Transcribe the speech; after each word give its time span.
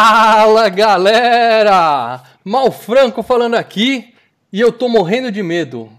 Fala 0.00 0.68
galera! 0.68 2.22
Mal 2.44 2.70
Franco 2.70 3.20
falando 3.20 3.56
aqui 3.56 4.14
e 4.52 4.60
eu 4.60 4.70
tô 4.70 4.88
morrendo 4.88 5.32
de 5.32 5.42
medo. 5.42 5.90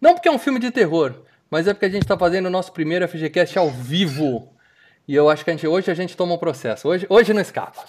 Não 0.00 0.14
porque 0.14 0.26
é 0.26 0.32
um 0.32 0.38
filme 0.38 0.58
de 0.58 0.70
terror, 0.70 1.16
mas 1.50 1.68
é 1.68 1.74
porque 1.74 1.84
a 1.84 1.90
gente 1.90 2.06
tá 2.06 2.16
fazendo 2.16 2.46
o 2.46 2.50
nosso 2.50 2.72
primeiro 2.72 3.06
FGCast 3.06 3.58
ao 3.58 3.68
vivo. 3.68 4.48
E 5.06 5.14
eu 5.14 5.28
acho 5.28 5.44
que 5.44 5.50
a 5.50 5.52
gente, 5.52 5.66
hoje 5.66 5.90
a 5.90 5.94
gente 5.94 6.16
toma 6.16 6.32
um 6.32 6.38
processo. 6.38 6.88
Hoje, 6.88 7.06
hoje 7.10 7.34
não 7.34 7.42
escapa. 7.42 7.84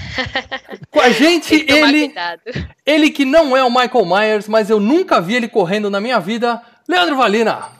Com 0.90 1.00
a 1.00 1.10
gente, 1.10 1.66
ele. 1.70 2.06
Cuidado. 2.06 2.40
Ele 2.86 3.10
que 3.10 3.26
não 3.26 3.54
é 3.54 3.62
o 3.62 3.68
Michael 3.68 4.06
Myers, 4.06 4.48
mas 4.48 4.70
eu 4.70 4.80
nunca 4.80 5.20
vi 5.20 5.34
ele 5.34 5.48
correndo 5.48 5.90
na 5.90 6.00
minha 6.00 6.18
vida, 6.18 6.62
Leandro 6.88 7.14
Valina. 7.14 7.72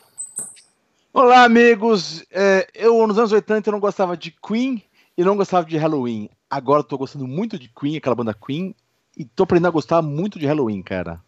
Olá, 1.15 1.43
amigos. 1.45 2.23
É, 2.31 2.69
eu, 2.75 3.07
nos 3.07 3.17
anos 3.17 3.33
80, 3.33 3.67
eu 3.67 3.73
não 3.73 3.81
gostava 3.81 4.15
de 4.15 4.31
Queen 4.31 4.83
e 5.17 5.25
não 5.25 5.39
gostava 5.39 5.67
de 5.67 5.79
Halloween. 5.79 6.29
Agora 6.51 6.81
eu 6.81 6.85
tô 6.85 6.97
gostando 6.97 7.27
muito 7.27 7.59
de 7.59 7.69
Queen, 7.69 7.97
aquela 7.97 8.15
banda 8.15 8.35
Queen, 8.35 8.75
e 9.17 9.25
tô 9.25 9.43
aprendendo 9.43 9.69
a 9.69 9.73
gostar 9.73 10.01
muito 10.01 10.39
de 10.39 10.47
Halloween, 10.47 10.83
cara. 10.83 11.21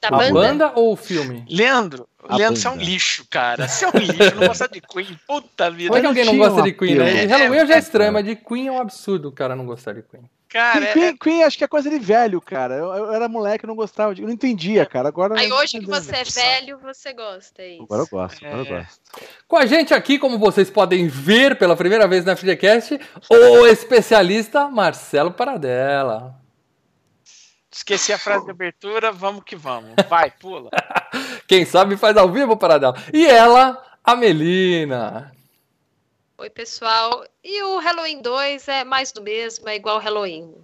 Da 0.00 0.08
a 0.08 0.10
banda? 0.12 0.32
banda 0.32 0.72
ou 0.76 0.92
o 0.92 0.96
filme? 0.96 1.44
Leandro, 1.48 2.08
a 2.28 2.36
Leandro, 2.36 2.60
você 2.60 2.68
é 2.68 2.70
um 2.70 2.76
lixo, 2.76 3.26
cara. 3.28 3.66
Você 3.66 3.84
é 3.84 3.88
um 3.88 3.98
lixo, 3.98 4.36
não 4.36 4.46
gosta 4.46 4.68
de 4.68 4.80
Queen. 4.80 5.18
Puta 5.26 5.70
vida. 5.70 5.88
Como 5.88 5.98
é 5.98 6.00
que 6.00 6.06
alguém 6.06 6.24
não 6.24 6.38
gosta 6.38 6.62
de 6.62 6.72
Queen, 6.72 6.94
né? 6.94 7.24
Halloween 7.24 7.58
é, 7.58 7.66
já 7.66 7.74
é 7.74 7.78
estranho, 7.78 8.12
mas 8.12 8.24
de 8.24 8.36
Queen 8.36 8.68
é 8.68 8.72
um 8.72 8.80
absurdo 8.80 9.28
o 9.28 9.32
cara 9.32 9.56
não 9.56 9.66
gostar 9.66 9.94
de 9.94 10.02
Queen. 10.02 10.30
Cara, 10.48 10.92
Queen, 10.92 11.04
é... 11.04 11.16
Queen, 11.16 11.42
acho 11.42 11.58
que 11.58 11.64
é 11.64 11.68
coisa 11.68 11.90
de 11.90 11.98
velho, 11.98 12.40
cara. 12.40 12.74
Eu, 12.74 12.92
eu 12.94 13.12
era 13.12 13.28
moleque, 13.28 13.64
eu 13.64 13.68
não 13.68 13.76
gostava, 13.76 14.14
de, 14.14 14.22
eu 14.22 14.26
não 14.26 14.32
entendia, 14.32 14.86
cara. 14.86 15.08
Agora 15.08 15.38
Aí 15.38 15.52
hoje 15.52 15.78
que 15.78 15.86
você 15.86 16.16
é 16.16 16.24
velho, 16.24 16.78
você 16.78 17.12
gosta, 17.12 17.62
é 17.62 17.74
isso. 17.74 17.82
Agora 17.82 18.02
eu 18.02 18.06
gosto, 18.06 18.46
agora 18.46 18.62
eu 18.62 18.76
é. 18.76 18.80
gosto. 18.80 19.00
Com 19.46 19.56
a 19.58 19.66
gente 19.66 19.92
aqui, 19.92 20.18
como 20.18 20.38
vocês 20.38 20.70
podem 20.70 21.06
ver 21.06 21.58
pela 21.58 21.76
primeira 21.76 22.08
vez 22.08 22.24
na 22.24 22.34
FGCast, 22.34 22.98
o 23.28 23.66
especialista 23.66 24.68
Marcelo 24.68 25.32
Paradela. 25.32 26.34
Esqueci 27.70 28.12
a 28.12 28.18
frase 28.18 28.46
de 28.46 28.50
abertura, 28.50 29.12
vamos 29.12 29.44
que 29.44 29.54
vamos. 29.54 29.90
Vai, 30.08 30.30
pula. 30.30 30.70
Quem 31.46 31.66
sabe 31.66 31.96
faz 31.98 32.16
ao 32.16 32.32
vivo, 32.32 32.56
Paradela. 32.56 32.96
E 33.12 33.26
ela, 33.26 33.82
a 34.02 34.16
Melina. 34.16 35.30
Oi, 36.40 36.48
pessoal. 36.50 37.24
E 37.42 37.60
o 37.64 37.80
Halloween 37.80 38.22
2 38.22 38.68
é 38.68 38.84
mais 38.84 39.10
do 39.10 39.20
mesmo, 39.20 39.68
é 39.68 39.74
igual 39.74 39.98
Halloween. 39.98 40.54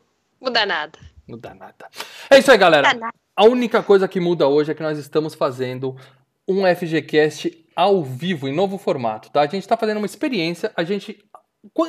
Muda 0.41 0.65
nada. 0.65 0.97
Muda 1.27 1.53
nada. 1.53 1.91
É 2.31 2.39
isso 2.39 2.53
aí, 2.53 2.57
galera. 2.57 2.97
A 3.35 3.45
única 3.45 3.83
coisa 3.83 4.07
que 4.07 4.21
muda 4.21 4.47
hoje 4.47 4.71
é 4.71 4.75
que 4.75 4.85
nós 4.85 4.97
estamos 4.99 5.35
fazendo 5.35 5.97
um 6.47 6.63
FGCast 6.65 7.67
ao 7.75 8.05
vivo, 8.05 8.47
em 8.47 8.55
novo 8.55 8.79
formato, 8.79 9.33
tá? 9.33 9.41
A 9.41 9.47
gente 9.47 9.63
está 9.63 9.77
fazendo 9.77 9.97
uma 9.97 10.07
experiência, 10.07 10.71
a 10.77 10.85
gente 10.85 11.19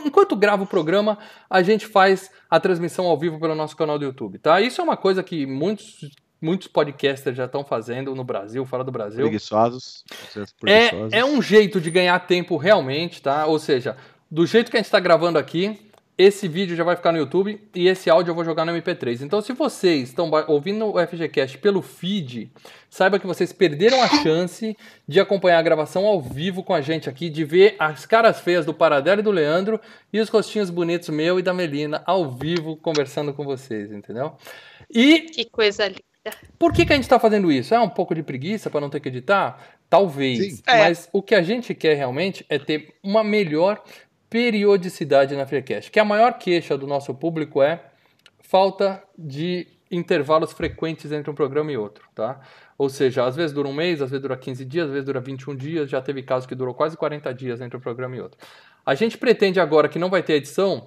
enquanto 0.03 0.36
grava 0.36 0.63
o 0.63 0.67
programa, 0.67 1.19
a 1.47 1.61
gente 1.61 1.86
faz 1.86 2.31
a 2.50 2.59
transmissão 2.59 3.06
ao 3.06 3.19
vivo 3.19 3.39
pelo 3.39 3.53
nosso 3.53 3.78
canal 3.78 4.00
do 4.00 4.06
YouTube, 4.06 4.39
tá? 4.39 4.59
Isso 4.61 4.81
é 4.81 4.83
uma 4.83 4.97
coisa 4.97 5.22
que 5.22 5.45
muitos 5.45 6.09
muitos 6.45 6.67
podcasters 6.67 7.35
já 7.35 7.45
estão 7.45 7.63
fazendo 7.65 8.13
no 8.13 8.23
Brasil, 8.23 8.63
fora 8.65 8.83
do 8.83 8.91
Brasil. 8.91 9.21
Preguiçosos. 9.21 10.03
É, 10.65 11.19
é 11.19 11.25
um 11.25 11.41
jeito 11.41 11.81
de 11.81 11.89
ganhar 11.89 12.19
tempo 12.19 12.55
realmente, 12.55 13.21
tá? 13.21 13.47
Ou 13.47 13.57
seja, 13.57 13.97
do 14.29 14.45
jeito 14.45 14.69
que 14.69 14.77
a 14.77 14.79
gente 14.79 14.85
está 14.85 14.99
gravando 14.99 15.39
aqui, 15.39 15.79
esse 16.17 16.47
vídeo 16.47 16.75
já 16.75 16.83
vai 16.83 16.95
ficar 16.95 17.11
no 17.11 17.17
YouTube 17.17 17.59
e 17.73 17.88
esse 17.88 18.09
áudio 18.09 18.31
eu 18.31 18.35
vou 18.35 18.45
jogar 18.45 18.63
no 18.63 18.71
MP3. 18.71 19.21
Então, 19.21 19.41
se 19.41 19.51
vocês 19.51 20.09
estão 20.09 20.31
ouvindo 20.47 20.85
o 20.85 21.07
FGCast 21.07 21.57
pelo 21.57 21.81
feed, 21.81 22.50
saiba 22.89 23.19
que 23.19 23.27
vocês 23.27 23.51
perderam 23.51 24.01
a 24.01 24.07
chance 24.23 24.77
de 25.07 25.19
acompanhar 25.19 25.59
a 25.59 25.63
gravação 25.63 26.06
ao 26.06 26.22
vivo 26.22 26.63
com 26.63 26.73
a 26.73 26.79
gente 26.79 27.09
aqui, 27.09 27.29
de 27.29 27.44
ver 27.44 27.75
as 27.79 28.06
caras 28.06 28.39
feias 28.39 28.66
do 28.66 28.73
Paradelo 28.73 29.19
e 29.19 29.23
do 29.23 29.31
Leandro 29.31 29.81
e 30.13 30.19
os 30.19 30.29
rostinhos 30.29 30.69
bonitos 30.69 31.09
meu 31.09 31.39
e 31.39 31.41
da 31.41 31.53
Melina 31.53 32.01
ao 32.06 32.31
vivo 32.31 32.77
conversando 32.77 33.33
com 33.33 33.44
vocês, 33.44 33.91
entendeu? 33.91 34.38
E 34.89 35.22
que 35.22 35.44
coisa 35.45 35.88
linda. 35.88 36.14
Por 36.58 36.74
que, 36.74 36.86
que 36.86 36.94
a 36.94 36.96
gente 36.96 37.06
está 37.06 37.19
fazendo 37.19 37.52
isso? 37.52 37.74
É 37.74 37.80
um 37.80 37.90
pouco 37.90 38.16
de 38.16 38.24
preguiça 38.24 38.69
para 38.69 38.81
não 38.81 38.90
ter 38.90 39.00
que 39.00 39.09
editar? 39.09 39.78
Talvez. 39.90 40.63
É. 40.66 40.80
Mas 40.80 41.09
o 41.13 41.22
que 41.22 41.36
a 41.36 41.41
gente 41.41 41.74
quer 41.74 41.96
realmente 41.96 42.46
é 42.50 42.58
ter 42.58 42.96
uma 43.03 43.24
melhor 43.24 43.84
periodicidade 44.30 45.36
na 45.36 45.46
Freecast. 45.46 45.91
Que 45.91 46.00
a 46.00 46.06
maior 46.06 46.38
queixa 46.38 46.78
do 46.78 46.88
nosso 46.88 47.13
público 47.13 47.62
é 47.62 47.81
falta 48.40 49.02
de 49.18 49.68
intervalos 49.90 50.52
frequentes 50.52 51.12
entre 51.12 51.30
um 51.30 51.36
programa 51.36 51.72
e 51.72 51.78
outro, 51.78 52.08
tá? 52.13 52.42
Ou 52.78 52.90
seja, 52.90 53.25
às 53.25 53.36
vezes 53.36 53.53
dura 53.53 53.68
um 53.68 53.74
mês, 53.74 54.02
às 54.02 54.09
vezes 54.09 54.22
dura 54.22 54.36
15 54.36 54.66
dias, 54.66 54.88
às 54.88 54.92
vezes 54.92 55.06
dura 55.06 55.19
21 55.19 55.56
dias, 55.56 55.90
já 55.90 56.02
teve 56.02 56.24
casos 56.24 56.46
que 56.46 56.56
durou 56.56 56.74
quase 56.74 56.97
40 56.97 57.34
dias 57.34 57.62
entre 57.62 57.78
um 57.78 57.80
programa 57.80 58.16
e 58.16 58.22
outro. 58.22 58.38
A 58.86 58.94
gente 58.96 59.18
pretende 59.18 59.59
agora 59.59 59.88
que 59.88 59.97
não 59.97 60.09
vai 60.09 60.22
ter 60.22 60.34
edição, 60.34 60.86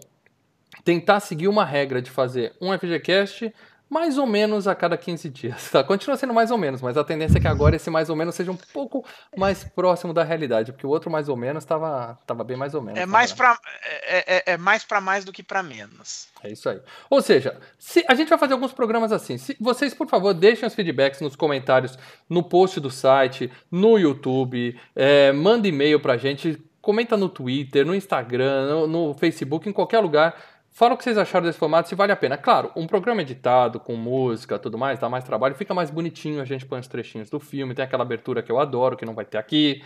tentar 0.85 1.21
seguir 1.21 1.49
uma 1.49 1.65
regra 1.65 2.03
de 2.03 2.11
fazer 2.11 2.55
um 2.61 2.77
FGCast 2.77 3.53
mais 3.89 4.19
ou 4.19 4.27
menos 4.27 4.69
a 4.69 4.75
cada 4.75 4.97
15 4.97 5.29
dias. 5.31 5.71
Tá? 5.71 5.83
Continua 5.83 6.17
sendo 6.17 6.35
mais 6.35 6.51
ou 6.51 6.59
menos, 6.59 6.83
mas 6.83 6.97
a 6.97 7.05
tendência 7.05 7.39
é 7.39 7.41
que 7.41 7.49
agora 7.49 7.77
esse 7.77 7.91
mais 7.91 8.11
ou 8.11 8.17
menos 8.17 8.35
seja 8.35 8.51
um 8.51 8.57
pouco 8.73 9.05
mais 9.37 9.65
próximo 9.65 10.13
da 10.13 10.23
realidade, 10.23 10.73
porque 10.73 10.87
o 10.87 10.91
outro 10.91 11.11
mais 11.11 11.29
ou 11.29 11.37
menos 11.37 11.63
estava 11.63 12.19
tava 12.27 12.45
bem 12.45 12.57
mais 12.57 12.75
ou 12.75 12.83
menos. 12.83 13.01
É 13.01 13.07
mais 13.07 13.33
para 13.33 13.59
é, 13.83 14.37
é, 14.37 14.43
é, 14.53 14.57
mais 14.57 14.85
para 14.85 15.01
mais 15.01 15.25
do 15.25 15.33
que 15.33 15.43
para 15.43 15.63
menos. 15.63 16.29
É 16.43 16.51
isso 16.51 16.69
aí. 16.69 16.81
Ou 17.11 17.23
seja, 17.23 17.59
se, 17.79 18.05
a 18.09 18.15
gente 18.15 18.29
vai 18.29 18.39
fazer 18.39 18.53
alguns 18.53 18.73
programas 18.73 19.13
assim. 19.13 19.39
Se, 19.39 19.57
vocês, 19.61 19.95
por 19.95 20.09
favor, 20.09 20.33
deixem 20.35 20.67
os 20.67 20.75
feedbacks 20.75 21.21
nos 21.21 21.37
comentários, 21.37 21.99
no 22.29 22.43
post 22.43 22.81
do 22.81 22.91
site, 22.91 23.51
no 23.71 23.99
YouTube, 23.99 24.79
é, 24.95 25.33
manda 25.33 25.67
e-mail 25.67 26.01
para 26.01 26.15
a 26.15 26.17
gente, 26.17 26.63
comenta 26.81 27.17
no 27.17 27.29
Twitter, 27.29 27.85
no 27.85 27.95
Instagram, 27.95 28.69
no, 28.69 28.87
no 28.87 29.15
Facebook, 29.15 29.69
em 29.69 29.73
qualquer 29.73 30.01
lugar 30.01 30.35
Fala 30.79 30.95
o 30.95 30.97
que 30.97 31.03
vocês 31.03 31.19
acharam 31.19 31.45
desse 31.45 31.59
formato, 31.59 31.89
se 31.89 31.97
vale 31.97 32.13
a 32.13 32.17
pena. 32.17 32.39
Claro, 32.39 32.71
um 32.77 32.87
programa 32.87 33.21
editado, 33.21 33.81
com 33.81 33.97
música 33.97 34.61
tudo 34.61 34.79
mais, 34.79 34.97
dá 34.97 35.09
mais 35.09 35.25
trabalho, 35.25 35.57
fica 35.57 35.75
mais 35.75 35.91
bonitinho, 35.91 36.41
a 36.41 36.45
gente 36.45 36.65
põe 36.65 36.79
os 36.79 36.87
trechinhos 36.87 37.29
do 37.29 37.41
filme, 37.41 37.75
tem 37.75 37.85
aquela 37.85 38.05
abertura 38.05 38.45
que 38.45 38.53
eu 38.53 38.61
adoro, 38.61 38.97
que 38.97 39.05
não 39.05 39.13
vai 39.13 39.25
ter 39.25 39.39
aqui. 39.39 39.83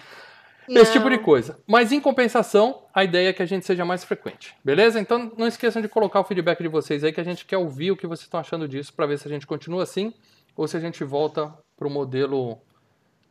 Não. 0.69 0.83
Esse 0.83 0.93
tipo 0.93 1.09
de 1.09 1.17
coisa. 1.17 1.59
Mas 1.67 1.93
em 1.93 1.99
compensação, 1.99 2.83
a 2.93 3.03
ideia 3.03 3.31
é 3.31 3.33
que 3.33 3.43
a 3.43 3.47
gente 3.47 3.65
seja 3.65 3.87
mais 3.87 4.05
frequente. 4.05 4.55
Beleza? 4.63 5.01
Então 5.01 5.33
não 5.39 5.47
esqueçam 5.47 5.81
de 5.81 5.89
colocar 5.89 6.21
o 6.21 6.25
feedback 6.25 6.63
de 6.63 6.69
vocês 6.69 7.03
aí, 7.03 7.11
que 7.11 7.23
a 7.23 7.25
gente 7.25 7.47
quer 7.47 7.57
ouvir 7.57 7.91
o 7.91 7.97
que 7.97 8.07
vocês 8.07 8.27
estão 8.27 8.39
achando 8.39 8.69
disso, 8.69 8.93
para 8.93 9.07
ver 9.07 9.19
se 9.19 9.27
a 9.27 9.31
gente 9.31 9.47
continua 9.47 9.85
assim 9.85 10.13
ou 10.55 10.69
se 10.69 10.77
a 10.77 10.81
gente 10.81 11.03
volta 11.05 11.55
para 11.75 11.89
o 11.89 11.91
modelo 11.91 12.59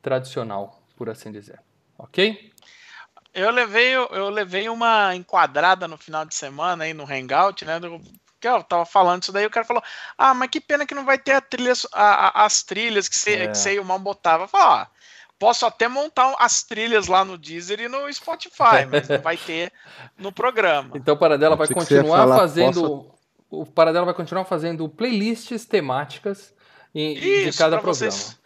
tradicional, 0.01 0.81
por 0.97 1.11
assim 1.11 1.31
dizer. 1.31 1.59
Ok? 1.95 2.51
Eu 3.33 3.49
levei, 3.49 3.95
eu 3.95 4.29
levei 4.29 4.67
uma 4.67 5.15
enquadrada 5.15 5.87
no 5.87 5.97
final 5.97 6.25
de 6.25 6.35
semana 6.35 6.83
aí 6.83 6.93
no 6.93 7.03
Hangout, 7.03 7.63
né? 7.63 7.79
Do, 7.79 8.01
que 8.41 8.47
eu 8.47 8.63
tava 8.63 8.85
falando 8.85 9.21
isso 9.21 9.31
daí, 9.31 9.45
o 9.45 9.51
cara 9.51 9.65
falou: 9.65 9.83
Ah, 10.17 10.33
mas 10.33 10.49
que 10.49 10.59
pena 10.59 10.85
que 10.85 10.95
não 10.95 11.05
vai 11.05 11.17
ter 11.17 11.33
a 11.33 11.41
trilha, 11.41 11.73
a, 11.93 12.41
a, 12.41 12.45
as 12.45 12.63
trilhas 12.63 13.07
que 13.07 13.15
você, 13.15 13.35
é. 13.35 13.47
que 13.47 13.69
e 13.69 13.79
o 13.79 13.85
mal 13.85 13.99
botava. 13.99 14.45
Eu 14.45 14.47
falei, 14.47 14.67
ah, 14.67 14.87
posso 15.37 15.65
até 15.65 15.87
montar 15.87 16.35
as 16.39 16.63
trilhas 16.63 17.07
lá 17.07 17.23
no 17.23 17.37
Deezer 17.37 17.79
e 17.79 17.87
no 17.87 18.11
Spotify, 18.11 18.85
mas 18.89 19.07
não 19.07 19.21
vai 19.21 19.37
ter 19.37 19.71
no 20.17 20.31
programa. 20.31 20.91
Então 20.95 21.13
o 21.13 21.17
Paradela 21.17 21.55
vai 21.55 21.67
continuar 21.67 22.17
falar, 22.17 22.37
fazendo. 22.37 22.81
Posso... 22.81 23.21
O 23.49 23.65
Paradela 23.65 24.05
vai 24.05 24.13
continuar 24.13 24.45
fazendo 24.45 24.87
playlists 24.89 25.65
temáticas 25.65 26.53
em, 26.95 27.13
Isso, 27.13 27.51
de 27.51 27.57
cada 27.57 27.77
programa. 27.77 27.93
Vocês 27.93 28.37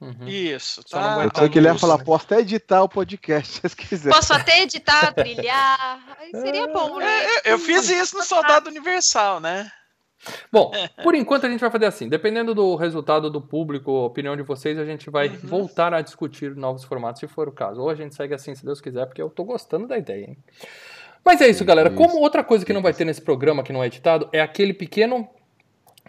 Uhum. 0.00 0.26
Isso, 0.26 0.82
tá. 0.84 1.24
Eu 1.24 1.30
sei 1.36 1.48
que 1.50 1.58
ele 1.58 1.68
ia 1.68 1.78
falar, 1.78 1.98
posso 1.98 2.24
até 2.24 2.40
editar 2.40 2.82
o 2.82 2.88
podcast 2.88 3.60
se 3.68 3.76
quiser. 3.76 4.10
Posso 4.10 4.32
até 4.32 4.62
editar, 4.62 5.12
trilhar. 5.14 6.16
Aí 6.18 6.30
seria 6.30 6.66
bom, 6.68 6.98
né? 6.98 7.24
É, 7.44 7.52
eu 7.52 7.58
fiz 7.58 7.88
isso 7.90 8.16
no 8.16 8.22
Soldado 8.22 8.70
Universal, 8.70 9.40
né? 9.40 9.70
Bom, 10.52 10.70
por 11.02 11.14
enquanto 11.14 11.46
a 11.46 11.50
gente 11.50 11.60
vai 11.60 11.70
fazer 11.70 11.86
assim. 11.86 12.08
Dependendo 12.08 12.54
do 12.54 12.76
resultado 12.76 13.30
do 13.30 13.40
público, 13.40 13.90
a 13.90 14.06
opinião 14.06 14.36
de 14.36 14.42
vocês, 14.42 14.78
a 14.78 14.84
gente 14.84 15.10
vai 15.10 15.28
uhum. 15.28 15.38
voltar 15.42 15.92
a 15.92 16.00
discutir 16.00 16.54
novos 16.56 16.84
formatos, 16.84 17.20
se 17.20 17.28
for 17.28 17.48
o 17.48 17.52
caso. 17.52 17.80
Ou 17.80 17.90
a 17.90 17.94
gente 17.94 18.14
segue 18.14 18.34
assim, 18.34 18.54
se 18.54 18.64
Deus 18.64 18.80
quiser, 18.80 19.06
porque 19.06 19.20
eu 19.20 19.30
tô 19.30 19.44
gostando 19.44 19.86
da 19.86 19.98
ideia, 19.98 20.26
hein? 20.26 20.38
Mas 21.24 21.40
é 21.40 21.48
isso, 21.48 21.64
galera. 21.64 21.90
Como 21.90 22.18
outra 22.18 22.42
coisa 22.42 22.64
que 22.64 22.72
não 22.72 22.82
vai 22.82 22.94
ter 22.94 23.04
nesse 23.04 23.20
programa, 23.20 23.62
que 23.62 23.72
não 23.72 23.82
é 23.82 23.86
editado, 23.86 24.28
é 24.32 24.40
aquele 24.40 24.72
pequeno, 24.72 25.28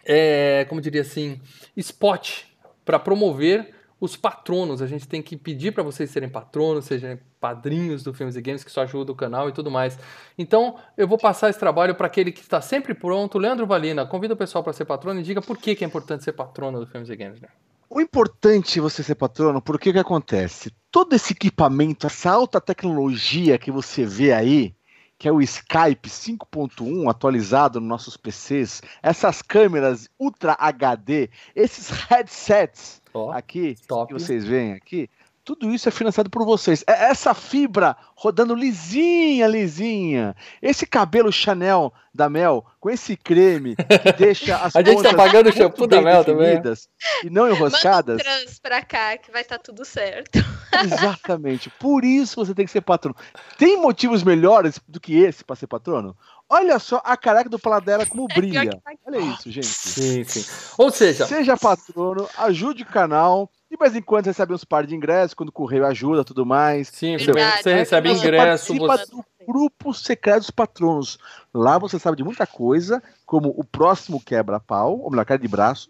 é, 0.05 0.65
como 0.69 0.81
diria 0.81 1.01
assim, 1.01 1.39
spot 1.75 2.43
para 2.85 2.99
promover 2.99 3.80
os 4.01 4.17
patronos. 4.17 4.81
A 4.81 4.87
gente 4.87 5.07
tem 5.07 5.21
que 5.21 5.37
pedir 5.37 5.71
para 5.71 5.83
vocês 5.83 6.09
serem 6.09 6.27
patronos, 6.27 6.85
sejam 6.85 7.17
padrinhos 7.39 8.03
do 8.03 8.13
Filmes 8.13 8.35
e 8.35 8.41
Games, 8.41 8.63
que 8.63 8.71
isso 8.71 8.81
ajuda 8.81 9.11
o 9.11 9.15
canal 9.15 9.47
e 9.47 9.51
tudo 9.51 9.69
mais. 9.69 9.97
Então, 10.37 10.75
eu 10.97 11.07
vou 11.07 11.19
passar 11.19 11.51
esse 11.51 11.59
trabalho 11.59 11.93
para 11.93 12.07
aquele 12.07 12.31
que 12.31 12.41
está 12.41 12.59
sempre 12.59 12.95
pronto. 12.95 13.37
Leandro 13.37 13.67
Valina, 13.67 14.05
convida 14.05 14.33
o 14.33 14.37
pessoal 14.37 14.63
para 14.63 14.73
ser 14.73 14.85
patrono 14.85 15.19
e 15.19 15.23
diga 15.23 15.41
por 15.41 15.57
que, 15.57 15.75
que 15.75 15.85
é 15.85 15.87
importante 15.87 16.23
ser 16.23 16.33
patrono 16.33 16.79
do 16.79 16.87
Filmes 16.87 17.09
e 17.09 17.15
Games. 17.15 17.39
Né? 17.39 17.47
O 17.87 18.01
importante 18.01 18.79
é 18.79 18.81
você 18.81 19.03
ser 19.03 19.15
patrono, 19.15 19.61
porque 19.61 19.91
o 19.91 19.93
que 19.93 19.99
acontece? 19.99 20.73
Todo 20.89 21.13
esse 21.13 21.33
equipamento, 21.33 22.07
essa 22.07 22.31
alta 22.31 22.59
tecnologia 22.59 23.59
que 23.59 23.71
você 23.71 24.03
vê 24.03 24.33
aí, 24.33 24.73
que 25.19 25.27
é 25.27 25.31
o 25.31 25.41
Skype 25.41 26.09
5.1 26.09 27.07
atualizado 27.07 27.79
nos 27.79 27.87
nossos 27.87 28.17
PCs, 28.17 28.81
essas 29.03 29.43
câmeras 29.43 30.09
Ultra 30.19 30.55
HD, 30.59 31.29
esses 31.55 31.91
headsets 31.91 33.00
oh, 33.13 33.31
aqui 33.31 33.75
top. 33.87 34.13
que 34.13 34.19
vocês 34.19 34.45
veem 34.45 34.73
aqui, 34.73 35.09
tudo 35.55 35.73
isso 35.73 35.89
é 35.89 35.91
financiado 35.91 36.29
por 36.29 36.45
vocês. 36.45 36.81
É 36.87 37.05
essa 37.09 37.33
fibra 37.33 37.97
rodando 38.15 38.55
lisinha, 38.55 39.47
lisinha. 39.47 40.33
Esse 40.61 40.85
cabelo 40.85 41.31
Chanel 41.31 41.93
da 42.13 42.29
Mel, 42.29 42.65
com 42.79 42.89
esse 42.89 43.17
creme 43.17 43.75
que 43.75 44.13
deixa 44.17 44.57
as 44.57 44.75
A 44.75 44.79
gente 44.81 45.03
tá 45.03 45.09
pontas 45.09 45.13
pagando 45.13 45.49
o 45.49 45.53
shampoo 45.53 45.87
da 45.87 45.97
bem 45.97 46.05
Mel 46.05 46.23
também. 46.23 46.45
definidas 46.47 46.87
E 47.23 47.29
não 47.29 47.43
Manda 47.43 47.53
um 47.53 47.57
enroscadas. 47.57 48.21
trans 48.21 48.59
pra 48.59 48.81
cá 48.81 49.17
que 49.17 49.31
vai 49.31 49.41
estar 49.41 49.57
tudo 49.59 49.83
certo. 49.83 50.39
Exatamente. 50.83 51.69
Por 51.79 52.05
isso 52.05 52.35
você 52.37 52.53
tem 52.53 52.65
que 52.65 52.71
ser 52.71 52.81
patrono. 52.81 53.15
Tem 53.57 53.77
motivos 53.77 54.23
melhores 54.23 54.79
do 54.87 54.99
que 54.99 55.15
esse 55.17 55.43
para 55.43 55.55
ser 55.57 55.67
patrono? 55.67 56.15
Olha 56.49 56.79
só 56.79 57.01
a 57.03 57.15
careca 57.17 57.49
do 57.49 57.59
Paladela 57.59 58.05
como 58.05 58.27
brilha. 58.27 58.71
que 58.71 58.77
tá. 58.77 58.91
Olha 59.07 59.19
isso, 59.19 59.49
gente. 59.51 59.67
Sim, 59.67 60.23
sim. 60.23 60.45
Ou 60.77 60.91
seja, 60.91 61.25
Seja 61.25 61.57
patrono, 61.57 62.27
ajude 62.37 62.83
o 62.83 62.85
canal. 62.85 63.49
De 63.71 63.77
vez 63.77 63.95
em 63.95 64.01
quando 64.01 64.25
recebe 64.25 64.53
uns 64.53 64.65
par 64.65 64.85
de 64.85 64.93
ingressos, 64.93 65.33
quando 65.33 65.47
o 65.47 65.53
correio 65.53 65.85
ajuda 65.85 66.25
tudo 66.25 66.45
mais. 66.45 66.89
sim, 66.89 67.17
você, 67.17 67.31
Verdade. 67.31 67.63
você 67.63 67.73
recebe 67.73 68.09
Você 68.09 68.27
ingresso, 68.27 68.45
participa 68.45 68.97
você... 68.97 69.11
do 69.11 69.25
grupo 69.47 69.93
secreto 69.93 70.39
dos 70.39 70.51
patronos. 70.51 71.17
Lá 71.53 71.77
você 71.77 71.97
sabe 71.97 72.17
de 72.17 72.23
muita 72.23 72.45
coisa, 72.45 73.01
como 73.25 73.47
o 73.55 73.63
próximo 73.63 74.21
quebra-pau, 74.21 74.99
ou 74.99 75.09
melhor, 75.09 75.23
cara 75.23 75.39
de 75.39 75.47
braço. 75.47 75.89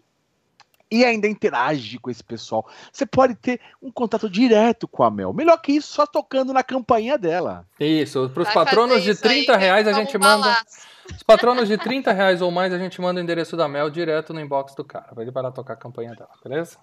E 0.92 1.06
ainda 1.06 1.26
interage 1.26 1.98
com 1.98 2.10
esse 2.10 2.22
pessoal. 2.22 2.68
Você 2.92 3.06
pode 3.06 3.34
ter 3.34 3.58
um 3.82 3.90
contato 3.90 4.28
direto 4.28 4.86
com 4.86 5.02
a 5.02 5.10
Mel. 5.10 5.32
Melhor 5.32 5.56
que 5.56 5.72
isso, 5.72 5.90
só 5.90 6.04
tocando 6.04 6.52
na 6.52 6.62
campainha 6.62 7.16
dela. 7.16 7.64
Isso, 7.80 8.28
para 8.28 8.42
os 8.42 8.48
Vai 8.48 8.54
patronos 8.54 9.02
de 9.02 9.10
isso 9.12 9.26
aí, 9.26 9.44
30 9.46 9.56
reais 9.56 9.88
a 9.88 9.92
gente 9.94 10.14
um 10.18 10.20
manda. 10.20 10.42
balaço. 10.42 10.92
Os 11.16 11.22
patronos 11.22 11.66
de 11.66 11.78
30 11.78 12.12
reais 12.12 12.42
ou 12.42 12.50
mais, 12.50 12.74
a 12.74 12.78
gente 12.78 13.00
manda 13.00 13.18
o 13.18 13.22
endereço 13.22 13.56
da 13.56 13.66
Mel 13.66 13.88
direto 13.88 14.34
no 14.34 14.40
inbox 14.40 14.74
do 14.74 14.84
cara. 14.84 15.06
Ele 15.16 15.30
vai 15.30 15.42
lá 15.42 15.50
tocar 15.50 15.72
a 15.72 15.76
campanha 15.76 16.14
dela, 16.14 16.30
beleza? 16.44 16.76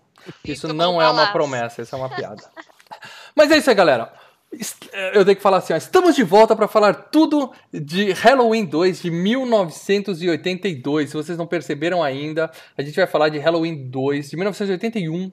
Isso 0.43 0.73
não 0.73 0.99
é 0.99 1.07
uma 1.07 1.31
promessa, 1.31 1.81
isso 1.83 1.95
é 1.95 1.97
uma 1.97 2.09
piada. 2.09 2.43
Mas 3.35 3.51
é 3.51 3.57
isso 3.57 3.69
aí, 3.69 3.75
galera. 3.75 4.11
Est- 4.51 4.89
Eu 5.13 5.23
tenho 5.23 5.37
que 5.37 5.43
falar 5.43 5.57
assim, 5.57 5.73
ó, 5.73 5.77
estamos 5.77 6.15
de 6.15 6.23
volta 6.23 6.55
para 6.55 6.67
falar 6.67 6.93
tudo 6.93 7.51
de 7.71 8.11
Halloween 8.13 8.65
2 8.65 9.01
de 9.01 9.11
1982. 9.11 11.09
Se 11.09 11.15
vocês 11.15 11.37
não 11.37 11.45
perceberam 11.47 12.01
ainda, 12.03 12.49
a 12.77 12.81
gente 12.81 12.95
vai 12.95 13.05
falar 13.07 13.29
de 13.29 13.37
Halloween 13.37 13.89
2 13.89 14.29
de 14.31 14.35
1981. 14.37 15.31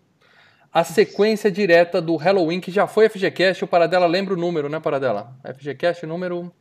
A 0.72 0.84
sequência 0.84 1.50
direta 1.50 2.02
do 2.02 2.16
Halloween 2.16 2.60
que 2.60 2.70
já 2.70 2.86
foi 2.86 3.08
FGCast. 3.08 3.64
O 3.64 3.68
Paradela 3.68 4.06
lembra 4.06 4.34
o 4.34 4.36
número, 4.36 4.68
né, 4.68 4.78
Paradela? 4.78 5.34
FGCast 5.42 6.04
número 6.04 6.52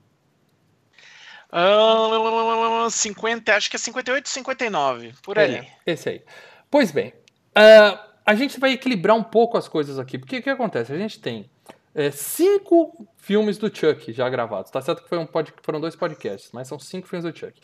Ah, 1.51 2.87
50, 2.89 3.53
acho 3.55 3.69
que 3.69 3.75
é 3.75 3.79
58, 3.79 4.27
59, 4.29 5.13
por 5.21 5.37
ali. 5.39 5.55
É, 5.85 5.91
esse 5.91 6.09
aí. 6.09 6.21
Pois 6.69 6.91
bem, 6.91 7.13
ah, 7.53 8.05
a 8.25 8.35
gente 8.35 8.59
vai 8.59 8.71
equilibrar 8.71 9.15
um 9.15 9.23
pouco 9.23 9.57
as 9.57 9.67
coisas 9.67 9.99
aqui, 9.99 10.17
porque 10.17 10.37
o 10.37 10.41
que 10.43 10.49
acontece? 10.49 10.91
A 10.93 10.97
gente 10.97 11.19
tem 11.19 11.49
é, 11.95 12.11
cinco 12.11 13.07
filmes 13.17 13.57
do 13.57 13.73
Chuck 13.75 14.11
já 14.13 14.29
gravados. 14.29 14.69
Tá 14.69 14.81
certo 14.81 15.01
que 15.03 15.09
foi 15.09 15.17
um 15.17 15.25
pod- 15.25 15.53
foram 15.63 15.79
dois 15.81 15.95
podcasts, 15.95 16.51
mas 16.53 16.67
são 16.67 16.77
cinco 16.77 17.07
filmes 17.07 17.23
do 17.31 17.35
Chuck. 17.37 17.59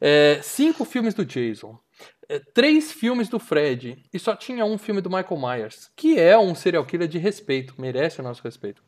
É, 0.00 0.40
cinco 0.42 0.84
filmes 0.84 1.14
do 1.14 1.24
Jason. 1.24 1.78
é, 2.28 2.38
três 2.38 2.92
filmes 2.92 3.28
do 3.28 3.38
Fred. 3.40 4.02
E 4.12 4.18
só 4.18 4.36
tinha 4.36 4.64
um 4.64 4.78
filme 4.78 5.00
do 5.00 5.10
Michael 5.10 5.40
Myers, 5.40 5.90
que 5.96 6.18
é 6.18 6.38
um 6.38 6.54
serial 6.54 6.84
killer 6.86 7.08
de 7.08 7.18
respeito, 7.18 7.74
merece 7.78 8.20
o 8.20 8.24
nosso 8.24 8.42
respeito. 8.42 8.82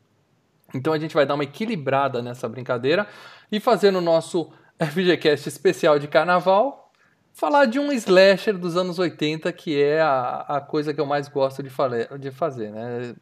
Então 0.73 0.93
a 0.93 0.97
gente 0.99 1.13
vai 1.13 1.25
dar 1.25 1.35
uma 1.35 1.43
equilibrada 1.43 2.21
nessa 2.21 2.47
brincadeira 2.49 3.07
e 3.51 3.59
fazer 3.59 3.91
no 3.91 4.01
nosso 4.01 4.51
FGCast 4.79 5.47
especial 5.49 5.99
de 5.99 6.07
carnaval 6.07 6.91
falar 7.31 7.65
de 7.65 7.79
um 7.79 7.91
slasher 7.91 8.57
dos 8.57 8.75
anos 8.77 8.97
80 8.99 9.51
que 9.53 9.79
é 9.81 10.01
a, 10.01 10.39
a 10.57 10.61
coisa 10.61 10.93
que 10.93 10.99
eu 11.01 11.05
mais 11.05 11.27
gosto 11.27 11.61
de, 11.63 11.69
fale- 11.69 12.07
de 12.19 12.31
fazer, 12.31 12.71
né? 12.71 13.13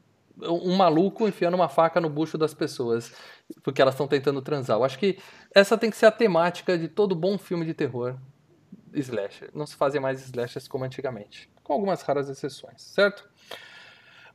Um 0.43 0.75
maluco 0.75 1.27
enfiando 1.27 1.55
uma 1.55 1.69
faca 1.69 1.99
no 2.01 2.09
bucho 2.09 2.37
das 2.37 2.53
pessoas 2.53 3.13
porque 3.63 3.81
elas 3.81 3.93
estão 3.93 4.07
tentando 4.07 4.41
transar. 4.41 4.77
Eu 4.77 4.83
acho 4.83 4.97
que 4.97 5.17
essa 5.53 5.77
tem 5.77 5.89
que 5.89 5.97
ser 5.97 6.07
a 6.07 6.11
temática 6.11 6.77
de 6.77 6.87
todo 6.87 7.15
bom 7.15 7.37
filme 7.37 7.65
de 7.65 7.73
terror 7.73 8.15
slasher. 8.93 9.49
Não 9.53 9.65
se 9.65 9.75
fazem 9.75 10.01
mais 10.01 10.21
slashers 10.25 10.67
como 10.67 10.83
antigamente, 10.83 11.49
com 11.63 11.73
algumas 11.73 12.01
raras 12.01 12.29
exceções, 12.29 12.81
certo? 12.81 13.29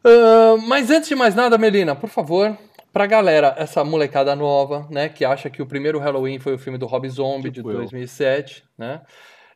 Ah, 0.04 0.56
mas 0.66 0.90
antes 0.90 1.08
de 1.08 1.16
mais 1.16 1.34
nada, 1.34 1.58
Melina, 1.58 1.96
por 1.96 2.08
favor, 2.08 2.56
pra 2.92 3.06
galera, 3.06 3.54
essa 3.58 3.82
molecada 3.84 4.36
nova, 4.36 4.86
né, 4.90 5.08
que 5.08 5.24
acha 5.24 5.50
que 5.50 5.60
o 5.60 5.66
primeiro 5.66 5.98
Halloween 5.98 6.38
foi 6.38 6.54
o 6.54 6.58
filme 6.58 6.78
do 6.78 6.86
Rob 6.86 7.08
Zombie 7.08 7.50
de 7.50 7.56
Tipo 7.56 7.72
eu. 7.72 7.78
2007, 7.78 8.64
né? 8.78 9.02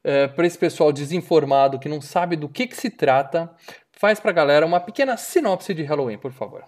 É, 0.03 0.27
para 0.27 0.47
esse 0.47 0.57
pessoal 0.57 0.91
desinformado 0.93 1.79
que 1.79 1.87
não 1.87 2.01
sabe 2.01 2.35
do 2.35 2.49
que, 2.49 2.67
que 2.67 2.75
se 2.75 2.89
trata, 2.89 3.55
faz 4.01 4.19
pra 4.19 4.33
galera 4.33 4.65
uma 4.65 4.81
pequena 4.81 5.15
sinopse 5.19 5.75
de 5.75 5.83
Halloween, 5.83 6.17
por 6.17 6.33
favor. 6.33 6.65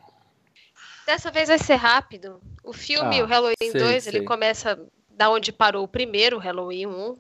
Dessa 1.07 1.31
vez 1.31 1.49
vai 1.49 1.59
ser 1.59 1.77
rápido. 1.77 2.43
O 2.63 2.75
filme, 2.75 3.21
Ah, 3.21 3.25
o 3.25 3.27
Halloween 3.27 3.55
sei, 3.59 3.81
2, 3.81 4.05
sei. 4.05 4.13
ele 4.17 4.27
começa 4.27 4.79
da 5.09 5.31
onde 5.31 5.51
parou 5.51 5.83
o 5.83 5.89
primeiro, 5.89 6.37
o 6.37 6.39
Halloween 6.39 6.87
1. 6.87 7.19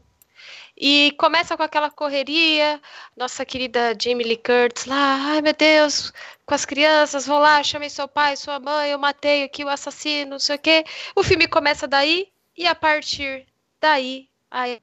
E 0.76 1.12
começa 1.18 1.56
com 1.56 1.62
aquela 1.62 1.90
correria, 1.90 2.78
nossa 3.16 3.42
querida 3.46 3.94
Jamie 3.98 4.26
Lee 4.26 4.36
Curtis 4.36 4.84
lá, 4.84 5.30
ai 5.30 5.40
meu 5.40 5.54
Deus, 5.54 6.12
com 6.44 6.54
as 6.54 6.66
crianças, 6.66 7.26
vão 7.26 7.38
lá, 7.38 7.62
chamei 7.62 7.88
seu 7.88 8.06
pai, 8.06 8.36
sua 8.36 8.60
mãe, 8.60 8.90
eu 8.90 8.98
matei 8.98 9.44
aqui 9.44 9.64
o 9.64 9.68
assassino, 9.68 10.32
não 10.32 10.38
sei 10.38 10.56
o 10.56 10.58
quê. 10.58 10.84
O 11.16 11.22
filme 11.22 11.46
começa 11.48 11.88
daí, 11.88 12.28
e 12.54 12.66
a 12.66 12.74
partir 12.74 13.46
daí, 13.80 14.28
aí, 14.50 14.78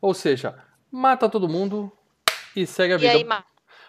Ou 0.00 0.14
seja, 0.14 0.58
mata 0.90 1.28
todo 1.28 1.48
mundo 1.48 1.92
e 2.56 2.66
segue 2.66 2.94
a 2.94 2.96
e 2.96 3.00
vida. 3.00 3.12
aí 3.12 3.24
ma- 3.24 3.44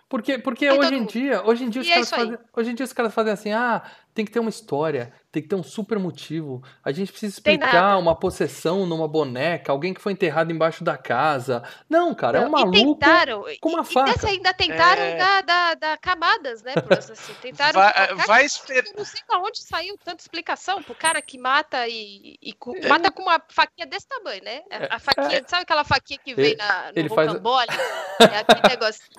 Porque, 0.07 0.37
porque 0.37 0.67
Aí 0.67 0.77
hoje 0.77 0.95
em 0.95 0.99
mundo. 0.99 1.11
dia, 1.11 1.43
hoje 1.43 1.63
em 1.63 1.69
dia 1.69 1.81
os 1.81 1.87
E 1.87 1.91
é 1.91 1.93
caras 1.95 2.13
aí. 2.13 2.19
fazem, 2.19 2.37
hoje 2.55 2.71
em 2.71 2.75
dia 2.75 2.83
os 2.85 2.93
caras 2.93 3.13
fazem 3.13 3.33
assim, 3.33 3.51
ah, 3.51 3.81
tem 4.15 4.23
que 4.25 4.31
ter 4.31 4.39
uma 4.39 4.49
história, 4.49 5.11
tem 5.29 5.43
que 5.43 5.49
ter 5.49 5.55
um 5.55 5.61
super 5.61 5.99
motivo. 5.99 6.63
A 6.81 6.91
gente 6.93 7.11
precisa 7.11 7.33
explicar 7.33 7.97
uma 7.97 8.15
possessão 8.15 8.85
numa 8.85 9.09
boneca, 9.09 9.73
alguém 9.73 9.93
que 9.93 9.99
foi 10.01 10.13
enterrado 10.13 10.53
embaixo 10.53 10.85
da 10.85 10.97
casa. 10.97 11.61
Não, 11.89 12.15
cara, 12.15 12.37
é 12.37 12.41
um 12.41 12.43
Não, 12.45 12.51
maluco. 12.51 12.95
Tentaram, 12.95 13.43
com 13.59 13.69
uma 13.69 13.81
e, 13.81 13.85
faca. 13.85 14.09
E 14.09 14.13
dessa 14.13 14.27
ainda 14.29 14.53
tentaram 14.53 15.01
É. 15.01 15.17
dar, 15.17 15.43
dar, 15.43 15.75
dar 15.75 15.97
camadas, 15.97 16.63
né, 16.63 16.73
assassino. 16.97 17.37
Tentaram 17.43 17.73
Vai, 17.81 18.15
vai 18.25 18.45
esperar. 18.45 18.87
Eu 18.87 18.93
não 18.97 19.03
sei 19.05 19.19
da 19.29 19.37
onde 19.39 19.61
saiu 19.61 19.97
tanta 20.01 20.21
explicação 20.21 20.81
pro 20.81 20.95
cara 20.95 21.21
que 21.21 21.37
mata 21.37 21.85
e, 21.85 22.37
e 22.41 22.53
cu- 22.53 22.73
mata 22.87 23.11
com 23.11 23.21
uma 23.23 23.41
faquinha 23.49 23.85
desse 23.85 24.07
tamanho, 24.07 24.41
né? 24.45 24.61
A, 24.71 24.95
a 24.95 24.99
faquinha, 24.99 25.43
sabe 25.45 25.63
aquela 25.63 25.83
faquinha 25.83 26.19
que 26.23 26.33
vem 26.33 26.45
Ele- 26.51 26.55
na, 26.55 26.83
no 26.93 26.99
ele 26.99 27.09
faz-? 27.09 27.33
É 28.31 28.37
aquele 28.39 28.61
negocinho. 28.69 29.09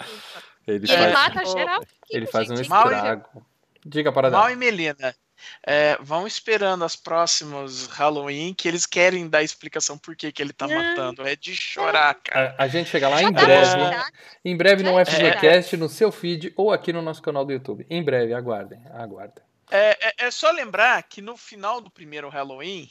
Ele 0.67 0.87
E 0.87 0.91
ele 0.91 1.13
faz, 1.13 1.13
mata 1.13 1.45
geral. 1.45 1.81
ele 2.11 2.27
faz 2.27 2.51
um 2.51 2.55
estrago. 2.55 3.47
Diga 3.89 4.11
para 4.13 4.31
Mal 4.31 4.51
e 4.51 4.57
Melina. 4.57 5.15
é, 5.67 5.97
vão 6.01 6.27
esperando 6.27 6.85
os 6.85 6.97
próximos 6.97 7.87
Halloween 7.89 8.53
que 8.55 8.67
eles 8.67 8.87
querem 8.87 9.29
dar 9.29 9.43
explicação 9.43 9.97
por 9.99 10.17
que, 10.17 10.33
que 10.33 10.43
ele 10.43 10.53
tá 10.53 10.67
Não. 10.67 10.75
matando. 10.75 11.27
É 11.27 11.37
de 11.37 11.55
chorar, 11.55 12.15
cara. 12.15 12.55
A, 12.59 12.65
a 12.65 12.69
gente 12.69 12.89
chega 12.91 13.09
lá 13.09 13.21
Já 13.21 13.29
em 13.29 13.33
pra 13.33 13.45
breve. 13.45 13.67
esperar. 13.67 14.11
Em 14.45 14.57
breve 14.57 14.83
no 14.83 14.93
Já 14.93 15.05
FGCast, 15.05 15.77
no 15.77 15.89
seu 15.89 16.11
feed 16.11 16.53
ou 16.57 16.73
aqui 16.73 16.93
no 16.93 17.03
nosso 17.03 17.23
canal 17.23 17.45
do 17.45 17.53
YouTube. 17.53 17.87
Em 17.89 18.03
breve, 18.03 18.33
aguardem, 18.35 18.81
aguardem. 18.93 19.45
É, 19.71 20.09
é- 20.09 20.15
é 20.27 20.31
só 20.31 20.51
lembrar 20.53 21.03
que 21.03 21.21
no 21.21 21.37
final 21.37 21.81
do 21.81 21.91
primeiro 21.91 22.29
Halloween, 22.29 22.89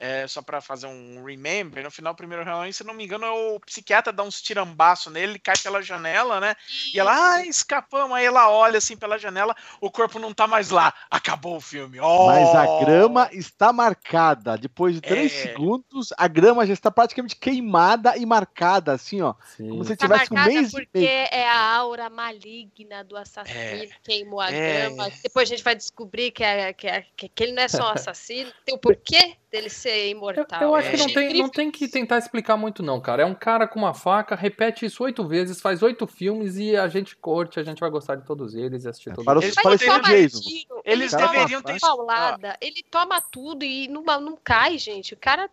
é, 0.00 0.26
só 0.28 0.40
pra 0.40 0.60
fazer 0.60 0.86
um 0.86 1.24
remember, 1.24 1.82
no 1.82 1.90
final 1.90 2.12
do 2.14 2.16
primeiro 2.16 2.44
Halloween, 2.44 2.70
se 2.72 2.84
não 2.84 2.94
me 2.94 3.04
engano, 3.04 3.26
o 3.54 3.60
psiquiatra 3.60 4.12
dá 4.12 4.22
uns 4.22 4.40
tirambaço 4.40 5.10
nele, 5.10 5.32
ele 5.32 5.38
cai 5.38 5.56
pela 5.60 5.82
janela, 5.82 6.38
né? 6.40 6.54
E 6.94 7.00
ela, 7.00 7.34
ah, 7.34 7.44
escapamos. 7.46 8.16
Aí 8.16 8.24
ela 8.24 8.48
olha 8.50 8.78
assim 8.78 8.96
pela 8.96 9.18
janela, 9.18 9.56
o 9.80 9.90
corpo 9.90 10.18
não 10.18 10.32
tá 10.32 10.46
mais 10.46 10.70
lá. 10.70 10.94
Acabou 11.10 11.56
o 11.56 11.60
filme. 11.60 11.98
Oh! 12.00 12.26
Mas 12.26 12.54
a 12.54 12.80
grama 12.84 13.28
está 13.32 13.72
marcada. 13.72 14.56
Depois 14.56 14.94
de 14.94 15.00
três 15.00 15.32
É. 15.32 15.42
segundos, 15.48 16.12
a 16.16 16.28
grama 16.28 16.64
já 16.66 16.72
está 16.72 16.90
praticamente 16.90 17.34
queimada 17.34 18.16
e 18.16 18.24
marcada, 18.24 18.92
assim, 18.92 19.20
ó. 19.20 19.34
Sim. 19.56 19.68
Como 19.68 19.84
se 19.84 19.96
Tá 19.96 20.06
tivesse 20.06 20.32
um 20.32 20.44
mês 20.44 20.68
e 20.68 20.72
porque 20.72 20.88
meio. 20.94 21.08
é 21.32 21.48
a 21.48 21.74
aura 21.76 22.08
maligna 22.08 23.02
do 23.02 23.16
assassino 23.16 23.58
É. 23.58 23.86
que 23.86 24.00
queimou 24.04 24.40
a 24.40 24.50
É. 24.52 24.82
grama. 24.90 25.10
Depois 25.22 25.48
a 25.48 25.50
gente 25.54 25.64
vai 25.64 25.74
descobrir 25.74 26.30
que, 26.30 26.44
é, 26.44 26.72
que, 26.72 26.86
é- 26.86 27.04
que, 27.16 27.28
que 27.28 27.42
ele 27.42 27.52
não 27.52 27.62
é 27.62 27.68
só 27.68 27.88
um 27.88 27.92
assassino, 27.94 28.52
tem 28.64 28.74
o 28.74 28.78
porquê 28.78 29.36
dele 29.50 29.70
ser 29.70 29.87
Eu, 29.90 30.10
imortal. 30.10 30.62
eu 30.62 30.74
acho 30.74 30.90
que 30.90 30.96
É. 30.96 30.98
não 30.98 31.06
tem, 31.08 31.38
não 31.42 31.48
tem 31.48 31.70
que 31.70 31.88
tentar 31.88 32.18
explicar 32.18 32.56
muito, 32.56 32.82
não, 32.82 33.00
cara. 33.00 33.22
É 33.22 33.26
um 33.26 33.34
cara 33.34 33.66
com 33.66 33.78
uma 33.78 33.94
faca, 33.94 34.34
repete 34.34 34.84
isso 34.86 35.02
oito 35.04 35.26
vezes, 35.26 35.60
faz 35.60 35.82
oito 35.82 36.06
filmes 36.06 36.56
e 36.56 36.76
a 36.76 36.88
gente 36.88 37.16
curte, 37.16 37.58
a 37.58 37.62
gente 37.62 37.80
vai 37.80 37.90
gostar 37.90 38.16
de 38.16 38.24
todos 38.24 38.54
eles 38.54 38.84
e 38.84 38.88
assistir 38.88 39.10
É, 39.10 39.12
todos 39.12 39.24
para 39.24 39.38
os- 39.38 39.44
eles. 39.44 39.56
Ele 39.56 39.90
o 39.90 40.00
Jason. 40.02 40.40
Eles 40.84 41.12
deveriam 41.12 41.62
ter- 41.62 41.78
paulada, 41.80 42.56
ele 42.60 42.82
toma 42.90 43.20
tudo 43.20 43.64
e 43.64 43.88
não, 43.88 44.02
não 44.20 44.36
cai, 44.42 44.78
gente. 44.78 45.14
O 45.14 45.16
cara, 45.16 45.48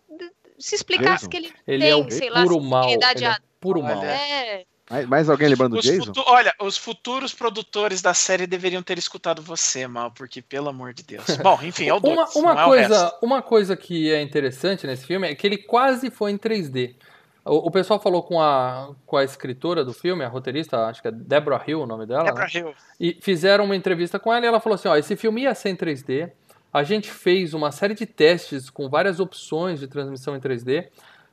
se 0.58 0.76
explicasse 0.76 1.28
Jason. 1.28 1.30
que 1.30 1.38
ele 1.38 1.54
Ele 1.68 1.84
tem, 1.84 1.92
é 1.92 1.96
o 1.96 2.10
sei 2.12 2.30
lá, 2.30 2.44
puro 2.44 2.62
mal. 2.62 2.84
sensibilidade 2.84 3.20
Ele 3.24 3.26
é 3.26 3.30
a- 3.30 3.40
puro 3.60 3.82
mal. 3.82 4.04
É, 4.04 4.66
Mais, 4.90 5.08
mais 5.08 5.30
alguém 5.30 5.48
lembrando 5.50 5.76
do 5.78 5.82
Jason? 5.82 6.06
futu- 6.06 6.24
Olha, 6.28 6.54
os 6.62 6.78
futuros 6.78 7.34
produtores 7.34 8.02
da 8.02 8.14
série 8.14 8.46
deveriam 8.46 8.84
ter 8.84 8.98
escutado 8.98 9.42
você, 9.42 9.88
mal, 9.88 10.12
porque 10.12 10.42
pelo 10.42 10.70
amor 10.70 10.94
de 10.94 11.04
Deus. 11.04 11.26
Bom, 11.42 11.60
enfim, 11.64 11.90
é 11.90 11.94
o 11.94 12.00
dois, 12.00 12.36
Uma, 12.36 12.52
uma 12.54 12.62
é 12.62 12.66
coisa, 12.66 13.18
uma 13.22 13.42
coisa 13.42 13.76
que 13.76 14.12
é 14.12 14.22
interessante 14.22 14.86
nesse 14.86 15.06
filme 15.06 15.28
é 15.28 15.34
que 15.34 15.48
ele 15.48 15.58
quase 15.58 16.12
foi 16.12 16.32
em 16.32 16.38
3D. 16.38 16.96
O, 17.44 17.68
o 17.68 17.72
pessoal 17.72 18.00
falou 18.00 18.24
com 18.24 18.42
a, 18.42 18.92
com 19.06 19.18
a 19.18 19.24
escritora 19.24 19.84
do 19.84 19.94
filme, 19.94 20.24
a 20.24 20.28
roteirista, 20.28 20.86
acho 20.88 21.02
que 21.02 21.08
é 21.08 21.12
Deborah 21.12 21.64
Hill 21.68 21.82
o 21.82 21.86
nome 21.88 22.06
dela. 22.06 22.24
Deborah 22.26 22.46
né? 22.46 22.60
Hill. 22.60 22.74
E 23.00 23.18
fizeram 23.22 23.66
uma 23.66 23.76
entrevista 23.76 24.20
com 24.20 24.32
ela 24.34 24.46
e 24.46 24.48
ela 24.48 24.60
falou 24.60 24.76
assim: 24.76 24.88
ó, 24.88 24.96
esse 24.96 25.16
filme 25.16 25.42
ia 25.44 25.54
ser 25.56 25.70
em 25.70 25.76
3D. 25.76 26.32
A 26.74 26.84
gente 26.84 27.10
fez 27.10 27.54
uma 27.54 27.72
série 27.72 27.94
de 27.94 28.06
testes 28.06 28.70
com 28.70 28.90
várias 28.90 29.20
opções 29.20 29.80
de 29.80 29.88
transmissão 29.88 30.36
em 30.36 30.40
3D. 30.40 30.88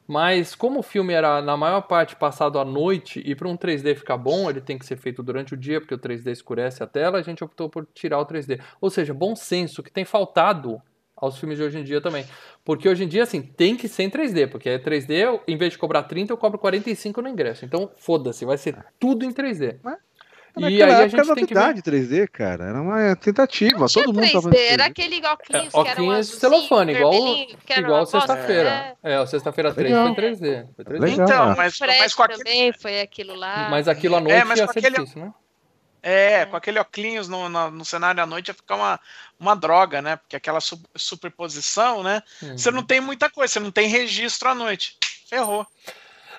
Mas 0.06 0.54
como 0.54 0.80
o 0.80 0.82
filme 0.82 1.12
era 1.12 1.40
na 1.40 1.56
maior 1.56 1.82
parte 1.82 2.16
passado 2.16 2.58
à 2.58 2.64
noite 2.64 3.22
e 3.24 3.34
para 3.34 3.48
um 3.48 3.56
3D 3.56 3.94
ficar 3.94 4.16
bom, 4.16 4.50
ele 4.50 4.60
tem 4.60 4.78
que 4.78 4.84
ser 4.84 4.96
feito 4.96 5.22
durante 5.22 5.54
o 5.54 5.56
dia, 5.56 5.80
porque 5.80 5.94
o 5.94 5.98
3D 5.98 6.30
escurece 6.32 6.82
a 6.82 6.86
tela, 6.86 7.18
a 7.18 7.22
gente 7.22 7.42
optou 7.42 7.68
por 7.68 7.86
tirar 7.94 8.18
o 8.18 8.26
3D. 8.26 8.60
Ou 8.80 8.90
seja, 8.90 9.14
bom 9.14 9.36
senso 9.36 9.82
que 9.82 9.90
tem 9.90 10.04
faltado 10.04 10.82
aos 11.22 11.38
filmes 11.38 11.56
de 11.56 11.64
hoje 11.64 11.78
em 11.78 11.84
dia 11.84 12.00
também. 12.00 12.26
Porque 12.64 12.88
hoje 12.88 13.04
em 13.04 13.08
dia, 13.08 13.22
assim, 13.22 13.40
tem 13.40 13.76
que 13.76 13.86
ser 13.88 14.02
em 14.02 14.10
3D, 14.10 14.50
porque 14.50 14.68
é 14.68 14.78
3D, 14.78 15.40
em 15.46 15.56
vez 15.56 15.72
de 15.72 15.78
cobrar 15.78 16.02
30, 16.02 16.32
eu 16.32 16.36
cobro 16.36 16.58
45 16.58 17.22
no 17.22 17.28
ingresso. 17.28 17.64
Então, 17.64 17.90
foda-se, 17.96 18.44
vai 18.44 18.58
ser 18.58 18.76
tudo 18.98 19.24
em 19.24 19.32
3D. 19.32 19.76
Naquela 19.82 20.00
E 20.54 20.64
aí 20.64 20.82
a 20.82 20.86
época 20.86 21.02
gente 21.08 21.14
era 21.14 21.34
tem 21.34 21.46
que 21.46 21.54
ver. 21.54 21.60
novidade 21.60 21.82
3D, 21.82 22.28
cara. 22.28 22.64
Era 22.66 22.80
uma 22.82 23.16
tentativa. 23.16 23.78
Não 23.78 23.86
tinha 23.86 24.04
Todo 24.04 24.14
mundo 24.14 24.30
tava 24.32 24.50
3D, 24.50 24.58
era 24.70 24.84
aquele 24.86 25.24
óculos 25.26 25.62
É, 25.64 25.68
óculos 25.72 26.28
celofane, 26.28 26.92
igual- 26.94 27.14
Igual 27.78 28.06
sexta-feira. 28.06 28.96
É, 29.02 29.18
o 29.20 29.26
sexta-feira 29.26 29.72
3 29.72 29.88
Legal. 29.90 30.06
foi 30.06 30.14
3D. 30.14 30.66
Foi 30.76 30.84
3D. 30.84 31.00
Legal. 31.00 31.26
Então, 31.26 31.56
mas, 31.56 31.78
mas 31.80 32.14
com 32.14 32.22
aquele, 32.22 32.38
também 32.44 32.72
foi 32.72 33.00
aquilo 33.00 33.34
lá. 33.34 33.68
Mas 33.70 33.88
aquilo 33.88 34.16
à 34.16 34.20
noite 34.20 34.44
mas 34.44 34.58
ia 34.58 34.66
com 34.66 34.72
ser 34.74 34.78
aquele- 34.80 34.96
difícil, 34.96 35.22
né? 35.22 35.32
é, 36.04 36.44
com 36.46 36.56
aquele 36.56 36.78
óculos 36.80 37.28
no, 37.28 37.48
no, 37.48 37.70
no 37.70 37.84
cenário 37.84 38.20
à 38.22 38.26
noite 38.26 38.48
ia 38.48 38.54
ficar 38.54 38.74
uma, 38.74 39.00
uma 39.38 39.54
droga, 39.54 40.02
né? 40.02 40.16
Porque 40.16 40.34
aquela 40.36 40.60
su- 40.60 40.82
superposição, 40.96 42.02
né? 42.02 42.22
Uhum. 42.42 42.58
Você 42.58 42.70
não 42.72 42.82
tem 42.82 43.00
muita 43.00 43.30
coisa, 43.30 43.52
você 43.54 43.60
não 43.60 43.70
tem 43.70 43.86
registro 43.88 44.48
à 44.48 44.54
noite. 44.54 44.96
Ferrou. 45.30 45.64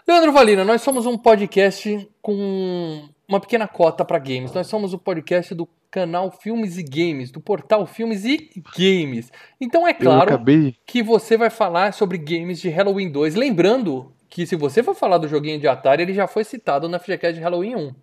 Leandro 0.06 0.34
Valina, 0.34 0.66
nós 0.66 0.82
somos 0.82 1.06
um 1.06 1.18
podcast 1.18 2.08
com 2.22 3.08
uma 3.28 3.40
pequena 3.40 3.68
cota 3.68 4.04
para 4.04 4.20
games. 4.20 4.52
Nós 4.54 4.68
somos 4.68 4.94
o 4.94 4.98
podcast 4.98 5.54
do 5.54 5.68
canal 5.90 6.32
Filmes 6.32 6.78
e 6.78 6.84
Games, 6.84 7.32
do 7.32 7.40
portal 7.40 7.86
Filmes 7.86 8.26
e 8.26 8.50
Games. 8.78 9.32
Então 9.62 9.88
é 9.88 9.94
claro 9.94 10.24
acabei. 10.34 10.76
que 10.86 11.04
você 11.04 11.38
vai 11.38 11.50
falar 11.50 11.94
sobre 11.94 12.18
games 12.18 12.60
de 12.60 12.70
Halloween 12.70 13.12
2. 13.12 13.36
Lembrando 13.36 14.12
que 14.30 14.46
se 14.46 14.56
você 14.56 14.82
for 14.82 14.96
falar 14.96 15.20
do 15.20 15.28
joguinho 15.28 15.60
de 15.60 15.68
Atari, 15.68 16.02
ele 16.02 16.14
já 16.14 16.28
foi 16.28 16.44
citado 16.44 16.90
na 16.90 16.98
FGCast 17.00 17.36
de 17.36 17.42
Halloween 17.42 17.76
1. 17.76 17.96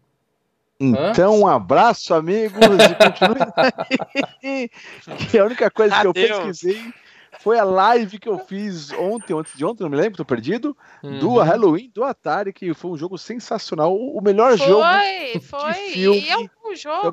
Então, 0.83 1.41
um 1.41 1.47
abraço, 1.47 2.15
amigos. 2.15 2.59
E 2.59 2.95
continue 2.95 3.39
aí. 4.43 4.71
que 5.31 5.39
a 5.39 5.45
única 5.45 5.71
coisa 5.71 6.01
que 6.01 6.07
eu 6.07 6.11
Adeus. 6.11 6.31
pesquisei 6.31 6.93
foi 7.39 7.59
a 7.59 7.65
live 7.65 8.19
que 8.19 8.29
eu 8.29 8.39
fiz 8.39 8.93
ontem, 8.93 9.35
antes 9.35 9.57
de 9.57 9.65
ontem, 9.65 9.83
não 9.83 9.91
me 9.91 9.97
lembro, 9.97 10.17
tô 10.17 10.25
perdido. 10.25 10.77
Do 11.03 11.31
Uhum. 11.31 11.43
Halloween 11.43 11.91
do 11.95 12.03
Atari, 12.05 12.53
que 12.53 12.75
foi 12.75 12.91
um 12.91 12.97
jogo 12.97 13.17
sensacional. 13.17 13.95
O 13.97 14.21
melhor 14.21 14.57
jogo. 14.59 14.83
Foi, 14.83 15.41
foi. 15.41 15.73
filme 15.93 16.21
E 16.21 16.29
é 16.31 16.37
um 16.39 16.75
jogo. 16.75 17.13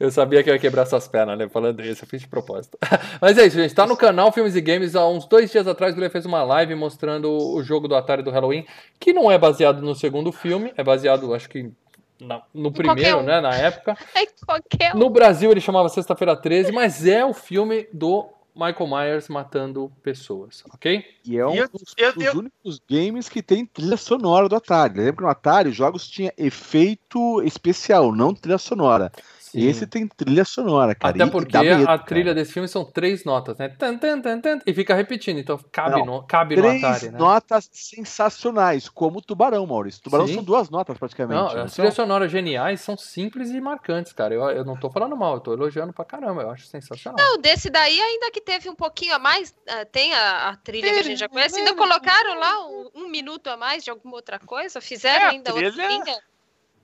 Eu 0.00 0.12
sabia 0.12 0.44
que 0.44 0.48
eu 0.50 0.54
ia 0.54 0.60
quebrar 0.60 0.86
suas 0.86 1.08
pernas, 1.08 1.36
né? 1.36 1.48
Falando 1.48 1.82
isso, 1.82 2.04
eu 2.04 2.08
fiz 2.08 2.20
de 2.20 2.28
propósito. 2.28 2.78
Mas 3.20 3.36
é 3.36 3.46
isso, 3.46 3.56
gente. 3.56 3.74
Tá 3.74 3.84
no 3.84 3.96
canal 3.96 4.30
Filmes 4.30 4.54
e 4.54 4.60
Games. 4.60 4.94
Há 4.94 5.04
uns 5.08 5.26
dois 5.26 5.50
dias 5.50 5.66
atrás, 5.66 5.92
o 5.92 5.94
Guilherme 5.96 6.12
fez 6.12 6.24
uma 6.24 6.42
live 6.44 6.74
mostrando 6.76 7.28
o 7.32 7.60
jogo 7.64 7.88
do 7.88 7.96
Atari 7.96 8.22
do 8.22 8.30
Halloween, 8.30 8.64
que 9.00 9.12
não 9.12 9.28
é 9.28 9.36
baseado 9.36 9.82
no 9.82 9.96
segundo 9.96 10.30
filme, 10.30 10.72
é 10.76 10.84
baseado, 10.84 11.34
acho 11.34 11.48
que, 11.48 11.72
na- 12.20 12.42
no 12.54 12.70
primeiro, 12.70 13.18
um. 13.18 13.22
né? 13.24 13.40
Na 13.40 13.52
época. 13.56 13.96
É 14.14 14.24
qualquer 14.46 14.94
um. 14.94 14.98
No 14.98 15.10
Brasil 15.10 15.50
ele 15.50 15.60
chamava 15.60 15.88
Sexta-feira 15.88 16.36
13, 16.36 16.70
mas 16.70 17.04
é 17.04 17.24
o 17.24 17.34
filme 17.34 17.88
do 17.92 18.28
Michael 18.58 18.90
Myers 18.90 19.28
matando 19.28 19.92
pessoas, 20.02 20.64
ok? 20.72 21.04
E 21.24 21.38
é 21.38 21.46
um 21.46 21.54
eu- 21.54 21.68
dos, 21.68 21.94
eu- 21.96 22.12
dos 22.12 22.24
eu- 22.24 22.38
únicos 22.40 22.80
games 22.90 23.28
que 23.28 23.40
tem 23.40 23.64
trilha 23.64 23.96
sonora 23.96 24.48
do 24.48 24.56
Atari. 24.56 24.98
Lembra 24.98 25.16
que 25.16 25.22
no 25.22 25.28
Atari 25.28 25.68
os 25.68 25.76
jogos 25.76 26.08
tinham 26.08 26.32
efeito 26.36 27.40
especial, 27.42 28.12
não 28.12 28.34
trilha 28.34 28.58
sonora. 28.58 29.12
Sim. 29.50 29.66
Esse 29.66 29.86
tem 29.86 30.06
trilha 30.06 30.44
sonora, 30.44 30.94
cara. 30.94 31.14
Até 31.14 31.30
porque 31.30 31.56
medo, 31.58 31.82
a 31.82 31.86
cara. 31.86 31.98
trilha 32.00 32.34
desse 32.34 32.52
filme 32.52 32.68
são 32.68 32.84
três 32.84 33.24
notas, 33.24 33.56
né? 33.56 33.68
Tan, 33.70 33.96
tan, 33.96 34.20
tan, 34.20 34.40
tan, 34.40 34.58
e 34.66 34.74
fica 34.74 34.94
repetindo, 34.94 35.38
então 35.38 35.58
cabe, 35.72 35.98
Não, 35.98 36.04
no, 36.04 36.22
cabe 36.26 36.54
no 36.56 36.62
Três 36.62 36.84
Atari, 36.84 37.10
né? 37.10 37.18
notas 37.18 37.68
sensacionais, 37.72 38.88
como 38.88 39.18
o 39.18 39.22
Tubarão, 39.22 39.66
Maurício. 39.66 40.02
Tubarão 40.02 40.26
Sim. 40.26 40.34
são 40.34 40.42
duas 40.42 40.68
notas 40.68 40.98
praticamente. 40.98 41.40
Não, 41.40 41.54
não 41.54 41.62
as 41.64 41.72
trilhas 41.72 41.94
sonoras 41.94 42.30
geniais 42.30 42.80
são 42.80 42.96
simples 42.96 43.50
e 43.50 43.60
marcantes, 43.60 44.12
cara. 44.12 44.34
Eu, 44.34 44.42
eu 44.50 44.64
não 44.64 44.78
tô 44.78 44.90
falando 44.90 45.16
mal, 45.16 45.34
eu 45.34 45.40
tô 45.40 45.52
elogiando 45.52 45.92
pra 45.92 46.04
caramba, 46.04 46.42
eu 46.42 46.50
acho 46.50 46.66
sensacional. 46.66 47.18
Não, 47.18 47.40
desse 47.40 47.70
daí, 47.70 47.98
ainda 48.00 48.30
que 48.30 48.40
teve 48.40 48.68
um 48.68 48.74
pouquinho 48.74 49.14
a 49.14 49.18
mais, 49.18 49.54
ah, 49.68 49.84
tem 49.86 50.12
a, 50.14 50.50
a 50.50 50.56
trilha 50.56 50.92
que 50.92 50.98
a 50.98 51.02
gente 51.02 51.18
já 51.18 51.28
conhece, 51.28 51.58
ainda 51.58 51.74
colocaram 51.74 52.38
lá 52.38 52.68
um, 52.68 52.90
um 52.94 53.08
minuto 53.08 53.48
a 53.48 53.56
mais 53.56 53.82
de 53.82 53.90
alguma 53.90 54.16
outra 54.16 54.38
coisa, 54.38 54.80
fizeram 54.80 55.26
É, 55.26 55.28
ainda 55.30 55.54
outra 55.54 55.72
trilha. 55.72 56.28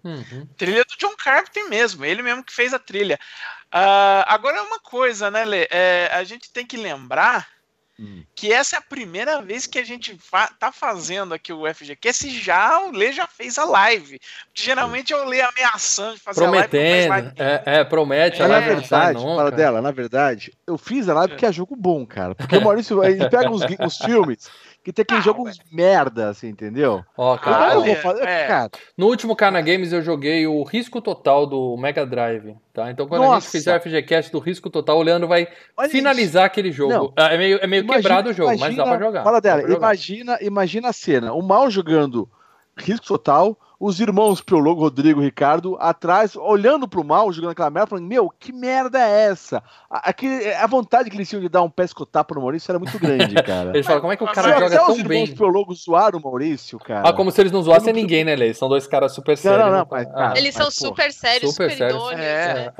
Uhum. 0.05 0.47
Trilha 0.57 0.85
do 0.85 0.97
John 0.99 1.17
Carpenter 1.17 1.69
mesmo, 1.69 2.05
ele 2.05 2.23
mesmo 2.23 2.45
que 2.45 2.53
fez 2.53 2.75
a 2.75 2.79
trilha. 2.79 3.19
Ah, 3.73 4.25
agora 4.29 4.63
uma 4.63 4.79
coisa, 4.79 5.31
né, 5.31 5.45
Lê? 5.45 5.67
É, 5.71 6.11
a 6.13 6.23
gente 6.25 6.53
tem 6.53 6.67
que 6.67 6.77
lembrar 6.77 7.49
Hum. 7.97 8.25
que 8.35 8.53
essa 8.53 8.75
é 8.75 8.79
a 8.81 8.83
primeira 8.83 9.41
vez 9.41 9.69
que 9.69 9.79
a 9.79 9.85
gente 9.85 10.19
fa 10.19 10.49
tá 10.59 10.73
fazendo 10.73 11.33
aqui 11.33 11.53
o 11.53 11.65
FGCast 11.65 12.27
e 12.27 12.41
já 12.41 12.81
o 12.81 12.91
Lê 12.91 13.13
já 13.13 13.25
fez 13.29 13.57
a 13.57 13.65
live. 13.65 14.19
Geralmente 14.53 15.13
é 15.13 15.17
o 15.17 15.25
Lê 15.25 15.41
ameaçando 15.41 16.17
de 16.17 16.21
fazer 16.21 16.45
a 16.45 16.51
live. 16.51 16.77
não 16.77 16.83
faz 16.83 17.07
Prometendo, 17.07 17.09
live. 17.09 17.33
é, 17.37 17.63
é, 17.81 17.85
promete, 17.85 18.43
É, 18.43 18.45
a 18.45 18.49
Na 18.49 18.59
não 18.61 18.67
verdade, 18.67 19.19
nunca. 19.21 19.37
fala 19.37 19.51
dela, 19.53 19.81
na 19.81 19.93
verdade, 19.93 20.53
eu 20.67 20.77
fiz 20.77 21.09
a 21.09 21.15
live 21.15 21.35
porque 21.35 21.47
é 21.47 21.53
jogo 21.53 21.77
bom, 21.77 22.05
cara. 22.05 22.35
Porque 22.35 22.57
o 22.57 22.61
Maurício, 22.61 23.03
ele 23.05 23.29
pega 23.29 23.49
uns, 23.49 23.65
gui- 23.65 23.79
uns 23.81 23.97
filmes 23.97 24.51
que 24.85 24.93
tem 24.93 25.03
aqueles 25.03 25.25
Não, 25.25 25.33
jogos 25.33 25.59
merda, 25.73 26.29
assim, 26.29 26.49
entendeu? 26.49 27.03
Ó, 27.17 27.33
Ah, 27.35 27.39
cara, 27.39 27.75
eu 27.75 27.85
vou 27.85 27.97
fazer? 27.97 28.23
é. 28.23 28.47
Cara, 28.47 28.71
no 28.97 29.07
último 29.07 29.35
Carna 29.35 29.61
Games 29.63 29.93
eu 29.93 30.03
joguei 30.03 30.47
o 30.47 30.63
Risco 30.63 31.01
Total 31.01 31.47
do 31.47 31.77
Mega 31.79 32.05
Drive, 32.05 32.55
tá? 32.73 32.91
Então 32.91 33.09
quando 33.09 33.23
a 33.23 33.25
gente 33.27 33.35
Nossa! 33.35 33.51
fizer 33.51 33.77
o 33.77 33.81
FGCast 33.81 34.31
do 34.31 34.39
Risco 34.39 34.69
Total, 34.69 34.97
o 34.99 35.03
Leandro 35.03 35.27
vai 35.27 35.49
olha 35.77 35.89
finalizar 35.89 36.45
aquele 36.45 36.71
jogo. 36.71 37.13
Ah, 37.17 37.33
É 37.35 37.39
meio, 37.39 37.59
é 37.63 37.67
meio 37.67 37.83
Imagina- 37.83 38.03
quebrado 38.03 38.29
o 38.31 38.33
jogo, 38.35 38.51
mas 38.51 38.61
dá 38.61 38.67
imagina- 38.67 38.85
pra 38.97 38.99
jogar. 39.07 39.25
Fala 39.25 39.41
dela, 39.41 39.63
imagina, 39.73 40.39
imagina 40.43 40.89
a 40.91 40.93
cena. 40.93 41.33
O 41.33 41.41
mal 41.43 41.71
jogando 41.71 42.29
risco 42.77 43.07
total, 43.07 43.59
os 43.87 44.01
irmãos 44.01 44.41
Piologo, 44.41 44.81
Rodrigo 44.81 45.21
e 45.21 45.25
Ricardo 45.27 45.77
atrás, 45.81 46.35
olhando 46.37 46.89
pro 46.89 47.05
mal, 47.05 47.33
jogando 47.33 47.51
aquela 47.51 47.71
merda, 47.71 47.89
falando: 47.89 48.07
Meu, 48.07 48.29
que 48.39 48.53
merda 48.53 48.99
é 48.99 49.27
essa? 49.31 49.63
A, 49.91 50.11
aquele- 50.11 50.53
a 50.55 50.67
vontade 50.67 51.11
que 51.11 51.17
eles 51.17 51.29
tinham 51.29 51.43
de 51.43 51.49
dar 51.49 51.63
um 51.63 51.71
pescotapa 51.71 52.35
no 52.35 52.41
Maurício 52.41 52.71
era 52.71 52.79
muito 52.79 52.99
grande, 52.99 53.35
cara. 53.43 53.71
Eles 53.71 53.87
falam, 53.87 54.01
como 54.01 54.13
é 54.13 54.17
que 54.17 54.25
o 54.25 54.27
cara 54.27 54.49
Se 54.55 54.55
joga 54.61 54.67
os 54.67 54.73
tão 54.73 54.97
irmãos 54.97 55.07
bem? 55.29 55.35
Piologo 55.37 55.75
zoaram 55.75 56.19
o 56.19 56.23
Maurício, 56.23 56.79
cara. 56.79 57.09
Ah, 57.09 57.13
como 57.13 57.31
se 57.31 57.41
eles 57.41 57.53
não 57.53 57.63
zoassem 57.63 57.93
não- 57.93 58.01
ninguém, 58.01 58.25
né, 58.25 58.35
Lei? 58.35 58.55
São 58.55 58.69
dois 58.69 58.87
caras 58.87 59.13
super 59.13 59.33
Não, 59.33 59.37
sérios. 59.37 59.59
não, 59.67 59.71
não, 59.73 59.79
né? 59.81 59.87
mas, 59.91 60.07
Ah, 60.09 60.13
cara, 60.13 60.39
Eles 60.39 60.55
são 60.55 60.67
mas, 60.67 60.79
pô, 60.79 60.87
super 60.87 61.13
sérios, 61.13 61.51
super 61.53 61.71
super, 61.71 61.77
sérios. 61.77 61.97
idôneos, 62.03 62.21
É. 62.21 62.55
né? 62.55 62.73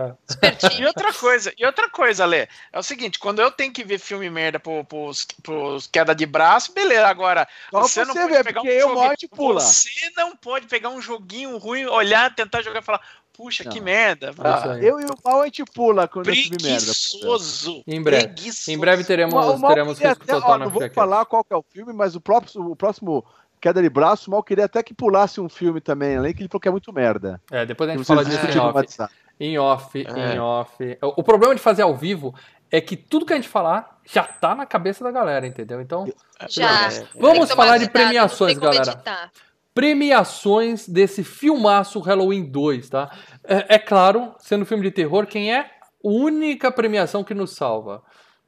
é, 0.43 0.47
é. 0.47 0.81
E 0.81 0.87
outra 0.87 1.13
coisa, 1.13 1.53
e 1.59 1.65
outra 1.67 1.89
coisa, 1.91 2.25
Lê, 2.25 2.49
é 2.73 2.79
o 2.79 2.83
seguinte, 2.83 3.19
quando 3.19 3.41
eu 3.41 3.51
tenho 3.51 3.73
que 3.73 3.85
ver 3.85 3.99
filme 3.99 4.29
merda 4.31 4.59
pro, 4.59 4.85
pros, 4.85 5.27
pros 5.43 5.87
queda 5.87 6.15
de 6.15 6.27
braço, 6.27 6.73
beleza, 6.73 7.07
agora 7.07 7.47
Só 7.71 7.81
você 7.83 8.05
você 8.05 8.05
não 8.07 8.15
pode 8.15 8.33
vê, 8.33 8.45
pegar 8.45 8.61
porque 8.61 8.85
um 8.85 8.89
eu 9.05 9.29
pula. 9.37 9.61
Você 9.61 9.89
não 10.17 10.37
pode 10.37 10.67
pegar 10.67 10.89
um 10.91 10.94
joguinho 11.01 11.57
ruim, 11.59 11.85
olhar, 11.87 12.35
tentar 12.35 12.63
jogar 12.63 12.81
e 12.81 12.83
falar, 12.83 13.01
puxa, 13.33 13.65
que 13.65 13.79
Não. 13.79 13.85
merda. 13.85 14.29
É 14.29 14.31
isso 14.31 14.41
Ah. 14.45 14.79
Eu 14.81 15.01
e 15.01 15.05
o 15.05 15.15
mal 15.25 15.43
a 15.43 15.45
gente 15.47 15.65
pula 15.65 16.07
quando 16.09 16.29
eu 16.29 16.35
subir 16.35 16.63
merda. 16.63 16.79
preguiçoso. 16.81 17.83
Em 17.87 18.03
breve. 18.03 18.25
preguiçoso. 18.29 18.71
Em 18.71 18.79
breve 18.79 19.05
teremos, 19.05 19.35
O 19.35 19.59
Mal 19.59 19.71
teremos 19.71 19.95
queria 19.99 20.11
risco 20.11 20.25
até- 20.25 20.33
total 20.35 20.51
ó, 20.51 20.59
na 20.59 20.65
Não 20.67 20.73
vou 20.73 20.91
falar 20.91 21.25
qual 21.27 21.45
que 21.45 21.53
é 21.53 21.57
o 21.57 21.65
filme, 21.73 21.93
mas 21.93 22.15
o 22.15 22.21
próximo, 22.21 22.71
o 22.71 22.77
próximo 22.77 23.25
queda 23.61 23.81
de 23.83 23.89
braço, 23.89 24.29
o 24.29 24.33
Mal 24.33 24.43
queria 24.43 24.67
até 24.67 24.83
que 24.83 24.93
pulasse 24.95 25.41
um 25.41 25.49
filme 25.49 25.81
também, 25.81 26.17
além 26.17 26.35
que 26.35 26.43
ele 26.43 26.49
falou 26.49 26.61
que 26.61 26.69
é 26.69 26.71
muito 26.71 26.93
merda. 26.93 27.41
É, 27.51 27.65
depois 27.65 27.89
a 27.89 27.93
Que 27.93 27.99
gente 27.99 28.07
fala 28.07 28.25
disso 28.25 28.47
em 28.47 28.59
off. 28.59 28.99
Em 29.41 29.59
off, 29.59 30.07
É. 30.07 30.35
em 30.35 30.39
off. 30.39 30.99
O 31.03 31.23
problema 31.25 31.55
de 31.55 31.61
fazer 31.61 31.83
ao 31.83 31.97
vivo 31.97 32.33
é 32.71 32.81
que 32.81 32.97
tudo 32.97 33.25
que 33.27 33.33
a 33.33 33.37
gente 33.37 33.49
falar 33.49 33.99
já 34.05 34.23
tá 34.23 34.55
na 34.55 34.67
cabeça 34.67 35.03
da 35.03 35.11
galera, 35.11 35.47
entendeu? 35.47 35.81
Então, 35.81 36.07
Já. 36.49 36.89
É, 36.89 37.07
Vamos 37.19 37.49
que 37.51 37.57
falar 37.57 37.79
de 37.79 37.89
premiações, 37.89 38.59
galera. 38.59 38.93
editar. 38.93 39.31
Premiações 39.75 40.89
desse 40.89 41.25
filmaço 41.25 41.99
Halloween 41.99 42.45
2, 42.45 42.89
tá? 42.89 43.11
É, 43.43 43.75
é 43.75 43.79
claro, 43.79 44.35
sendo 44.39 44.65
filme 44.65 44.85
de 44.85 44.93
terror, 44.93 45.27
quem 45.27 45.53
é 45.53 45.61
a 45.61 45.67
única 46.03 46.71
premiação 46.71 47.25
que 47.25 47.35
nos 47.35 47.57
salva? 47.57 48.03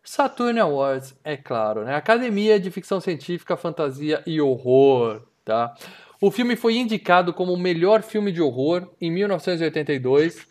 Saturn 0.05 0.61
Awards, 0.61 1.19
é 1.25 1.37
claro, 1.37 1.85
né? 1.85 1.97
Academia 1.97 2.61
de 2.61 2.71
Ficção 2.71 3.01
Científica, 3.01 3.57
Fantasia 3.57 4.23
e 4.25 4.41
Horror, 4.41 5.23
tá? 5.45 5.75
O 6.21 6.31
filme 6.31 6.55
foi 6.55 6.77
indicado 6.77 7.35
como 7.35 7.53
o 7.53 7.59
melhor 7.59 8.03
filme 8.03 8.31
de 8.31 8.41
horror 8.41 8.89
em 9.01 9.11
1982 9.11 10.47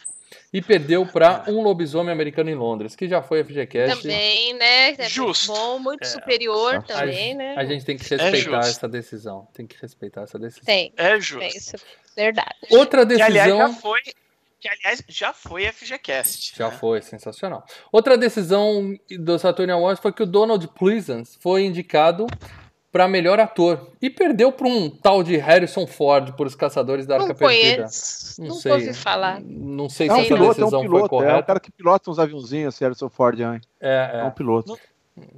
e 0.58 0.62
perdeu 0.62 1.06
para 1.06 1.44
Um 1.48 1.62
Lobisomem 1.62 2.14
Americano 2.14 2.50
em 2.50 2.56
Londres, 2.56 2.96
que 2.96 3.08
já 3.10 3.22
foi 3.22 3.44
FGCast. 3.44 4.02
Também, 4.02 4.54
né? 4.54 4.90
É 4.92 4.98
muito 4.98 5.10
Justo. 5.10 5.48
bom, 5.52 5.80
muito 5.80 6.08
superior 6.08 6.76
A- 6.76 6.82
também, 6.82 7.34
a, 7.34 7.36
né? 7.36 7.56
a 7.58 7.66
gente 7.66 7.84
tem 7.84 7.98
que 7.98 8.04
respeitar 8.10 8.38
justo. 8.62 8.72
essa 8.78 8.88
decisão. 8.88 9.48
Tem 9.54 9.68
que 9.68 9.76
respeitar 9.82 10.22
essa 10.22 10.40
decisão. 10.40 10.64
Tem, 10.66 10.94
É 10.96 11.12
tem 11.12 11.22
justo. 11.22 11.58
isso. 11.58 11.76
Verdade. 12.16 12.56
Outra 12.72 13.06
Que 13.06 13.22
aliás 13.22 13.50
já 13.50 13.66
decisão. 13.66 13.82
foi. 13.82 14.00
Que 14.62 14.70
aliás 14.70 15.04
já 15.10 15.34
foi 15.34 15.66
FGCast. 15.72 16.54
Já 16.58 16.70
né? 16.70 16.78
foi, 16.80 17.02
sensacional. 17.02 17.66
Outra 17.92 18.18
decisão 18.18 18.96
do 19.20 19.38
Saturn 19.38 19.72
Awards 19.74 20.02
foi 20.02 20.14
que 20.14 20.24
o 20.24 20.26
Donald 20.26 20.66
Pleasance 20.70 21.38
foi 21.40 21.66
indicado 21.66 22.26
para 22.96 23.10
melhor 23.10 23.42
ator. 23.42 23.90
E 24.02 24.10
perdeu 24.10 24.54
para 24.54 24.66
um 24.70 24.90
tal 24.90 25.22
de 25.22 25.36
Harrison 25.36 25.86
Ford 25.86 26.32
por 26.38 26.48
Os 26.48 26.56
Caçadores 26.56 27.06
da 27.06 27.16
Arca 27.16 27.28
Não 27.28 27.36
Perdida. 27.36 27.76
conheço, 27.76 28.40
Não 28.42 28.48
nunca 28.48 28.62
sei. 28.62 28.72
ouvi 28.72 28.94
falar. 28.94 29.42
Não 29.42 29.90
sei 29.90 30.08
É 30.08 30.14
um 30.14 30.16
se 30.16 30.22
essa 30.22 30.34
piloto, 30.34 30.46
é 30.46 30.48
um 30.48 30.50
decisão 30.70 30.80
foi 30.80 30.88
piloto. 30.88 31.04
É 31.04 31.06
o 31.06 31.10
correta. 31.20 31.44
cara 31.44 31.60
que 31.60 31.72
pilota 31.74 32.10
uns 32.10 32.20
aviãozinhos, 32.20 32.80
Harrison 32.80 33.10
Ford, 33.10 33.38
hein? 33.42 33.60
É, 33.82 34.12
É 34.14 34.20
é. 34.22 34.24
um 34.24 34.32
piloto. 34.32 34.80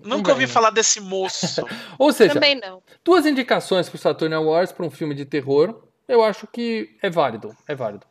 Nunca 0.04 0.34
ouvi 0.34 0.46
falar 0.46 0.70
desse 0.70 1.02
moço. 1.02 1.66
Ou 1.98 2.14
seja, 2.14 2.36
Também 2.36 2.54
não. 2.60 2.80
duas 3.04 3.26
indicações 3.26 3.90
pro 3.90 3.98
Saturn 3.98 4.36
Awards 4.36 4.72
para 4.72 4.86
um 4.86 4.92
filme 4.92 5.16
de 5.16 5.26
terror, 5.26 5.82
eu 6.08 6.22
acho 6.24 6.46
que 6.46 6.96
é 7.02 7.10
válido, 7.10 7.56
é 7.68 7.74
válido. 7.74 8.06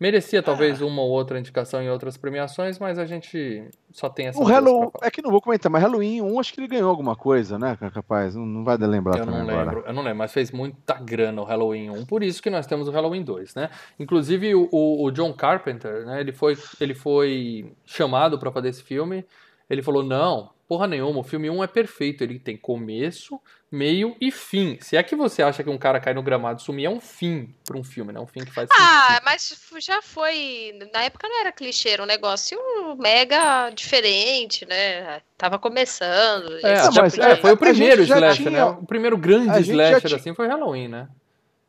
Merecia 0.00 0.40
talvez 0.42 0.80
uma 0.80 1.02
ou 1.02 1.10
outra 1.10 1.38
indicação 1.40 1.82
em 1.82 1.90
outras 1.90 2.16
premiações, 2.16 2.78
mas 2.78 2.98
a 3.00 3.04
gente 3.04 3.68
só 3.90 4.08
tem 4.08 4.28
essa 4.28 4.38
O 4.40 4.44
Halloween, 4.44 4.90
é 5.02 5.10
que 5.10 5.20
não 5.20 5.30
vou 5.30 5.40
comentar, 5.40 5.70
mas 5.72 5.82
Halloween 5.82 6.22
1 6.22 6.38
acho 6.38 6.54
que 6.54 6.60
ele 6.60 6.68
ganhou 6.68 6.88
alguma 6.88 7.16
coisa, 7.16 7.58
né, 7.58 7.76
capaz? 7.92 8.34
Não, 8.36 8.46
não 8.46 8.62
vai 8.64 8.76
lembrar 8.76 9.18
Eu 9.18 9.24
também 9.26 9.40
não 9.42 9.48
agora. 9.50 9.64
lembro, 9.70 9.84
eu 9.88 9.92
não 9.92 10.02
lembro, 10.02 10.18
mas 10.18 10.32
fez 10.32 10.52
muita 10.52 10.94
grana 10.94 11.42
o 11.42 11.44
Halloween 11.44 11.90
1, 11.90 12.06
por 12.06 12.22
isso 12.22 12.40
que 12.40 12.48
nós 12.48 12.64
temos 12.66 12.86
o 12.86 12.92
Halloween 12.92 13.24
2, 13.24 13.56
né? 13.56 13.70
Inclusive 13.98 14.54
o, 14.54 14.68
o- 14.70 15.04
o 15.04 15.10
John 15.10 15.32
Carpenter, 15.32 16.06
né? 16.06 16.20
Ele 16.20 16.30
foi, 16.32 16.56
ele 16.80 16.94
foi 16.94 17.72
chamado 17.84 18.38
para 18.38 18.52
fazer 18.52 18.68
esse 18.68 18.82
filme. 18.84 19.24
Ele 19.68 19.82
falou: 19.82 20.02
não, 20.04 20.50
porra 20.68 20.86
nenhuma, 20.86 21.18
o 21.20 21.24
filme 21.24 21.50
1 21.50 21.64
é 21.64 21.66
perfeito, 21.66 22.22
ele 22.22 22.38
tem 22.38 22.56
começo, 22.56 23.40
meio 23.70 24.16
e 24.20 24.30
fim. 24.32 24.78
Se 24.80 24.96
é 24.96 25.02
que 25.02 25.14
você 25.14 25.42
acha 25.42 25.62
que 25.62 25.68
um 25.68 25.76
cara 25.76 26.00
cai 26.00 26.14
no 26.14 26.22
gramado 26.22 26.60
e 26.60 26.64
sumir, 26.64 26.86
é 26.86 26.90
um 26.90 27.00
fim 27.00 27.54
para 27.66 27.76
um 27.76 27.84
filme, 27.84 28.12
né? 28.12 28.18
Um 28.20 28.26
fim 28.26 28.40
que 28.44 28.50
faz 28.50 28.68
Ah, 28.72 29.08
sentido. 29.08 29.24
mas 29.24 29.58
já 29.84 30.00
foi. 30.00 30.78
Na 30.92 31.02
época 31.02 31.28
não 31.28 31.40
era 31.40 31.52
clichê, 31.52 31.90
era 31.90 32.02
um 32.02 32.06
negócio 32.06 32.58
mega 32.98 33.70
diferente, 33.70 34.64
né? 34.66 35.20
Tava 35.36 35.58
começando. 35.58 36.50
É, 36.64 36.72
esse 36.74 36.88
até- 36.88 37.00
mas, 37.02 37.12
tipo 37.12 37.24
é, 37.26 37.36
foi 37.36 37.52
o 37.52 37.56
primeiro 37.56 38.02
slasher, 38.02 38.36
tinha- 38.36 38.50
né? 38.50 38.64
O 38.64 38.86
primeiro 38.86 39.16
grande 39.18 39.60
slasher 39.60 40.00
tinha- 40.00 40.16
assim 40.16 40.34
foi 40.34 40.46
Halloween, 40.48 40.88
né? 40.88 41.08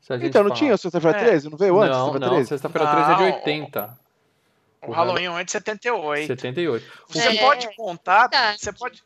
Se 0.01 0.13
a 0.13 0.17
gente 0.17 0.29
Então, 0.29 0.41
não 0.43 0.49
falar. 0.49 0.59
tinha 0.59 0.73
o 0.73 0.77
Sexta-feira 0.77 1.17
É. 1.17 1.23
13? 1.23 1.49
Não 1.49 1.57
veio 1.57 1.79
antes? 1.79 1.97
Não, 1.97 2.05
Sexta-feira 2.05 2.25
não, 2.25 2.33
13? 2.35 2.49
sexta-feira 2.49 2.87
13 2.91 3.11
é 3.11 3.15
de 3.15 3.21
Não. 3.23 3.33
80. 3.35 3.97
O 4.87 4.91
Halloween 4.93 5.27
1 5.27 5.37
é 5.39 5.43
de 5.43 5.51
78. 5.51 6.27
78. 6.27 6.85
Você 7.09 7.27
É. 7.27 7.35
pode 7.41 7.75
contar, 7.75 8.21
Verdade. 8.29 8.61
você 8.61 8.71
pode, 8.71 9.03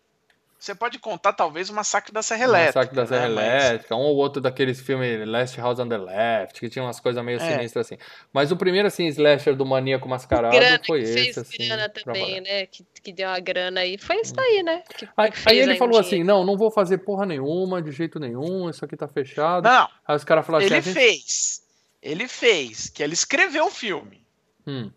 você 0.64 0.74
pode 0.74 0.98
contar 1.00 1.34
talvez 1.34 1.70
o 1.70 1.74
massacre 1.74 2.14
da 2.14 2.22
Serra 2.22 2.42
O 2.46 2.50
Elétrica. 2.50 2.80
Massacre 2.80 2.96
da 2.96 3.06
Serra 3.06 3.28
né? 3.30 3.36
Mas- 3.36 3.64
Elétrica, 3.66 3.96
um 3.96 4.00
ou 4.00 4.16
outro 4.16 4.42
daqueles 4.42 4.80
filmes 4.80 5.28
Last 5.28 5.60
House 5.60 5.78
on 5.80 5.90
the 5.90 5.98
Left, 5.98 6.60
que 6.60 6.70
tinha 6.70 6.84
umas 6.86 7.00
coisas 7.00 7.24
meio 7.24 7.40
É. 7.42 7.52
sinistras 7.52 7.86
assim. 7.88 7.98
Mas 8.32 8.52
o 8.52 8.56
primeiro, 8.56 8.88
assim, 8.88 9.06
slasher 9.08 9.56
do 9.56 9.66
Maníaco 9.66 10.08
Mascarado 10.08 10.56
grana 10.56 10.80
foi 10.88 11.00
que 11.02 11.06
esse, 11.10 11.14
fez 11.14 11.38
assim. 11.38 11.58
grana 11.68 11.90
também, 11.90 12.40
né? 12.40 12.66
Que, 12.68 12.86
que 13.04 13.12
deu 13.12 13.28
uma 13.28 13.40
grana 13.40 13.82
aí. 13.82 13.98
Foi 13.98 14.16
isso 14.22 14.34
daí, 14.34 14.64
né? 14.64 14.84
Que, 14.98 15.10
Aí, 15.18 15.32
que 15.32 15.38
aí 15.50 15.60
ele 15.60 15.74
um 15.74 15.78
falou 15.78 16.00
assim, 16.00 16.10
dinheiro. 16.12 16.28
não, 16.30 16.46
não 16.46 16.58
vou 16.58 16.72
fazer 16.72 17.00
porra 17.00 17.26
nenhuma, 17.26 17.82
de 17.82 17.92
jeito 17.92 18.18
nenhum, 18.20 18.70
isso 18.70 18.86
aqui 18.86 18.96
tá 18.96 19.08
fechado. 19.08 19.64
Não, 19.68 19.90
Aí 20.08 20.16
os 20.16 20.24
caras 20.24 20.46
falaram 20.46 20.66
assim, 20.66 20.76
ele 20.76 20.82
gente... 20.84 20.94
fez. 20.94 21.62
Ele 22.02 22.28
fez, 22.28 22.90
que 22.90 23.04
ele 23.04 23.14
escreveu 23.14 23.66
o 23.66 23.70
filme. 23.72 24.26
Hum. 24.66 24.90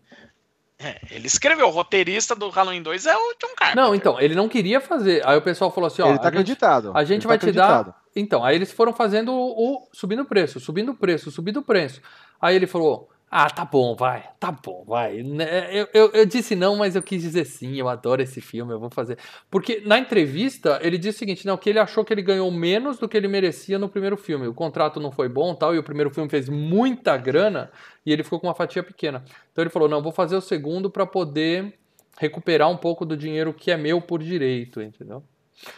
É, 0.79 0.99
ele 1.09 1.25
escreveu, 1.25 1.67
o 1.67 1.71
roteirista 1.71 2.35
do 2.35 2.49
Halloween 2.49 2.83
2 2.83 3.05
é 3.07 3.15
o 3.15 3.33
John 3.41 3.55
Carpenter. 3.57 3.75
Não, 3.83 3.95
então, 3.95 4.19
ele 4.21 4.35
não 4.35 4.47
queria 4.47 4.79
fazer. 4.79 5.25
Aí 5.27 5.35
o 5.37 5.41
pessoal 5.41 5.71
falou 5.71 5.87
assim, 5.87 6.03
ó, 6.03 6.09
ele 6.09 6.17
tá 6.19 6.23
a 6.23 6.25
gente- 6.25 6.33
acreditado. 6.41 6.91
A 6.93 7.03
gente 7.03 7.21
Ele 7.21 7.27
vai 7.27 7.39
tá 7.39 7.47
te 7.47 7.51
dar. 7.53 7.63
acreditado. 7.65 7.95
Então, 8.15 8.43
aí 8.43 8.55
eles 8.55 8.71
foram 8.71 8.93
fazendo 8.93 9.33
o, 9.33 9.73
o- 9.75 9.87
subindo 9.91 10.21
o 10.21 10.25
preço, 10.25 10.59
subindo 10.59 10.91
o 10.91 10.95
preço, 10.95 11.31
subindo 11.31 11.57
o 11.57 11.63
preço. 11.63 11.99
Aí 12.39 12.55
ele 12.55 12.67
falou: 12.67 13.09
Ah, 13.29 13.49
tá 13.49 13.65
bom, 13.65 13.93
vai, 13.93 14.23
tá 14.39 14.51
bom, 14.53 14.85
vai. 14.87 15.21
Né, 15.21 15.67
Eu, 15.69 15.87
eu, 15.93 16.11
eu 16.13 16.25
disse 16.25 16.55
não, 16.55 16.77
mas 16.77 16.95
eu 16.95 17.03
quis 17.03 17.21
dizer 17.21 17.43
sim, 17.43 17.75
eu 17.75 17.89
adoro 17.89 18.21
esse 18.21 18.39
filme, 18.39 18.71
eu 18.71 18.79
vou 18.79 18.89
fazer. 18.89 19.17
Porque 19.51 19.81
na 19.85 19.99
entrevista 19.99 20.79
ele 20.81 20.97
disse 20.97 21.17
o 21.17 21.19
seguinte: 21.19 21.45
não, 21.45 21.57
que 21.57 21.69
ele 21.69 21.77
achou 21.77 22.05
que 22.05 22.13
ele 22.13 22.21
ganhou 22.21 22.49
menos 22.49 22.97
do 22.97 23.07
que 23.07 23.17
ele 23.17 23.27
merecia 23.27 23.77
no 23.77 23.89
primeiro 23.89 24.15
filme. 24.15 24.47
O 24.47 24.53
contrato 24.53 24.97
não 25.01 25.11
foi 25.11 25.27
bom 25.27 25.53
tal, 25.53 25.75
e 25.75 25.77
o 25.77 25.83
primeiro 25.83 26.09
filme 26.09 26.29
fez 26.29 26.47
muita 26.47 27.17
grana 27.17 27.69
e 28.05 28.13
ele 28.13 28.23
ficou 28.23 28.39
com 28.39 28.47
uma 28.47 28.55
fatia 28.55 28.81
pequena. 28.81 29.21
Então 29.51 29.61
ele 29.61 29.69
falou: 29.69 29.89
não, 29.89 30.01
vou 30.01 30.13
fazer 30.13 30.37
o 30.37 30.41
segundo 30.41 30.89
para 30.89 31.05
poder 31.05 31.73
recuperar 32.17 32.69
um 32.69 32.77
pouco 32.77 33.05
do 33.05 33.17
dinheiro 33.17 33.53
que 33.53 33.69
é 33.71 33.75
meu 33.77 33.99
por 34.01 34.23
direito, 34.23 34.81
entendeu? 34.81 35.21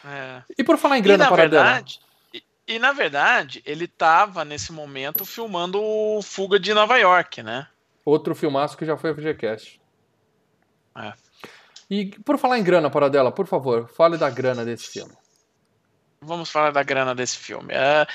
É. 0.06 0.44
E 0.58 0.64
por 0.64 0.78
falar 0.78 0.98
em 0.98 1.02
E 1.02 1.04
grana 1.04 1.24
na 1.24 1.32
para 1.32 1.48
dela. 1.48 1.64
verdade, 1.64 2.00
e, 2.70 2.80
na 2.80 2.94
verdade, 2.94 3.62
ele 3.66 3.88
tava 3.88 4.46
nesse 4.46 4.72
momento 4.72 5.26
filmando 5.26 5.82
o 5.82 6.22
Fuga 6.22 6.60
de 6.60 6.74
Nova 6.74 6.98
York, 6.98 7.42
né? 7.44 7.68
Outro 8.06 8.34
filmaço 8.36 8.78
que 8.78 8.86
já 8.86 8.96
foi 8.96 9.10
a 9.12 9.16
FGCast. 9.16 9.82
É. 10.96 11.14
E 11.90 12.08
por 12.24 12.38
falar 12.38 12.60
em 12.60 12.64
grana, 12.64 12.90
Paradela, 12.90 13.32
por 13.32 13.48
favor, 13.48 13.88
fale 13.90 14.18
da 14.18 14.30
grana 14.30 14.64
desse 14.64 14.88
filme. 14.90 15.14
Vamos 16.22 16.50
falar 16.50 16.72
da 16.72 16.84
grana 16.84 17.16
desse 17.16 17.38
filme. 17.38 17.74
É, 17.74 18.06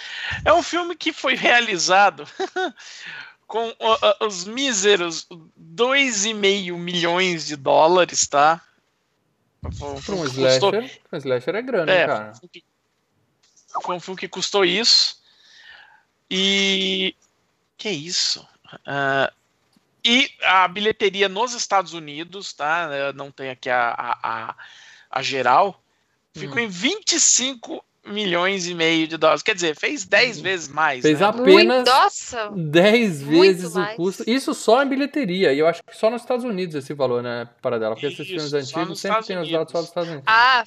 é 0.45 0.53
um 0.53 0.63
filme 0.63 0.95
que 0.95 1.13
foi 1.13 1.35
realizado 1.35 2.25
com 3.47 3.73
os 4.21 4.45
míseros 4.45 5.27
2,5 5.59 6.77
milhões 6.77 7.47
de 7.47 7.57
dólares, 7.57 8.27
tá? 8.27 8.61
Por 9.63 9.89
um 9.91 9.95
custou- 9.95 10.27
slasher, 10.27 11.01
um 11.13 11.17
slasher 11.17 11.55
é 11.55 11.63
grana, 11.63 11.91
É, 11.93 12.07
cara. 12.07 12.33
Foi 13.83 13.97
um 13.97 14.01
filme 14.01 14.19
que 14.21 14.29
custou 14.29 14.65
isso. 14.65 15.19
E. 16.31 17.15
Que 17.77 17.91
isso? 17.91 18.47
Ah, 18.87 19.33
e 20.05 20.31
a 20.43 20.69
bilheteria 20.69 21.29
nos 21.29 21.55
Estados 21.55 21.93
Unidos, 21.93 22.53
tá? 22.53 22.89
Eu 22.93 23.13
Não 23.13 23.31
tem 23.31 23.51
aqui 23.51 23.71
a, 23.71 23.91
a, 23.91 24.19
a, 24.51 24.55
a 25.11 25.23
geral. 25.23 25.83
Ficou 26.35 26.57
Hum. 26.59 26.65
em 26.65 26.69
25 26.69 27.85
milhões 28.07 28.67
e 28.67 28.75
meio 28.75 29.09
de 29.09 29.17
dólares. 29.17 29.43
Quer 29.43 29.55
dizer, 29.55 29.77
fez 29.77 30.05
10 30.05 30.41
vezes 30.41 30.69
mais. 30.69 31.01
Fez 31.03 31.21
né? 31.21 31.33
Muito, 31.33 31.43
apenas- 31.43 31.85
nossa! 31.89 32.51
10 32.55 33.23
Muito 33.23 33.41
vezes 33.41 33.75
o 33.75 33.79
mais. 33.79 33.97
custo. 33.97 34.25
Isso 34.29 34.53
só 34.53 34.83
em 34.83 34.89
bilheteria. 34.89 35.53
E 35.55 35.59
eu 35.59 35.67
acho 35.67 35.83
que 35.83 35.97
só 35.97 36.11
nos 36.11 36.21
Estados 36.23 36.45
Unidos 36.45 36.75
esse 36.75 36.93
valor, 36.93 37.23
né, 37.23 37.49
Paradela? 37.63 37.95
Porque 37.95 38.07
esses 38.07 38.21
Isso, 38.21 38.29
filmes 38.29 38.51
só 38.51 38.57
antigos 38.59 38.89
nos 38.89 39.01
sempre 39.01 39.21
Estados 39.21 39.27
tem 39.27 39.39
os 39.39 39.51
dados 39.51 39.73
só 39.73 39.79
dos 39.79 39.89
Estados 39.89 40.09
Unidos. 40.11 40.25
Ah, 40.27 40.65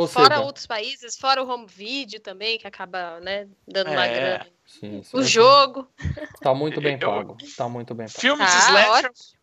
Ou 0.00 0.06
fora 0.06 0.36
seja, 0.36 0.46
outros 0.46 0.66
países, 0.66 1.16
fora 1.18 1.42
o 1.42 1.48
home 1.48 1.66
video 1.66 2.20
também, 2.20 2.56
que 2.58 2.66
acaba, 2.66 3.18
né, 3.20 3.48
dando 3.66 3.90
uma 3.90 4.06
É. 4.06 4.14
grana. 4.14 4.46
sim, 4.64 5.02
sim, 5.02 5.16
O 5.16 5.22
sim. 5.22 5.28
jogo. 5.28 5.88
Tá 6.40 6.54
muito 6.54 6.80
bem 6.80 6.96
Eu- 7.02 7.10
pago. 7.10 7.36
Tá 7.56 7.68
muito 7.68 7.94
bem 7.94 8.06
pago. 8.06 8.20
Filme 8.20 8.44
de 8.44 8.50
Ah, 8.50 8.58
slasher. 8.68 9.06
ótimo. 9.10 9.38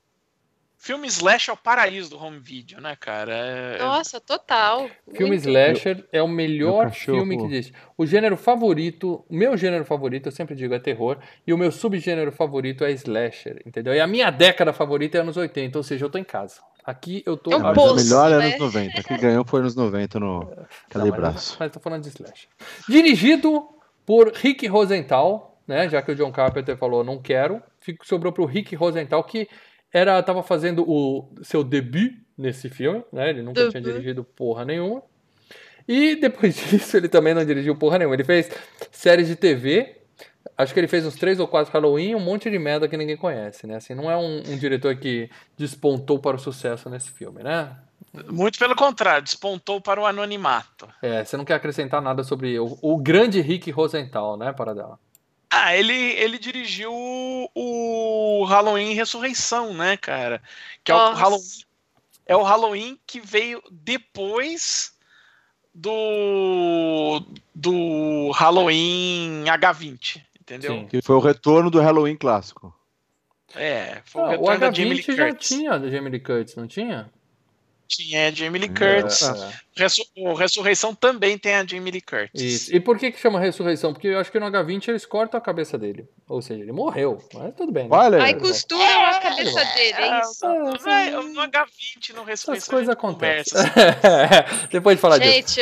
Filme 0.77 1.07
slash 1.07 1.49
é 1.49 1.53
o 1.53 1.57
paraíso 1.57 2.11
do 2.11 2.23
home 2.23 2.37
video, 2.39 2.79
né, 2.79 2.95
cara? 2.95 3.33
É- 3.33 3.79
Nossa, 3.79 4.21
total. 4.21 4.87
Filme 5.15 5.31
Muito. 5.35 5.41
slasher 5.49 6.07
é 6.11 6.21
o 6.21 6.27
melhor 6.27 6.91
filme 6.91 7.37
que 7.37 7.43
existe. 7.45 7.73
O 7.97 8.05
gênero 8.05 8.37
favorito, 8.37 9.25
o 9.27 9.35
meu 9.35 9.57
gênero 9.57 9.83
favorito, 9.83 10.27
eu 10.27 10.31
sempre 10.31 10.53
digo, 10.55 10.75
é 10.75 10.79
terror. 10.79 11.17
E 11.47 11.51
o 11.51 11.57
meu 11.57 11.71
subgênero 11.71 12.31
favorito 12.31 12.83
é 12.85 12.91
slasher, 12.91 13.63
entendeu? 13.65 13.95
E 13.95 13.99
a 13.99 14.05
minha 14.05 14.29
década 14.29 14.71
favorita 14.71 15.17
é 15.17 15.21
anos 15.21 15.35
80, 15.37 15.75
ou 15.79 15.83
seja, 15.83 16.05
eu 16.05 16.09
tô 16.09 16.19
em 16.19 16.23
casa. 16.23 16.61
Aqui 16.85 17.23
eu 17.25 17.35
tô... 17.35 17.51
É 17.51 17.57
um 17.57 17.67
Ah, 17.67 17.73
poço, 17.73 17.93
o 17.93 17.95
melhor 17.95 18.31
é 18.31 18.37
né? 18.37 18.45
anos 18.47 18.59
90. 18.59 19.03
Quem 19.03 19.17
ganhou 19.19 19.43
foi 19.45 19.61
nos 19.61 19.75
90 19.75 20.19
no 20.19 20.45
Cadê 20.89 21.09
mas, 21.09 21.19
Braço? 21.19 21.57
mas 21.59 21.71
tô 21.71 21.79
falando 21.79 22.03
de 22.03 22.09
slasher. 22.09 22.47
Dirigido 22.87 23.67
por 24.05 24.31
Rick 24.33 24.67
Rosenthal, 24.67 25.59
né? 25.67 25.89
Já 25.89 26.01
que 26.01 26.11
o 26.11 26.15
John 26.15 26.31
Carpenter 26.31 26.77
falou 26.77 27.03
não 27.03 27.19
quero, 27.19 27.61
fico, 27.79 28.05
sobrou 28.05 28.31
pro 28.31 28.45
Rick 28.45 28.75
Rosenthal 28.75 29.23
que 29.23 29.47
era 29.91 30.21
tava 30.21 30.43
fazendo 30.43 30.83
o 30.87 31.27
seu 31.41 31.63
debut 31.63 32.11
nesse 32.37 32.69
filme, 32.69 33.03
né? 33.11 33.29
Ele 33.29 33.41
nunca 33.41 33.61
tinha 33.69 33.81
Debut. 33.81 33.93
dirigido 33.93 34.23
porra 34.23 34.63
nenhuma. 34.65 35.01
E 35.87 36.15
depois 36.15 36.55
disso 36.69 36.97
ele 36.97 37.07
também 37.07 37.33
não 37.33 37.45
dirigiu 37.45 37.75
porra 37.75 37.97
nenhuma. 37.97 38.15
Ele 38.15 38.23
fez 38.23 38.49
séries 38.91 39.27
de 39.27 39.35
TV. 39.35 39.95
Acho 40.57 40.73
que 40.73 40.79
ele 40.79 40.87
fez 40.87 41.05
uns 41.05 41.15
três 41.15 41.39
ou 41.39 41.47
quatro 41.47 41.73
Halloween 41.73 42.11
e 42.11 42.15
um 42.15 42.19
monte 42.19 42.49
de 42.49 42.57
merda 42.57 42.87
que 42.87 42.95
ninguém 42.95 43.17
conhece, 43.17 43.67
né? 43.67 43.75
Assim, 43.75 43.93
não 43.93 44.09
é 44.09 44.15
um, 44.15 44.37
um 44.47 44.57
diretor 44.57 44.95
que 44.95 45.29
despontou 45.57 46.17
para 46.17 46.37
o 46.37 46.39
sucesso 46.39 46.89
nesse 46.89 47.11
filme, 47.11 47.43
né? 47.43 47.75
Muito 48.29 48.57
pelo 48.57 48.75
contrário, 48.75 49.23
despontou 49.23 49.81
para 49.81 49.99
o 49.99 50.05
anonimato. 50.05 50.87
É, 51.01 51.23
você 51.23 51.35
não 51.35 51.43
quer 51.43 51.55
acrescentar 51.55 52.01
nada 52.01 52.23
sobre 52.23 52.57
o, 52.57 52.77
o 52.81 52.97
grande 52.97 53.41
Rick 53.41 53.69
Rosenthal, 53.71 54.37
né, 54.37 54.53
Paradela? 54.53 54.97
Ah, 55.49 55.75
ele, 55.75 55.93
ele 55.93 56.37
dirigiu 56.37 56.91
o, 56.93 57.49
o 57.53 58.43
Halloween 58.45 58.93
Ressurreição, 58.93 59.73
né, 59.73 59.97
cara? 59.97 60.41
Que 60.83 60.91
é 60.91 60.95
o. 60.95 61.13
Halloween, 61.13 61.43
é 62.25 62.35
o 62.35 62.43
Halloween 62.43 62.99
que 63.05 63.19
veio 63.19 63.61
depois 63.69 64.93
do 65.73 67.21
do 67.53 68.31
Halloween 68.31 69.43
H20, 69.45 70.21
entendeu? 70.45 70.71
Sim. 70.73 70.87
Que 70.87 71.01
foi 71.01 71.15
o 71.15 71.19
retorno 71.19 71.69
do 71.69 71.79
Halloween 71.81 72.15
clássico. 72.15 72.73
É, 73.53 74.01
foi 74.05 74.21
o 74.21 74.25
Ah, 74.25 74.27
o 74.27 74.31
retorno 74.31 74.59
da 74.59 74.71
Jamie 74.71 74.93
Lee 74.93 75.03
H20 75.03 75.15
já 75.15 75.27
Curtis. 75.29 75.47
tinha 75.47 75.77
da 75.79 75.89
Jamie 75.89 76.09
Lee 76.11 76.19
Curtis, 76.19 76.55
não 76.55 76.67
tinha? 76.67 77.09
Tinha 77.87 78.27
a 78.27 78.31
Jamie 78.31 78.59
Lee 78.61 78.69
Curtis. 78.69 79.21
É. 79.23 79.53
Ressu- 79.77 80.05
o 80.17 80.33
Ressurreição 80.33 80.95
também 80.95 81.37
tem 81.37 81.53
a 81.55 81.65
Jamie 81.65 81.91
Lee 81.91 82.01
Curtis. 82.01 82.41
Isso. 82.41 82.75
E 82.75 82.79
por 82.79 82.97
que 82.97 83.11
que 83.11 83.19
chama 83.19 83.39
ressurreição? 83.39 83.93
Porque 83.93 84.07
eu 84.07 84.19
acho 84.19 84.31
que 84.31 84.39
no 84.39 84.45
H20 84.47 84.87
eles 84.87 85.05
cortam 85.05 85.37
a 85.37 85.41
cabeça 85.41 85.77
dele. 85.77 86.07
Ou 86.27 86.41
seja, 86.41 86.61
ele 86.63 86.71
morreu. 86.71 87.17
Mas 87.33 87.53
tudo 87.55 87.71
bem. 87.71 87.83
né? 87.87 87.95
Olha, 87.95 88.23
Aí 88.23 88.33
costuram 88.35 89.05
a 89.05 89.19
cabeça 89.19 89.63
dele, 89.75 89.93
é 89.99 90.19
isso. 90.21 90.45
Vai, 90.83 91.11
no 91.11 91.21
H20, 91.41 92.13
no 92.15 92.21
Essas 92.21 92.27
Ressurreição, 92.27 92.69
coisas 92.73 92.89
a 92.89 92.91
gente 92.91 92.97
acontecem. 92.99 93.61
Depois 94.71 94.97
de 94.97 95.01
falar 95.01 95.17
disso. 95.19 95.31
Gente, 95.31 95.61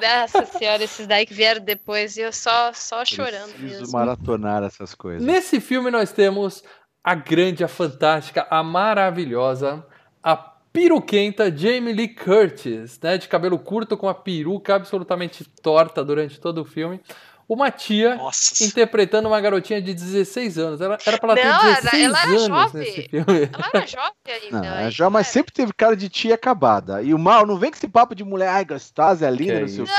nossa 0.00 0.44
senhora, 0.46 0.82
esses 0.84 1.06
daí 1.06 1.24
que 1.26 1.34
vieram 1.34 1.60
depois 1.64 2.16
e 2.16 2.20
eu 2.22 2.32
só, 2.32 2.72
só 2.72 3.04
chorando 3.04 3.52
preciso 3.54 3.80
mesmo. 3.80 3.92
maratonar 3.92 4.62
essas 4.64 4.94
coisas. 4.94 5.22
Nesse 5.22 5.60
filme 5.60 5.90
nós 5.90 6.12
temos 6.12 6.62
a 7.02 7.14
grande, 7.14 7.64
a 7.64 7.68
fantástica, 7.68 8.46
a 8.50 8.62
maravilhosa, 8.62 9.86
a 10.22 10.36
piruquenta 10.78 11.54
Jamie 11.56 11.92
Lee 11.92 12.08
Curtis, 12.08 12.98
né, 13.02 13.18
de 13.18 13.26
cabelo 13.28 13.58
curto 13.58 13.96
com 13.96 14.08
a 14.08 14.14
peruca 14.14 14.76
absolutamente 14.76 15.44
torta 15.62 16.04
durante 16.04 16.40
todo 16.40 16.62
o 16.62 16.64
filme. 16.64 17.00
Uma 17.48 17.70
tia 17.70 18.14
Nossa. 18.16 18.62
interpretando 18.62 19.26
uma 19.26 19.40
garotinha 19.40 19.80
de 19.80 19.94
16 19.94 20.58
anos. 20.58 20.80
Ela, 20.82 20.98
era 21.06 21.16
pra 21.18 21.32
ela 21.32 21.50
Não, 21.54 21.60
ter 21.62 21.66
era- 21.66 21.80
16 21.80 22.04
ela 22.04 22.18
era 22.20 22.28
anos 22.28 22.46
jovem. 22.46 22.80
nesse 22.82 23.02
filme. 23.08 23.50
Ela 23.50 23.70
era 23.74 23.86
jovem 23.86 24.12
ainda. 24.44 24.60
Não, 24.60 24.76
aí, 24.76 24.86
é 24.86 24.90
já, 24.90 25.08
mas 25.08 25.26
né? 25.26 25.32
sempre 25.32 25.52
teve 25.54 25.72
cara 25.72 25.96
de 25.96 26.10
tia 26.10 26.34
acabada. 26.34 27.00
E 27.02 27.14
o 27.14 27.18
mal, 27.18 27.46
não 27.46 27.56
vem 27.58 27.70
com 27.70 27.76
esse 27.78 27.88
papo 27.88 28.14
de 28.14 28.22
mulher, 28.22 28.48
ai, 28.48 28.66
gostosa, 28.66 29.26
é 29.26 29.30
linda, 29.30 29.54
Que 29.54 29.60
não 29.60 29.68
sei 29.68 29.80
o 29.82 29.86
quê. 29.86 29.92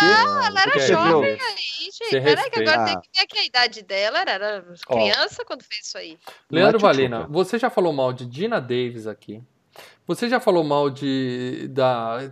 Ela 0.46 0.62
era 0.62 0.72
Que 0.72 0.80
jovem 0.82 1.32
aí, 1.32 1.38
gente. 1.86 2.10
Você 2.10 2.22
Peraí, 2.22 2.50
que 2.52 2.60
agora 2.62 2.78
respeita. 2.84 2.86
tem 2.86 3.12
que 3.12 3.20
ver 3.20 3.28
que 3.28 3.38
a 3.40 3.46
idade 3.46 3.82
dela 3.84 4.20
era, 4.22 4.32
era 4.32 4.66
criança 4.88 5.44
quando 5.44 5.64
fez 5.64 5.88
isso 5.88 5.98
aí. 5.98 6.18
Não 6.52 6.60
é 6.60 6.62
Leandro 6.62 6.78
tchutchuca. 6.80 6.94
Valina, 6.94 7.28
você 7.28 7.58
já 7.58 7.72
falou 7.72 7.92
mal 7.92 8.14
de 8.14 8.28
Dina 8.28 8.62
Davis 8.62 9.08
aqui. 9.08 9.42
Você 10.10 10.28
já 10.28 10.40
falou 10.40 10.64
mal 10.64 10.90
de 10.90 11.68
da 11.70 12.32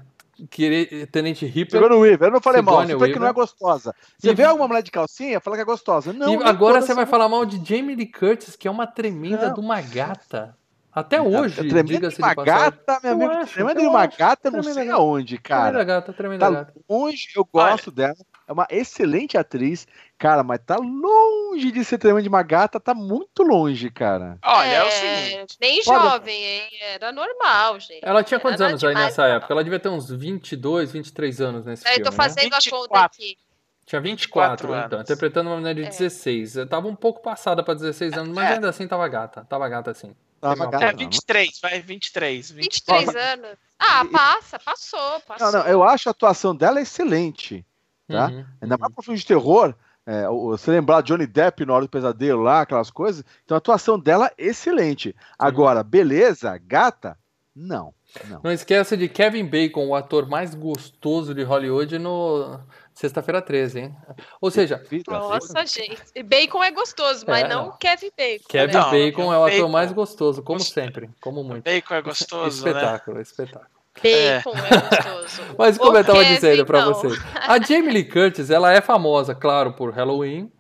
querer- 0.50 1.06
Tenente 1.12 1.46
Ripper. 1.46 1.80
Sigourney 1.80 2.00
Weaver, 2.10 2.30
eu 2.30 2.32
não 2.32 2.42
falei 2.42 2.60
mal, 2.60 2.74
Sigourney 2.82 2.94
você 2.96 3.00
falou 3.00 3.14
que 3.14 3.20
não 3.20 3.28
é 3.28 3.34
gostosa. 3.34 3.96
Você 4.18 4.32
E- 4.32 4.34
vê 4.34 4.44
alguma 4.46 4.68
mulher 4.68 4.82
de 4.82 4.90
calcinha, 4.90 5.40
fala 5.40 5.56
que 5.58 5.62
é 5.62 5.66
gostosa. 5.66 6.12
Não, 6.12 6.42
e 6.42 6.44
agora 6.44 6.82
você 6.82 6.96
vai 6.96 7.06
falar 7.06 7.30
mal 7.30 7.46
de 7.46 7.64
Jamie 7.64 7.96
Lee 7.96 8.12
Curtis, 8.12 8.56
que 8.56 8.68
é 8.68 8.72
uma 8.72 8.88
tremenda 8.88 9.50
Não. 9.50 9.54
de 9.54 9.60
uma 9.60 9.80
gata. 9.80 10.58
Até 10.92 11.22
hoje, 11.22 11.58
Tremenda 11.58 11.84
diga-se 11.84 12.16
de 12.16 12.24
uma 12.24 12.34
passagem. 12.34 12.72
gata, 12.72 13.00
meu 13.04 13.12
Eu 13.22 13.32
amigo. 13.32 13.52
tremenda 13.52 13.80
de 13.82 13.88
uma 13.88 14.00
acho. 14.02 14.18
gata, 14.18 14.48
eu 14.48 14.52
não 14.54 14.62
Tremenda 14.62 14.82
sei 14.82 14.90
aonde, 14.90 15.38
Tremenda 15.38 15.72
cara. 15.72 15.84
gata, 15.84 16.14
tremenda 16.14 16.46
Tá 16.48 16.52
gata. 16.52 16.74
longe, 16.90 17.28
eu 17.36 17.46
gosto 17.54 17.92
dela. 17.92 18.16
É 18.48 18.54
uma 18.54 18.66
excelente 18.70 19.38
atriz, 19.38 19.86
cara, 20.18 20.42
mas 20.42 20.60
tá 20.66 20.78
longe 20.78 21.70
de 21.70 21.84
ser 21.84 21.98
tremenda 21.98 22.22
de 22.24 22.30
uma 22.30 22.42
gata, 22.44 22.80
tá 22.80 22.94
muito 22.94 23.44
longe, 23.44 23.90
cara. 23.92 24.38
Olha, 24.42 24.68
é, 24.68 24.84
o 24.84 24.88
É, 24.88 24.92
seguinte. 24.92 25.58
Nem 25.60 25.82
Olha- 25.86 26.00
jovem, 26.10 26.44
hein? 26.44 26.70
Era 26.82 27.12
normal, 27.12 27.78
gente. 27.80 28.00
Ela 28.02 28.24
tinha 28.24 28.40
quantos 28.40 28.62
Era 28.62 28.70
anos 28.70 28.84
aí 28.86 28.96
nessa 28.96 29.28
não. 29.28 29.36
época? 29.36 29.54
Ela 29.54 29.64
devia 29.66 29.80
ter 29.80 29.90
uns 29.90 30.10
22, 30.10 30.92
23 30.94 31.42
anos 31.42 31.66
nesse 31.66 31.86
Aí 31.86 31.96
filme, 31.96 32.06
tô 32.06 32.12
né? 32.12 32.16
fazendo 32.16 32.54
a 32.54 32.58
conta 32.58 32.64
24. 32.64 33.06
aqui. 33.06 33.38
Tinha 33.86 34.02
24, 34.02 34.68
24 34.68 34.86
então, 34.88 35.02
interpretando 35.02 35.48
uma 35.48 35.56
menina 35.58 35.76
de 35.76 35.84
É. 35.84 35.90
16. 35.90 36.56
Eu 36.56 36.68
tava 36.68 36.88
um 36.88 36.96
pouco 36.96 37.22
passada 37.22 37.62
pra 37.64 37.74
16 37.74 38.14
anos, 38.14 38.34
mas 38.34 38.50
É. 38.50 38.54
ainda 38.54 38.70
assim 38.70 38.88
tava 38.88 39.08
gata. 39.10 39.46
Tava 39.50 39.68
gata 39.68 39.92
assim. 39.92 40.16
Tava 40.40 40.66
gata, 40.68 40.86
É, 40.86 40.92
não. 40.92 41.00
23, 41.00 41.60
vai, 41.62 41.80
23. 41.82 42.52
20. 42.52 42.64
23 42.64 43.16
anos. 43.16 43.50
Ah, 43.80 44.06
passa, 44.12 44.60
passou, 44.60 45.20
passou. 45.28 45.52
Não, 45.52 45.60
não, 45.60 45.68
eu 45.68 45.84
acho 45.84 46.10
a 46.10 46.12
atuação 46.12 46.56
dela 46.56 46.80
excelente. 46.82 47.66
Tá? 48.08 48.28
Uhum, 48.28 48.46
Ainda 48.62 48.76
uhum. 48.76 48.80
mais 48.82 48.94
pro 48.94 49.04
filme 49.04 49.20
de 49.20 49.26
terror. 49.26 49.74
É, 50.06 50.30
o- 50.30 50.50
você 50.58 50.72
lembrar 50.72 51.02
Johnny 51.02 51.28
Depp 51.28 51.66
na 51.66 51.74
hora 51.74 51.86
do 51.86 51.90
pesadelo 51.90 52.42
lá, 52.42 52.62
aquelas 52.62 52.90
coisas. 52.90 53.26
Então 53.44 53.56
a 53.56 53.58
atuação 53.58 54.00
dela 54.00 54.32
excelente. 54.38 55.14
Agora, 55.38 55.84
beleza, 55.84 56.58
gata? 56.58 57.18
Não. 57.54 57.94
Não. 58.30 58.40
Não 58.46 58.52
esqueça 58.52 58.96
de 58.96 59.10
Kevin 59.10 59.46
Bacon, 59.46 59.86
o 59.88 59.94
ator 59.96 60.28
mais 60.30 60.56
gostoso 60.56 61.36
de 61.36 61.44
Hollywood, 61.44 62.00
no 62.00 62.58
Sexta-feira 62.94 63.42
13, 63.42 63.80
hein? 63.82 63.96
Ou 64.42 64.50
seja, 64.50 64.82
Nossa, 65.08 65.66
gente. 65.66 66.02
E 66.16 66.24
Bacon 66.24 66.64
é 66.64 66.72
gostoso, 66.72 67.26
mas 67.28 67.44
É, 67.44 67.48
não 67.50 67.66
não. 67.68 67.78
Kevin 67.78 68.10
Bacon. 68.18 68.46
Kevin 68.48 68.74
né? 68.74 68.80
Não, 68.80 68.90
Bacon 68.92 69.34
é 69.34 69.38
o 69.38 69.44
ator 69.44 69.58
Bacon. 69.58 69.70
mais 69.70 69.92
gostoso, 69.92 70.42
como 70.42 70.60
sempre, 70.62 71.10
como 71.22 71.44
muito. 71.44 71.66
Bacon 71.66 71.94
é 71.96 72.02
gostoso, 72.02 72.64
né? 72.64 72.72
espetáculo, 72.72 73.20
espetáculo. 73.22 73.77
Bacon 74.02 74.52
é, 74.58 74.80
gostoso. 74.98 75.42
Mas 75.58 75.76
O 75.78 75.80
como 75.80 75.98
eu 75.98 76.04
tava 76.04 76.20
Kevin, 76.20 76.36
dizendo 76.36 76.66
pra 76.66 76.82
não. 76.86 76.94
vocês, 76.94 77.20
a 77.36 77.60
Jamie 77.60 77.92
Lee 77.92 78.04
Curtis, 78.06 78.50
ela 78.50 78.72
é 78.74 78.82
famosa, 78.82 79.34
claro, 79.36 79.74
por 79.74 79.92
Halloween. 79.92 80.52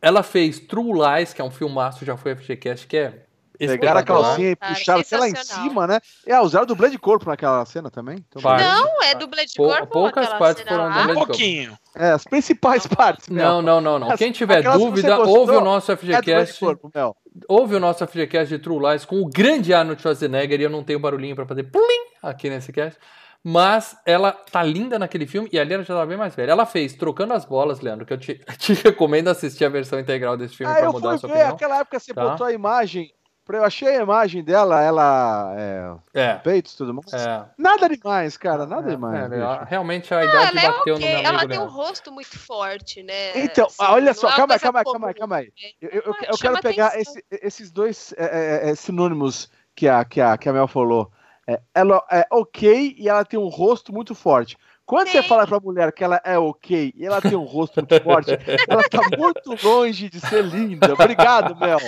Ela 0.00 0.22
fez 0.22 0.60
True 0.60 0.92
Lies, 0.92 1.32
que 1.32 1.40
é 1.40 1.44
um 1.44 1.50
filmaço, 1.50 2.04
já 2.04 2.16
foi 2.16 2.36
FGCast, 2.36 2.86
que 2.86 2.96
é 2.96 3.22
Pegaram 3.58 4.00
a 4.00 4.02
calcinha 4.02 4.50
e 4.50 4.56
puxaram 4.56 5.00
até 5.00 5.16
lá 5.16 5.26
em 5.30 5.34
cima, 5.34 5.86
né? 5.86 5.98
É, 6.26 6.38
usaram 6.42 6.66
dublê 6.66 6.90
de 6.90 6.98
corpo 6.98 7.26
naquela 7.26 7.64
cena 7.64 7.90
também. 7.90 8.18
Então. 8.28 8.42
Não, 8.42 9.02
é 9.02 9.14
dublê 9.14 9.46
de 9.46 9.54
Pou- 9.54 9.68
corpo. 9.70 9.86
poucas 9.86 10.28
partes 10.34 10.62
cena 10.62 10.76
foram 10.76 10.90
dublê 10.92 11.02
Um 11.04 11.20
de 11.20 11.26
pouquinho. 11.26 11.78
É, 11.96 12.10
as 12.10 12.22
principais 12.24 12.86
partes. 12.86 13.28
Não, 13.28 13.62
Mel. 13.62 13.62
não, 13.62 13.80
não, 13.80 13.98
não. 13.98 14.10
As- 14.12 14.18
Quem 14.18 14.30
tiver 14.30 14.58
aquelas 14.58 14.78
dúvida, 14.78 15.16
gostou, 15.16 15.38
ouve 15.38 15.52
o 15.52 15.60
nosso 15.62 15.90
É 15.90 15.96
FGCast. 15.96 16.60
corpo, 16.60 16.90
Mel. 16.94 17.16
Ouve 17.48 17.74
o 17.76 17.80
nosso 17.80 18.06
FGCast 18.06 18.54
de 18.54 18.62
True 18.62 18.90
Lies 18.90 19.06
com 19.06 19.22
o 19.22 19.26
grande 19.26 19.72
Arnold 19.72 20.02
Schwarzenegger 20.02 20.60
e 20.60 20.64
eu 20.64 20.70
não 20.70 20.84
tenho 20.84 20.98
barulhinho 21.00 21.34
pra 21.34 21.46
fazer 21.46 21.62
plim 21.62 21.80
aqui 22.22 22.48
nesse 22.50 22.72
cast. 22.72 22.98
Mas 23.42 23.96
ela 24.04 24.32
tá 24.32 24.60
linda 24.62 24.98
naquele 24.98 25.26
filme 25.26 25.48
e 25.52 25.58
ali 25.58 25.72
ela 25.74 25.84
já 25.84 25.94
tá 25.94 26.04
bem 26.04 26.16
mais 26.16 26.34
velha. 26.34 26.50
Ela 26.50 26.66
fez 26.66 26.94
Trocando 26.94 27.32
as 27.32 27.44
Bolas, 27.44 27.80
Leandro, 27.80 28.04
que 28.04 28.12
eu 28.12 28.18
te, 28.18 28.34
te 28.58 28.74
recomendo 28.74 29.28
assistir 29.28 29.64
a 29.64 29.68
versão 29.68 30.00
integral 30.00 30.36
desse 30.36 30.56
filme 30.56 30.72
Ah, 30.72 30.76
pra 30.76 30.86
eu 30.86 30.92
mudar 30.92 31.08
fui 31.10 31.14
a 31.14 31.18
sua 31.18 31.28
ver, 31.28 31.34
opinião. 31.34 31.54
aquela 31.54 31.78
época 31.80 32.00
você 32.00 32.12
Tá. 32.12 32.28
botou 32.28 32.46
a 32.46 32.52
imagem. 32.52 33.12
Eu 33.48 33.62
achei 33.62 33.86
a 33.96 34.02
imagem 34.02 34.42
dela, 34.42 34.82
ela. 34.82 35.54
É, 35.56 35.94
É. 36.12 36.34
peitos 36.34 36.72
e 36.74 36.76
tudo 36.76 36.92
mais. 36.92 37.12
É, 37.12 37.44
Nada 37.56 37.88
demais, 37.88 38.36
cara, 38.36 38.66
nada 38.66 38.88
é, 38.88 38.90
demais. 38.90 39.22
é, 39.22 39.28
bicho. 39.28 39.64
realmente 39.68 40.12
a 40.12 40.18
Ah, 40.18 40.24
idade 40.24 40.58
ela 40.58 40.60
é 40.66 40.72
bateu 40.72 40.94
ok. 40.96 41.06
no 41.06 41.10
meu 41.10 41.18
amigo 41.18 41.28
Ela 41.28 41.38
tem 41.48 41.58
um 41.58 41.60
Leandro. 41.62 41.76
rosto 41.76 42.10
muito 42.10 42.36
forte, 42.40 43.04
né? 43.04 43.38
Então, 43.44 43.66
Assim, 43.66 43.76
olha 43.84 44.12
só, 44.12 44.28
é 44.30 44.34
calma 44.34 44.54
aí, 44.54 44.58
calma 44.60 44.78
aí, 44.80 44.84
calma 44.84 45.06
aí, 45.06 45.14
calma 45.14 45.36
aí. 45.36 45.44
né? 45.44 45.70
Eu, 45.80 45.90
eu- 45.90 46.02
eu 46.06 46.14
Ah, 46.34 46.38
quero 46.40 46.60
pegar 46.60 46.98
esse- 47.00 47.24
esses 47.30 47.70
dois 47.70 48.12
é, 48.18 48.66
é, 48.66 48.70
é, 48.70 48.74
sinônimos 48.74 49.48
que 49.76 49.86
a, 49.88 50.04
que, 50.04 50.20
a, 50.20 50.36
que 50.36 50.48
a 50.48 50.52
Mel 50.52 50.66
falou. 50.66 51.12
É, 51.48 51.60
ela 51.74 52.02
é 52.10 52.26
ok 52.30 52.96
e 52.98 53.08
ela 53.08 53.24
tem 53.24 53.38
um 53.38 53.48
rosto 53.48 53.92
muito 53.92 54.14
forte. 54.14 54.56
Quando 54.84 55.08
você 55.08 55.20
Sim. 55.20 55.28
fala 55.28 55.46
pra 55.46 55.58
mulher 55.58 55.92
que 55.92 56.04
ela 56.04 56.20
é 56.24 56.38
ok 56.38 56.92
e 56.96 57.04
ela 57.04 57.20
tem 57.20 57.34
um 57.34 57.42
rosto 57.42 57.80
muito 57.80 58.02
forte, 58.02 58.30
ela 58.68 58.82
tá 58.84 59.00
muito 59.18 59.66
longe 59.66 60.08
de 60.08 60.20
ser 60.20 60.44
linda. 60.44 60.94
Obrigado, 60.94 61.56
Mel. 61.56 61.78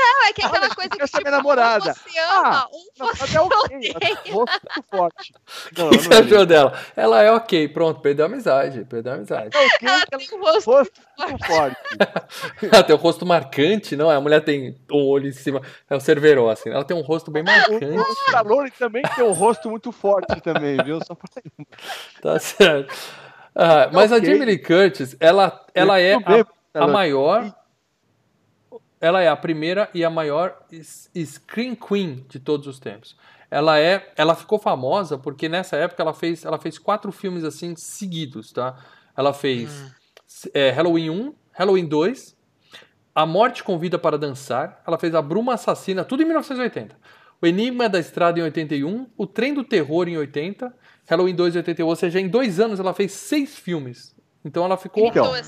Não, 0.00 0.26
é 0.26 0.32
que 0.32 0.42
é 0.42 0.46
aquela 0.46 0.64
Olha, 0.66 0.74
coisa 0.74 0.90
que 0.90 1.02
é 1.02 1.06
tipo, 1.06 1.18
minha 1.18 1.30
namorada. 1.36 1.90
um 1.90 1.94
você 1.94 2.18
ama, 2.18 2.56
Ah, 2.56 2.68
um 2.72 2.86
Não, 2.98 3.14
você 3.14 3.36
ela 3.36 3.44
é 3.44 3.48
ok, 3.48 3.60
ela 3.60 3.64
odeia. 3.64 3.94
tem 4.00 4.32
rosto 4.32 4.60
muito 4.74 4.88
forte. 4.88 5.34
Não, 5.76 5.88
O 5.88 5.90
que 5.98 6.08
não 6.34 6.40
é 6.40 6.46
dela? 6.46 6.78
Ela 6.96 7.22
é 7.22 7.30
ok, 7.32 7.68
pronto, 7.68 8.00
perdeu 8.00 8.24
a 8.24 8.28
amizade, 8.28 8.84
perdeu 8.84 9.12
a 9.12 9.16
amizade. 9.16 9.56
É 9.56 9.58
ok, 9.66 9.88
Ela 9.88 9.96
ela 9.96 10.06
tem 10.06 10.38
um 10.38 10.42
rosto 10.42 10.70
rosto 10.70 11.00
muito 11.18 11.46
forte. 11.46 11.76
Ela 12.72 12.82
tem 12.82 12.96
um 12.96 12.98
rosto 12.98 13.26
marcante, 13.26 13.96
não? 13.96 14.08
A 14.10 14.20
mulher 14.20 14.42
tem 14.42 14.78
um 14.90 15.06
olho 15.08 15.28
em 15.28 15.32
cima, 15.32 15.60
é 15.88 15.94
o 15.96 16.00
Cerveró, 16.00 16.50
assim. 16.50 16.70
Ela 16.70 16.84
tem 16.84 16.96
um 16.96 17.02
rosto 17.02 17.30
bem 17.30 17.42
O 17.42 17.46
marcante, 17.46 17.84
o 17.84 18.12
Stallone 18.12 18.70
também 18.72 19.02
tem 19.02 19.24
um 19.24 19.32
rosto 19.32 19.68
muito 19.68 19.92
forte 19.92 20.40
também, 20.40 20.76
viu? 20.84 20.98
Só 21.04 21.14
pra 21.14 21.28
tá 22.22 22.38
certo. 22.38 22.94
Ah, 23.54 23.90
mas 23.92 24.12
a 24.12 24.16
Ok. 24.16 24.26
Jamie 24.26 24.44
Lee 24.46 24.58
Curtis, 24.58 25.16
ela, 25.18 25.64
ela 25.74 26.00
é 26.00 26.14
a, 26.14 26.80
a 26.82 26.86
maior. 26.86 27.52
Ela 29.00 29.22
é 29.22 29.28
a 29.28 29.36
primeira 29.36 29.88
e 29.94 30.04
a 30.04 30.10
maior 30.10 30.56
screen 31.24 31.74
queen 31.74 32.24
de 32.28 32.38
todos 32.38 32.66
os 32.66 32.78
tempos. 32.78 33.16
Ela 33.50 33.78
é, 33.80 34.12
ela 34.16 34.34
ficou 34.34 34.58
famosa 34.58 35.16
porque 35.18 35.48
nessa 35.48 35.76
época 35.76 36.02
ela 36.02 36.14
fez, 36.14 36.44
ela 36.44 36.58
fez 36.58 36.78
quatro 36.78 37.10
filmes 37.10 37.42
assim 37.42 37.74
seguidos, 37.76 38.52
tá? 38.52 38.76
Ela 39.16 39.32
fez 39.32 39.92
é, 40.54 40.70
Halloween 40.70 41.10
1, 41.10 41.34
Halloween 41.52 41.86
2, 41.86 42.36
A 43.14 43.26
Morte 43.26 43.64
Convida 43.64 43.98
para 43.98 44.16
Dançar, 44.18 44.82
ela 44.86 44.98
fez 44.98 45.14
A 45.14 45.22
Bruma 45.22 45.54
Assassina, 45.54 46.04
tudo 46.04 46.22
em 46.22 46.26
1980. 46.26 46.96
O 47.42 47.46
Enigma 47.46 47.88
da 47.88 47.98
Estrada 47.98 48.38
em 48.38 48.42
81, 48.42 49.08
O 49.16 49.26
Trem 49.26 49.54
do 49.54 49.64
Terror 49.64 50.06
em 50.08 50.16
80, 50.18 50.72
Halloween 51.06 51.34
2 51.34 51.54
em 51.54 51.58
81, 51.58 51.86
ou 51.88 51.96
seja, 51.96 52.20
em 52.20 52.28
dois 52.28 52.60
anos 52.60 52.78
ela 52.78 52.92
fez 52.94 53.12
seis 53.12 53.58
filmes. 53.58 54.14
Então 54.44 54.64
ela 54.64 54.76
ficou, 54.76 55.06
Então, 55.08 55.26
mulher. 55.26 55.42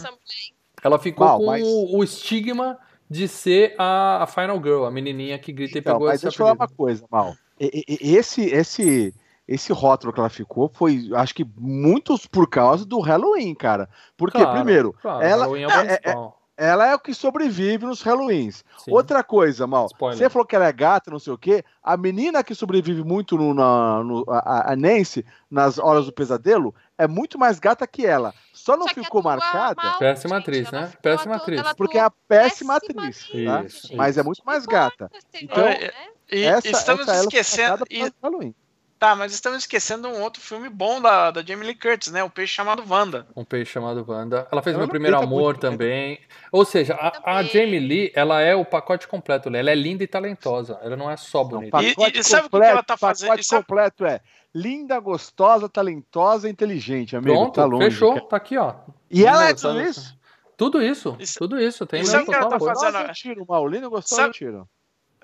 ela 0.83 0.99
ficou 0.99 1.37
com 1.37 1.47
mas- 1.47 1.63
o, 1.63 1.99
o 1.99 2.03
estigma 2.03 2.79
de 3.13 3.29
ser 3.29 3.75
a, 3.79 4.23
a 4.23 4.27
Final 4.27 4.57
Girl, 4.63 4.85
a 4.85 4.91
menininha 4.91 5.39
que 5.39 5.53
grita 5.53 5.79
e 5.79 5.81
Então, 5.81 5.93
pegou 5.95 6.09
mas 6.09 6.17
esse 6.17 6.25
deixa 6.25 6.43
eu 6.43 6.47
falar 6.47 6.57
uma 6.59 6.69
coisa, 6.69 7.05
Mal. 7.11 7.35
E- 7.61 7.85
e- 7.89 7.99
e- 8.01 8.17
Esse, 8.17 8.43
esse, 8.47 9.15
esse 9.47 9.73
rótulo 9.73 10.13
que 10.13 10.19
ela 10.19 10.31
ficou 10.31 10.71
foi, 10.75 11.11
acho 11.15 11.35
que, 11.35 11.47
muitos 11.59 12.27
por 12.27 12.49
causa 12.49 12.85
do 12.87 12.99
Halloween, 13.01 13.55
cara. 13.55 13.89
Porque, 14.17 14.39
Claro, 14.39 14.53
primeiro, 14.57 14.95
claro, 15.01 15.23
ela- 15.23 15.45
Halloween 15.45 15.63
é 15.63 15.67
o 15.67 15.71
é- 15.71 15.75
é- 15.93 15.99
principal. 15.99 16.43
ela 16.57 16.87
é 16.87 16.95
o 16.95 16.99
que 16.99 17.13
sobrevive 17.15 17.85
nos 17.87 18.03
Halloweens. 18.03 18.65
Sim. 18.79 18.91
Outra 18.93 19.23
coisa, 19.23 19.67
Mal, 19.67 19.87
Spoiler. 19.87 20.19
você 20.19 20.31
falou 20.31 20.47
que 20.47 20.57
ela 20.57 20.67
é 20.67 20.73
gata, 20.73 21.11
não 21.11 21.19
sei 21.19 21.33
o 21.33 21.39
quê. 21.39 21.65
A 21.83 21.97
menina 21.97 22.43
que 22.43 22.55
sobrevive 22.55 23.03
muito 23.05 23.37
no, 23.37 23.53
na, 23.55 24.03
no- 24.03 24.25
a, 24.29 24.73
a 24.73 24.77
Nancy 24.77 25.25
nas 25.51 25.79
horas 25.79 26.07
do 26.07 26.13
pesadelo 26.13 26.75
é 26.97 27.07
muito 27.07 27.39
mais 27.39 27.59
gata 27.59 27.87
que 27.87 28.07
ela. 28.07 28.33
Só 28.65 28.77
não 28.77 28.87
Só 28.87 28.95
ficou 28.95 29.23
marcada 29.23 29.75
mal, 29.83 29.99
Péssima 29.99 30.37
gente, 30.37 30.43
atriz, 30.43 30.71
né? 30.71 30.93
Péssima 31.03 31.37
atriz. 31.37 31.61
ela 31.61 31.75
porque 31.75 31.99
é 31.99 32.03
a 32.03 32.11
péssima 32.29 32.77
atriz. 32.77 33.29
Tá? 33.45 33.63
Isso, 33.65 33.97
Mas 33.97 34.17
é 34.17 34.21
isso. 34.21 34.27
muito 34.27 34.43
mais 34.45 34.65
gata. 34.67 35.11
Então, 35.35 35.69
Então, 35.69 35.91
E 36.31 36.45
essa, 36.45 36.69
estamos 36.69 37.09
essa 37.09 37.21
esquecendo. 37.23 37.85
E 37.91 38.11
Halloween. 38.23 38.55
Tá, 38.99 39.17
mas 39.17 39.33
estamos 39.35 39.59
esquecendo 39.59 40.07
um 40.07 40.23
outro 40.23 40.41
filme 40.41 40.69
bom 40.69 41.01
da, 41.01 41.33
da 41.33 41.43
Jamie 41.43 41.67
Lee 41.67 41.75
Curtis, 41.75 42.13
né? 42.13 42.23
O 42.23 42.31
Peixe 42.31 42.53
Chamado 42.53 42.85
Wanda. 42.89 43.27
Um 43.35 43.45
peixe 43.45 43.73
chamado 43.73 44.05
Wanda. 44.07 44.47
Ela 44.53 44.63
fez 44.63 44.75
Ela 44.75 44.79
Meu 44.79 44.87
não 44.87 44.91
Primeiro 44.93 45.19
Amor 45.19 45.55
bem. 45.55 45.61
também. 45.61 46.21
Ou 46.53 46.65
seja, 46.65 46.95
a, 46.95 47.39
a. 47.39 47.43
Jamie 47.43 47.81
Lee, 47.81 48.13
ela 48.15 48.41
é 48.41 48.55
o 48.55 48.65
pacote 48.65 49.09
completo. 49.09 49.51
né? 49.51 49.59
Ela 49.59 49.73
é 49.73 49.75
linda 49.75 50.05
e 50.05 50.07
talentosa. 50.07 50.79
Ela 50.85 50.95
não 50.97 51.11
é 51.11 51.17
só 51.17 51.43
Não, 51.43 51.49
bonita. 51.49 51.83
E- 51.83 51.95
pacote 51.97 52.19
e 52.21 52.23
sabe 52.23 52.47
o 52.47 52.51
que 52.51 52.57
ela 52.65 52.83
tá 52.85 52.97
fazendo? 52.97 53.31
Pacote 53.31 53.43
E 53.43 53.45
sabe- 53.45 53.65
completo 53.67 54.07
é 54.07 54.21
linda, 54.55 54.99
gostosa, 55.01 55.69
talentosa 55.69 56.49
e 56.49 56.53
inteligente, 56.53 57.17
amigo. 57.17 57.33
Pronto, 57.35 57.55
tá 57.55 57.65
longe. 57.65 57.85
fechou. 57.91 58.15
cara. 58.15 58.27
Tá 58.27 58.37
aqui, 58.37 58.57
ó. 58.59 58.75
E 59.11 59.25
ela 59.25 59.45
é 59.49 59.55
tudo 59.55 59.75
gostosa. 59.75 59.83
isso? 59.83 60.19
Tudo 60.57 60.83
isso. 60.83 61.17
Sa- 61.25 61.39
Tudo 61.39 61.61
isso. 61.61 61.87
Tem 61.87 62.03
e 62.03 62.07
sabe 62.07 62.25
no 62.25 62.31
o 62.31 62.33
que 62.33 62.39
ela 62.39 62.49
tá 62.51 62.59
fazendo? 62.61 62.75
Gostosa 62.75 63.05
eu 63.09 63.13
tiro, 63.15 63.47
mal. 63.49 63.67
Linda, 63.67 63.89
gostosa 63.89 64.23
Sabe- 64.23 64.35
tiro. 64.35 64.69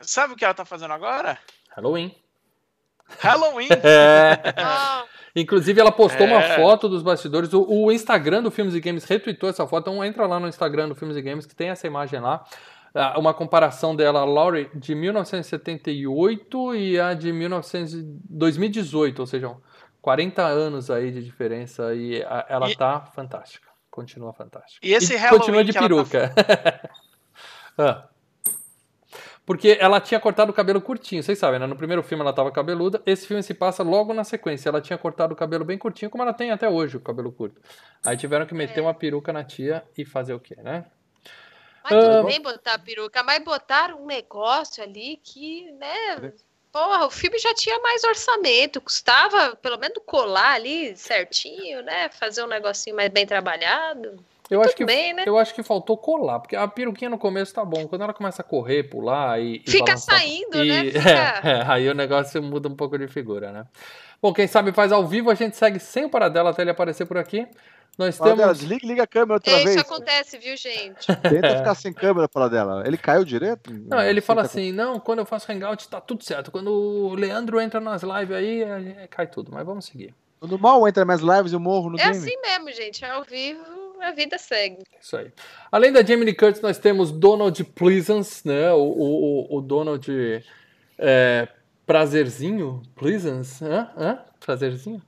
Sabe 0.01 0.33
o 0.33 0.37
que 0.37 0.45
ela 0.45 0.55
tá 0.55 0.65
fazendo 0.65 0.93
agora? 0.93 1.39
Halloween. 1.71 2.15
Halloween. 3.21 3.69
É. 3.85 4.55
Ah, 4.57 5.05
Inclusive, 5.37 5.81
ela 5.81 5.93
postou 5.93 6.27
uma 6.27 6.43
É. 6.43 6.57
foto 6.57 6.89
dos 6.89 7.03
bastidores. 7.03 7.53
O, 7.53 7.63
o 7.69 7.93
Instagram 7.93 8.43
do 8.43 8.51
Filmes 8.51 8.75
e 8.75 8.81
Games 8.81 9.05
retweetou 9.05 9.49
essa 9.49 9.67
foto. 9.67 9.89
Então, 9.91 10.05
entra 10.05 10.27
lá 10.27 10.41
no 10.41 10.49
Instagram 10.49 10.89
do 10.89 10.95
Filmes 10.95 11.17
e 11.17 11.23
Games, 11.23 11.47
que 11.47 11.55
tem 11.55 11.69
essa 11.69 11.87
imagem 11.87 12.19
lá. 12.21 12.45
Ah, 13.01 13.19
Uma 13.19 13.33
comparação 13.33 13.95
dela, 13.95 14.21
a 14.21 14.25
Laurie, 14.25 14.69
de 14.75 14.95
1978 14.95 16.75
e 16.75 16.99
a 16.99 17.15
de 17.15 17.33
1900 17.33 17.95
e 17.95 18.03
2018. 18.29 19.21
Ou 19.21 19.27
seja, 19.27 19.55
40 20.03 20.43
anos 20.45 20.91
aí 20.91 21.11
de 21.13 21.23
diferença. 21.23 21.95
E 21.95 22.23
a- 22.25 22.47
ela 22.49 22.69
E- 22.71 22.77
tá 22.77 23.01
fantástica. 23.15 23.69
Continua 23.91 24.33
fantástica. 24.33 24.87
E 24.87 24.93
esse 24.93 25.15
Halloween 25.17 25.39
continua 25.39 25.65
de 25.65 25.73
tá 25.73 25.81
peruca. 25.81 26.33
Ah. 27.81 28.09
Porque 29.47 29.79
ela 29.81 30.01
tinha 30.01 30.19
cortado 30.19 30.51
o 30.51 30.55
cabelo 30.55 30.81
curtinho, 30.81 31.23
vocês 31.23 31.39
sabem, 31.39 31.61
né? 31.61 31.67
No 31.67 31.77
primeiro 31.77 32.03
filme 32.03 32.23
ela 32.23 32.33
tava 32.33 32.51
cabeluda, 32.51 33.01
esse 33.07 33.25
filme 33.27 33.43
se 33.43 33.55
passa 33.55 33.83
logo 33.85 34.13
na 34.13 34.25
sequência. 34.25 34.69
Ela 34.69 34.81
tinha 34.81 34.99
cortado 34.99 35.33
o 35.33 35.37
cabelo 35.37 35.65
bem 35.65 35.79
curtinho, 35.79 36.11
como 36.11 36.23
ela 36.25 36.35
tem 36.35 36.51
até 36.51 36.69
hoje, 36.69 36.97
o 36.97 37.01
cabelo 37.01 37.31
curto. 37.33 37.61
Aí 38.05 38.17
tiveram 38.17 38.45
que 38.47 38.53
meter 38.55 38.81
uma 38.81 38.93
peruca 38.93 39.33
na 39.33 39.45
tia 39.45 39.85
e 39.97 40.05
fazer 40.05 40.35
o 40.35 40.41
quê, 40.41 40.57
né? 40.61 40.85
Mas 41.91 42.05
tudo 42.05 42.17
Ah. 42.19 42.23
bem 42.25 42.41
botar 42.41 42.75
a 42.75 42.79
peruca, 42.79 43.23
mas 43.23 43.43
botaram 43.45 44.03
um 44.03 44.07
negócio 44.07 44.83
ali 44.83 45.19
que, 45.23 45.71
né? 45.73 46.33
Porra, 46.71 47.07
o 47.07 47.11
filme 47.11 47.39
já 47.39 47.55
tinha 47.55 47.79
mais 47.81 48.05
orçamento, 48.05 48.81
custava 48.81 49.57
pelo 49.57 49.79
menos 49.79 49.99
colar 50.07 50.53
ali 50.53 50.95
certinho, 50.97 51.83
né? 51.83 52.09
Fazer 52.11 52.43
um 52.45 52.47
negocinho 52.47 52.95
mais 52.95 53.09
bem 53.11 53.27
trabalhado. 53.27 54.17
Eu 54.51 54.63
acho 54.63 54.75
que 54.75 54.85
bem, 54.85 55.13
né? 55.13 55.25
eu 55.27 55.37
acho 55.37 55.55
que 55.55 55.63
faltou 55.63 55.95
colar, 55.97 56.41
porque 56.41 56.57
a 56.57 56.67
peruquinha 56.67 57.11
no 57.11 57.19
começo 57.19 57.53
tá 57.53 57.63
bom, 57.63 57.87
quando 57.87 58.03
ela 58.05 58.15
começa 58.15 58.41
a 58.41 58.45
correr, 58.45 58.85
pular 58.85 59.39
e 59.39 59.57
e 59.67 59.71
Fica 59.71 59.85
balançar- 59.85 60.19
saindo, 60.21 60.65
né? 60.65 60.85
e- 60.87 60.91
Fica- 60.93 61.11
é, 61.45 61.51
é, 61.51 61.65
aí 61.67 61.89
o 61.89 61.95
negócio 61.95 62.43
muda 62.43 62.67
um 62.67 62.75
pouco 62.75 62.97
de 62.99 63.09
figura, 63.09 63.53
né? 63.53 63.67
Bom, 64.23 64.33
quem 64.33 64.47
sabe 64.47 64.73
faz 64.73 64.91
ao 64.91 65.07
vivo, 65.07 65.31
a 65.31 65.35
gente 65.35 65.55
segue 65.57 65.79
sem 65.79 66.07
o 66.07 66.11
paradela 66.11 66.51
até 66.51 66.63
ele 66.63 66.71
aparecer 66.71 67.05
por 67.07 67.19
aqui. 67.19 67.47
Nós 67.99 68.17
Fala 68.17 68.37
dela, 68.37 68.43
temos 68.55 68.59
desliga 68.61 68.87
liga 68.87 69.03
a 69.03 69.07
câmera 69.09 69.35
outra 69.35 69.53
É, 69.53 69.57
vez. 69.65 69.71
Isso 69.71 69.81
acontece, 69.81 70.39
viu, 70.39 70.57
gente? 70.57 71.05
Tenta 71.29 71.57
ficar 71.57 71.75
sem 71.75 71.93
câmera 71.93 72.29
para 72.29 72.47
dela. 72.49 72.85
Ele 72.87 72.97
caiu 72.97 73.25
direto? 73.25 73.73
Não, 73.73 74.01
ele 74.01 74.21
fala 74.21 74.43
tá 74.43 74.47
assim, 74.47 74.71
não, 74.71 75.01
quando 75.01 75.19
eu 75.19 75.27
faço 75.27 75.51
hangout 75.51 75.89
tá 75.89 76.01
tudo 76.01 76.23
certo. 76.23 76.53
Quando 76.53 76.71
o 76.73 77.15
Leandro 77.17 77.61
entra 77.61 77.81
nas 77.81 78.03
lives 78.05 78.37
aí, 78.37 78.63
é, 78.63 79.09
cai 79.11 79.27
tudo. 79.27 79.51
Mas 79.53 79.67
vamos 79.67 79.87
seguir. 79.87 80.15
Quando 80.39 80.57
mal 80.57 80.87
entra 80.87 81.05
mais 81.05 81.21
lives, 81.21 81.53
eu 81.53 81.59
morro 81.59 81.91
no 81.91 81.99
É 81.99 82.05
game. 82.05 82.17
assim 82.17 82.37
mesmo, 82.41 82.71
gente. 82.73 83.05
Ao 83.05 83.25
vivo, 83.25 83.61
a 84.01 84.13
vida 84.13 84.39
segue. 84.39 84.85
Isso 85.01 85.17
aí. 85.17 85.33
Além 85.73 85.91
da 85.93 86.01
Jamie 86.05 86.25
Lee 86.25 86.37
Curtis, 86.37 86.63
nós 86.63 86.79
temos 86.79 87.11
Donald 87.11 87.65
Pleasance, 87.65 88.47
né? 88.47 88.71
O, 88.73 88.77
o, 88.79 89.55
o- 89.55 89.59
o 89.59 89.61
Donald 89.61 90.45
é, 90.97 91.49
Prazerzinho? 91.85 92.81
Pleasance? 92.95 93.65
Hã? 93.65 93.91
Hã? 93.97 94.19
Prazerzinho? 94.39 95.03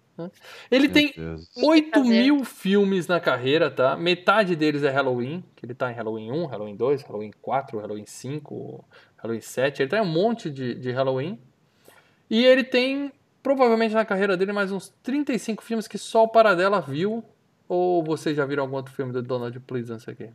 Ele 0.71 0.85
Meu 0.87 0.93
tem 0.93 1.13
Deus. 1.17 1.51
8 1.57 1.91
prazer. 1.91 2.11
mil 2.11 2.45
filmes 2.45 3.07
na 3.07 3.21
carreira, 3.21 3.71
tá? 3.71 3.97
Metade 3.97 4.57
deles 4.57 4.83
é 4.83 4.91
Halloween, 4.91 5.45
que 5.57 5.65
ele 5.65 5.75
tá 5.75 5.91
em 5.91 5.95
Halloween 5.95 6.31
1, 6.33 6.47
Halloween 6.47 6.77
2, 6.77 7.03
Halloween 7.03 7.31
4, 7.41 7.79
Halloween 7.79 8.07
5, 8.07 8.85
Halloween 9.17 9.41
7. 9.41 9.83
Ele 9.83 9.89
tá 9.91 9.99
em 9.99 10.03
um 10.03 10.05
monte 10.07 10.51
de, 10.51 10.75
de 10.75 10.91
Halloween. 10.91 11.39
E 12.29 12.45
ele 12.45 12.63
tem, 12.65 13.13
provavelmente 13.43 13.95
na 13.95 14.05
carreira 14.05 14.37
dele, 14.37 14.53
mais 14.53 14.71
uns 14.73 14.89
35 15.03 15.63
filmes 15.65 15.89
que 15.89 15.99
só 15.99 16.25
o 16.25 16.29
Paradela 16.29 16.81
viu. 16.81 17.25
Ou 17.69 18.03
vocês 18.03 18.37
já 18.37 18.45
viram 18.45 18.65
algum 18.65 18.77
outro 18.77 18.93
filme 18.93 19.13
do 19.13 19.23
Donald 19.23 19.59
Pleasance 19.61 20.09
aqui? 20.11 20.29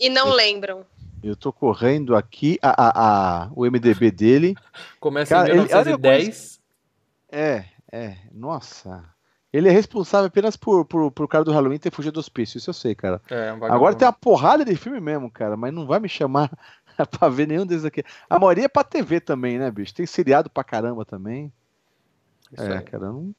E 0.00 0.08
não 0.08 0.30
lembram. 0.32 0.86
Eu 1.22 1.36
tô 1.36 1.52
correndo 1.52 2.16
aqui 2.16 2.58
a, 2.62 2.70
a, 2.70 3.42
a- 3.44 3.50
o 3.54 3.64
MDB 3.64 4.10
dele. 4.10 4.56
Começa 4.98 5.34
Cara, 5.34 5.48
em 5.48 5.52
ele- 5.52 5.60
1910. 5.66 6.60
É, 7.30 7.64
é, 7.92 8.16
nossa. 8.32 9.04
Ele 9.52 9.68
é 9.68 9.72
responsável 9.72 10.26
apenas 10.28 10.56
por, 10.56 10.84
por, 10.86 11.10
por 11.10 11.28
cara 11.28 11.44
do 11.44 11.52
Halloween 11.52 11.78
ter 11.78 11.92
fugido 11.92 12.14
do 12.14 12.20
hospício, 12.20 12.56
isso 12.56 12.70
eu 12.70 12.74
sei, 12.74 12.94
cara. 12.94 13.20
É, 13.28 13.52
um 13.52 13.64
Agora 13.66 13.94
tem 13.94 14.06
uma 14.06 14.12
porrada 14.12 14.64
de 14.64 14.74
filme 14.76 14.98
mesmo, 15.00 15.30
cara, 15.30 15.56
mas 15.56 15.72
não 15.74 15.86
vai 15.86 16.00
me 16.00 16.08
chamar 16.08 16.50
pra 17.18 17.28
ver 17.28 17.46
nenhum 17.46 17.66
desses 17.66 17.84
aqui. 17.84 18.02
A 18.30 18.38
maioria 18.38 18.64
é 18.64 18.68
pra 18.68 18.82
TV 18.82 19.20
também, 19.20 19.58
né, 19.58 19.70
bicho? 19.70 19.94
Tem 19.94 20.06
seriado 20.06 20.48
pra 20.48 20.64
caramba 20.64 21.04
também. 21.04 21.52
Isso 22.50 22.62
é, 22.62 22.78
aí. 22.78 22.82
cara, 22.84 23.06
não... 23.06 23.34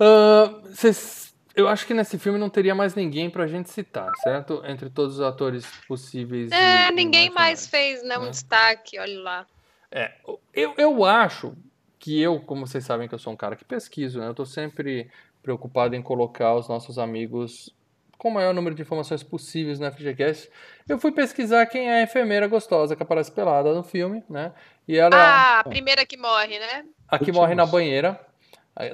Ah, 0.00 0.62
cês- 0.74 1.34
eu 1.54 1.68
acho 1.68 1.86
que 1.86 1.94
nesse 1.94 2.18
filme 2.18 2.38
não 2.38 2.50
teria 2.50 2.74
mais 2.74 2.94
ninguém 2.94 3.30
pra 3.30 3.46
gente 3.46 3.70
citar, 3.70 4.12
certo? 4.22 4.62
Entre 4.64 4.90
todos 4.90 5.16
os 5.16 5.20
atores 5.20 5.66
possíveis. 5.88 6.52
É, 6.52 6.86
e- 6.86 6.88
e 6.88 6.92
ninguém 6.92 7.30
mais 7.30 7.66
imagináveis. 7.66 7.66
fez 7.66 8.02
né, 8.02 8.18
um 8.18 8.24
né? 8.24 8.30
destaque, 8.30 8.98
olha 8.98 9.20
lá. 9.20 9.46
É, 9.90 10.12
eu, 10.52 10.74
eu 10.76 11.04
acho 11.04 11.54
que 11.98 12.20
eu, 12.20 12.40
como 12.40 12.66
vocês 12.66 12.84
sabem 12.84 13.08
que 13.08 13.14
eu 13.14 13.18
sou 13.18 13.32
um 13.32 13.36
cara 13.36 13.56
que 13.56 13.64
pesquiso, 13.64 14.18
né? 14.20 14.26
Eu 14.28 14.34
tô 14.34 14.44
sempre 14.44 15.10
preocupado 15.42 15.94
em 15.94 16.02
colocar 16.02 16.54
os 16.54 16.68
nossos 16.68 16.98
amigos 16.98 17.74
com 18.18 18.28
o 18.28 18.32
maior 18.34 18.54
número 18.54 18.74
de 18.74 18.82
informações 18.82 19.22
possíveis 19.22 19.78
no 19.78 19.90
FGCast. 19.92 20.50
Eu 20.88 20.98
fui 20.98 21.12
pesquisar 21.12 21.66
quem 21.66 21.88
é 21.90 22.00
a 22.00 22.02
enfermeira 22.02 22.46
gostosa 22.48 22.96
que 22.96 23.02
aparece 23.02 23.30
pelada 23.30 23.72
no 23.74 23.82
filme, 23.82 24.24
né? 24.28 24.52
E 24.88 24.96
ela 24.96 25.14
é 25.16 25.20
a- 25.20 25.24
Ah, 25.24 25.60
a 25.60 25.64
primeira 25.64 26.04
que 26.06 26.16
morre, 26.16 26.58
né? 26.58 26.84
a 27.08 27.18
que 27.18 27.24
últimos. 27.24 27.36
morre 27.40 27.54
na 27.54 27.66
banheira. 27.66 28.18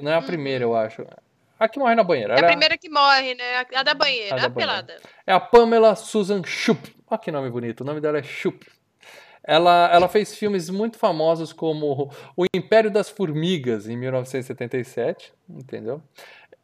Não 0.01 0.11
é 0.11 0.15
a 0.15 0.21
primeira, 0.21 0.63
eu 0.63 0.75
acho. 0.75 1.05
A 1.59 1.67
que 1.69 1.79
morre 1.79 1.95
na 1.95 2.03
banheira. 2.03 2.33
É 2.33 2.35
a 2.35 2.39
Ela 2.39 2.47
é- 2.47 2.49
primeira 2.51 2.77
que 2.77 2.89
morre, 2.89 3.35
né? 3.35 3.65
A- 3.75 3.83
da 3.83 3.93
banheira, 3.93 4.35
A 4.35 4.37
a, 4.37 4.41
da 4.41 4.49
banheira. 4.49 4.83
pelada. 4.83 5.01
É 5.25 5.33
a 5.33 5.39
Pamela 5.39 5.95
Susan 5.95 6.41
Schupp. 6.43 6.95
Olha 7.09 7.19
que 7.19 7.31
nome 7.31 7.49
bonito. 7.49 7.81
O 7.81 7.83
nome 7.85 7.99
dela 8.01 8.17
é 8.19 8.23
Schupp. 8.23 8.65
Ela, 9.45 9.89
ela 9.91 10.07
fez 10.07 10.35
filmes 10.35 10.69
muito 10.69 10.97
famosos 10.97 11.51
como 11.51 12.09
O 12.37 12.45
Império 12.55 12.89
das 12.89 13.09
Formigas, 13.09 13.87
em 13.89 13.97
1977, 13.97 15.33
entendeu? 15.49 16.01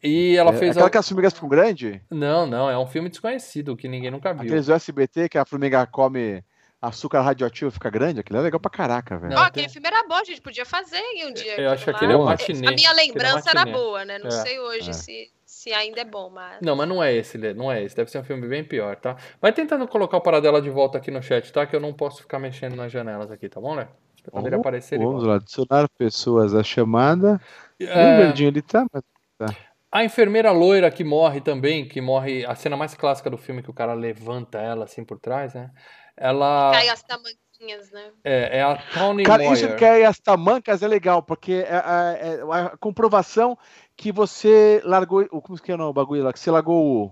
E 0.02 0.38
ela 0.38 0.52
é, 0.52 0.58
fez... 0.58 0.72
aquela 0.72 0.86
al- 0.86 0.89
que 0.92 0.98
as 0.98 1.08
formigas 1.10 1.34
ficam 1.34 1.50
grande? 1.50 2.02
Não, 2.10 2.46
não, 2.48 2.70
é 2.70 2.78
um 2.78 2.88
filme 2.88 3.10
desconhecido, 3.10 3.76
que 3.76 3.88
ninguém 3.88 4.10
nunca 4.10 4.34
viu. 4.34 4.44
Aqueles 4.44 4.68
do 4.68 4.74
SBT 4.74 5.28
que 5.28 5.38
a 5.38 5.44
formiga 5.44 5.86
come 5.86 6.42
açúcar 6.82 7.20
radioativo 7.22 7.68
e 7.70 7.74
fica 7.74 7.89
grande? 7.89 8.22
Aquilo 8.22 8.39
é 8.39 8.42
legal 8.44 8.62
pra 8.62 8.72
caraca, 8.72 9.18
velho. 9.18 9.34
Não, 9.34 9.42
Ó, 9.42 9.50
tem- 9.50 9.65
aquele 9.65 9.70
filme 9.70 9.88
era 9.88 10.08
bom, 10.08 10.15
a 10.15 10.24
gente 10.24 10.39
podia 10.39 10.65
fazer 10.65 10.98
em 11.00 11.28
um 11.28 11.34
dia. 11.34 11.60
Eu 11.60 11.72
acho 11.72 11.84
que 11.84 11.89
aquele 11.89 12.13
é 12.13 12.15
um 12.15 12.24
matinê. 12.24 12.65
A 12.68 12.72
minha 12.72 12.92
é 12.92 12.94
lembrança 12.94 13.50
era 13.50 13.60
matinê. 13.65 13.78
boa, 13.78 14.06
né? 14.06 14.18
Não 14.20 14.28
É. 14.28 14.32
sei 14.32 14.58
hoje 14.58 14.89
É. 14.92 14.94
se, 14.94 15.30
se 15.70 15.74
ainda 15.74 16.02
é 16.02 16.06
bom, 16.06 16.30
mas. 16.30 16.58
Não, 16.62 16.76
mas 16.76 16.88
não 16.90 17.04
é 17.04 17.14
esse, 17.14 17.38
não 17.54 17.72
é 17.72 17.84
esse. 17.84 17.96
Deve 17.96 18.10
ser 18.10 18.20
um 18.20 18.24
filme 18.24 18.48
bem 18.48 18.64
pior, 18.64 18.96
tá? 18.96 19.16
Vai 19.42 19.52
tentando 19.54 19.88
colocar 19.88 20.18
o 20.18 20.22
Paradela 20.22 20.62
de 20.62 20.70
volta 20.70 20.98
aqui 20.98 21.12
no 21.12 21.22
chat, 21.22 21.52
tá? 21.54 21.66
Que 21.66 21.76
eu 21.76 21.80
não 21.80 21.94
posso 21.94 22.22
ficar 22.22 22.40
mexendo 22.40 22.76
nas 22.76 22.92
janelas 22.92 23.32
aqui, 23.32 23.48
tá 23.48 23.60
bom, 23.62 23.76
Lê? 23.76 23.86
Quando 24.32 24.48
ele 24.48 24.56
aparecer, 24.58 24.96
ele 24.96 25.06
Vamos 25.06 25.24
volta. 25.24 25.30
lá, 25.32 25.36
adicionar 25.38 25.90
pessoas 25.98 26.54
à 26.54 26.62
chamada. 26.62 27.40
É, 27.80 27.86
O 27.86 28.18
verdinho 28.18 28.50
ele 28.50 28.62
tá, 28.62 28.86
mas 28.92 29.56
A 29.92 30.04
enfermeira 30.04 30.52
loira 30.52 30.92
que 30.92 31.04
morre 31.04 31.42
também, 31.42 31.88
que 31.88 32.00
morre, 32.02 32.46
a 32.46 32.54
cena 32.54 32.76
mais 32.78 32.94
clássica 32.94 33.30
do 33.30 33.38
filme 33.38 33.64
que 33.64 33.72
o 33.72 33.74
cara 33.74 33.94
levanta 33.94 34.60
ela 34.60 34.84
assim 34.86 35.04
por 35.04 35.18
trás, 35.20 35.54
né? 35.54 35.72
Ela 36.18 36.72
Cai 36.74 36.90
as 36.90 37.02
tamanquinhas, 37.02 37.90
né? 37.92 38.12
é, 38.24 38.60
é 38.60 38.62
a 38.62 38.76
Tony 38.94 39.24
Cara, 39.24 39.42
Moyer. 39.44 39.54
isso 39.66 39.76
que 39.78 39.86
é 39.86 40.06
as 40.06 40.20
tamancas 40.20 40.84
é 40.84 40.88
legal, 40.88 41.24
porque 41.24 41.54
é, 41.54 41.76
é- 41.76 42.36
é 42.36 42.42
a 42.52 42.78
comprovação 42.78 43.58
que 44.00 44.14
você 44.14 44.82
largou. 44.86 45.28
o- 45.30 45.42
Como 45.42 45.60
que 45.60 45.72
é 45.72 45.76
o 45.76 45.92
bagulho 45.94 46.24
lá? 46.24 46.32
Que 46.32 46.40
você 46.40 46.50
largou 46.50 47.06
o. 47.06 47.12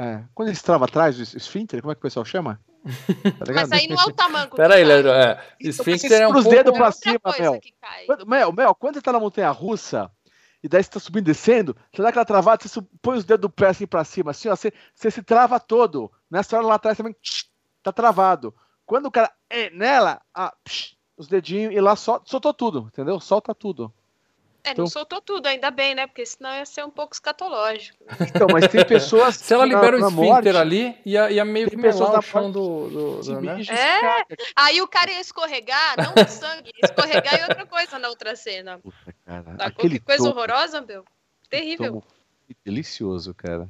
é, 0.00 0.22
quando 0.34 0.48
eles 0.48 0.62
travam 0.62 0.84
atrás, 0.84 1.18
o 1.18 1.36
esfíncter, 1.36 1.80
como 1.80 1.90
é 1.90 1.94
que 1.96 1.98
o 1.98 2.02
pessoal 2.02 2.24
chama? 2.24 2.60
Tá? 3.44 3.52
Mas 3.52 3.72
aí 3.72 3.88
não 3.88 3.96
é 4.00 4.04
o 4.04 4.12
tamanco. 4.12 4.56
Pera 4.56 4.76
aí, 4.76 4.82
que 4.82 4.86
cai. 4.88 5.02
Leandro, 5.02 5.10
é. 5.10 5.44
Esfíncter 5.60 6.22
é 6.22 6.28
um 6.28 6.30
pros 6.30 6.44
pouco... 6.44 6.56
dedos 6.56 6.78
pra 6.78 6.92
cima, 6.92 7.20
Mel. 7.38 7.60
Quando, 8.06 8.26
Mel, 8.26 8.52
Mel, 8.52 8.74
quando 8.76 8.94
você 8.94 9.02
tá 9.02 9.12
na 9.12 9.18
montanha 9.18 9.50
russa, 9.50 10.08
e 10.62 10.68
daí 10.68 10.82
você 10.82 10.90
tá 10.90 11.00
subindo 11.00 11.24
e 11.26 11.32
descendo, 11.32 11.76
você 11.92 12.00
dá 12.02 12.10
aquela 12.10 12.24
travada, 12.24 12.62
você 12.66 12.80
põe 13.02 13.18
os 13.18 13.24
dedos 13.24 13.42
do 13.42 13.50
pé 13.50 13.66
assim 13.68 13.86
pra 13.86 14.04
cima, 14.04 14.30
assim, 14.30 14.48
ó, 14.48 14.54
você, 14.54 14.72
você 14.94 15.10
se 15.10 15.22
trava 15.22 15.58
todo. 15.58 16.10
Nessa 16.30 16.56
hora 16.56 16.66
lá 16.66 16.74
atrás 16.76 16.96
também 16.96 17.14
tá 17.82 17.90
travado. 17.92 18.54
Quando 18.86 19.06
o 19.06 19.10
cara 19.10 19.30
é 19.50 19.70
nela, 19.70 20.20
ah, 20.32 20.54
psh, 20.64 20.96
os 21.16 21.26
dedinhos 21.26 21.74
e 21.74 21.80
lá 21.80 21.96
sol, 21.96 22.22
soltou 22.24 22.54
tudo, 22.54 22.88
entendeu? 22.92 23.18
Solta 23.18 23.52
tudo. 23.54 23.92
É, 24.68 24.72
Então- 24.72 24.84
não 24.84 24.90
soltou 24.90 25.20
tudo, 25.20 25.46
ainda 25.46 25.70
bem, 25.70 25.94
né? 25.94 26.06
Porque 26.06 26.24
senão 26.26 26.54
ia 26.54 26.66
ser 26.66 26.84
um 26.84 26.90
pouco 26.90 27.14
escatológico. 27.14 27.98
Então, 28.20 28.46
mas 28.52 28.68
tem 28.68 28.84
pessoas. 28.84 29.36
Se 29.38 29.54
ela 29.54 29.64
libera 29.64 29.96
o 29.96 30.00
esfíncter 30.00 30.24
morte, 30.24 30.48
ali, 30.48 30.96
ia, 31.04 31.30
ia 31.30 31.44
meio 31.44 31.68
Tem 31.68 31.78
que 31.78 31.82
pessoas 31.82 32.10
melar 32.10 32.20
o 32.20 32.22
chão 32.22 32.50
do... 32.50 32.88
do, 32.88 33.20
do 33.20 33.40
né? 33.40 33.62
É. 33.70 34.36
Aí 34.54 34.80
o 34.82 34.88
cara 34.88 35.10
ia 35.10 35.20
escorregar, 35.20 35.96
não 35.96 36.22
o 36.22 36.28
sangue, 36.28 36.70
ia 36.76 36.88
escorregar 36.88 37.38
e 37.38 37.42
outra 37.42 37.66
coisa 37.66 37.98
na 37.98 38.08
outra 38.08 38.36
cena. 38.36 38.78
Puta, 38.78 39.14
cara. 39.24 39.56
Tá, 39.56 39.66
Aquele 39.66 39.98
que 39.98 40.04
coisa 40.04 40.24
tombo, 40.24 40.36
horrorosa, 40.38 40.80
meu. 40.82 41.04
Terrível. 41.48 42.02
delicioso, 42.64 43.34
cara. 43.34 43.68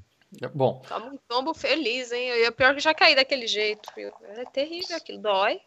Bom, 0.52 0.82
Toma 0.86 1.06
um 1.06 1.18
tombo 1.28 1.54
feliz, 1.54 2.12
hein? 2.12 2.28
E 2.28 2.42
é 2.44 2.50
pior 2.50 2.74
que 2.74 2.80
já 2.80 2.92
caí 2.92 3.14
daquele 3.14 3.46
jeito, 3.46 3.88
viu? 3.96 4.12
É 4.36 4.44
terrível 4.44 4.96
aquilo, 4.96 5.18
dói. 5.20 5.60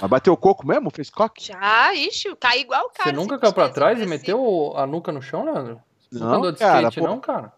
Mas 0.00 0.10
bateu 0.10 0.32
o 0.32 0.36
coco 0.36 0.66
mesmo? 0.66 0.90
Fez 0.90 1.08
coque? 1.10 1.44
Já, 1.46 1.94
ixi, 1.94 2.34
caí 2.36 2.62
igual 2.62 2.86
o 2.86 2.90
cara. 2.90 3.10
você 3.10 3.16
nunca 3.16 3.34
assim, 3.34 3.40
caiu 3.42 3.52
pra 3.52 3.68
trás 3.68 3.96
e 3.96 4.00
pés 4.00 4.10
meteu 4.10 4.72
a 4.76 4.86
nuca 4.86 5.12
no 5.12 5.22
chão, 5.22 5.44
Leandro? 5.44 5.80
Você 6.10 6.18
nunca 6.18 6.26
Não, 6.26 6.38
andou 6.38 6.52
de 6.52 6.58
cara, 6.58 6.78
skate, 6.88 7.00
pô. 7.00 7.06
não, 7.06 7.20
cara? 7.20 7.52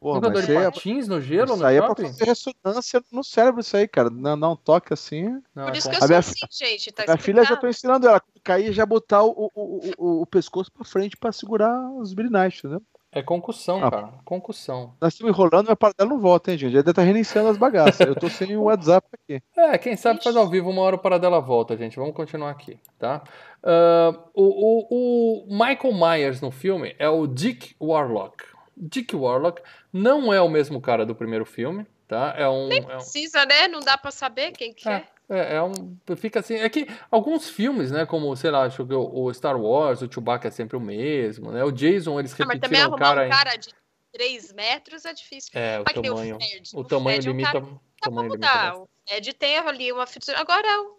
Porra, 0.00 0.14
nunca 0.20 0.28
andou 0.28 0.42
de 0.42 0.52
é- 0.56 0.64
patins 0.70 1.08
no 1.08 1.20
gelo, 1.20 1.46
isso 1.52 1.56
no 1.56 1.66
aí 1.66 1.76
é 1.76 1.82
pra 1.82 1.94
fazer 1.96 2.24
ressonância 2.24 3.02
no 3.10 3.24
cérebro, 3.24 3.60
isso 3.60 3.76
aí, 3.76 3.88
cara. 3.88 4.08
Não, 4.08 4.36
não 4.36 4.56
toque 4.56 4.94
assim. 4.94 5.24
Não, 5.54 5.64
Por 5.66 5.74
é 5.74 5.78
isso 5.78 5.88
com- 5.88 5.90
que 5.90 5.96
eu 5.96 5.98
A 5.98 6.00
sou 6.00 6.08
minha 6.08 6.18
assim, 6.20 6.46
gente. 6.52 6.92
Tá 6.92 7.04
Minha 7.04 7.18
filha 7.18 7.36
já 7.38 7.42
explicado. 7.42 7.60
tô 7.60 7.68
ensinando 7.68 8.08
ela. 8.08 8.20
Quando 8.20 8.40
cair, 8.42 8.72
já 8.72 8.86
botar 8.86 9.24
o, 9.24 9.30
o, 9.30 9.50
o, 9.54 9.80
o, 9.98 10.22
o 10.22 10.26
pescoço 10.26 10.70
pra 10.72 10.84
frente 10.84 11.16
pra 11.16 11.32
segurar 11.32 11.90
os 11.92 12.14
brilhantes, 12.14 12.60
entendeu? 12.60 12.80
É 13.18 13.22
concussão, 13.22 13.84
Ah. 13.84 13.90
cara. 13.90 14.08
Concussão. 14.24 14.94
Nós 15.00 15.12
estamos 15.14 15.32
enrolando, 15.34 15.66
mas 15.68 15.76
para 15.76 16.06
não 16.06 16.20
volta, 16.20 16.50
hein, 16.52 16.58
gente? 16.58 16.72
Já 16.72 16.78
deve 16.80 16.90
estar 16.90 17.02
reiniciando 17.02 17.48
as 17.48 17.56
bagaças. 17.56 18.00
Eu 18.06 18.14
tô 18.14 18.28
sem 18.28 18.56
o 18.56 18.62
WhatsApp 18.64 19.06
aqui. 19.12 19.42
É, 19.56 19.76
quem 19.78 19.96
sabe 19.96 20.22
faz 20.22 20.36
ao 20.36 20.48
vivo 20.48 20.70
uma 20.70 20.82
hora 20.82 20.96
o 20.96 20.98
Paradela 20.98 21.40
volta, 21.40 21.76
gente. 21.76 21.96
Vamos 21.96 22.14
continuar 22.14 22.50
aqui, 22.50 22.78
tá? 22.98 23.22
Ah, 23.62 24.14
o, 24.34 24.44
o- 24.44 25.44
o 25.44 25.46
Michael 25.50 25.94
Myers 25.94 26.40
no 26.40 26.50
filme 26.50 26.94
é 26.98 27.08
o 27.08 27.26
Dick 27.26 27.74
Warlock. 27.80 28.44
Dick 28.76 29.14
Warlock 29.16 29.60
não 29.92 30.32
é 30.32 30.40
o 30.40 30.48
mesmo 30.48 30.80
cara 30.80 31.04
do 31.04 31.14
primeiro 31.14 31.44
filme, 31.44 31.84
tá? 32.06 32.34
É 32.36 32.48
um. 32.48 32.70
é 32.72 32.78
um- 32.80 32.84
Precisa, 32.84 33.44
né? 33.44 33.66
Não 33.68 33.80
dá 33.80 33.98
pra 33.98 34.10
saber 34.12 34.52
quem 34.52 34.72
que 34.72 34.88
é. 34.88 34.92
É, 34.92 35.04
é 35.28 35.62
um. 35.62 35.96
Fica 36.16 36.40
assim. 36.40 36.54
É 36.56 36.68
que 36.68 36.86
alguns 37.10 37.48
filmes, 37.50 37.90
né? 37.90 38.06
Como, 38.06 38.34
sei 38.36 38.50
lá, 38.50 38.62
acho 38.64 38.84
que 38.86 38.94
o, 38.94 39.24
o 39.24 39.34
Star 39.34 39.60
Wars, 39.60 40.00
o 40.02 40.10
Chewbacca 40.12 40.48
é 40.48 40.50
sempre 40.50 40.76
o 40.76 40.80
mesmo, 40.80 41.52
né? 41.52 41.62
O 41.64 41.70
Jason, 41.70 42.18
eles 42.18 42.32
Ah, 42.40 42.44
mas 42.46 42.58
também 42.60 42.80
repetiram 42.80 42.90
o 42.90 42.94
arrumar 42.94 42.98
cara. 43.14 43.26
um 43.26 43.30
cara 43.30 43.56
de 43.56 43.68
3 44.12 44.52
metros 44.54 45.04
é 45.04 45.12
difícil. 45.12 45.50
É, 45.54 45.80
o 45.80 45.84
Mas 45.84 45.94
tamanho. 45.94 46.36
Fred. 46.36 46.70
O 46.74 46.84
tamanho 46.84 47.22
Fred 47.22 47.26
é 47.26 47.30
um 47.30 47.32
limita. 47.32 47.52
cara 47.52 47.64
o 47.64 47.68
Dá 47.68 47.76
pra 48.00 48.10
tamanho 48.10 48.28
limita 48.28 48.46
mudar. 48.48 48.64
bastante. 48.70 48.80
O 48.82 48.88
Fred 49.08 49.32
tem 49.34 49.56
ali 49.58 49.92
uma. 49.92 50.04
Agora 50.36 50.80
o 50.82 50.98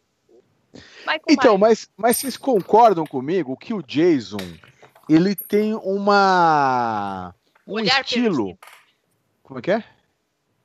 Michael 1.00 1.22
Então, 1.30 1.58
mas, 1.58 1.90
mas 1.98 2.18
vocês 2.18 2.38
concordam 2.38 3.06
comigo 3.06 3.58
que 3.58 3.74
o 3.74 3.82
Jason, 3.82 4.38
ele 5.10 5.36
tem 5.36 5.74
uma... 5.74 7.34
Um 7.66 7.74
Olhar 7.74 8.02
estilo... 8.02 8.46
perdido. 8.46 8.60
Como 9.44 9.60
é 9.60 9.62
que 9.64 9.72
é? 9.72 9.84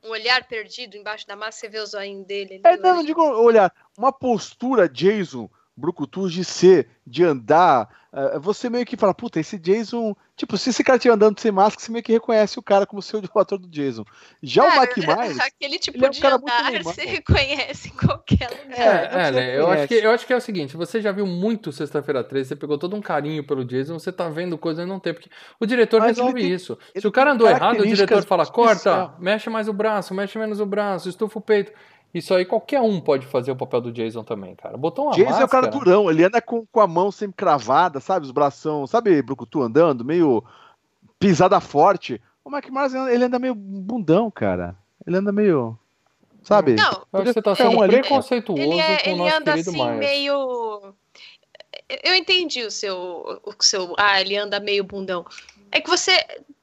Um 0.04 0.10
olhar 0.10 0.46
perdido 0.46 0.96
embaixo 0.96 1.26
da 1.26 1.34
massa, 1.34 1.60
você 1.60 1.68
vê 1.68 1.80
o 1.80 1.86
zoinho 1.86 2.24
dele. 2.24 2.60
É, 2.62 2.76
não, 2.76 2.96
não 2.96 3.04
digo 3.04 3.22
olhar. 3.22 3.72
Uma 3.96 4.12
postura 4.12 4.88
Jason 4.88 5.48
Brucutu 5.76 6.28
de 6.30 6.44
ser, 6.44 6.88
de 7.06 7.24
andar. 7.24 7.88
eh, 8.12 8.38
você 8.38 8.70
meio 8.70 8.86
que 8.86 8.96
fala, 8.96 9.12
puta, 9.12 9.40
esse 9.40 9.58
Jason. 9.58 10.14
Tipo, 10.36 10.56
se 10.58 10.70
esse 10.70 10.82
cara 10.82 10.96
estiver 10.96 11.14
andando 11.14 11.38
sem 11.38 11.52
máscara, 11.52 11.80
você 11.84 11.92
meio 11.92 12.02
que 12.02 12.12
reconhece 12.12 12.58
o 12.58 12.62
cara 12.62 12.84
como 12.86 13.00
ser 13.00 13.16
o 13.16 13.18
ator 13.38 13.56
do 13.58 13.68
Jason. 13.68 14.04
Já 14.42 14.64
o 14.64 14.68
Cara, 14.68 14.80
Mike 14.80 15.06
Myers. 15.06 15.38
Aquele 15.40 15.78
tipo 15.78 15.96
ele 15.98 16.06
é 16.06 16.08
um 16.08 16.10
de 16.10 16.26
andar 16.26 16.72
você 16.82 17.04
reconhece 17.04 17.88
em 17.88 17.92
qualquer 17.92 18.48
lugar. 18.50 18.78
É, 18.78 19.04
É, 19.04 19.24
você 19.26 19.30
né, 19.32 19.58
eu, 19.58 19.70
acho 19.70 19.88
que, 19.88 19.94
eu 19.94 20.10
acho 20.10 20.26
que 20.26 20.32
é 20.32 20.36
o 20.36 20.40
seguinte, 20.40 20.76
você 20.76 21.00
já 21.00 21.12
viu 21.12 21.26
muito 21.26 21.70
Sexta-feira 21.72 22.22
13, 22.24 22.48
você 22.48 22.56
pegou 22.56 22.78
todo 22.78 22.94
um 22.96 23.00
carinho 23.00 23.44
pelo 23.44 23.64
Jason, 23.64 23.98
você 23.98 24.10
tá 24.12 24.28
vendo 24.28 24.56
coisa 24.58 24.82
e 24.82 24.86
não 24.86 24.98
tem, 25.00 25.12
porque 25.14 25.30
o 25.60 25.66
diretor 25.66 26.00
Mas 26.00 26.16
resolve 26.16 26.40
tem- 26.40 26.52
isso. 26.52 26.76
Se 26.96 27.06
o 27.06 27.12
cara 27.12 27.32
andou 27.32 27.48
errado, 27.48 27.80
o 27.80 27.86
diretor 27.86 28.24
fala, 28.24 28.44
corta, 28.46 29.14
mexe 29.18 29.48
mais 29.50 29.68
o 29.68 29.72
braço, 29.72 30.14
mexe 30.14 30.38
menos 30.38 30.60
o 30.60 30.66
braço, 30.66 31.08
estufa 31.08 31.38
o 31.38 31.42
peito. 31.42 31.72
Isso 32.14 32.32
aí 32.32 32.44
qualquer 32.44 32.80
um 32.80 33.00
pode 33.00 33.26
fazer 33.26 33.50
o 33.50 33.56
papel 33.56 33.80
do 33.80 33.92
Jason 33.92 34.22
também, 34.22 34.54
cara. 34.54 34.76
Botou 34.76 35.06
uma 35.06 35.14
Jason 35.14 35.30
máscara... 35.30 35.42
é 35.42 35.46
o 35.46 35.48
cara 35.48 35.66
durão, 35.66 36.08
ele 36.08 36.22
anda 36.24 36.40
com, 36.40 36.64
com 36.64 36.80
a 36.80 36.86
mão 36.86 37.10
sempre 37.10 37.36
cravada, 37.36 37.98
sabe? 37.98 38.24
Os 38.24 38.30
bração, 38.30 38.86
sabe, 38.86 39.20
Brucutu 39.20 39.60
andando, 39.60 40.04
meio 40.04 40.44
pisada 41.18 41.60
forte. 41.60 42.22
O 42.44 42.50
Mike 42.50 42.70
Myers, 42.70 42.94
ele 42.94 43.24
anda 43.24 43.38
meio 43.38 43.54
bundão, 43.54 44.30
cara. 44.30 44.76
Ele 45.04 45.16
anda 45.16 45.32
meio. 45.32 45.76
Sabe? 46.42 46.74
Não, 46.74 46.92
Eu 47.12 47.20
acho 47.20 47.24
que 47.24 47.32
você 47.32 47.42
tá 47.42 47.54
sendo 47.56 47.82
um 47.82 47.86
preconceituoso 47.88 48.62
ele, 48.62 48.78
é- 48.78 48.98
com 48.98 49.10
o 49.10 49.12
ele 49.12 49.18
nosso 49.18 49.36
anda 49.36 49.54
assim, 49.54 49.72
Myers. 49.72 49.98
meio. 49.98 50.94
Eu 52.02 52.14
entendi 52.14 52.62
o 52.62 52.70
seu, 52.70 52.96
o 53.44 53.54
seu. 53.60 53.94
Ah, 53.98 54.20
ele 54.20 54.36
anda 54.36 54.60
meio 54.60 54.84
bundão. 54.84 55.24
É 55.74 55.80
que 55.80 55.90
você. 55.90 56.12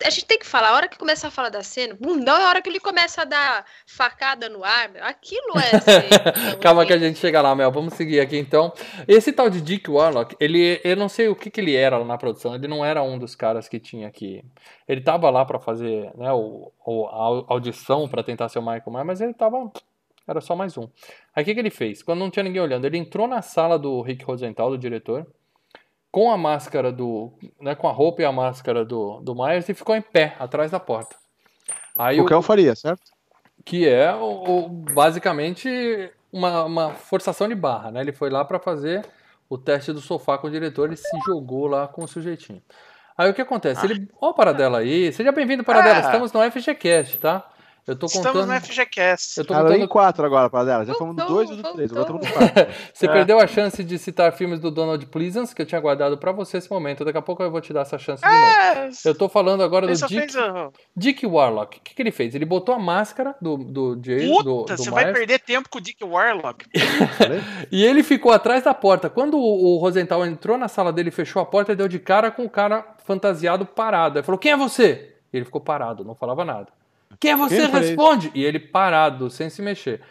A 0.06 0.10
gente 0.10 0.26
tem 0.26 0.40
que 0.40 0.46
falar, 0.48 0.70
a 0.70 0.74
hora 0.76 0.88
que 0.88 0.98
começar 0.98 1.28
a 1.28 1.32
falar 1.32 1.50
da 1.50 1.62
cena, 1.62 1.96
bundão 2.00 2.36
é 2.36 2.46
a 2.46 2.48
hora 2.48 2.62
que 2.62 2.70
ele 2.70 2.80
começa 2.80 3.22
a 3.22 3.26
dar 3.26 3.66
facada 3.86 4.48
no 4.50 4.64
ar. 4.64 4.90
meu. 4.90 5.04
Aquilo 5.04 5.52
é. 5.60 5.78
ser- 5.82 6.58
Calma 6.60 6.86
que 6.86 6.94
a 6.94 6.98
gente 6.98 7.20
chega 7.20 7.42
lá, 7.42 7.54
Mel. 7.54 7.72
Vamos 7.72 7.94
seguir 7.96 8.20
aqui 8.22 8.38
então. 8.38 8.72
Esse 9.08 9.34
tal 9.34 9.50
de 9.50 9.60
Dick 9.62 9.92
Warlock, 9.92 10.36
ele, 10.40 10.80
eu 10.84 10.96
não 10.96 11.10
sei 11.10 11.28
o 11.28 11.36
que, 11.36 11.52
que 11.52 11.60
ele 11.60 11.76
era 11.76 11.98
lá 11.98 12.06
na 12.06 12.18
produção. 12.18 12.56
Ele 12.56 12.68
não 12.70 12.84
era 12.86 13.04
um 13.04 13.20
dos 13.20 13.36
caras 13.36 13.68
que 13.68 13.80
tinha 13.80 14.08
aqui. 14.08 14.44
Ele 14.88 15.02
tava 15.02 15.30
lá 15.30 15.44
pra 15.46 15.60
fazer 15.60 16.10
né, 16.16 16.32
o, 16.32 16.72
o- 16.86 17.08
a 17.08 17.54
audição 17.54 18.08
pra 18.08 18.24
tentar 18.24 18.48
ser 18.50 18.60
o 18.60 18.62
Michael 18.64 18.84
Myers, 18.88 19.06
mas 19.08 19.22
ele 19.22 19.34
tava. 19.34 19.70
Era 20.28 20.40
só 20.40 20.56
mais 20.56 20.78
um. 20.78 20.88
Aí 21.36 21.44
o 21.44 21.46
que, 21.46 21.54
que 21.54 21.60
ele 21.60 21.70
fez? 21.70 22.02
Quando 22.02 22.20
não 22.20 22.30
tinha 22.32 22.44
ninguém 22.44 22.62
olhando, 22.62 22.86
ele 22.86 22.98
entrou 22.98 23.28
na 23.28 23.42
sala 23.42 23.78
do 23.78 24.02
Rick 24.02 24.24
Rosenthal, 24.24 24.70
do 24.70 24.78
diretor, 24.78 25.28
com 26.12 26.30
a 26.32 26.38
máscara 26.38 26.92
do. 26.92 27.32
Né, 27.60 27.74
com 27.76 27.88
a 27.88 27.92
roupa 27.92 28.22
e 28.22 28.26
a 28.26 28.32
máscara 28.32 28.84
do, 28.84 29.20
do 29.22 29.34
Myers 29.36 29.70
e 29.70 29.74
ficou 29.74 29.96
em 29.96 30.02
pé, 30.02 30.36
atrás 30.40 30.70
da 30.72 30.80
porta. 30.80 31.16
Aí 31.98 32.18
o, 32.20 32.24
Qualquer 32.24 32.38
um 32.38 32.42
faria, 32.42 32.76
certo? 32.76 33.12
que 33.64 33.88
é 33.88 34.14
o, 34.14 34.66
o- 34.66 34.70
basicamente 34.70 36.12
uma, 36.32 36.64
uma 36.64 36.94
forçação 36.94 37.48
de 37.48 37.56
barra, 37.56 37.92
né? 37.92 38.02
Ele 38.02 38.12
foi 38.12 38.30
lá 38.30 38.44
para 38.44 38.60
fazer 38.60 39.06
o 39.50 39.58
teste 39.58 39.92
do 39.94 40.00
sofá 40.02 40.38
com 40.38 40.48
o 40.48 40.52
diretor 40.52 40.92
e 40.92 40.98
se 40.98 41.18
jogou 41.26 41.68
lá 41.68 41.88
com 41.88 42.04
o 42.04 42.08
sujeitinho. 42.08 42.62
Aí 43.18 43.30
o 43.30 43.34
que 43.34 43.42
acontece? 43.42 43.86
Ele, 43.86 44.10
ó, 44.20 44.34
Paradela 44.34 44.80
aí, 44.80 45.12
seja 45.14 45.32
bem-vindo 45.32 45.64
Paradela. 45.64 45.98
Ah. 45.98 46.02
Estamos 46.02 46.32
no 46.32 46.42
FGCast, 46.52 47.18
tá? 47.20 47.51
Eu 47.88 47.96
tô 47.96 48.06
Estamos 48.06 48.28
contando. 48.28 48.48
no 48.54 48.62
FGCast. 48.62 49.40
Eu 49.40 49.46
tô 49.46 49.54
Ela 49.56 49.70
em 49.70 49.74
contando. 49.74 49.88
4 49.90 50.26
agora, 50.26 50.50
para 50.50 50.66
dela. 50.66 50.86
Já 50.86 50.94
falamos 50.94 51.16
do 51.16 51.26
2 51.28 51.50
e 51.50 51.56
do 51.56 51.64
3. 51.74 51.92
Agora 51.92 52.08
voltou. 52.12 52.28
estamos 52.30 52.48
no 52.50 52.54
4. 52.64 52.74
Você 52.94 53.06
É. 53.08 53.12
perdeu 53.12 53.40
a 53.40 53.48
chance 53.48 53.84
de 53.84 53.98
citar 53.98 54.32
filmes 54.34 54.60
do 54.60 54.70
Donald 54.70 55.04
Pleasance, 55.08 55.54
que 55.56 55.62
eu 55.62 55.66
tinha 55.66 55.82
guardado 55.82 56.18
pra 56.18 56.32
você 56.32 56.58
esse 56.58 56.70
momento. 56.70 57.04
Daqui 57.04 57.18
a 57.18 57.22
pouco 57.22 57.42
eu 57.42 57.50
vou 57.50 57.60
te 57.60 57.74
dar 57.74 57.82
essa 57.82 57.98
chance 57.98 58.22
de 58.24 58.30
novo. 58.30 58.46
É, 58.46 58.90
Eu 59.04 59.16
tô 59.18 59.28
falando 59.28 59.64
agora 59.64 59.88
do 59.88 59.92
ele 59.92 59.98
só 59.98 60.06
Dick, 60.08 60.20
fez 60.32 60.36
o... 60.36 60.72
Dick 60.96 61.26
Warlock. 61.26 61.78
O 61.80 61.82
que, 61.82 61.96
que 61.96 62.02
ele 62.02 62.12
fez? 62.12 62.36
Ele 62.36 62.46
botou 62.46 62.76
a 62.76 62.80
máscara 62.80 63.36
do, 63.42 63.58
do 63.58 63.96
do, 63.96 64.12
Puta, 64.28 64.76
do 64.76 64.84
você 64.84 64.92
vai 64.92 65.12
perder 65.12 65.40
tempo 65.40 65.68
com 65.70 65.80
o 65.80 65.82
Dick 65.82 66.04
Warlock. 66.04 66.66
E 67.72 67.84
ele 67.84 68.04
ficou 68.04 68.32
atrás 68.32 68.64
da 68.64 68.74
porta. 68.74 69.10
Quando 69.10 69.38
o, 69.38 69.76
o 69.76 69.78
Rosenthal 69.78 70.26
entrou 70.26 70.58
na 70.58 70.68
sala 70.68 70.92
dele 70.94 71.10
e 71.10 71.12
fechou 71.12 71.42
a 71.42 71.46
porta, 71.46 71.72
ele 71.72 71.78
deu 71.78 71.88
de 71.88 72.00
cara 72.00 72.30
com 72.32 72.44
o 72.46 72.50
cara 72.50 72.86
fantasiado 73.06 73.66
parado. 73.66 74.20
Ele 74.20 74.26
falou: 74.26 74.38
Quem 74.40 74.52
é 74.52 74.58
você? 74.58 75.16
E 75.34 75.38
ele 75.38 75.46
ficou 75.46 75.62
parado, 75.62 76.04
não 76.04 76.14
falava 76.16 76.44
nada. 76.46 76.68
Quem 77.20 77.32
é 77.32 77.36
você? 77.36 77.68
Quem? 77.68 77.80
Responde! 77.80 78.32
E 78.34 78.44
ele 78.44 78.60
parado, 78.60 79.30
sem 79.30 79.50
se 79.50 79.62
mexer. 79.62 80.02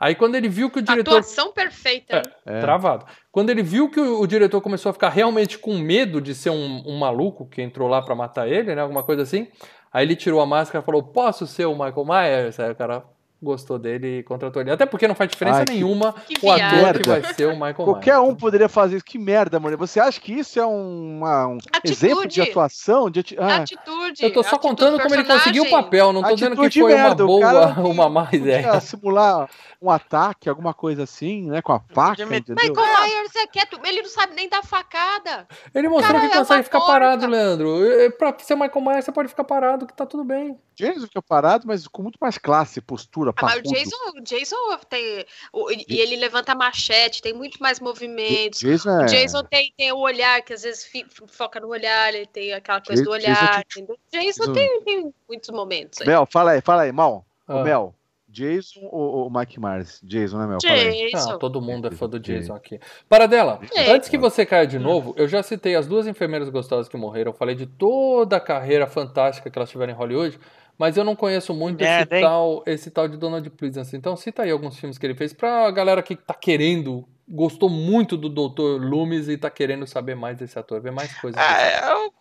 Aí 0.00 0.14
quando 0.14 0.36
ele 0.36 0.48
viu 0.48 0.70
que 0.70 0.78
o 0.78 0.82
diretor. 0.82 1.18
Atuação 1.18 1.52
perfeita. 1.52 2.18
hein? 2.18 2.22
É. 2.46 2.60
Travado. 2.60 3.04
Quando 3.32 3.50
ele 3.50 3.62
viu 3.62 3.90
que 3.90 3.98
o, 3.98 4.20
o 4.20 4.26
diretor 4.26 4.60
começou 4.60 4.90
a 4.90 4.92
ficar 4.92 5.08
realmente 5.08 5.58
com 5.58 5.76
medo 5.76 6.20
de 6.20 6.34
ser 6.34 6.50
um, 6.50 6.82
um 6.86 6.98
maluco 6.98 7.46
que 7.46 7.60
entrou 7.60 7.88
lá 7.88 8.00
pra 8.00 8.14
matar 8.14 8.48
ele, 8.48 8.74
né? 8.74 8.82
Alguma 8.82 9.02
coisa 9.02 9.22
assim. 9.22 9.48
Aí 9.92 10.04
ele 10.06 10.14
tirou 10.14 10.40
a 10.40 10.46
máscara 10.46 10.82
e 10.82 10.86
falou: 10.86 11.02
Posso 11.02 11.46
ser 11.46 11.66
o 11.66 11.72
Michael 11.72 12.04
Myers? 12.04 12.60
Aí 12.60 12.70
o 12.70 12.76
cara 12.76 13.04
gostou 13.40 13.78
dele 13.78 14.18
e 14.18 14.22
contratou 14.22 14.60
ele. 14.60 14.70
Até 14.70 14.84
porque 14.84 15.06
não 15.06 15.14
faz 15.14 15.30
diferença 15.30 15.60
Ai, 15.60 15.64
que- 15.64 15.72
nenhuma 15.74 16.12
Que 16.12 16.44
o 16.44 16.50
ator 16.50 16.68
viagem. 16.78 17.02
que 17.02 17.08
vai 17.08 17.22
ser 17.34 17.46
o 17.46 17.52
Michael 17.52 17.74
Qualquer 17.74 18.16
Myers. 18.18 18.28
um 18.32 18.34
poderia 18.34 18.68
fazer 18.68 18.96
isso. 18.96 19.04
Que 19.04 19.18
merda, 19.18 19.60
mano. 19.60 19.76
Você 19.78 20.00
acha 20.00 20.20
que 20.20 20.32
isso 20.32 20.58
é 20.58 20.66
um, 20.66 21.18
uma- 21.18 21.46
um 21.46 21.58
Atitude. 21.72 21.92
exemplo 21.92 22.26
de 22.26 22.42
atuação? 22.42 23.08
De 23.10 23.20
ati- 23.20 23.36
ah, 23.38 23.56
Atitude. 23.56 24.22
Eu 24.24 24.32
tô 24.32 24.42
só 24.42 24.56
atitude 24.56 24.60
contando 24.68 24.96
do 24.96 25.02
como 25.02 25.14
ele 25.14 25.24
conseguiu 25.24 25.62
o 25.64 25.70
papel, 25.70 26.12
não 26.12 26.22
tô 26.22 26.34
dizendo 26.34 26.56
que 26.56 26.62
Atitude 26.66 26.80
foi 26.80 26.94
uma 26.94 27.02
merda, 27.04 27.24
o 27.24 27.26
boa, 27.26 27.40
tem- 27.74 27.84
uma 27.84 28.08
má 28.08 28.28
ideia. 28.32 28.80
simular 28.80 29.48
um 29.80 29.90
ataque, 29.90 30.48
alguma 30.48 30.74
coisa 30.74 31.04
assim, 31.04 31.48
né? 31.48 31.62
Com 31.62 31.72
a 31.72 31.80
faca, 31.94 32.22
entendeu? 32.24 32.56
Michael 32.56 33.00
Myers 33.02 33.36
é 33.36 33.46
quieto, 33.46 33.78
ele 33.84 34.02
não 34.02 34.08
sabe 34.10 34.34
nem 34.34 34.48
dar 34.48 34.62
facada. 34.64 35.46
Ele 35.72 35.88
mostrou 35.88 36.14
Cara, 36.16 36.28
que 36.28 36.34
é 36.34 36.38
consegue 36.40 36.58
uma 36.58 36.64
ficar 36.64 36.78
porca. 36.80 36.92
parado, 36.92 37.26
Leandro. 37.26 37.78
Pra 38.18 38.34
ser 38.38 38.56
Michael 38.56 38.80
Myers, 38.84 39.04
você 39.04 39.12
pode 39.12 39.28
ficar 39.28 39.44
parado, 39.44 39.86
que 39.86 39.92
tá 39.94 40.04
tudo 40.04 40.24
bem. 40.24 40.58
Jason 40.74 41.02
fica 41.06 41.22
parado, 41.22 41.64
mas 41.66 41.86
com 41.88 42.02
muito 42.02 42.18
mais 42.20 42.38
classe, 42.38 42.80
postura, 42.80 43.27
Ah, 43.36 43.42
mas 43.46 43.58
o. 43.58 43.62
Jason, 43.62 43.96
o 44.16 44.20
Jason 44.22 44.56
tem. 44.88 45.24
o- 45.52 45.70
e 45.70 46.00
ele 46.00 46.16
levanta 46.16 46.54
machete, 46.54 47.20
tem 47.22 47.32
muito 47.32 47.58
mais 47.62 47.80
movimentos. 47.80 48.60
Jason 48.60 48.90
é... 49.00 49.04
O 49.04 49.06
Jason 49.06 49.42
tem, 49.44 49.72
tem 49.76 49.92
o 49.92 49.98
olhar, 49.98 50.42
que 50.42 50.52
às 50.52 50.62
vezes 50.62 50.84
fi- 50.84 51.06
foca 51.26 51.60
no 51.60 51.68
olhar, 51.68 52.14
ele 52.14 52.26
tem 52.26 52.52
aquela 52.52 52.80
coisa 52.80 53.02
do 53.02 53.10
Jason- 53.10 53.28
olhar. 53.28 53.64
Jason- 53.68 53.80
entendeu? 53.80 53.98
Jason 54.12 54.44
Jason- 54.44 54.52
tem, 54.52 54.80
tem 54.84 55.14
muitos 55.28 55.50
momentos. 55.50 56.00
aí. 56.00 56.06
Mel, 56.06 56.26
fala 56.30 56.52
aí, 56.52 56.60
fala 56.60 56.82
aí, 56.82 56.92
Mal. 56.92 57.24
Ah. 57.46 57.62
Mel, 57.62 57.94
Jason 58.30 58.80
ou, 58.92 59.00
ou 59.24 59.30
Mike 59.30 59.58
Myers? 59.58 60.00
Jason, 60.02 60.36
né, 60.36 60.58
aí. 60.70 61.10
Jason. 61.10 61.30
Ah, 61.32 61.38
todo 61.38 61.62
mundo 61.62 61.88
é 61.88 61.90
fã 61.90 62.06
do 62.06 62.20
Jason 62.20 62.54
aqui. 62.54 62.78
Paradela, 63.08 63.58
É. 63.74 63.90
antes 63.90 64.08
que 64.10 64.18
você 64.18 64.44
caia 64.44 64.66
de 64.66 64.78
novo, 64.78 65.14
eu 65.16 65.26
já 65.26 65.42
citei 65.42 65.74
as 65.74 65.86
duas 65.86 66.06
enfermeiras 66.06 66.50
gostosas 66.50 66.88
que 66.90 66.96
morreram. 66.98 67.32
Eu 67.32 67.36
falei 67.36 67.54
de 67.54 67.64
toda 67.66 68.36
a 68.36 68.40
carreira 68.40 68.86
fantástica 68.86 69.48
que 69.50 69.58
elas 69.58 69.70
tiveram 69.70 69.94
em 69.94 69.96
Hollywood, 69.96 70.38
mas 70.78 70.96
eu 70.96 71.04
não 71.04 71.16
conheço 71.16 71.52
muito 71.52 71.80
esse 71.82 71.90
Merda, 71.90 72.16
hein? 72.16 72.22
tal, 72.22 72.62
esse 72.66 72.90
tal 72.90 73.08
de 73.08 73.16
Donald 73.16 73.48
Pleasance. 73.50 73.96
Então 73.96 74.16
cita 74.16 74.42
aí 74.44 74.50
alguns 74.50 74.78
filmes 74.78 74.96
que 74.96 75.04
ele 75.04 75.14
fez 75.14 75.32
pra 75.32 75.70
galera 75.70 76.02
que 76.02 76.14
tá 76.16 76.32
querendo 76.34 77.06
gostou 77.30 77.68
muito 77.68 78.16
do 78.16 78.28
Dr. 78.30 78.80
Loomis 78.82 79.28
e 79.28 79.36
tá 79.36 79.50
querendo 79.50 79.86
saber 79.86 80.14
mais 80.14 80.38
desse 80.38 80.58
ator, 80.58 80.80
ver 80.80 80.92
mais 80.92 81.12
coisas. 81.20 81.38
É, 81.38 81.80
é 81.80 81.94
o, 81.94 82.12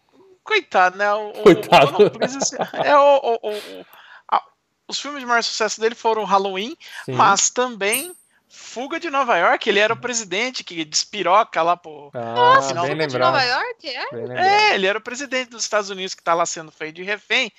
coitado, 0.44 0.98
né? 0.98 1.14
O, 1.14 1.32
Coitado. 1.44 1.96
O, 1.96 2.10
Donald 2.10 2.56
é 2.84 2.98
o, 2.98 3.18
o- 3.24 3.50
o- 3.52 3.86
a- 4.30 4.44
os 4.88 5.00
filmes 5.00 5.22
de 5.22 5.26
maior 5.26 5.42
sucesso 5.44 5.80
dele 5.80 5.96
foram 5.96 6.26
Halloween, 6.26 6.76
Sim. 7.06 7.14
mas 7.14 7.50
também 7.50 8.14
Fuga 8.50 9.00
de 9.00 9.10
Nova 9.10 9.38
York. 9.38 9.70
Ele 9.70 9.80
era 9.80 9.94
o 9.94 9.98
presidente 9.98 10.64
que 10.64 10.84
despiroca 10.84 11.62
lá 11.62 11.78
pro. 11.78 12.10
Ah, 12.14 12.62
final 12.62 12.86
bem 12.88 12.98
do 12.98 13.08
de 13.08 13.18
Nova 13.20 13.38
lembrado. 13.38 13.62
York, 13.66 13.88
é? 13.90 14.16
Lembrado. 14.16 14.38
É, 14.46 14.76
ele 14.76 14.88
era 14.88 14.98
o 14.98 15.02
presidente 15.02 15.50
dos 15.52 15.64
Estados 15.64 15.90
Unidos 15.90 16.16
que 16.16 16.24
tá 16.24 16.34
lá 16.34 16.46
sendo 16.46 16.72
feito 16.72 16.96
de 16.96 17.04
refém. 17.04 17.52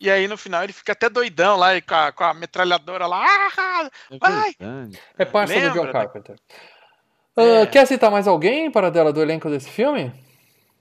E 0.00 0.10
aí 0.10 0.26
no 0.26 0.38
final 0.38 0.64
ele 0.64 0.72
fica 0.72 0.92
até 0.92 1.08
doidão 1.10 1.56
lá 1.56 1.76
e 1.76 1.82
com 1.82 1.94
a, 1.94 2.10
com 2.10 2.24
a 2.24 2.32
metralhadora 2.32 3.06
lá. 3.06 3.24
Ah, 3.58 3.90
É 4.10 4.18
Vai. 4.18 4.56
É 5.18 5.24
parça 5.24 5.60
do 5.60 5.70
John 5.74 5.84
né? 5.84 5.92
Carpenter. 5.92 6.36
É. 7.36 7.62
Ah, 7.62 7.66
quer 7.66 7.86
citar 7.86 8.10
mais 8.10 8.26
alguém 8.26 8.70
para 8.70 8.90
dela 8.90 9.12
do 9.12 9.20
elenco 9.20 9.50
desse 9.50 9.70
filme? 9.70 10.12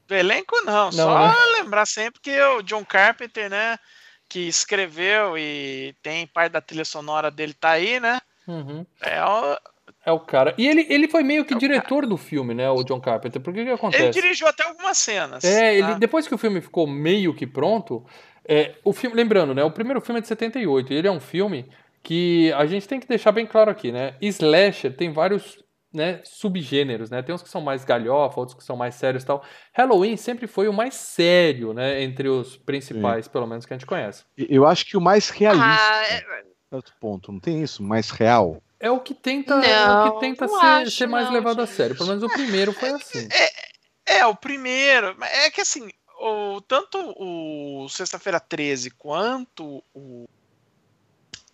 do 0.09 0.15
elenco 0.15 0.59
não, 0.65 0.85
Não, 0.85 0.91
só 0.91 1.27
né? 1.27 1.35
lembrar 1.59 1.85
sempre 1.85 2.19
que 2.19 2.41
o 2.41 2.63
John 2.63 2.83
Carpenter, 2.83 3.47
né, 3.47 3.77
que 4.27 4.47
escreveu 4.47 5.37
e 5.37 5.93
tem 6.01 6.25
parte 6.25 6.51
da 6.53 6.59
trilha 6.61 6.83
sonora 6.83 7.29
dele 7.29 7.53
tá 7.53 7.71
aí, 7.71 7.99
né? 7.99 8.19
Uhum. 8.47 8.83
É 9.01 9.23
o, 9.23 9.57
É 10.03 10.11
o 10.11 10.19
cara. 10.19 10.55
E 10.57 10.67
ele, 10.67 10.87
ele 10.89 11.07
foi 11.07 11.21
meio 11.21 11.45
que 11.45 11.53
É 11.53 11.57
diretor 11.57 12.07
do 12.07 12.17
filme, 12.17 12.55
né? 12.55 12.67
O 12.71 12.83
John 12.83 12.99
Carpenter. 12.99 13.39
Por 13.39 13.53
que 13.53 13.59
que 13.59 13.69
ele 13.69 13.75
acontece? 13.75 14.09
dirigiu 14.09 14.47
até 14.47 14.63
algumas 14.63 14.97
cenas. 14.97 15.43
É, 15.43 15.75
ele, 15.75 15.87
tá? 15.87 15.93
depois 15.99 16.27
que 16.27 16.33
o 16.33 16.37
filme 16.39 16.59
ficou 16.59 16.87
meio 16.87 17.31
que 17.35 17.45
pronto, 17.45 18.03
é, 18.49 18.75
o 18.83 18.91
filme, 18.91 19.15
lembrando, 19.15 19.53
né? 19.53 19.63
O 19.63 19.71
primeiro 19.71 20.01
filme 20.01 20.17
é 20.19 20.21
de 20.21 20.27
78 20.27 20.91
e 20.91 20.95
ele 20.95 21.07
é 21.07 21.11
um 21.11 21.19
filme 21.19 21.69
que 22.01 22.51
a 22.53 22.65
gente 22.65 22.87
tem 22.87 22.99
que 22.99 23.07
deixar 23.07 23.31
bem 23.31 23.45
claro 23.45 23.69
aqui, 23.69 23.91
né? 23.91 24.15
Slasher 24.21 24.95
tem 24.95 25.13
vários 25.13 25.63
né, 25.93 26.21
subgêneros, 26.23 27.09
né? 27.09 27.21
Tem 27.21 27.33
uns 27.33 27.41
que 27.41 27.49
são 27.49 27.61
mais 27.61 27.83
galhofa, 27.85 28.39
outros 28.39 28.57
que 28.57 28.63
são 28.63 28.75
mais 28.75 28.95
sérios 28.95 29.23
e 29.23 29.25
tal. 29.25 29.43
Halloween 29.73 30.17
sempre 30.17 30.47
foi 30.47 30.67
o 30.67 30.73
mais 30.73 30.95
sério, 30.95 31.73
né? 31.73 32.01
Entre 32.03 32.27
os 32.27 32.57
principais, 32.57 33.27
pelo 33.27 33.47
menos, 33.47 33.65
que 33.65 33.73
a 33.73 33.77
gente 33.77 33.85
conhece. 33.87 34.23
Eu 34.37 34.65
acho 34.65 34.85
que 34.85 34.97
o 34.97 35.01
mais 35.01 35.29
realista. 35.29 35.65
Ah, 35.67 36.03
é- 36.05 36.43
é 36.71 36.75
outro 36.75 36.93
ponto, 36.99 37.31
não 37.31 37.39
tem 37.39 37.61
isso? 37.63 37.81
Mais 37.83 38.09
real. 38.11 38.61
É 38.79 38.89
o 38.89 38.99
que 38.99 39.13
tenta, 39.13 39.55
é 39.55 39.83
o 39.85 39.87
Não, 39.87 40.13
que 40.13 40.19
tenta 40.21 40.45
não 40.47 40.59
ser, 40.59 40.65
acho, 40.65 40.91
ser 40.91 41.07
mais 41.07 41.25
não. 41.25 41.33
levado 41.33 41.59
a 41.61 41.67
sério. 41.67 41.95
Pelo 41.97 42.07
menos 42.09 42.23
o 42.23 42.29
primeiro 42.29 42.71
foi 42.71 42.89
assim. 42.89 43.27
É, 44.05 44.25
o 44.25 44.35
primeiro. 44.35 45.15
É 45.21 45.49
que 45.49 45.61
assim, 45.61 45.89
o, 46.19 46.61
tanto 46.61 46.97
o 47.17 47.87
Sexta-feira 47.89 48.39
13 48.39 48.91
quanto 48.91 49.83
o, 49.93 50.27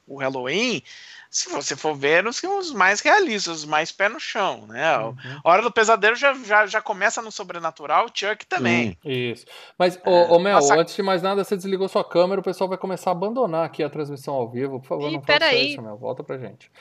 o 0.08 0.18
Halloween, 0.18 0.82
se 1.30 1.50
você 1.50 1.76
for 1.76 1.96
ver, 1.96 2.32
são 2.34 2.60
os 2.60 2.72
mais 2.72 3.02
realistas, 3.02 3.58
os 3.60 3.66
mais 3.66 3.92
pé 3.92 4.08
no 4.08 4.20
chão, 4.20 4.66
né? 4.68 4.98
Uhum. 5.00 5.16
A 5.44 5.50
Hora 5.50 5.62
do 5.62 5.72
Pesadelo 5.72 6.16
já, 6.16 6.34
já, 6.34 6.66
já 6.68 6.82
começa 6.82 7.22
no 7.22 7.32
sobrenatural, 7.32 8.06
o 8.06 8.12
Chuck 8.14 8.46
também. 8.46 8.98
Isso. 9.04 9.46
Mas, 9.78 10.00
ô, 10.06 10.36
ô 10.36 10.40
Mel, 10.40 10.56
nossa- 10.56 10.76
antes 10.76 10.96
de 10.96 11.02
mais 11.04 11.22
nada, 11.22 11.44
você 11.44 11.56
desligou 11.58 11.88
sua 11.90 12.04
câmera, 12.04 12.40
o 12.40 12.44
pessoal 12.44 12.70
vai 12.70 12.78
começar 12.78 13.10
a 13.10 13.14
abandonar 13.14 13.66
aqui 13.66 13.84
a 13.84 13.90
transmissão 13.90 14.34
ao 14.36 14.50
vivo. 14.50 14.80
Por 14.80 14.88
favor, 14.88 15.10
Ih, 15.10 15.14
não 15.14 15.22
faça 15.22 15.40
peraí. 15.40 15.72
isso, 15.72 15.82
Mel. 15.82 15.98
Volta 15.98 16.24
pra 16.24 16.38
gente. 16.38 16.72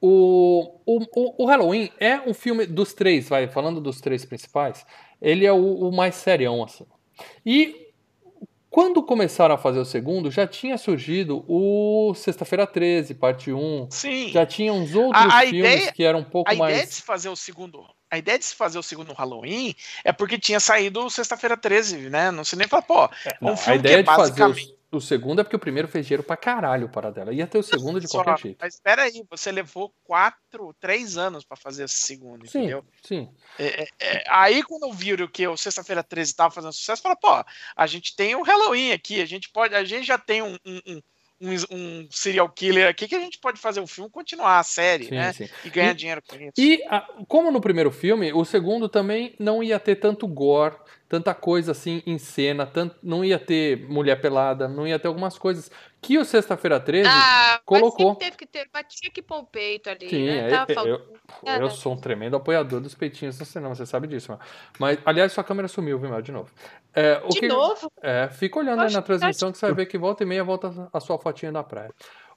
O, 0.00 0.80
o, 0.84 0.98
o, 1.14 1.44
o 1.44 1.46
Halloween 1.46 1.88
é 2.00 2.20
um 2.28 2.34
filme 2.34 2.66
dos 2.66 2.92
três, 2.92 3.28
vai, 3.28 3.46
falando 3.46 3.80
dos 3.80 4.00
três 4.00 4.24
principais, 4.24 4.84
ele 5.20 5.46
é 5.46 5.52
o, 5.52 5.88
o 5.88 5.92
mais 5.92 6.16
serião, 6.16 6.64
assim. 6.64 6.84
E 7.44 7.88
quando 8.70 9.02
começaram 9.02 9.54
a 9.54 9.58
fazer 9.58 9.78
o 9.80 9.84
segundo, 9.84 10.30
já 10.30 10.46
tinha 10.46 10.78
surgido 10.78 11.44
o 11.46 12.14
Sexta-feira 12.14 12.66
13, 12.66 13.14
parte 13.14 13.52
1. 13.52 13.88
Sim. 13.90 14.28
Já 14.30 14.46
tinha 14.46 14.72
uns 14.72 14.94
outros 14.94 15.22
A- 15.22 15.38
a 15.38 15.40
filmes 15.42 15.58
ideia- 15.74 15.92
que 15.92 16.02
eram 16.02 16.20
um 16.20 16.24
pouco 16.24 16.50
A 16.50 16.54
ideia 16.54 16.70
de 16.70 16.76
mais. 16.78 16.88
se 16.94 17.02
fazer 17.02 17.28
o 17.28 17.36
segundo. 17.36 17.84
A 18.12 18.18
ideia 18.18 18.38
de 18.38 18.44
se 18.44 18.54
fazer 18.54 18.78
o 18.78 18.82
segundo 18.82 19.14
Halloween 19.14 19.74
é 20.04 20.12
porque 20.12 20.38
tinha 20.38 20.60
saído 20.60 21.08
sexta-feira 21.08 21.56
13, 21.56 22.10
né? 22.10 22.30
Não 22.30 22.44
sei 22.44 22.58
nem 22.58 22.68
falar, 22.68 22.82
pô, 22.82 23.08
Não, 23.40 23.52
um 23.52 23.54
a 23.54 23.56
filme 23.56 23.78
que 23.80 23.88
ideia 23.88 24.00
é 24.00 24.02
de 24.02 24.04
fazer 24.04 24.38
basicamente. 24.38 24.76
o, 24.92 24.98
o 24.98 25.00
segundo 25.00 25.40
é 25.40 25.44
porque 25.44 25.56
o 25.56 25.58
primeiro 25.58 25.88
fez 25.88 26.04
dinheiro 26.04 26.22
pra 26.22 26.36
caralho 26.36 26.90
para 26.90 27.10
dela. 27.10 27.32
Ia 27.32 27.46
ter 27.46 27.56
o 27.56 27.62
segundo 27.62 27.98
de 27.98 28.06
qualquer 28.06 28.36
jeito. 28.38 28.58
Mas 28.60 28.74
espera 28.74 29.04
aí, 29.04 29.24
você 29.30 29.50
levou 29.50 29.94
quatro, 30.04 30.74
três 30.78 31.16
anos 31.16 31.42
pra 31.42 31.56
fazer 31.56 31.84
esse 31.84 32.06
segundo, 32.06 32.46
Sim, 32.46 32.58
entendeu? 32.58 32.84
sim. 33.02 33.30
É, 33.58 33.88
aí 34.28 34.62
quando 34.62 34.92
viram 34.92 35.26
que 35.26 35.48
o 35.48 35.56
Sexta-feira 35.56 36.02
13 36.04 36.34
tava 36.36 36.50
fazendo 36.54 36.74
sucesso, 36.74 37.00
falaram, 37.00 37.18
pô, 37.18 37.42
a 37.74 37.86
gente 37.86 38.14
tem 38.14 38.34
o 38.36 38.42
Halloween 38.42 38.92
aqui, 38.92 39.22
a 39.22 39.26
gente 39.26 39.48
pode, 39.48 39.74
a 39.74 39.84
gente 39.84 40.04
já 40.06 40.18
tem 40.18 40.42
um, 40.42 40.58
um, 40.66 40.80
um, 40.86 41.02
um, 41.42 41.76
um 41.76 42.08
serial 42.10 42.48
killer 42.48 42.88
aqui 42.88 43.08
que 43.08 43.14
a 43.14 43.20
gente 43.20 43.38
pode 43.38 43.60
fazer 43.60 43.80
o 43.80 43.86
filme, 43.86 44.08
continuar 44.08 44.58
a 44.58 44.62
série, 44.62 45.06
Sim, 45.06 45.14
né? 45.16 45.32
sim. 45.32 45.48
E 45.64 45.70
ganhar 45.70 45.90
E- 45.90 45.94
dinheiro 45.94 46.22
com 46.26 46.36
isso. 46.36 46.52
E 46.56 46.80
como 47.28 47.50
no 47.50 47.60
primeiro 47.60 47.90
filme, 47.90 48.32
o 48.32 48.44
segundo 48.44 48.88
também 48.88 49.34
não 49.38 49.62
ia 49.62 49.78
ter 49.80 49.96
tanto 49.96 50.26
gore, 50.26 50.76
tanta 51.12 51.34
coisa 51.34 51.72
assim 51.72 52.02
em 52.06 52.16
cena, 52.16 52.64
tanto, 52.64 52.96
não 53.02 53.22
ia 53.22 53.38
ter 53.38 53.86
mulher 53.86 54.18
pelada, 54.18 54.66
não 54.66 54.86
ia 54.86 54.98
ter 54.98 55.08
algumas 55.08 55.36
coisas 55.36 55.70
que 56.00 56.16
o 56.16 56.24
Sexta-feira 56.24 56.80
13 56.80 57.06
Ah, 57.12 57.60
colocou. 57.66 58.08
Mas 58.14 58.16
teve 58.16 58.36
que 58.38 58.46
ter, 58.46 58.66
mas 58.72 58.86
tinha 58.88 59.12
que 59.12 59.20
pôr 59.20 59.40
o 59.40 59.44
peito 59.44 59.90
ali, 59.90 60.08
Sim, 60.08 60.24
né? 60.24 60.48
é- 60.48 60.50
Tava 60.50 60.72
é-. 60.72 60.96
Pô, 60.96 61.50
eu 61.50 61.68
sou 61.68 61.92
um 61.92 61.98
tremendo 61.98 62.34
apoiador 62.34 62.80
dos 62.80 62.94
peitinhos 62.94 63.38
no 63.38 63.44
cinema, 63.44 63.74
você 63.74 63.84
sabe 63.84 64.06
disso. 64.06 64.32
Mel. 64.32 64.40
Mas, 64.78 64.98
aliás, 65.04 65.32
sua 65.32 65.44
câmera 65.44 65.68
sumiu, 65.68 65.98
viu, 65.98 66.08
Mel, 66.08 66.22
de 66.22 66.32
novo. 66.32 66.50
É, 66.94 67.20
o 67.26 67.28
De 67.28 67.40
que- 67.40 67.46
novo? 67.48 67.92
É, 68.02 68.30
fica 68.30 68.58
olhando 68.58 68.80
aí 68.80 68.86
Oxe, 68.86 68.96
na 68.96 69.02
transmissão 69.02 69.52
que 69.52 69.58
você 69.58 69.66
vai 69.66 69.74
ver 69.74 69.84
que 69.86 69.98
volta 69.98 70.22
e 70.22 70.26
meia 70.26 70.42
volta 70.42 70.88
a 70.90 70.98
sua 70.98 71.18
fotinha 71.18 71.52
da 71.52 71.62
praia. 71.62 71.90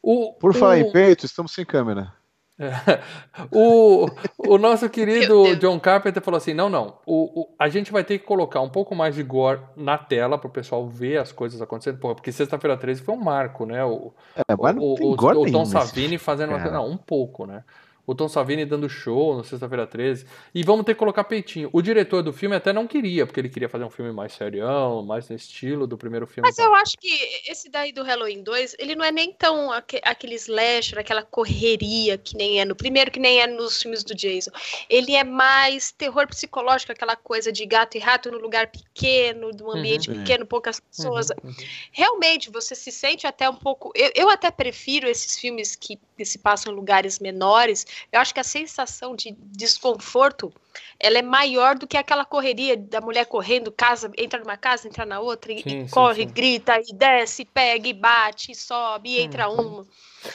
O, 0.03 0.33
Por 0.33 0.53
falar 0.53 0.73
o- 0.73 0.79
em 0.79 0.91
peito, 0.91 1.25
estamos 1.25 1.53
sem 1.53 1.63
câmera. 1.63 2.13
o, 3.51 4.07
o 4.37 4.57
nosso 4.57 4.89
querido. 4.89 5.55
John 5.57 5.79
Carpenter 5.79 6.23
falou 6.23 6.37
assim: 6.37 6.53
não, 6.53 6.69
não. 6.69 6.97
O, 7.05 7.41
o- 7.41 7.55
a 7.59 7.67
gente 7.67 7.91
vai 7.91 8.03
ter 8.03 8.19
que 8.19 8.25
colocar 8.25 8.61
um 8.61 8.69
pouco 8.69 8.95
mais 8.95 9.15
de 9.15 9.23
gore 9.23 9.59
na 9.75 9.97
tela 9.97 10.37
para 10.37 10.47
o 10.47 10.51
pessoal 10.51 10.87
ver 10.87 11.17
as 11.17 11.31
coisas 11.31 11.61
acontecendo. 11.61 11.99
Porra, 11.99 12.15
porque 12.15 12.31
sexta-feira 12.31 12.77
13 12.77 13.01
foi 13.01 13.13
um 13.13 13.19
marco, 13.21 13.65
né? 13.65 13.83
O, 13.83 14.13
É, 14.35 14.43
o, 14.79 14.95
o, 15.11 15.15
o 15.41 15.51
Tom 15.51 15.65
Savini 15.65 16.17
fazendo 16.17 16.49
uma. 16.51 16.59
Não, 16.71 16.89
um 16.89 16.97
pouco, 16.97 17.45
né? 17.45 17.63
O 18.07 18.13
Tom 18.13 18.27
Savini 18.29 18.65
dando 18.65 18.87
show 18.89 19.35
no 19.35 19.43
Sexta-feira 19.43 19.87
13. 19.87 20.25
E 20.53 20.63
vamos 20.63 20.85
ter 20.85 20.93
que 20.93 20.99
colocar 20.99 21.23
peitinho. 21.23 21.69
O 21.73 21.81
diretor 21.81 22.21
do 22.21 22.31
filme 22.31 22.55
até 22.55 22.71
não 22.71 22.85
queria, 22.87 23.25
porque 23.25 23.39
ele 23.39 23.49
queria 23.49 23.67
fazer 23.67 23.83
um 23.83 23.89
filme 23.89 24.11
mais 24.11 24.33
serião, 24.33 25.03
mais 25.03 25.27
no 25.29 25.35
estilo 25.35 25.87
do 25.87 25.97
primeiro 25.97 26.27
filme. 26.27 26.47
Mas 26.47 26.57
eu 26.59 26.73
acho 26.75 26.97
que 26.99 27.09
esse 27.47 27.69
daí 27.69 27.91
do 27.91 28.03
Halloween 28.03 28.43
2, 28.43 28.75
ele 28.77 28.95
não 28.95 29.03
é 29.03 29.11
nem 29.11 29.33
tão 29.33 29.71
aque- 29.71 30.01
aquele 30.03 30.35
slasher, 30.35 30.99
aquela 30.99 31.23
correria 31.23 32.17
que 32.17 32.35
nem 32.37 32.59
é 32.59 32.65
no 32.65 32.75
primeiro, 32.75 33.09
que 33.09 33.19
nem 33.19 33.39
é 33.41 33.47
nos 33.47 33.81
filmes 33.81 34.03
do 34.03 34.13
Jason. 34.13 34.51
Ele 34.89 35.15
é 35.15 35.23
mais 35.23 35.91
terror 35.91 36.27
psicológico, 36.27 36.91
aquela 36.91 37.15
coisa 37.15 37.51
de 37.51 37.65
gato 37.65 37.95
e 37.97 37.99
rato 37.99 38.31
no 38.31 38.37
lugar 38.37 38.67
pequeno, 38.67 39.49
num 39.51 39.71
ambiente 39.71 40.09
Uhum. 40.09 40.17
pequeno, 40.19 40.45
poucas 40.45 40.79
pessoas. 40.79 41.29
Uhum, 41.29 41.49
uhum. 41.49 41.55
Realmente, 41.91 42.49
você 42.51 42.75
se 42.75 42.91
sente 42.91 43.25
até 43.25 43.49
um 43.49 43.55
pouco. 43.55 43.91
Eu, 43.95 44.11
eu 44.15 44.29
até 44.29 44.51
prefiro 44.51 45.07
esses 45.07 45.37
filmes 45.37 45.75
que, 45.75 45.97
que 46.17 46.25
se 46.25 46.37
passam 46.37 46.71
em 46.71 46.75
lugares 46.75 47.19
menores. 47.19 47.85
Eu 48.11 48.19
acho 48.19 48.33
que 48.33 48.39
a 48.39 48.43
sensação 48.43 49.15
de 49.15 49.35
desconforto 49.39 50.53
ela 50.99 51.17
é 51.17 51.21
maior 51.21 51.77
do 51.77 51.87
que 51.87 51.97
aquela 51.97 52.25
correria 52.25 52.75
da 52.75 53.01
mulher 53.01 53.25
correndo, 53.25 53.71
casa, 53.71 54.11
entra 54.17 54.39
numa 54.39 54.57
casa, 54.57 54.87
entra 54.87 55.05
na 55.05 55.19
outra, 55.19 55.51
e, 55.51 55.61
Sim, 55.61 55.83
e 55.83 55.87
sim, 55.87 55.87
corre, 55.87 56.23
sim. 56.27 56.33
grita, 56.33 56.79
e 56.79 56.93
desce, 56.93 57.45
pega, 57.45 57.87
e 57.87 57.93
bate, 57.93 58.51
e 58.51 58.55
sobe, 58.55 59.09
e 59.09 59.21
entra 59.21 59.49
Uhum. 59.49 59.85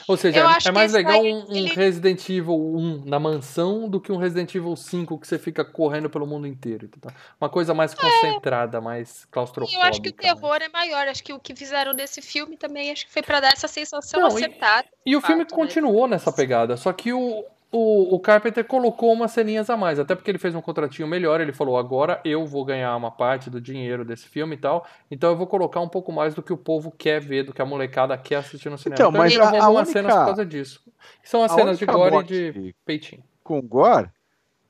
Ou 0.08 0.16
seja, 0.16 0.40
é- 0.40 0.68
é 0.68 0.70
mais 0.72 0.92
legal 0.92 1.20
um, 1.22 1.46
um 1.50 1.54
ele- 1.56 1.74
Resident 1.74 2.28
Evil 2.28 2.54
1 2.58 3.02
na 3.06 3.18
mansão 3.18 3.88
do 3.88 4.00
que 4.00 4.10
um 4.12 4.16
Resident 4.16 4.54
Evil 4.54 4.74
5 4.76 5.18
que 5.18 5.26
você 5.26 5.38
fica 5.38 5.64
correndo 5.64 6.08
pelo 6.10 6.26
mundo 6.26 6.46
inteiro. 6.46 6.86
entendeu? 6.86 7.10
Uma 7.40 7.48
coisa 7.48 7.72
mais 7.74 7.94
concentrada, 7.94 8.80
mais 8.80 9.22
E 9.24 9.26
claustrofóbica. 9.28 9.78
eu 9.80 9.88
acho 9.88 10.00
que 10.02 10.08
o 10.08 10.12
né? 10.12 10.18
terror 10.34 10.56
é 10.60 10.68
maior. 10.68 11.08
Acho 11.08 11.22
que 11.22 11.32
o 11.32 11.38
que 11.38 11.54
fizeram 11.54 11.92
nesse 11.92 12.20
filme 12.22 12.56
também 12.56 12.90
acho 12.90 13.06
que 13.06 13.12
foi 13.12 13.22
para 13.22 13.40
dar 13.40 13.52
essa 13.52 13.68
sensação 13.68 14.20
Não, 14.20 14.28
e- 14.38 14.44
acertada. 14.44 14.88
E 15.04 15.16
o 15.16 15.20
filme 15.20 15.42
fato, 15.44 15.52
né? 15.52 15.56
continuou 15.56 16.06
nessa 16.06 16.30
pegada, 16.32 16.76
só 16.76 16.92
que 16.92 17.12
o, 17.12 17.44
o, 17.72 18.14
o 18.16 18.18
Carpenter 18.20 18.64
colocou 18.64 19.12
umas 19.12 19.30
ceninhas 19.30 19.70
a 19.70 19.76
mais, 19.76 19.98
até 19.98 20.14
porque 20.14 20.30
ele 20.30 20.38
fez 20.38 20.54
um 20.54 20.60
contratinho 20.60 21.06
melhor, 21.06 21.40
ele 21.40 21.52
falou, 21.52 21.78
agora 21.78 22.20
eu 22.24 22.44
vou 22.46 22.64
ganhar 22.64 22.96
uma 22.96 23.10
parte 23.10 23.48
do 23.48 23.60
dinheiro 23.60 24.04
desse 24.04 24.28
filme 24.28 24.56
e 24.56 24.58
tal, 24.58 24.84
então 25.10 25.30
eu 25.30 25.36
vou 25.36 25.46
colocar 25.46 25.80
um 25.80 25.88
pouco 25.88 26.10
mais 26.12 26.34
do 26.34 26.42
que 26.42 26.52
o 26.52 26.56
povo 26.56 26.90
quer 26.90 27.20
ver, 27.20 27.44
do 27.44 27.52
que 27.52 27.62
a 27.62 27.66
molecada 27.66 28.16
quer 28.18 28.36
assistir 28.36 28.68
no 28.70 28.76
cinema. 28.78 28.96
Então, 28.96 29.12
mas 29.12 29.32
ele 29.32 29.40
a- 29.42 29.44
gravou 29.50 29.60
a 29.60 29.64
algumas 29.66 29.88
única- 29.88 30.00
cenas 30.02 30.14
por 30.18 30.24
causa 30.26 30.44
disso. 30.46 30.80
São 31.22 31.42
as 31.44 31.52
A 31.52 31.54
cenas 31.54 31.78
de 31.78 31.86
gore 31.86 32.16
e 32.16 32.22
de 32.52 32.74
peitinho. 32.84 33.22
com 33.44 33.60
gore 33.62 34.08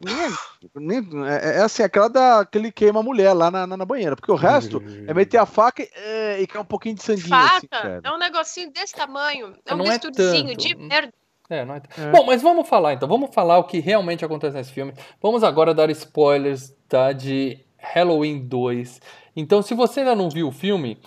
nem 0.03 0.15
é, 0.17 0.29
nem- 0.77 1.27
é- 1.29 1.59
é 1.59 1.63
assim, 1.63 1.83
aquela 1.83 2.09
da 2.09 2.47
que 2.51 2.57
ele 2.57 2.73
queima 2.73 3.01
a 3.01 3.03
mulher 3.03 3.35
lá 3.35 3.51
na, 3.51 3.67
na, 3.67 3.77
na 3.77 3.85
banheira, 3.85 4.17
porque 4.17 4.33
o 4.33 4.35
resto 4.35 4.83
é 5.07 5.13
meter 5.13 5.37
a 5.37 5.45
faca 5.45 5.83
e, 5.83 5.89
é, 5.95 6.41
e 6.41 6.47
cair 6.47 6.63
um 6.63 6.65
pouquinho 6.65 6.95
de 6.95 7.03
sanguinho 7.03 7.35
assim, 7.35 7.67
Faca 7.69 7.83
cara. 7.83 8.01
é 8.03 8.11
um 8.11 8.17
negocinho 8.19 8.71
desse 8.73 8.95
tamanho. 8.95 9.55
É 9.67 9.75
um 9.75 9.79
Não 9.79 9.85
é 9.91 9.99
tanto. 9.99 10.17
de 10.57 10.75
merda. 10.77 11.13
É, 11.51 11.65
não 11.65 11.75
é... 11.75 11.83
É. 11.99 12.11
Bom, 12.11 12.25
mas 12.25 12.41
vamos 12.41 12.69
falar 12.69 12.95
então. 12.95 13.09
Vamos 13.09 13.35
falar 13.35 13.59
o 13.59 13.65
que 13.65 13.81
realmente 13.81 14.25
acontece 14.25 14.57
nesse 14.57 14.73
filme. 14.73 14.95
Vamos 15.21 15.43
agora 15.43 15.75
dar 15.75 15.91
spoilers 15.91 16.73
tá, 16.89 17.13
de 17.13 17.59
Halloween 17.77 18.47
2. 18.47 19.01
Então, 19.35 19.61
se 19.61 19.75
você 19.75 20.01
ainda 20.01 20.15
não 20.15 20.31
viu 20.31 20.49
o 20.49 20.53
filme, 20.53 20.99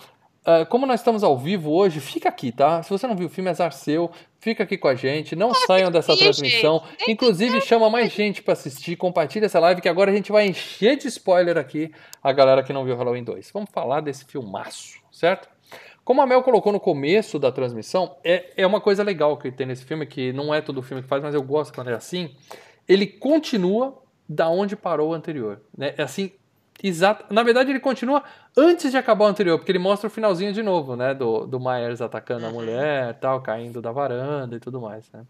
Uh, 0.46 0.66
como 0.66 0.84
nós 0.84 1.00
estamos 1.00 1.24
ao 1.24 1.38
vivo 1.38 1.72
hoje, 1.72 2.00
fica 2.00 2.28
aqui, 2.28 2.52
tá? 2.52 2.82
Se 2.82 2.90
você 2.90 3.06
não 3.06 3.16
viu 3.16 3.28
o 3.28 3.30
filme, 3.30 3.48
azar 3.48 3.72
seu. 3.72 4.10
Fica 4.38 4.62
aqui 4.62 4.76
com 4.76 4.88
a 4.88 4.94
gente, 4.94 5.34
não 5.34 5.54
saiam 5.54 5.90
dessa 5.90 6.14
transmissão. 6.14 6.82
gente. 6.98 7.10
Inclusive, 7.10 7.62
chama 7.62 7.88
mais 7.88 8.12
gente 8.12 8.42
pra 8.42 8.52
assistir, 8.52 8.94
compartilha 8.94 9.46
essa 9.46 9.58
live, 9.58 9.80
que 9.80 9.88
agora 9.88 10.10
a 10.10 10.14
gente 10.14 10.30
vai 10.30 10.46
encher 10.46 10.98
de 10.98 11.08
spoiler 11.08 11.56
aqui 11.56 11.90
a 12.22 12.30
galera 12.30 12.62
que 12.62 12.74
não 12.74 12.84
viu 12.84 12.94
Halloween 12.94 13.24
2. 13.24 13.50
Vamos 13.54 13.70
falar 13.72 14.02
desse 14.02 14.26
filmaço, 14.26 14.98
certo? 15.10 15.48
Como 16.04 16.20
a 16.20 16.26
Mel 16.26 16.42
colocou 16.42 16.72
no 16.72 16.78
começo 16.80 17.38
da 17.38 17.50
transmissão, 17.50 18.16
é, 18.22 18.52
é 18.56 18.66
uma 18.66 18.80
coisa 18.80 19.02
legal 19.02 19.36
que 19.38 19.50
tem 19.50 19.66
nesse 19.66 19.84
filme, 19.84 20.04
que 20.06 20.32
não 20.32 20.54
é 20.54 20.60
todo 20.60 20.82
filme 20.82 21.02
que 21.02 21.08
faz, 21.08 21.22
mas 21.22 21.34
eu 21.34 21.42
gosto 21.42 21.72
quando 21.74 21.88
é 21.90 21.94
assim. 21.94 22.34
Ele 22.86 23.06
continua 23.06 24.02
da 24.28 24.48
onde 24.48 24.76
parou 24.76 25.10
o 25.10 25.14
anterior. 25.14 25.60
Né? 25.76 25.94
É 25.96 26.02
assim, 26.02 26.30
exato. 26.82 27.24
Na 27.32 27.42
verdade, 27.42 27.70
ele 27.70 27.80
continua 27.80 28.22
antes 28.56 28.90
de 28.90 28.98
acabar 28.98 29.24
o 29.24 29.28
anterior, 29.28 29.58
porque 29.58 29.72
ele 29.72 29.78
mostra 29.78 30.06
o 30.06 30.10
finalzinho 30.10 30.52
de 30.52 30.62
novo, 30.62 30.94
né? 30.94 31.14
Do, 31.14 31.46
do 31.46 31.58
Myers 31.58 32.02
atacando 32.02 32.44
a 32.44 32.48
Uhum. 32.48 32.54
mulher, 32.54 33.14
tal, 33.18 33.40
caindo 33.40 33.80
da 33.80 33.90
varanda 33.90 34.56
e 34.56 34.60
tudo 34.60 34.80
mais, 34.82 35.10
né? 35.10 35.22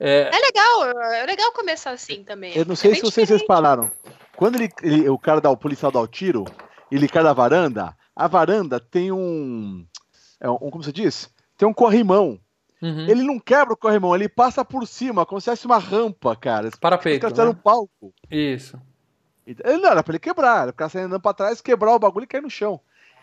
É, 0.00 0.30
É 0.34 0.38
legal, 0.40 1.02
é 1.12 1.26
legal 1.26 1.52
começar 1.52 1.92
assim 1.92 2.24
também. 2.24 2.56
Eu 2.56 2.64
não 2.64 2.74
sei 2.74 2.90
É 2.90 2.94
se 2.96 3.02
vocês 3.02 3.28
repararam. 3.28 3.88
Quando 4.36 4.56
ele, 4.56 4.68
ele- 4.82 5.08
o 5.08 5.16
cara 5.18 5.40
dá 5.40 5.48
o 5.48 5.56
policial 5.56 5.92
dá 5.92 6.00
o 6.00 6.08
tiro, 6.08 6.44
ele 6.90 7.06
cai 7.08 7.22
da 7.22 7.32
varanda, 7.32 7.96
a 8.24 8.26
varanda 8.28 8.78
tem 8.80 9.10
um, 9.12 9.84
é 10.40 10.48
um 10.48 10.56
como 10.70 10.82
se 10.82 10.92
diz? 10.92 11.30
Tem 11.56 11.68
um 11.68 11.72
corrimão. 11.74 12.38
uhum. 12.80 13.06
Ele 13.08 13.22
não 13.22 13.38
quebra 13.38 13.74
o 13.74 13.76
corrimão, 13.76 14.14
ele 14.14 14.28
passa 14.28 14.64
por 14.64 14.86
cima, 14.86 15.24
como 15.26 15.40
se 15.40 15.50
fosse 15.50 15.66
uma 15.66 15.78
rampa, 15.78 16.34
cara. 16.36 16.68
Os 16.68 16.74
Parapeito, 16.76 17.20
caras 17.22 17.32
fizeram 17.32 17.52
né? 17.52 17.58
um 17.58 17.62
palco. 17.62 18.14
Isso. 18.30 18.78
Ele 19.46 19.78
não 19.78 19.90
era 19.90 20.02
pra 20.02 20.12
ele 20.12 20.18
quebrar, 20.20 20.62
era 20.62 20.72
pra 20.72 20.88
sair 20.88 21.02
andando 21.02 21.20
pra 21.20 21.34
trás, 21.34 21.60
quebrar 21.60 21.94
o 21.94 21.98
bagulho 21.98 22.24
e 22.24 22.26
cair 22.28 22.42
no 22.42 22.50
chão. 22.50 22.80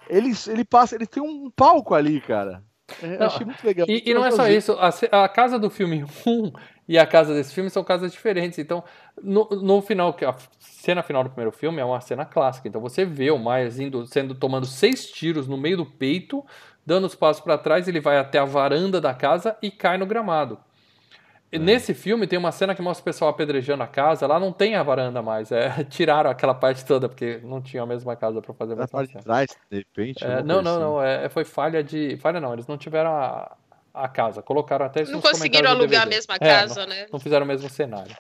Ele, 0.10 0.32
ele 0.48 0.66
passa, 0.66 0.96
ele 0.96 1.06
tem 1.06 1.22
um 1.24 1.50
palco 1.50 1.94
ali, 1.96 2.20
cara. 2.20 2.64
É, 3.02 3.16
Eu 3.16 3.20
Não, 3.20 3.28
achei 3.28 3.46
muito 3.46 3.64
legal. 3.66 3.88
E, 3.88 4.04
e 4.06 4.14
não 4.14 4.26
é 4.26 4.32
só 4.32 4.48
isso, 4.50 4.74
a, 4.74 5.24
a 5.24 5.30
casa 5.30 5.58
do 5.60 5.70
filme 5.70 6.04
1 6.26 6.52
e 6.90 6.98
a 6.98 7.06
casa 7.06 7.36
desse 7.36 7.54
filme 7.54 7.70
são 7.70 7.84
casas 7.84 8.12
diferentes. 8.12 8.58
Então, 8.58 8.84
no, 9.22 9.48
no 9.52 9.80
final, 9.80 10.18
a 10.28 10.36
cena 10.58 11.04
final 11.04 11.24
do 11.24 11.30
primeiro 11.30 11.52
filme 11.52 11.80
é 11.80 11.86
uma 11.86 12.02
cena 12.02 12.26
clássica. 12.26 12.68
Então 12.68 12.82
você 12.82 13.06
vê 13.06 13.30
o 13.30 13.38
Myers 13.38 13.80
indo, 13.80 14.08
sendo 14.08 14.34
tomando 14.34 14.66
seis 14.66 15.06
tiros 15.06 15.48
no 15.48 15.56
meio 15.56 15.78
do 15.78 15.86
peito, 15.86 16.44
dando 16.84 17.06
os 17.06 17.14
passos 17.14 17.44
para 17.44 17.60
trás, 17.60 17.88
ele 17.88 18.00
vai 18.00 18.18
até 18.18 18.40
a 18.40 18.44
varanda 18.44 19.00
da 19.00 19.14
casa 19.14 19.56
e 19.62 19.70
cai 19.70 20.00
no 20.00 20.08
gramado. 20.08 20.58
E 21.52 21.60
Nesse 21.60 21.94
filme 21.94 22.26
tem 22.26 22.40
uma 22.40 22.52
cena 22.52 22.74
que 22.74 22.82
mostra 22.82 23.02
o 23.02 23.06
pessoal 23.06 23.30
apedrejando 23.30 23.84
a 23.84 23.88
casa, 23.88 24.26
lá 24.26 24.40
não 24.40 24.52
tem 24.52 24.76
a 24.76 24.82
varanda 24.82 25.22
mais, 25.22 25.52
é, 25.52 25.84
tiraram 25.90 26.32
aquela 26.32 26.56
parte 26.56 26.84
toda 26.84 27.08
porque 27.08 27.40
não 27.44 27.62
tinha 27.62 27.84
a 27.84 27.86
mesma 27.86 28.16
casa 28.16 28.42
para 28.42 28.54
fazer 28.56 28.74
a 28.74 28.78
mesma 28.78 28.88
parte 28.88 29.16
de 29.16 29.24
trás, 29.24 29.48
de 29.70 29.78
repente. 29.78 30.24
É, 30.24 30.42
não, 30.42 30.60
não, 30.64 30.72
assim. 30.72 30.80
não. 30.80 31.04
É, 31.04 31.30
foi 31.30 31.46
falha 31.46 31.84
de. 31.84 32.18
Falha 32.18 32.40
não, 32.40 32.54
eles 32.54 32.66
não 32.66 32.80
tiveram 32.80 33.12
a, 33.12 33.56
a 33.94 34.08
casa. 34.08 34.42
Colocaram 34.42 34.86
até 34.86 35.02
isso 35.04 35.12
Não 35.12 35.22
conseguiram 35.22 35.70
alugar 35.70 36.04
a 36.04 36.06
mesma 36.06 36.36
É, 36.36 36.40
casa, 36.40 36.86
né? 36.86 37.04
Não, 37.04 37.14
não 37.14 37.20
fizeram 37.20 37.46
o 37.46 37.48
mesmo 37.48 37.70
cenário. 37.70 38.16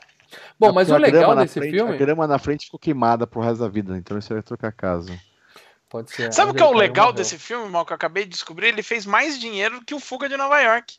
Bom, 0.60 0.68
Não, 0.68 0.74
mas 0.74 0.90
o 0.92 0.98
legal 0.98 1.34
na 1.34 1.42
desse 1.44 1.60
frente- 1.60 1.74
filme. 1.76 1.94
A 1.94 1.98
grama 1.98 2.28
na 2.28 2.38
frente 2.38 2.66
ficou 2.66 2.80
queimada 2.80 3.26
pro 3.26 3.42
resto 3.42 3.62
da 3.62 3.68
vida, 3.68 3.98
então 3.98 4.18
isso 4.18 4.32
vai 4.34 4.44
trocar 4.44 4.68
a 4.68 4.72
casa. 4.72 5.20
Pode 5.90 6.12
ser. 6.12 6.32
Sabe 6.32 6.48
o 6.48 6.50
onde 6.52 6.58
que 6.58 6.64
é 6.64 6.66
o 6.68 6.70
caiu, 6.70 6.80
legal 6.80 7.06
morreu. 7.08 7.16
desse 7.18 7.40
filme, 7.40 7.68
mal, 7.70 7.84
que 7.86 7.92
eu 7.92 7.96
acabei 7.96 8.24
de 8.26 8.30
descobrir? 8.30 8.68
Ele 8.68 8.84
fez 8.84 9.06
mais 9.08 9.40
dinheiro 9.40 9.82
que 9.84 9.96
o 9.96 10.00
Fuga 10.00 10.30
de 10.30 10.38
Nova 10.38 10.60
York. 10.62 10.98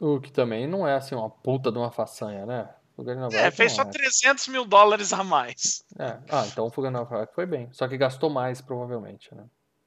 O 0.00 0.18
que 0.20 0.32
também 0.32 0.66
não 0.66 0.86
é 0.86 0.94
assim 0.94 1.14
uma 1.14 1.30
puta 1.30 1.70
de 1.70 1.78
uma 1.78 1.92
façanha, 1.92 2.44
né? 2.44 2.68
Fuga 2.96 3.14
de 3.14 3.20
Nova 3.20 3.36
É, 3.36 3.42
York 3.42 3.56
fez 3.56 3.76
não 3.76 3.84
só 3.84 3.88
é. 3.88 3.92
300 3.92 4.48
mil 4.48 4.64
dólares 4.64 5.12
a 5.12 5.22
mais. 5.22 5.84
É. 5.96 6.18
Ah, 6.28 6.44
então 6.50 6.66
o 6.66 6.70
Fuga 6.70 6.88
de 6.88 6.94
Nova 6.94 7.14
York 7.18 7.32
foi 7.34 7.46
bem. 7.46 7.68
Só 7.70 7.86
que 7.86 7.96
gastou 7.96 8.28
mais, 8.30 8.60
provavelmente, 8.60 9.32
né? 9.32 9.44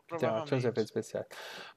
Tem, 0.07 0.19
provavelmente. 0.19 0.55
efeitos 0.67 0.83
especiais. 0.85 1.25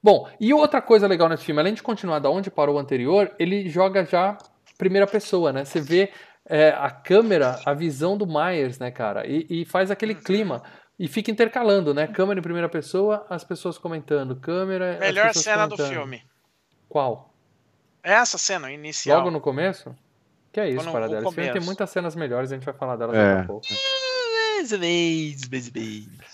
Bom, 0.03 0.29
e 0.39 0.53
outra 0.53 0.81
coisa 0.81 1.07
legal 1.07 1.27
nesse 1.29 1.43
filme, 1.43 1.59
além 1.61 1.73
de 1.73 1.81
continuar 1.81 2.19
da 2.19 2.29
onde 2.29 2.51
parou 2.51 2.75
o 2.75 2.79
anterior, 2.79 3.33
ele 3.39 3.67
joga 3.69 4.05
já 4.05 4.37
primeira 4.77 5.07
pessoa, 5.07 5.51
né? 5.51 5.65
Você 5.65 5.81
vê 5.81 6.11
é, 6.45 6.69
a 6.69 6.89
câmera, 6.89 7.59
a 7.65 7.73
visão 7.73 8.17
do 8.17 8.25
Myers, 8.27 8.79
né, 8.79 8.91
cara? 8.91 9.27
E, 9.27 9.45
e 9.49 9.65
faz 9.65 9.91
aquele 9.91 10.13
Uhum. 10.13 10.21
clima. 10.21 10.63
E 10.97 11.07
fica 11.07 11.31
intercalando, 11.31 11.93
né? 11.93 12.07
Câmera 12.07 12.39
em 12.39 12.43
primeira 12.43 12.67
pessoa, 12.67 13.25
as 13.29 13.43
pessoas 13.43 13.77
comentando. 13.77 14.35
Câmera. 14.35 14.97
Melhor 14.99 15.33
cena 15.33 15.65
do 15.67 15.75
comentando. 15.75 15.93
filme. 15.95 16.23
Qual? 16.89 17.33
É 18.03 18.13
essa 18.13 18.37
cena 18.37 18.71
inicial. 18.71 19.17
Logo 19.19 19.31
no 19.31 19.39
começo? 19.41 19.95
Que 20.51 20.59
é 20.59 20.69
isso, 20.69 20.91
Paradela? 20.91 21.21
no 21.21 21.27
Esse 21.27 21.35
filme 21.35 21.51
tem 21.51 21.61
muitas 21.61 21.89
cenas 21.89 22.15
melhores, 22.15 22.51
a 22.51 22.55
gente 22.55 22.65
vai 22.65 22.73
falar 22.73 22.95
delas 22.95 23.15
É. 23.15 23.27
daqui 23.35 23.41
a 23.43 23.45
pouco. 23.47 23.67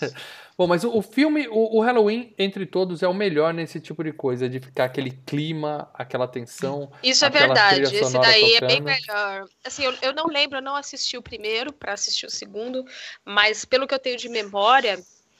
Bom, 0.58 0.66
mas 0.66 0.84
o, 0.84 0.90
o 0.90 1.02
filme, 1.02 1.46
o, 1.48 1.76
o 1.76 1.80
Halloween, 1.82 2.34
entre 2.38 2.64
todos, 2.64 3.02
é 3.02 3.08
o 3.08 3.12
melhor 3.12 3.52
nesse 3.52 3.78
tipo 3.78 4.02
de 4.02 4.10
coisa, 4.10 4.48
de 4.48 4.58
ficar 4.58 4.84
aquele 4.84 5.10
clima, 5.10 5.90
aquela 5.92 6.26
tensão. 6.26 6.90
Isso 7.02 7.26
é 7.26 7.30
verdade. 7.30 7.82
Esse 7.82 8.18
daí 8.18 8.54
é 8.54 8.60
bem 8.60 8.82
tocando. 8.82 8.84
melhor. 8.84 9.44
Assim, 9.62 9.84
eu, 9.84 9.94
eu 10.00 10.14
não 10.14 10.26
lembro, 10.26 10.58
eu 10.58 10.62
não 10.62 10.74
assisti 10.74 11.18
o 11.18 11.22
primeiro 11.22 11.74
para 11.74 11.92
assistir 11.92 12.24
o 12.24 12.30
segundo, 12.30 12.84
mas 13.22 13.66
pelo 13.66 13.86
que 13.86 13.92
eu 13.92 13.98
tenho 13.98 14.16
de 14.16 14.30
memória, 14.30 14.98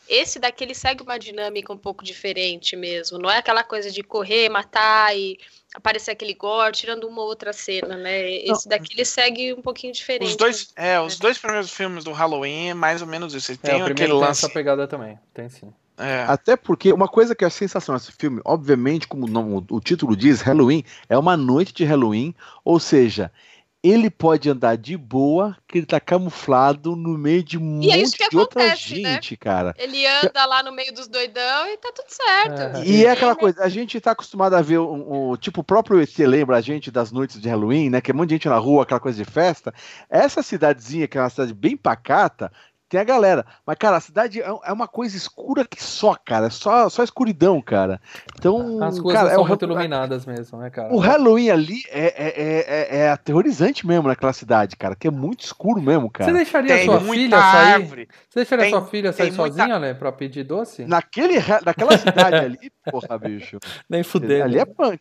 esse 0.09 0.39
daqui 0.39 0.65
ele 0.65 0.75
segue 0.75 1.03
uma 1.03 1.19
dinâmica 1.19 1.73
um 1.73 1.77
pouco 1.79 2.05
diferente 2.05 2.77
mesmo. 2.77 3.19
Não 3.19 3.31
é 3.31 3.39
aquela 3.39 3.63
coisa 3.65 3.91
de 3.91 4.03
correr, 4.03 4.49
matar 4.49 5.17
e 5.17 5.39
aparecer 5.75 6.13
aquele 6.13 6.33
gore, 6.35 6.73
tirando 6.73 7.05
uma 7.07 7.21
ou 7.23 7.29
outra 7.29 7.53
cena, 7.53 7.97
né? 7.97 8.31
Esse 8.31 8.69
daqui 8.69 8.95
ele 8.95 9.05
segue 9.05 9.53
um 9.53 9.61
pouquinho 9.63 9.93
diferente. 9.93 10.29
Os 10.31 10.37
dois, 10.37 10.73
é, 10.75 10.99
os 11.01 11.19
dois 11.19 11.37
primeiros 11.39 11.71
filmes 11.71 12.05
do 12.05 12.13
Halloween 12.13 12.69
é 12.71 12.75
mais 12.75 13.03
ou 13.03 13.09
menos 13.09 13.35
isso. 13.35 13.51
Ele 13.53 13.59
É, 13.63 13.67
tem 13.67 13.75
o 13.75 13.77
aquele 13.79 13.95
primeiro 13.95 14.19
tem 14.19 14.29
lance. 14.29 14.45
essa 14.45 14.53
pegada 14.53 14.87
também. 14.89 15.19
Tem 15.35 15.49
sim. 15.49 15.73
É. 15.99 16.25
Até 16.29 16.57
porque 16.57 16.93
uma 16.93 17.09
coisa 17.09 17.35
que 17.35 17.45
é 17.45 17.49
sensacional 17.51 17.99
nesse 17.99 18.13
filme, 18.13 18.41
obviamente, 18.45 19.09
como 19.09 19.25
o 19.27 19.29
nome- 19.31 19.65
o 19.71 19.81
título 19.81 20.15
diz, 20.15 20.41
Halloween 20.43 20.85
é 21.09 21.17
uma 21.17 21.37
noite 21.39 21.73
de 21.73 21.85
Halloween, 21.85 22.35
ou 22.65 22.79
seja, 22.79 23.33
ele 23.89 24.11
pode 24.11 24.49
andar 24.51 24.77
de 24.77 24.97
boa, 24.97 25.57
que 25.69 25.79
ele 25.79 25.87
tá 25.87 26.01
camuflado 26.01 26.95
no 26.97 27.17
meio 27.19 27.43
de 27.43 27.59
um 27.59 27.81
E 27.83 27.91
é 27.91 27.99
isso 27.99 28.13
monte 28.13 28.19
que 28.19 28.29
de 28.31 28.37
outra 28.37 28.63
acontece, 28.63 29.01
né? 29.03 29.13
gente, 29.15 29.37
cara. 29.37 29.75
Ele 29.79 30.07
anda 30.07 30.45
lá 30.47 30.63
no 30.63 30.73
meio 30.73 30.93
dos 30.93 31.09
doidão 31.09 31.67
e 31.69 31.77
tá 31.77 31.93
tudo 31.95 32.09
certo. 32.11 32.79
É. 32.79 32.85
E 32.87 33.05
é 33.07 33.11
aquela 33.11 33.35
coisa, 33.37 33.63
a 33.63 33.69
gente 33.69 34.01
tá 34.01 34.13
acostumado 34.13 34.55
a 34.55 34.63
ver 34.63 34.79
o, 34.79 35.31
o- 35.31 35.37
tipo 35.37 35.61
o 35.61 35.65
próprio 35.65 36.01
ET 36.01 36.19
lembra 36.19 36.57
a 36.57 36.61
gente 36.61 36.91
das 36.91 37.11
noites 37.13 37.41
de 37.41 37.49
Halloween, 37.49 37.91
né? 37.91 38.01
Que 38.01 38.11
é 38.11 38.15
um 38.15 38.17
monte 38.19 38.29
de 38.31 38.35
gente 38.37 38.49
na 38.49 38.59
rua, 38.59 38.83
aquela 38.83 39.01
coisa 39.01 39.23
de 39.23 39.31
festa. 39.31 39.73
Essa 40.11 40.43
cidadezinha, 40.43 41.07
que 41.09 41.17
é 41.19 41.21
uma 41.21 41.31
cidade 41.31 41.55
bem 41.55 41.77
pacata, 41.77 42.51
tem 42.89 43.01
a 43.01 43.05
galera. 43.05 43.45
Mas, 43.67 43.77
cara, 43.79 43.97
a 43.97 44.01
cidade 44.01 44.41
é, 44.41 44.47
é 44.47 44.73
uma 44.73 44.87
coisa 44.87 45.17
escura 45.17 45.65
que 45.65 45.83
só, 45.83 46.15
cara. 46.15 46.47
É 46.47 46.51
só, 46.51 46.89
só 46.89 47.03
escuridão, 47.03 47.61
cara. 47.61 48.01
Então, 48.39 48.83
As 48.83 48.99
ruas 48.99 49.15
cara, 49.17 49.31
é 49.31 49.35
são 49.35 49.43
o, 49.43 49.49
muito 49.49 49.61
Hall- 49.65 49.71
iluminadas 49.73 50.25
mesmo, 50.27 50.59
né, 50.59 50.71
cara? 50.71 50.93
o 50.95 50.99
Halloween 50.99 51.51
ali 51.51 51.83
é, 51.91 52.07
é, 52.07 52.29
é, 52.29 52.59
é- 52.59 52.99
é 53.01 53.11
aterrorizante 53.11 53.87
mesmo 53.87 54.09
naquela 54.09 54.33
cidade, 54.33 54.77
cara. 54.77 54.95
Que 54.95 55.09
é 55.09 55.11
muito 55.11 55.45
escuro 55.45 55.81
mesmo, 55.83 56.07
Você 56.07 56.19
cara. 56.19 56.33
deixaria 56.33 56.75
Tem 56.77 56.85
sua 56.85 57.01
muita 57.01 57.23
filha 57.25 57.41
sair? 57.41 57.73
árvore. 57.75 58.09
Você 58.29 58.41
deixaria 58.41 58.65
Tem- 58.65 58.73
sua 58.73 58.87
filha 58.87 59.13
sair 59.13 59.31
tem 59.31 59.37
muita- 59.39 59.57
sozinha, 59.57 59.79
Lê, 59.79 59.95
pra 59.95 60.13
pedir 60.13 60.45
doce? 60.45 60.85
Naquele, 60.85 61.37
naquela 61.65 61.99
cidade 61.99 62.37
ali, 62.37 62.73
porra, 62.91 63.19
bicho. 63.19 63.59
Nem 63.91 64.03
fudendo. 64.03 64.45
Ali 64.45 64.59
é 64.59 64.65
punk. 64.65 65.01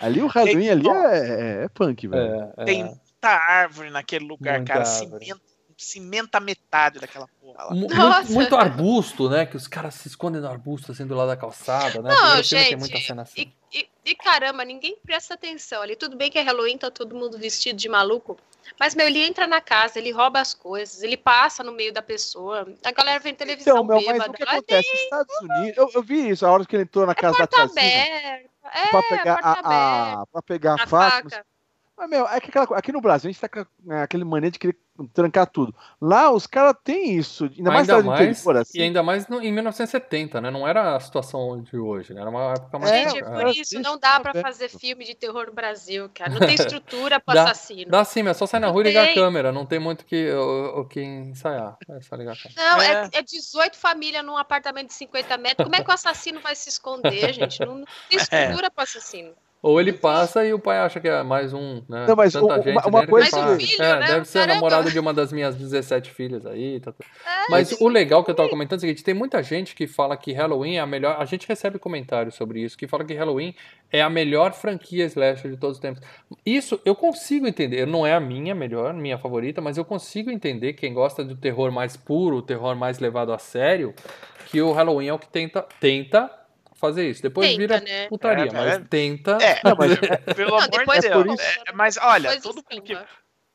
Ali 0.00 0.22
o 0.22 0.26
Halloween 0.26 0.68
ali 0.70 0.88
ó, 0.88 0.94
é, 0.94 1.18
é, 1.18 1.64
é 1.64 1.68
punk, 1.68 2.08
velho. 2.08 2.22
É, 2.22 2.52
é. 2.56 2.64
Tem 2.64 2.84
muita 2.84 3.28
árvore 3.28 3.90
naquele 3.90 4.24
lugar, 4.26 4.58
Muita 4.58 4.72
cara. 4.72 4.84
árvore. 4.88 5.24
Cimenta, 5.26 5.40
cimenta 5.78 6.40
metade 6.40 6.98
daquela 6.98 7.28
porra 7.40 7.64
lá. 7.64 7.70
Muito, 7.70 8.32
muito 8.32 8.56
arbusto, 8.56 9.30
né? 9.30 9.46
Que 9.46 9.56
os 9.56 9.66
caras 9.68 9.94
se 9.94 10.08
escondem 10.08 10.40
no 10.40 10.48
arbusto, 10.48 10.92
assim, 10.92 11.06
do 11.06 11.14
lado 11.14 11.28
da 11.28 11.36
calçada, 11.36 12.02
né? 12.02 12.10
Não, 12.10 12.16
Primeiro 12.16 12.44
filme 12.48 12.64
tem 12.64 12.70
gente, 12.70 12.78
muita 12.80 12.98
cena 13.00 13.22
assim. 13.22 13.52
E, 13.72 13.78
e- 13.78 13.88
e 14.04 14.14
caramba, 14.16 14.64
ninguém 14.64 14.96
presta 15.04 15.34
atenção 15.34 15.80
ali. 15.82 15.94
Tudo 15.94 16.16
bem 16.16 16.30
que 16.30 16.38
é 16.38 16.42
Halloween, 16.42 16.76
tá 16.78 16.90
todo 16.90 17.14
mundo 17.14 17.38
vestido 17.38 17.76
de 17.78 17.88
maluco. 17.88 18.36
Mas, 18.78 18.94
meu, 18.94 19.06
ele 19.06 19.20
entra 19.24 19.46
na 19.46 19.60
casa, 19.60 19.98
ele 19.98 20.10
rouba 20.10 20.40
as 20.40 20.52
coisas, 20.52 21.02
ele 21.02 21.16
passa 21.16 21.62
no 21.62 21.72
meio 21.72 21.92
da 21.92 22.02
pessoa. 22.02 22.66
A 22.84 22.92
galera 22.92 23.18
vem 23.18 23.34
televisão 23.34 23.76
Então, 23.76 23.84
meu, 23.84 23.96
mas 23.96 24.06
bêbada. 24.06 24.30
o 24.30 24.34
que 24.34 24.42
acontece? 24.42 24.88
Estados 24.92 25.34
Unidos. 25.40 25.76
Eu, 25.78 25.90
eu 25.94 26.02
vi 26.02 26.28
isso, 26.30 26.44
a 26.44 26.50
hora 26.50 26.64
que 26.66 26.76
ele 26.76 26.82
entrou 26.82 27.06
na 27.06 27.14
casa 27.14 27.38
da 27.38 27.46
porta 27.46 27.56
tiazinha 27.72 28.02
aberta. 28.02 28.48
É, 28.74 28.86
pra 28.88 29.02
pegar 29.04 29.34
porta 29.42 29.48
a, 29.48 29.52
aberta. 29.52 30.20
a, 30.22 30.26
pra 30.26 30.42
pegar 30.42 30.72
a 30.72 30.82
A 30.82 30.86
faca. 30.86 31.30
faca. 31.30 31.46
Mas, 31.98 32.08
meu, 32.08 32.26
é 32.28 32.40
que 32.40 32.48
aquela, 32.50 32.78
aqui 32.78 32.92
no 32.92 33.00
Brasil 33.00 33.28
a 33.28 33.32
gente 33.32 33.40
tá 33.40 33.48
com 33.48 33.92
é, 33.92 34.02
aquele 34.02 34.24
mania 34.24 34.50
de 34.52 34.58
querer 34.58 34.76
trancar 35.14 35.46
tudo. 35.46 35.72
Lá 36.00 36.30
os 36.30 36.44
caras 36.46 36.74
têm 36.82 37.16
isso, 37.16 37.44
ainda 37.56 37.70
mais 37.70 37.88
Ainda 37.88 38.02
mais, 38.02 38.20
interior, 38.40 38.56
assim. 38.56 38.78
e 38.78 38.82
ainda 38.82 39.00
mais 39.02 39.28
no- 39.28 39.40
em 39.40 39.52
1970, 39.52 40.40
né? 40.40 40.50
Não 40.50 40.66
era 40.66 40.96
a 40.96 41.00
situação 41.00 41.62
de 41.62 41.76
hoje, 41.76 42.12
né? 42.14 42.20
Era 42.20 42.30
uma 42.30 42.52
época 42.52 42.78
mais... 42.80 42.92
É, 42.92 43.08
Gente, 43.08 43.22
Ah, 43.24 43.30
por 43.30 43.48
isso 43.48 43.78
não 43.80 43.96
dá 43.98 44.18
pra 44.20 44.30
aberto. 44.30 44.44
fazer 44.46 44.68
filme 44.68 45.04
de 45.04 45.14
terror 45.14 45.46
no 45.46 45.52
Brasil, 45.52 46.10
cara. 46.14 46.30
Não 46.30 46.40
tem 46.40 46.54
estrutura 46.82 47.20
pro 47.20 47.32
Dá- 47.34 47.44
assassino. 47.44 47.90
Dá 47.90 48.04
sim, 48.04 48.26
é 48.26 48.34
só 48.34 48.44
sair 48.46 48.60
na 48.60 48.68
rua 48.68 48.80
e 48.82 48.84
ligar 48.84 49.08
a 49.08 49.14
câmera. 49.14 49.52
Não 49.52 49.64
tem 49.66 49.78
muito 49.78 50.04
que, 50.04 50.30
o, 50.32 50.80
o 50.80 50.84
que 50.84 51.00
ensaiar. 51.00 51.76
É 51.88 52.00
só 52.00 52.16
ligar 52.16 52.34
a 52.34 52.36
câmera. 52.36 52.54
Não, 52.56 52.82
é, 52.82 53.10
É. 53.14 53.18
é 53.18 53.22
18 53.22 53.76
famílias 53.76 54.24
num 54.24 54.36
apartamento 54.36 54.88
de 54.88 54.94
50 54.94 55.36
metros. 55.38 55.64
Como 55.64 55.76
é 55.76 55.82
que 55.84 55.90
o 55.90 55.94
assassino 55.94 56.40
vai 56.40 56.56
se 56.56 56.68
esconder, 56.68 57.32
gente? 57.34 57.60
Não, 57.60 57.78
não 57.78 57.84
tem 58.08 58.18
estrutura 58.18 58.68
pro 58.70 58.82
assassino. 58.82 59.32
Ou 59.60 59.80
ele 59.80 59.92
passa 59.92 60.44
e 60.46 60.54
o 60.54 60.58
pai 60.58 60.78
acha 60.78 61.00
que 61.00 61.08
é 61.08 61.20
mais 61.24 61.52
um, 61.52 61.82
né? 61.88 62.06
Não, 62.06 62.14
mas 62.14 62.32
Tanta 62.32 62.46
o- 62.46 62.62
gente 62.62 62.68
uma- 62.70 62.86
uma 62.86 63.00
dentro, 63.00 63.08
coisa 63.10 63.26
ele 63.36 63.44
Mais 63.46 63.56
um 63.56 63.66
filho, 63.66 63.82
é, 63.82 63.98
né? 64.00 64.06
deve 64.06 64.24
ser 64.24 64.38
Caramba. 64.38 64.54
namorado 64.54 64.90
de 64.90 64.98
uma 65.00 65.12
das 65.12 65.32
minhas 65.32 65.56
17 65.56 66.10
filhas 66.12 66.46
aí. 66.46 66.78
Tá, 66.78 66.92
tudo. 66.92 67.04
É, 67.26 67.50
Mas 67.50 67.72
o 67.80 67.88
legal 67.88 68.22
que 68.22 68.30
eu 68.30 68.36
tava 68.36 68.48
comentando 68.48 68.76
é 68.76 68.78
o 68.78 68.80
seguinte: 68.82 69.02
tem 69.02 69.14
muita 69.14 69.42
gente 69.42 69.74
que 69.74 69.88
fala 69.88 70.16
que 70.16 70.32
Halloween 70.32 70.76
é 70.76 70.80
a 70.80 70.86
melhor. 70.86 71.16
A 71.18 71.24
gente 71.24 71.48
recebe 71.48 71.76
comentários 71.78 72.36
sobre 72.36 72.60
isso, 72.62 72.78
que 72.78 72.86
fala 72.86 73.04
que 73.04 73.14
Halloween 73.14 73.52
é 73.92 74.00
a 74.00 74.08
melhor 74.08 74.52
franquia 74.52 75.04
slasher 75.06 75.50
de 75.50 75.56
todos 75.56 75.78
os 75.78 75.82
tempos. 75.82 76.02
Isso 76.46 76.80
eu 76.84 76.94
consigo 76.94 77.46
entender. 77.48 77.84
Não 77.84 78.06
é 78.06 78.14
a 78.14 78.20
minha 78.20 78.54
melhor, 78.54 78.94
minha 78.94 79.18
favorita, 79.18 79.60
mas 79.60 79.76
eu 79.76 79.84
consigo 79.84 80.30
entender 80.30 80.74
quem 80.74 80.94
gosta 80.94 81.24
do 81.24 81.34
terror 81.34 81.72
mais 81.72 81.96
puro, 81.96 82.36
o 82.36 82.42
terror 82.42 82.76
mais 82.76 83.00
levado 83.00 83.32
a 83.32 83.38
sério, 83.38 83.92
que 84.46 84.62
o 84.62 84.70
Halloween 84.72 85.08
é 85.08 85.12
o 85.12 85.18
que 85.18 85.28
tenta, 85.28 85.66
tenta 85.80 86.30
fazer 86.78 87.08
isso. 87.10 87.22
Depois 87.22 87.48
Tenta, 87.48 87.58
vira 87.58 87.80
né? 87.80 88.08
putaria, 88.08 88.46
É, 88.48 88.52
mas 88.52 88.74
é. 88.74 88.78
tenta. 88.80 89.38
É, 89.40 89.60
Não, 89.64 89.76
mas- 89.76 89.98
pelo 90.34 90.50
Não, 90.50 90.58
amor 90.58 90.70
de 91.00 91.06
é 91.06 91.10
por 91.10 91.24
Deus. 91.24 91.40
isso- 91.40 91.60
É, 91.66 91.72
mas 91.72 91.96
olha, 92.00 92.40
todo 92.40 92.56
mundo, 92.70 92.82
que, 92.82 92.98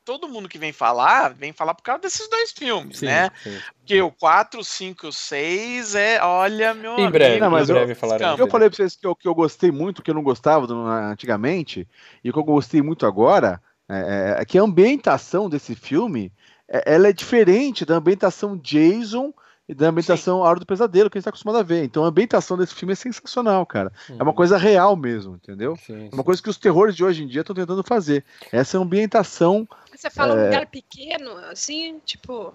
todo 0.04 0.28
mundo 0.28 0.48
que 0.48 0.58
vem 0.58 0.72
falar, 0.72 1.32
vem 1.34 1.52
falar 1.52 1.74
por 1.74 1.82
causa 1.82 2.02
desses 2.02 2.28
dois 2.28 2.52
filmes, 2.52 2.98
Sim, 2.98 3.06
né? 3.06 3.30
sim. 3.42 3.58
Porque 3.78 4.00
o 4.02 4.10
4, 4.10 4.62
5 4.62 5.06
e 5.06 5.08
o 5.08 5.12
6 5.12 5.94
é, 5.94 6.22
olha, 6.22 6.74
meu 6.74 6.98
Em 6.98 7.10
breve, 7.10 7.40
Não, 7.40 7.50
mas 7.50 7.68
em 7.68 7.72
eu- 7.72 7.76
breve 7.76 7.94
que 7.94 8.42
eu 8.42 8.46
falei 8.48 8.68
pra 8.68 8.76
vocês 8.76 8.94
que 8.96 9.06
eu, 9.06 9.16
que 9.16 9.26
eu 9.28 9.34
gostei 9.34 9.70
muito, 9.70 10.02
que 10.02 10.10
eu 10.10 10.14
não 10.14 10.22
gostava 10.22 10.66
do- 10.66 10.86
antigamente, 10.86 11.88
e 12.22 12.30
o 12.30 12.32
que 12.32 12.38
eu 12.38 12.44
gostei 12.44 12.82
muito 12.82 13.06
agora, 13.06 13.60
é, 13.88 14.36
é 14.40 14.44
que 14.44 14.58
a 14.58 14.62
ambientação 14.62 15.48
desse 15.48 15.74
filme, 15.74 16.32
é- 16.68 16.94
ela 16.94 17.08
é 17.08 17.12
diferente 17.12 17.84
da 17.84 17.96
ambientação 17.96 18.56
Jason 18.56 19.32
e 19.68 19.74
da 19.74 19.88
ambientação 19.88 20.38
Hora 20.40 20.60
do 20.60 20.66
Pesadelo, 20.66 21.08
que 21.08 21.16
a 21.16 21.20
gente 21.20 21.24
tá 21.24 21.30
acostumado 21.30 21.58
a 21.58 21.62
ver. 21.62 21.84
Então 21.84 22.04
a 22.04 22.08
ambientação 22.08 22.56
desse 22.56 22.74
filme 22.74 22.92
é 22.92 22.96
sensacional, 22.96 23.64
cara. 23.64 23.90
É 24.18 24.22
uma 24.22 24.32
coisa 24.34 24.56
real 24.58 24.94
mesmo, 24.96 25.36
entendeu? 25.36 25.76
Sim, 25.76 26.08
É 26.12 26.14
uma 26.14 26.24
coisa 26.24 26.42
que 26.42 26.50
os 26.50 26.58
terrores 26.58 26.94
de 26.94 27.02
hoje 27.04 27.22
em 27.24 27.26
dia 27.26 27.40
estão 27.40 27.56
tentando 27.56 27.82
fazer. 27.82 28.24
Essa 28.52 28.78
ambientação. 28.78 29.66
Você 29.94 30.10
fala 30.10 30.34
É. 30.34 30.42
um 30.42 30.44
lugar 30.46 30.66
pequeno, 30.66 31.36
assim, 31.50 31.98
tipo. 32.04 32.52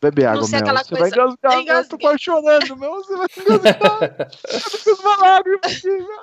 Bebe 0.00 0.24
água, 0.24 0.42
sei, 0.44 0.58
aquela 0.58 0.82
Você 0.82 0.94
vai 0.94 1.10
coisa- 1.10 1.16
engasgar, 1.36 1.64
Mel. 1.64 1.76
Eu 1.82 1.88
tô 1.88 1.98
quase 1.98 2.18
chorando, 2.22 2.76
Mel. 2.78 2.94
Você 2.94 3.14
vai 3.16 3.26
engasgar. 3.38 4.28
eu 4.86 4.94
não 4.94 5.00
uma 5.00 5.16
lágrima 5.16 5.60
aqui, 5.62 5.86
Mel. 5.88 6.20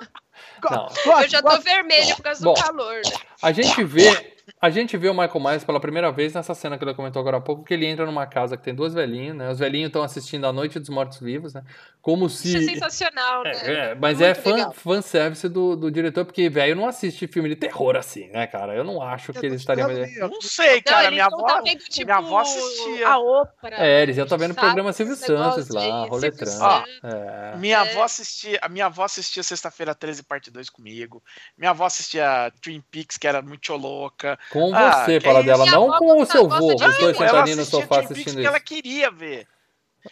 Não. 0.70 0.88
Eu 1.22 1.28
já 1.28 1.40
tô 1.42 1.60
vermelho 1.60 2.16
por 2.16 2.22
causa 2.24 2.42
Bom. 2.42 2.54
do 2.54 2.60
calor. 2.60 2.94
né? 2.96 3.12
A 3.40 3.52
gente 3.52 3.84
vê, 3.84 4.33
a 4.60 4.70
gente 4.70 4.96
vê 4.96 5.08
o 5.08 5.14
Michael 5.14 5.40
Myers 5.40 5.64
pela 5.64 5.80
primeira 5.80 6.10
vez 6.10 6.34
nessa 6.34 6.54
cena 6.54 6.76
que 6.78 6.84
ele 6.84 6.94
comentou 6.94 7.20
agora 7.20 7.38
há 7.38 7.40
pouco, 7.40 7.64
que 7.64 7.74
ele 7.74 7.86
entra 7.86 8.06
numa 8.06 8.26
casa 8.26 8.56
que 8.56 8.62
tem 8.62 8.74
dois 8.74 8.94
velhinhos, 8.94 9.36
né? 9.36 9.50
Os 9.50 9.58
velhinhos 9.58 9.88
estão 9.88 10.02
assistindo 10.02 10.46
a 10.46 10.52
Noite 10.52 10.78
dos 10.78 10.88
Mortos 10.88 11.20
Vivos, 11.20 11.54
né? 11.54 11.62
Como 12.00 12.26
Isso 12.26 12.48
é 12.48 12.60
se 12.60 12.64
sensacional, 12.66 13.44
né? 13.44 13.52
É, 13.62 13.72
é, 13.72 13.94
mas 13.94 14.18
Muito 14.20 14.48
é 14.48 14.52
legal. 14.52 14.72
fanservice 14.72 15.48
do, 15.48 15.74
do 15.74 15.90
diretor, 15.90 16.24
porque, 16.24 16.50
velho, 16.50 16.76
não 16.76 16.86
assiste 16.86 17.26
filme 17.26 17.48
de 17.48 17.56
terror 17.56 17.96
assim, 17.96 18.28
né, 18.28 18.46
cara? 18.46 18.74
Eu 18.74 18.84
não 18.84 19.00
acho 19.00 19.32
que 19.32 19.46
ele 19.46 19.56
estaria. 19.56 19.86
Não 19.86 20.40
sei, 20.42 20.76
Não, 20.76 20.82
cara, 20.82 21.04
eles 21.04 21.14
minha 21.14 21.28
não 21.30 21.38
avó, 21.38 21.46
tá 21.46 21.62
vendo, 21.62 21.78
tipo, 21.78 22.04
minha 22.04 22.18
avó 22.18 22.40
assistia. 22.40 23.08
A 23.08 23.18
ópera. 23.18 23.76
É, 23.78 24.02
eles 24.02 24.16
já 24.16 24.26
tá 24.26 24.36
vendo 24.36 24.50
o 24.50 24.54
programa 24.54 24.92
Silvio 24.92 25.16
Santos 25.16 25.68
lá, 25.70 26.04
roletrando. 26.06 26.50
Santos. 26.50 26.90
É. 27.02 27.56
Minha 27.56 27.80
avó 27.80 28.02
assistia, 28.02 28.58
a 28.60 28.68
minha 28.68 28.86
avó 28.86 29.04
assistia 29.04 29.42
Sexta-feira 29.42 29.94
13, 29.94 30.22
parte 30.24 30.50
2 30.50 30.68
comigo. 30.68 31.22
Minha 31.56 31.70
avó 31.70 31.86
assistia 31.86 32.52
Twin 32.60 32.82
Peaks, 32.90 33.16
que 33.16 33.26
era 33.26 33.40
muito 33.40 33.74
louca. 33.76 34.33
Com 34.50 34.74
Ah, 34.74 35.04
você, 35.04 35.20
fala 35.20 35.42
dela, 35.42 35.64
Minha 35.64 35.76
não 35.76 35.88
avó 35.92 35.98
com 35.98 36.22
o 36.22 36.26
seu 36.26 36.48
vô, 36.48 36.74
os 36.74 36.98
dois 36.98 37.16
sentadinhos 37.16 37.58
no 37.58 37.64
sofá 37.64 38.00
assistindo 38.00 38.38
isso. 38.40 38.48
ela 38.48 38.60
queria 38.60 39.10
ver. 39.10 39.46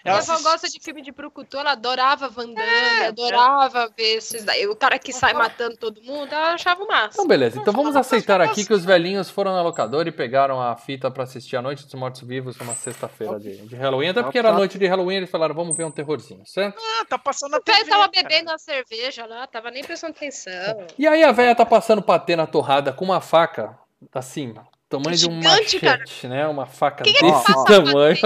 Minha 0.02 0.14
Ela 0.14 0.22
avó 0.22 0.32
assist- 0.32 0.48
gosta 0.50 0.68
de 0.70 0.80
filme 0.80 1.02
de 1.02 1.12
brucutu, 1.12 1.58
ela 1.58 1.72
adorava 1.72 2.26
Van 2.26 2.46
Damme, 2.46 3.04
adorava 3.08 3.92
ver 3.94 4.16
esses 4.16 4.42
daí. 4.42 4.66
O 4.66 4.74
cara 4.74 4.98
que 4.98 5.12
sai 5.12 5.34
matando 5.34 5.76
todo 5.76 6.00
mundo, 6.02 6.32
ela 6.34 6.54
achava 6.54 6.82
o 6.82 6.86
máximo. 6.88 7.12
Então, 7.12 7.26
beleza. 7.26 7.58
Então 7.60 7.74
vamos 7.74 7.94
aceitar 7.94 8.40
aqui 8.40 8.64
que 8.64 8.72
os 8.72 8.86
velhinhos 8.86 9.28
foram 9.28 9.52
na 9.52 9.60
locadora 9.62 10.08
e 10.08 10.12
pegaram 10.12 10.62
a 10.62 10.74
fita 10.76 11.10
pra 11.10 11.24
assistir 11.24 11.56
a 11.58 11.62
Noite 11.62 11.84
dos 11.84 11.92
Mortos 11.92 12.22
Vivos 12.22 12.56
numa 12.56 12.74
sexta-feira 12.74 13.38
de, 13.38 13.54
de 13.66 13.76
Halloween. 13.76 14.08
Até 14.08 14.22
porque 14.22 14.38
era 14.38 14.50
noite 14.54 14.78
de 14.78 14.86
Halloween, 14.86 15.16
eles 15.16 15.30
falaram, 15.30 15.54
vamos 15.54 15.76
ver 15.76 15.84
um 15.84 15.90
terrorzinho, 15.90 16.40
certo? 16.46 16.80
Ah, 16.80 17.04
tá 17.06 17.18
passando 17.18 17.56
O 17.56 17.60
velho 17.62 17.78
TV. 17.78 17.90
tava 17.90 18.08
cara. 18.08 18.28
bebendo 18.28 18.50
uma 18.50 18.58
cerveja 18.58 19.26
lá, 19.26 19.46
tava 19.46 19.70
nem 19.70 19.84
prestando 19.84 20.14
atenção. 20.16 20.86
E 20.98 21.06
aí 21.06 21.22
a 21.22 21.32
velha 21.32 21.54
tá 21.54 21.66
passando 21.66 22.00
patê 22.00 22.34
na 22.34 22.46
torrada 22.46 22.94
com 22.94 23.04
uma 23.04 23.20
faca, 23.20 23.78
assim, 24.12 24.54
tamanho 24.88 25.16
de 25.16 25.26
um 25.26 25.34
Gigante, 25.34 25.80
cara. 25.80 25.98
machete, 25.98 26.28
né? 26.28 26.46
Uma 26.48 26.66
faca 26.66 27.04
Quem 27.04 27.12
é 27.14 27.16
que 27.16 27.22
desse 27.22 27.46
passa 27.46 27.64
tamanho. 27.64 28.16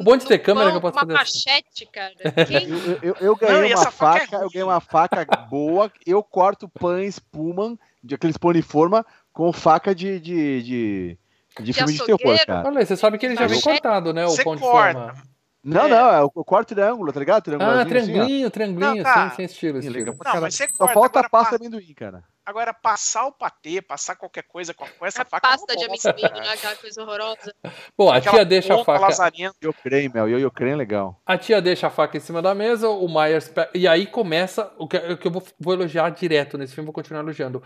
O 0.00 0.04
bom 0.04 0.16
de 0.16 0.26
ter 0.26 0.38
câmera 0.38 0.68
é 0.68 0.70
que 0.70 0.76
eu 0.76 0.80
posso 0.80 0.94
uma 0.94 1.00
fazer 1.00 1.14
assim. 1.14 1.42
machete, 1.46 1.86
cara. 1.86 2.12
Quem? 2.46 2.68
Eu, 2.68 2.98
eu- 3.02 3.16
eu 3.20 3.36
ganhei 3.36 3.72
Não, 3.72 3.80
uma 3.80 3.90
faca 3.90 4.36
é 4.36 4.42
eu 4.42 4.50
ganhei 4.50 4.62
uma 4.64 4.80
faca 4.80 5.24
boa, 5.48 5.90
eu 6.06 6.22
corto 6.22 6.68
pães 6.68 7.18
Pullman, 7.18 7.78
de 8.02 8.14
aqueles 8.14 8.36
pão 8.36 9.04
com 9.32 9.52
faca 9.52 9.94
de, 9.94 10.18
de, 10.20 10.62
de, 10.62 11.18
de 11.58 11.64
De 11.64 11.72
filme 11.72 11.92
de 11.92 11.98
terror, 12.04 12.18
açougueiro? 12.18 12.46
cara. 12.46 12.68
Olha, 12.68 12.84
você 12.84 12.96
sabe 12.96 13.18
que 13.18 13.26
ele 13.26 13.34
já 13.36 13.46
vem 13.46 13.56
Machete. 13.56 13.80
cortado, 13.80 14.12
né? 14.12 14.26
O 14.26 14.30
Você 14.30 14.44
pão 14.44 14.54
de 14.56 14.60
corta. 14.62 14.98
forma. 15.00 15.31
Não, 15.64 15.84
É. 15.86 15.88
não, 15.88 16.10
é 16.12 16.24
o 16.24 16.30
o 16.34 16.44
corte 16.44 16.74
triângulo, 16.74 17.12
tá 17.12 17.20
ligado? 17.20 17.38
Ah, 17.54 17.84
Triângulozinho 17.84 18.46
assim, 18.46 18.50
triangulinho, 18.50 19.02
tá. 19.04 19.30
sim, 19.30 19.36
sem 19.36 19.44
estilo, 19.44 19.78
estilo. 19.78 20.16
Não, 20.24 20.40
mas 20.40 20.54
você 20.56 20.66
Só 20.68 20.76
corta, 20.78 20.94
falta 20.94 21.18
agora 21.20 21.30
pasta 21.30 21.50
pa- 21.50 21.56
amendoim, 21.56 21.94
cara. 21.94 22.24
Agora, 22.44 22.74
passar 22.74 23.26
o 23.26 23.32
patê, 23.32 23.80
passar 23.80 24.16
qualquer 24.16 24.42
coisa 24.42 24.74
com, 24.74 24.84
com 24.98 25.06
essa 25.06 25.22
A 25.22 25.24
faca. 25.24 25.46
pasta 25.48 25.76
de 25.76 25.84
amendoim, 25.84 26.40
né? 26.40 26.48
Aquela 26.52 26.74
coisa 26.74 27.00
horrorosa. 27.02 27.54
Bom, 27.96 28.10
a 28.10 28.20
tia 28.20 28.44
deixa 28.44 28.74
a 28.74 28.84
faca. 28.84 29.30
Eu 29.60 29.72
creio, 29.72 30.10
Mel, 30.12 30.28
eu, 30.28 30.40
eu 30.40 30.50
creio 30.50 30.72
é 30.72 30.76
legal. 30.76 31.20
A 31.24 31.38
tia 31.38 31.62
deixa 31.62 31.86
a 31.86 31.90
faca 31.90 32.16
em 32.16 32.20
cima 32.20 32.42
da 32.42 32.52
mesa, 32.52 32.88
o 32.88 33.06
Myers. 33.06 33.52
E 33.72 33.86
aí 33.86 34.06
começa 34.06 34.72
o 34.76 34.88
que, 34.88 34.96
o 34.96 35.16
que 35.16 35.28
eu 35.28 35.30
vou, 35.30 35.42
vou 35.60 35.74
elogiar 35.74 36.10
direto 36.10 36.58
nesse 36.58 36.74
filme, 36.74 36.86
vou 36.86 36.92
continuar 36.94 37.20
elogiando. 37.22 37.62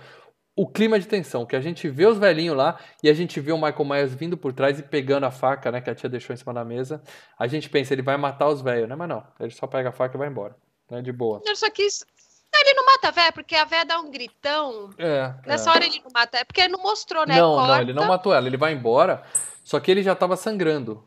O 0.56 0.66
clima 0.66 0.98
de 0.98 1.06
tensão, 1.06 1.44
que 1.44 1.54
a 1.54 1.60
gente 1.60 1.86
vê 1.86 2.06
os 2.06 2.16
velhinhos 2.16 2.56
lá 2.56 2.80
e 3.02 3.10
a 3.10 3.12
gente 3.12 3.38
vê 3.40 3.52
o 3.52 3.58
Michael 3.58 3.84
Myers 3.84 4.14
vindo 4.14 4.38
por 4.38 4.54
trás 4.54 4.78
e 4.78 4.82
pegando 4.82 5.24
a 5.24 5.30
faca, 5.30 5.70
né, 5.70 5.82
que 5.82 5.90
a 5.90 5.94
tia 5.94 6.08
deixou 6.08 6.32
em 6.32 6.36
cima 6.36 6.54
da 6.54 6.64
mesa. 6.64 7.02
A 7.38 7.46
gente 7.46 7.68
pensa, 7.68 7.92
ele 7.92 8.00
vai 8.00 8.16
matar 8.16 8.48
os 8.48 8.62
velhos, 8.62 8.88
né? 8.88 8.96
Mas 8.96 9.08
não, 9.08 9.22
ele 9.38 9.50
só 9.50 9.66
pega 9.66 9.90
a 9.90 9.92
faca 9.92 10.16
e 10.16 10.18
vai 10.18 10.28
embora. 10.28 10.56
Né, 10.90 11.02
de 11.02 11.12
boa. 11.12 11.42
Não, 11.44 11.54
Só. 11.54 12.06
Não, 12.54 12.60
ele 12.60 12.74
não 12.74 12.86
mata 12.86 13.08
a 13.08 13.10
véia, 13.10 13.32
porque 13.32 13.54
a 13.54 13.64
véia 13.64 13.84
dá 13.84 14.00
um 14.00 14.10
gritão. 14.10 14.90
É. 14.96 15.34
Nessa 15.46 15.68
é. 15.68 15.72
hora 15.74 15.84
ele 15.84 16.00
não 16.02 16.10
mata. 16.12 16.38
É 16.38 16.44
porque 16.44 16.60
ele 16.60 16.72
não 16.72 16.82
mostrou, 16.82 17.26
né? 17.26 17.36
Não, 17.36 17.56
não, 17.56 17.66
Corta. 17.66 17.82
ele 17.82 17.92
não 17.92 18.06
matou 18.06 18.32
ela, 18.32 18.46
ele 18.46 18.56
vai 18.56 18.72
embora, 18.72 19.22
só 19.62 19.78
que 19.78 19.90
ele 19.90 20.02
já 20.02 20.14
tava 20.14 20.36
sangrando. 20.36 21.06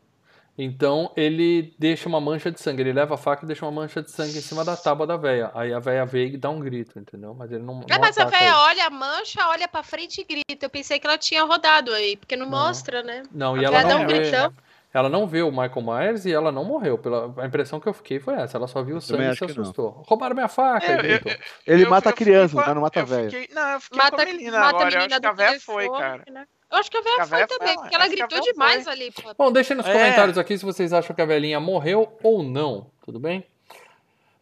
Então 0.58 1.10
ele 1.16 1.74
deixa 1.78 2.08
uma 2.08 2.20
mancha 2.20 2.50
de 2.50 2.60
sangue, 2.60 2.82
ele 2.82 2.92
leva 2.92 3.14
a 3.14 3.18
faca 3.18 3.44
e 3.44 3.46
deixa 3.46 3.64
uma 3.64 3.72
mancha 3.72 4.02
de 4.02 4.10
sangue 4.10 4.36
em 4.36 4.42
cima 4.42 4.64
da 4.64 4.76
tábua 4.76 5.06
da 5.06 5.16
véia. 5.16 5.50
Aí 5.54 5.72
a 5.72 5.78
véia 5.78 6.04
vê 6.04 6.26
e 6.26 6.36
dá 6.36 6.50
um 6.50 6.60
grito, 6.60 6.98
entendeu? 6.98 7.34
Mas 7.34 7.50
ele 7.50 7.62
não. 7.62 7.80
É, 7.88 7.94
não 7.94 8.00
mas 8.00 8.18
a 8.18 8.26
véia 8.26 8.48
ele. 8.48 8.52
olha 8.52 8.86
a 8.86 8.90
mancha, 8.90 9.48
olha 9.48 9.66
pra 9.66 9.82
frente 9.82 10.20
e 10.20 10.24
grita. 10.24 10.66
Eu 10.66 10.70
pensei 10.70 10.98
que 10.98 11.06
ela 11.06 11.16
tinha 11.16 11.42
rodado 11.44 11.92
aí, 11.92 12.16
porque 12.16 12.36
não, 12.36 12.44
Não. 12.48 12.58
mostra, 12.58 13.02
né? 13.02 13.22
Não, 13.32 13.54
A 13.54 13.58
e 13.58 13.64
ela 13.64 13.78
véia 13.78 13.88
dá 13.88 13.94
não 13.94 14.04
um 14.04 14.06
vê. 14.06 14.18
gritão. 14.18 14.52
Ela 14.92 15.08
não 15.08 15.24
vê 15.24 15.40
o 15.40 15.52
Michael 15.52 15.82
Myers 15.82 16.24
e 16.26 16.32
ela 16.32 16.50
não 16.50 16.64
morreu. 16.64 16.98
Pela... 16.98 17.32
A 17.40 17.46
impressão 17.46 17.78
que 17.78 17.86
eu 17.88 17.94
fiquei 17.94 18.18
foi 18.18 18.34
essa. 18.34 18.58
Ela 18.58 18.66
só 18.66 18.82
viu 18.82 18.96
o 18.96 19.00
sangue 19.00 19.22
e 19.22 19.34
se 19.36 19.46
que 19.46 19.54
não. 19.54 19.62
assustou. 19.62 20.02
Roubaram 20.04 20.34
minha 20.34 20.48
faca 20.48 20.84
É, 20.84 20.94
e 20.94 20.98
gritou. 20.98 21.32
Ele 21.64 21.84
Eu- 21.84 21.90
mata 21.90 22.08
eu 22.08 22.10
a 22.10 22.12
criança, 22.12 22.56
fiquei 22.58 22.74
não 22.74 22.82
mata 22.82 22.98
a 22.98 23.02
eu 23.02 23.06
velha. 23.06 23.30
fiquei- 23.30 23.54
Não, 23.54 23.68
eu 23.70 23.80
fiquei 23.80 23.96
Mata, 23.98 24.16
com 24.16 24.22
a 24.22 24.24
menina 24.24 24.58
mata 24.58 24.68
agora. 24.70 24.84
a 24.84 24.90
Eu 24.90 24.98
menina 24.98 25.14
acho 25.14 25.20
que 25.20 25.26
a 25.26 25.32
véia 25.32 25.60
foi, 25.60 25.84
telefone, 25.84 26.00
cara. 26.02 26.24
né? 26.32 26.44
Eu 26.70 26.78
acho 26.78 26.90
que 26.90 26.96
a 26.96 27.00
véia 27.00 27.22
A 27.22 27.26
foi 27.26 27.46
também, 27.46 27.76
porque 27.76 27.94
ela 27.94 28.06
gritou 28.06 28.40
demais 28.40 28.84
foi. 28.84 28.92
ali. 28.92 29.10
Pô. 29.10 29.34
Bom, 29.36 29.52
deixem 29.52 29.76
nos 29.76 29.86
É. 29.86 29.92
comentários 29.92 30.38
aqui 30.38 30.56
se 30.56 30.64
vocês 30.64 30.92
acham 30.92 31.14
que 31.16 31.20
a 31.22 31.26
velhinha 31.26 31.58
morreu 31.58 32.16
ou 32.22 32.42
não, 32.42 32.86
tudo 33.04 33.18
bem? 33.18 33.44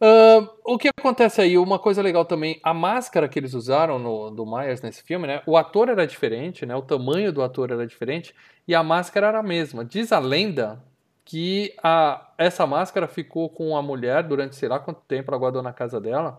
Ah, 0.01 0.47
o 0.65 0.79
que 0.79 0.89
acontece 0.97 1.41
aí? 1.41 1.59
Uma 1.59 1.79
coisa 1.79 2.01
legal 2.03 2.25
também, 2.25 2.61
a 2.63 2.73
máscara 2.73 3.29
que 3.29 3.39
eles 3.39 3.55
usaram 3.55 3.99
no, 3.99 4.31
do 4.31 4.47
Myers 4.47 4.81
nesse 4.83 5.03
filme, 5.03 5.27
né? 5.27 5.43
O 5.47 5.57
ator 5.57 5.89
era 5.89 6.07
diferente, 6.07 6.65
né? 6.65 6.77
O 6.77 6.83
tamanho 6.83 7.33
do 7.33 7.43
ator 7.43 7.71
era 7.73 7.87
diferente 7.87 8.35
e 8.67 8.75
a 8.75 8.83
máscara 8.83 9.29
era 9.29 9.39
a 9.41 9.43
mesma. 9.43 9.85
Diz 9.85 10.13
a 10.13 10.19
lenda 10.19 10.83
que 11.25 11.75
a, 11.83 12.31
essa 12.39 12.67
máscara 12.67 13.09
ficou 13.09 13.49
com 13.51 13.77
a 13.77 13.83
mulher 13.83 14.23
durante 14.23 14.55
sei 14.57 14.69
lá 14.69 14.79
quanto 14.79 15.01
tempo 15.03 15.31
ela 15.31 15.39
guardou 15.39 15.63
na 15.63 15.73
casa 15.73 16.01
dela 16.01 16.39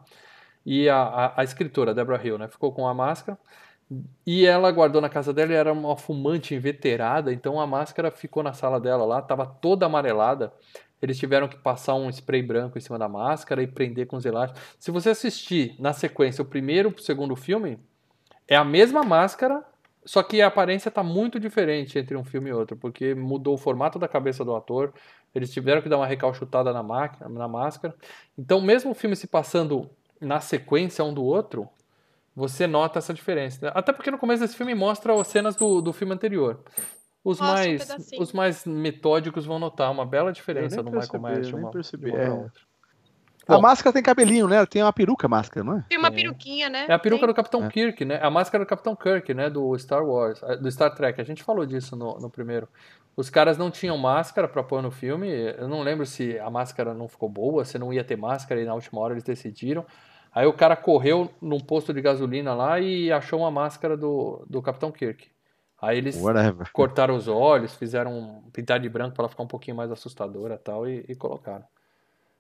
e 0.65 0.87
a, 0.89 0.97
a, 1.01 1.41
a 1.41 1.43
escritora 1.43 1.93
Deborah 1.93 2.23
Hill, 2.25 2.37
né? 2.37 2.47
Ficou 2.47 2.71
com 2.71 2.87
a 2.87 2.93
máscara 2.93 3.37
e 4.25 4.45
ela 4.45 4.71
guardou 4.71 5.01
na 5.01 5.09
casa 5.09 5.33
dela 5.33 5.51
e 5.51 5.55
era 5.55 5.73
uma 5.73 5.97
fumante 5.97 6.53
inveterada, 6.53 7.33
então 7.33 7.59
a 7.59 7.65
máscara 7.65 8.11
ficou 8.11 8.43
na 8.43 8.53
sala 8.53 8.79
dela 8.79 9.03
lá, 9.03 9.21
tava 9.21 9.45
toda 9.45 9.85
amarelada. 9.85 10.53
Eles 11.01 11.17
tiveram 11.17 11.47
que 11.47 11.57
passar 11.57 11.95
um 11.95 12.09
spray 12.09 12.43
branco 12.43 12.77
em 12.77 12.81
cima 12.81 12.99
da 12.99 13.07
máscara 13.07 13.63
e 13.63 13.67
prender 13.67 14.05
com 14.05 14.17
os 14.17 14.25
elásticos. 14.25 14.61
Se 14.77 14.91
você 14.91 15.09
assistir 15.09 15.75
na 15.79 15.93
sequência 15.93 16.41
o 16.41 16.45
primeiro 16.45 16.89
e 16.89 16.99
o 16.99 17.03
segundo 17.03 17.35
filme, 17.35 17.79
é 18.47 18.55
a 18.55 18.65
mesma 18.65 19.01
máscara, 19.01 19.63
só 20.05 20.21
que 20.21 20.41
a 20.41 20.47
aparência 20.47 20.91
tá 20.91 21.01
muito 21.01 21.39
diferente 21.39 21.97
entre 21.97 22.17
um 22.17 22.23
filme 22.23 22.49
e 22.49 22.53
outro, 22.53 22.75
porque 22.75 23.15
mudou 23.15 23.55
o 23.55 23.57
formato 23.57 23.97
da 23.97 24.07
cabeça 24.07 24.43
do 24.43 24.55
ator, 24.55 24.93
eles 25.33 25.51
tiveram 25.51 25.81
que 25.81 25.89
dar 25.89 25.97
uma 25.97 26.07
recalchutada 26.07 26.73
na, 26.73 26.83
máquina, 26.83 27.29
na 27.29 27.47
máscara. 27.47 27.95
Então, 28.37 28.59
mesmo 28.59 28.91
o 28.91 28.95
filme 28.95 29.15
se 29.15 29.27
passando 29.27 29.89
na 30.19 30.41
sequência 30.41 31.03
um 31.03 31.13
do 31.13 31.23
outro, 31.23 31.69
você 32.39 32.65
nota 32.65 32.99
essa 32.99 33.13
diferença. 33.13 33.65
né? 33.65 33.71
Até 33.75 33.91
porque 33.91 34.09
no 34.09 34.17
começo 34.17 34.41
desse 34.41 34.55
filme 34.55 34.73
mostra 34.73 35.13
as 35.19 35.27
cenas 35.27 35.55
do, 35.55 35.81
do 35.81 35.91
filme 35.91 36.13
anterior. 36.13 36.63
Os 37.21 37.37
Mostra 37.37 37.45
um 37.45 37.67
mais, 37.67 37.85
pedacinho. 37.85 38.21
os 38.21 38.31
mais 38.33 38.65
metódicos 38.65 39.45
vão 39.45 39.59
notar 39.59 39.91
uma 39.91 40.05
bela 40.05 40.31
diferença 40.31 40.81
do 40.81 40.89
Michael 40.89 41.21
Myers 41.21 41.47
de 41.47 41.53
nem 41.53 41.63
uma, 41.63 41.71
percebi, 41.71 42.11
de 42.11 42.17
uma 42.17 42.23
é. 42.23 42.29
outra. 42.31 42.61
A 43.45 43.55
Bom. 43.55 43.61
máscara 43.61 43.91
tem 43.91 44.01
cabelinho, 44.01 44.47
né? 44.47 44.55
Ela 44.57 44.67
tem 44.67 44.81
uma 44.81 44.93
peruca 44.93 45.25
a 45.25 45.29
máscara, 45.29 45.65
não 45.65 45.79
é? 45.79 45.85
Tem 45.89 45.97
uma 45.97 46.11
peruquinha, 46.11 46.69
né? 46.69 46.85
É 46.87 46.93
a 46.93 46.99
peruca 46.99 47.21
Tem. 47.21 47.27
do 47.27 47.35
Capitão 47.35 47.65
É. 47.65 47.69
Kirk, 47.69 48.05
né? 48.05 48.19
A 48.21 48.29
máscara 48.29 48.63
do 48.63 48.67
Capitão 48.67 48.95
Kirk, 48.95 49.33
né? 49.33 49.49
Do 49.49 49.77
Star 49.77 50.05
Wars, 50.05 50.41
eh, 50.43 50.55
do 50.55 50.71
Star 50.71 50.93
Trek. 50.95 51.19
A 51.19 51.23
gente 51.23 51.43
falou 51.43 51.65
disso 51.65 51.95
no, 51.95 52.19
no 52.19 52.29
primeiro. 52.29 52.69
Os 53.17 53.29
caras 53.29 53.57
não 53.57 53.69
tinham 53.71 53.97
máscara 53.97 54.47
pra 54.47 54.63
pôr 54.63 54.81
no 54.81 54.91
filme. 54.91 55.27
Eu 55.57 55.67
não 55.67 55.81
lembro 55.81 56.05
se 56.05 56.39
a 56.39 56.49
máscara 56.49 56.93
não 56.93 57.07
ficou 57.07 57.27
boa, 57.27 57.65
se 57.65 57.77
não 57.79 57.91
ia 57.91 58.03
ter 58.03 58.15
máscara 58.15 58.61
e 58.61 58.65
na 58.65 58.73
última 58.75 59.01
hora 59.01 59.13
eles 59.13 59.23
decidiram. 59.23 59.83
Aí 60.33 60.45
o 60.45 60.53
cara 60.53 60.75
correu 60.75 61.31
num 61.41 61.59
posto 61.59 61.93
de 61.93 62.01
gasolina 62.01 62.53
lá 62.53 62.79
e 62.79 63.11
achou 63.11 63.39
uma 63.39 63.51
máscara 63.51 63.97
do, 63.97 64.43
do 64.47 64.61
Capitão 64.61 64.91
Kirk. 64.91 65.27
Aí 65.81 65.97
eles 65.97 66.21
Whatever. 66.21 66.69
cortaram 66.73 67.15
os 67.15 67.27
olhos, 67.27 67.73
fizeram 67.73 68.11
um 68.17 68.41
pintar 68.51 68.79
de 68.79 68.89
branco 68.89 69.15
pra 69.15 69.23
ela 69.23 69.29
ficar 69.29 69.43
um 69.43 69.47
pouquinho 69.47 69.77
mais 69.77 69.91
assustadora 69.91 70.55
e 70.55 70.57
tal 70.57 70.87
e, 70.87 71.05
e 71.07 71.15
colocaram. 71.15 71.63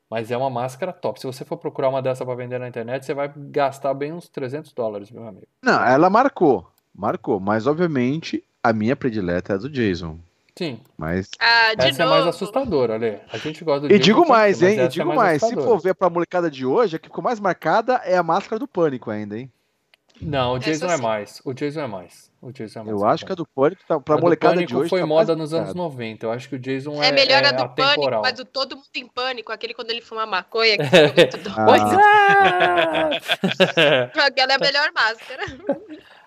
Mas 0.09 0.31
é 0.31 0.37
uma 0.37 0.49
máscara 0.49 0.91
top. 0.91 1.19
Se 1.19 1.27
você 1.27 1.45
for 1.45 1.57
procurar 1.57 1.89
uma 1.89 2.01
dessa 2.01 2.25
pra 2.25 2.35
vender 2.35 2.59
na 2.59 2.67
internet, 2.67 3.05
você 3.05 3.13
vai 3.13 3.31
gastar 3.35 3.93
bem 3.93 4.11
uns 4.11 4.27
300 4.27 4.73
dólares, 4.73 5.11
meu 5.11 5.25
amigo. 5.25 5.47
Não, 5.63 5.83
ela 5.83 6.09
marcou. 6.09 6.67
Marcou. 6.93 7.39
Mas, 7.39 7.67
obviamente, 7.67 8.43
a 8.63 8.73
minha 8.73 8.95
predileta 8.95 9.53
é 9.53 9.55
a 9.55 9.59
do 9.59 9.69
Jason. 9.69 10.17
Sim, 10.59 10.77
Mas. 10.97 11.29
Ah, 11.39 11.73
de 11.73 11.87
essa 11.87 12.03
novo. 12.03 12.15
é 12.15 12.17
mais 12.17 12.35
assustadora, 12.35 12.95
Ale. 12.95 13.19
A 13.31 13.37
gente 13.37 13.63
gosta 13.63 13.87
do 13.87 13.93
E 13.93 13.97
digo 13.97 14.27
mais, 14.27 14.61
hein? 14.61 14.75
E 14.75 14.79
é 14.81 14.87
digo 14.89 15.15
mais. 15.15 15.39
Se 15.39 15.45
assustadora. 15.45 15.67
for 15.77 15.81
ver 15.81 15.95
pra 15.95 16.09
molecada 16.09 16.51
de 16.51 16.65
hoje, 16.65 16.97
a 16.97 16.99
que 16.99 17.07
ficou 17.07 17.23
mais 17.23 17.39
marcada 17.39 18.01
é 18.03 18.17
a 18.17 18.23
máscara 18.23 18.59
do 18.59 18.67
pânico 18.67 19.09
ainda, 19.09 19.37
hein? 19.39 19.49
Não, 20.21 20.55
o 20.55 20.59
Jason 20.59 20.85
Essa 20.87 20.95
é 20.95 20.97
sim. 20.97 21.03
mais. 21.03 21.41
O 21.45 21.53
Jason 21.53 21.79
é 21.79 21.87
mais. 21.87 22.29
O 22.41 22.51
Jason 22.51 22.79
é 22.81 22.83
mais. 22.83 22.89
Eu 23.01 23.07
acho 23.07 23.25
que 23.25 23.31
a 23.31 23.35
do 23.35 23.45
pânico, 23.47 23.81
tá, 23.87 23.97
pra 24.01 24.15
A 24.15 24.17
do 24.17 24.21
molecada 24.23 24.55
Pânico 24.55 24.67
de 24.67 24.75
hoje. 24.75 24.89
foi 24.89 24.99
tá 24.99 25.05
moda 25.05 25.27
mais 25.27 25.39
nos 25.39 25.53
anos 25.53 25.73
marcada. 25.73 25.95
90. 25.95 26.25
Eu 26.25 26.31
acho 26.33 26.49
que 26.49 26.55
o 26.55 26.59
Jason 26.59 27.01
é, 27.01 27.07
É 27.07 27.11
melhor 27.13 27.41
a 27.45 27.51
do 27.53 27.63
atemporal. 27.63 27.95
pânico, 27.95 28.21
mas 28.21 28.33
do 28.33 28.43
todo 28.43 28.75
mundo 28.75 28.87
em 28.95 29.07
pânico, 29.07 29.49
aquele 29.53 29.73
quando 29.73 29.91
ele 29.91 30.01
fuma 30.01 30.25
maconha, 30.25 30.75
que 30.77 30.83
doido. 31.39 31.55
Ah. 31.55 33.09
Up? 33.15 34.19
Aquela 34.27 34.51
é 34.51 34.55
a 34.55 34.59
melhor 34.59 34.91
máscara. 34.93 35.43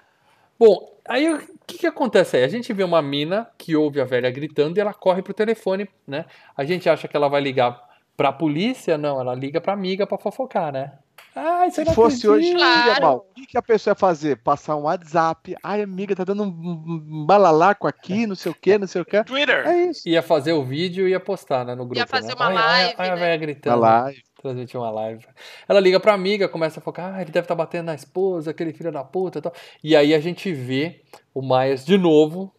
Bom, 0.64 0.96
aí 1.08 1.28
o 1.28 1.40
que, 1.66 1.78
que 1.78 1.86
acontece 1.88 2.36
aí? 2.36 2.44
A 2.44 2.48
gente 2.48 2.72
vê 2.72 2.84
uma 2.84 3.02
mina 3.02 3.48
que 3.58 3.74
ouve 3.74 4.00
a 4.00 4.04
velha 4.04 4.30
gritando 4.30 4.78
e 4.78 4.80
ela 4.80 4.94
corre 4.94 5.20
pro 5.20 5.34
telefone, 5.34 5.88
né? 6.06 6.24
A 6.56 6.64
gente 6.64 6.88
acha 6.88 7.08
que 7.08 7.16
ela 7.16 7.28
vai 7.28 7.40
ligar 7.40 7.82
pra 8.16 8.30
polícia, 8.32 8.96
não, 8.96 9.20
ela 9.20 9.34
liga 9.34 9.60
pra 9.60 9.72
amiga 9.72 10.06
pra 10.06 10.18
fofocar, 10.18 10.70
né? 10.72 10.92
Ai, 11.34 11.68
você 11.68 11.82
Se 11.82 11.88
não 11.88 11.94
fosse 11.94 12.28
hoje, 12.28 12.52
acredita. 12.52 12.64
Claro. 12.64 12.90
ia 12.94 13.00
mal. 13.00 13.16
O 13.30 13.34
que, 13.34 13.46
que 13.46 13.58
a 13.58 13.62
pessoa 13.62 13.90
ia 13.92 13.96
fazer? 13.96 14.36
Passar 14.36 14.76
um 14.76 14.82
WhatsApp. 14.82 15.56
Ai, 15.64 15.82
amiga, 15.82 16.14
tá 16.14 16.22
dando 16.22 16.44
um 16.44 17.24
balalaco 17.26 17.88
aqui, 17.88 18.24
não 18.24 18.36
sei 18.36 18.52
o 18.52 18.54
que, 18.54 18.78
não 18.78 18.86
sei 18.86 19.00
o 19.02 19.04
que. 19.04 19.24
Twitter. 19.24 19.66
É 19.66 19.86
isso. 19.86 20.08
Ia 20.08 20.22
fazer 20.22 20.52
o 20.52 20.62
vídeo 20.62 21.08
e 21.08 21.10
ia 21.10 21.18
postar, 21.20 21.64
né, 21.64 21.74
no 21.74 21.86
grupo. 21.86 22.06
fazer 22.06 22.28
né? 22.28 22.34
uma 22.34 22.46
Ai, 22.46 22.54
ai, 22.56 22.84
live, 22.84 22.94
ai, 22.98 23.08
a 23.08 23.14
né? 23.14 23.20
velha 23.20 23.34
Tá 23.38 23.44
gritando. 23.46 23.80
lá. 23.80 24.12
Transmitir 24.42 24.78
uma 24.78 24.90
live. 24.90 25.24
Ela 25.68 25.80
liga 25.80 25.98
pra 26.00 26.12
amiga, 26.12 26.48
começa 26.48 26.80
a 26.80 26.82
focar, 26.82 27.14
ah, 27.14 27.22
ele 27.22 27.30
deve 27.30 27.44
estar 27.44 27.54
batendo 27.54 27.86
na 27.86 27.94
esposa, 27.94 28.50
aquele 28.50 28.72
filho 28.72 28.90
da 28.92 29.04
puta 29.04 29.38
e 29.38 29.42
tal. 29.42 29.52
E 29.82 29.96
aí 29.96 30.12
a 30.12 30.20
gente 30.20 30.52
vê 30.52 31.00
o 31.32 31.40
Myers 31.40 31.84
de 31.86 31.96
novo 31.96 32.52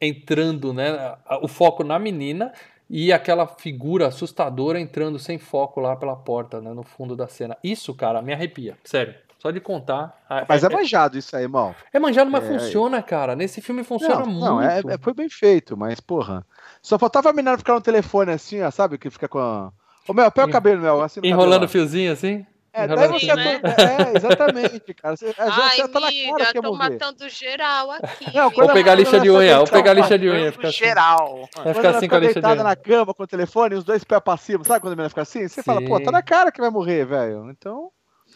entrando, 0.00 0.72
né, 0.72 1.16
o 1.40 1.48
foco 1.48 1.82
na 1.82 1.98
menina 1.98 2.52
e 2.90 3.12
aquela 3.12 3.46
figura 3.46 4.08
assustadora 4.08 4.78
entrando 4.78 5.18
sem 5.18 5.38
foco 5.38 5.80
lá 5.80 5.96
pela 5.96 6.14
porta, 6.14 6.60
né, 6.60 6.72
no 6.74 6.82
fundo 6.82 7.16
da 7.16 7.26
cena. 7.26 7.56
Isso, 7.64 7.94
cara, 7.94 8.20
me 8.20 8.32
arrepia, 8.32 8.76
sério. 8.84 9.14
Só 9.38 9.50
de 9.50 9.60
contar. 9.60 10.18
Mas 10.48 10.64
é 10.64 10.68
é, 10.68 10.70
manjado 10.70 11.18
isso 11.18 11.36
aí, 11.36 11.42
irmão. 11.42 11.74
é 11.92 11.98
manjado, 11.98 12.30
mas 12.30 12.44
é- 12.44 12.46
funciona, 12.58 13.02
cara. 13.02 13.36
Nesse 13.36 13.60
filme 13.60 13.84
funciona 13.84 14.20
Não, 14.20 14.26
muito. 14.26 14.40
não 14.46 14.62
é, 14.62 14.78
é- 14.78 14.98
foi 14.98 15.12
bem 15.12 15.28
feito, 15.28 15.76
mas, 15.76 16.00
porra. 16.00 16.46
Só 16.80 16.98
faltava 16.98 17.28
a 17.28 17.32
menina 17.34 17.58
ficar 17.58 17.74
no 17.74 17.80
telefone 17.82 18.32
assim, 18.32 18.62
ó, 18.62 18.70
sabe? 18.70 18.96
Que 18.96 19.10
fica 19.10 19.28
com 19.28 19.38
a. 19.38 19.70
Ô, 20.08 20.12
Mel, 20.12 20.30
pega 20.30 20.48
o 20.48 20.50
cabelo, 20.50 20.82
Mel. 20.82 21.02
Assim, 21.02 21.20
Enrolando 21.22 21.50
o 21.64 21.66
cabelo, 21.66 21.68
fiozinho 21.68 22.12
assim? 22.12 22.46
É, 22.76 22.88
daí 22.88 23.06
você 23.06 23.30
atua- 23.30 23.44
é, 23.44 24.16
exatamente, 24.16 24.94
cara. 24.94 25.16
Você, 25.16 25.32
já, 25.32 25.44
Ai, 25.44 25.76
já 25.76 25.86
tá 25.86 26.00
na 26.00 26.10
cara 26.10 26.46
que 26.50 26.56
ia 26.58 26.62
tô 26.62 26.74
matando 26.74 27.28
geral 27.28 27.90
aqui. 27.92 28.34
Não, 28.34 28.46
Ou 28.46 28.50
quando 28.50 28.72
pegar 28.72 28.92
a 28.92 28.94
lixa 28.96 29.20
de 29.20 29.30
unha, 29.30 29.60
ou 29.60 29.66
fica 29.66 29.78
pegar 29.78 29.90
a 29.92 29.94
lixa 29.94 30.18
de 30.18 30.28
unha. 30.28 30.50
Fica 30.50 30.68
assim. 30.68 30.76
geral. 30.78 31.48
Vai 31.54 31.62
Quando 31.64 31.76
ficar 31.76 31.90
assim 31.96 32.08
com 32.08 32.14
a 32.16 32.18
lixa 32.18 32.34
de 32.34 32.40
deitada 32.40 32.54
unha. 32.56 32.64
na 32.64 32.74
cama 32.74 33.14
com 33.14 33.22
o 33.22 33.26
telefone, 33.28 33.76
os 33.76 33.84
dois 33.84 34.02
pés 34.02 34.20
cima, 34.40 34.64
sabe 34.64 34.80
quando 34.80 34.94
a 34.94 34.96
menina 34.96 35.08
fica 35.08 35.22
assim? 35.22 35.46
Você 35.46 35.62
fala, 35.62 35.80
pô, 35.82 36.00
tá 36.00 36.06
Sim. 36.06 36.10
na 36.10 36.22
cara 36.22 36.50
que 36.50 36.60
vai 36.60 36.68
morrer, 36.70 37.04
velho. 37.06 37.48
Então. 37.48 37.90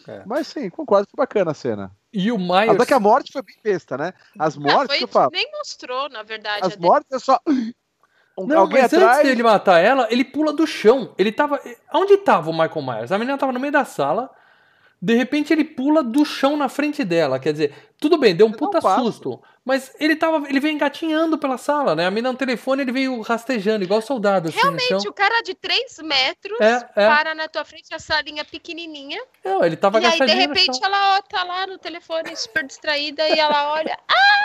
É. 0.07 0.23
Mas 0.25 0.47
sim, 0.47 0.69
concordo, 0.69 1.05
foi 1.13 1.17
bacana 1.17 1.51
a 1.51 1.53
cena. 1.53 1.91
E 2.13 2.31
o 2.31 2.37
Myers... 2.37 2.69
Até 2.75 2.85
que 2.85 2.93
a 2.93 2.99
morte 2.99 3.33
foi 3.33 3.41
bem 3.41 3.57
besta, 3.61 3.97
né? 3.97 4.13
As 4.39 4.55
Ah, 4.55 4.59
mortes 4.61 4.87
foi, 4.87 4.97
que 4.99 5.03
eu 5.03 5.07
falo. 5.09 5.31
nem 5.33 5.51
mostrou, 5.51 6.07
na 6.07 6.23
verdade. 6.23 6.65
As 6.65 6.77
mortes 6.77 7.11
é 7.11 7.19
só. 7.19 7.37
Um, 8.39 8.47
Não, 8.47 8.59
alguém 8.61 8.81
mas 8.81 8.93
atrás. 8.93 9.17
antes 9.17 9.29
dele 9.29 9.43
matar 9.43 9.79
ela, 9.79 10.07
ele 10.09 10.23
pula 10.23 10.53
do 10.53 10.65
chão. 10.65 11.13
Ele 11.17 11.31
tava. 11.31 11.59
Onde 11.93 12.17
tava 12.17 12.49
o 12.49 12.53
Michael 12.53 12.81
Myers? 12.81 13.11
A 13.11 13.17
menina 13.17 13.37
tava 13.37 13.51
no 13.51 13.59
meio 13.59 13.73
da 13.73 13.83
sala. 13.85 14.29
De 15.01 15.13
repente 15.13 15.53
ele 15.53 15.63
pula 15.63 16.03
do 16.03 16.25
chão 16.25 16.57
na 16.57 16.67
frente 16.67 17.03
dela. 17.05 17.39
Quer 17.39 17.53
dizer, 17.53 17.73
tudo 17.99 18.17
bem, 18.17 18.35
deu 18.35 18.47
um 18.47 18.49
Você 18.49 18.55
um 18.55 18.57
puta 18.57 18.81
susto. 18.81 19.41
Mas 19.69 19.93
ele 19.99 20.15
tava. 20.15 20.49
Ele 20.49 20.59
veio 20.59 20.73
engatinhando 20.73 21.37
pela 21.37 21.55
sala, 21.55 21.95
né? 21.95 22.07
A 22.07 22.09
menina 22.09 22.31
no 22.31 22.37
telefone, 22.39 22.81
ele 22.81 22.91
veio 22.91 23.21
rastejando, 23.21 23.83
igual 23.83 24.01
soldado, 24.01 24.49
assim. 24.49 24.57
Realmente, 24.57 25.07
o 25.07 25.13
cara 25.13 25.43
de 25.43 25.53
3 25.53 25.99
metros 26.01 26.59
É, 26.59 26.73
é. 26.95 27.05
para 27.07 27.35
na 27.35 27.47
tua 27.47 27.63
frente, 27.63 27.93
a 27.93 27.99
salinha 27.99 28.43
pequenininha. 28.43 29.21
Não, 29.45 29.63
ele 29.63 29.75
tava 29.75 30.01
e 30.01 30.05
aí, 30.07 30.17
de 30.19 30.33
repente, 30.33 30.79
ela 30.83 31.17
ó, 31.17 31.21
tá 31.21 31.43
lá 31.43 31.67
no 31.67 31.77
telefone, 31.77 32.35
super 32.35 32.65
distraída, 32.65 33.29
e 33.29 33.39
ela 33.39 33.73
olha. 33.73 33.95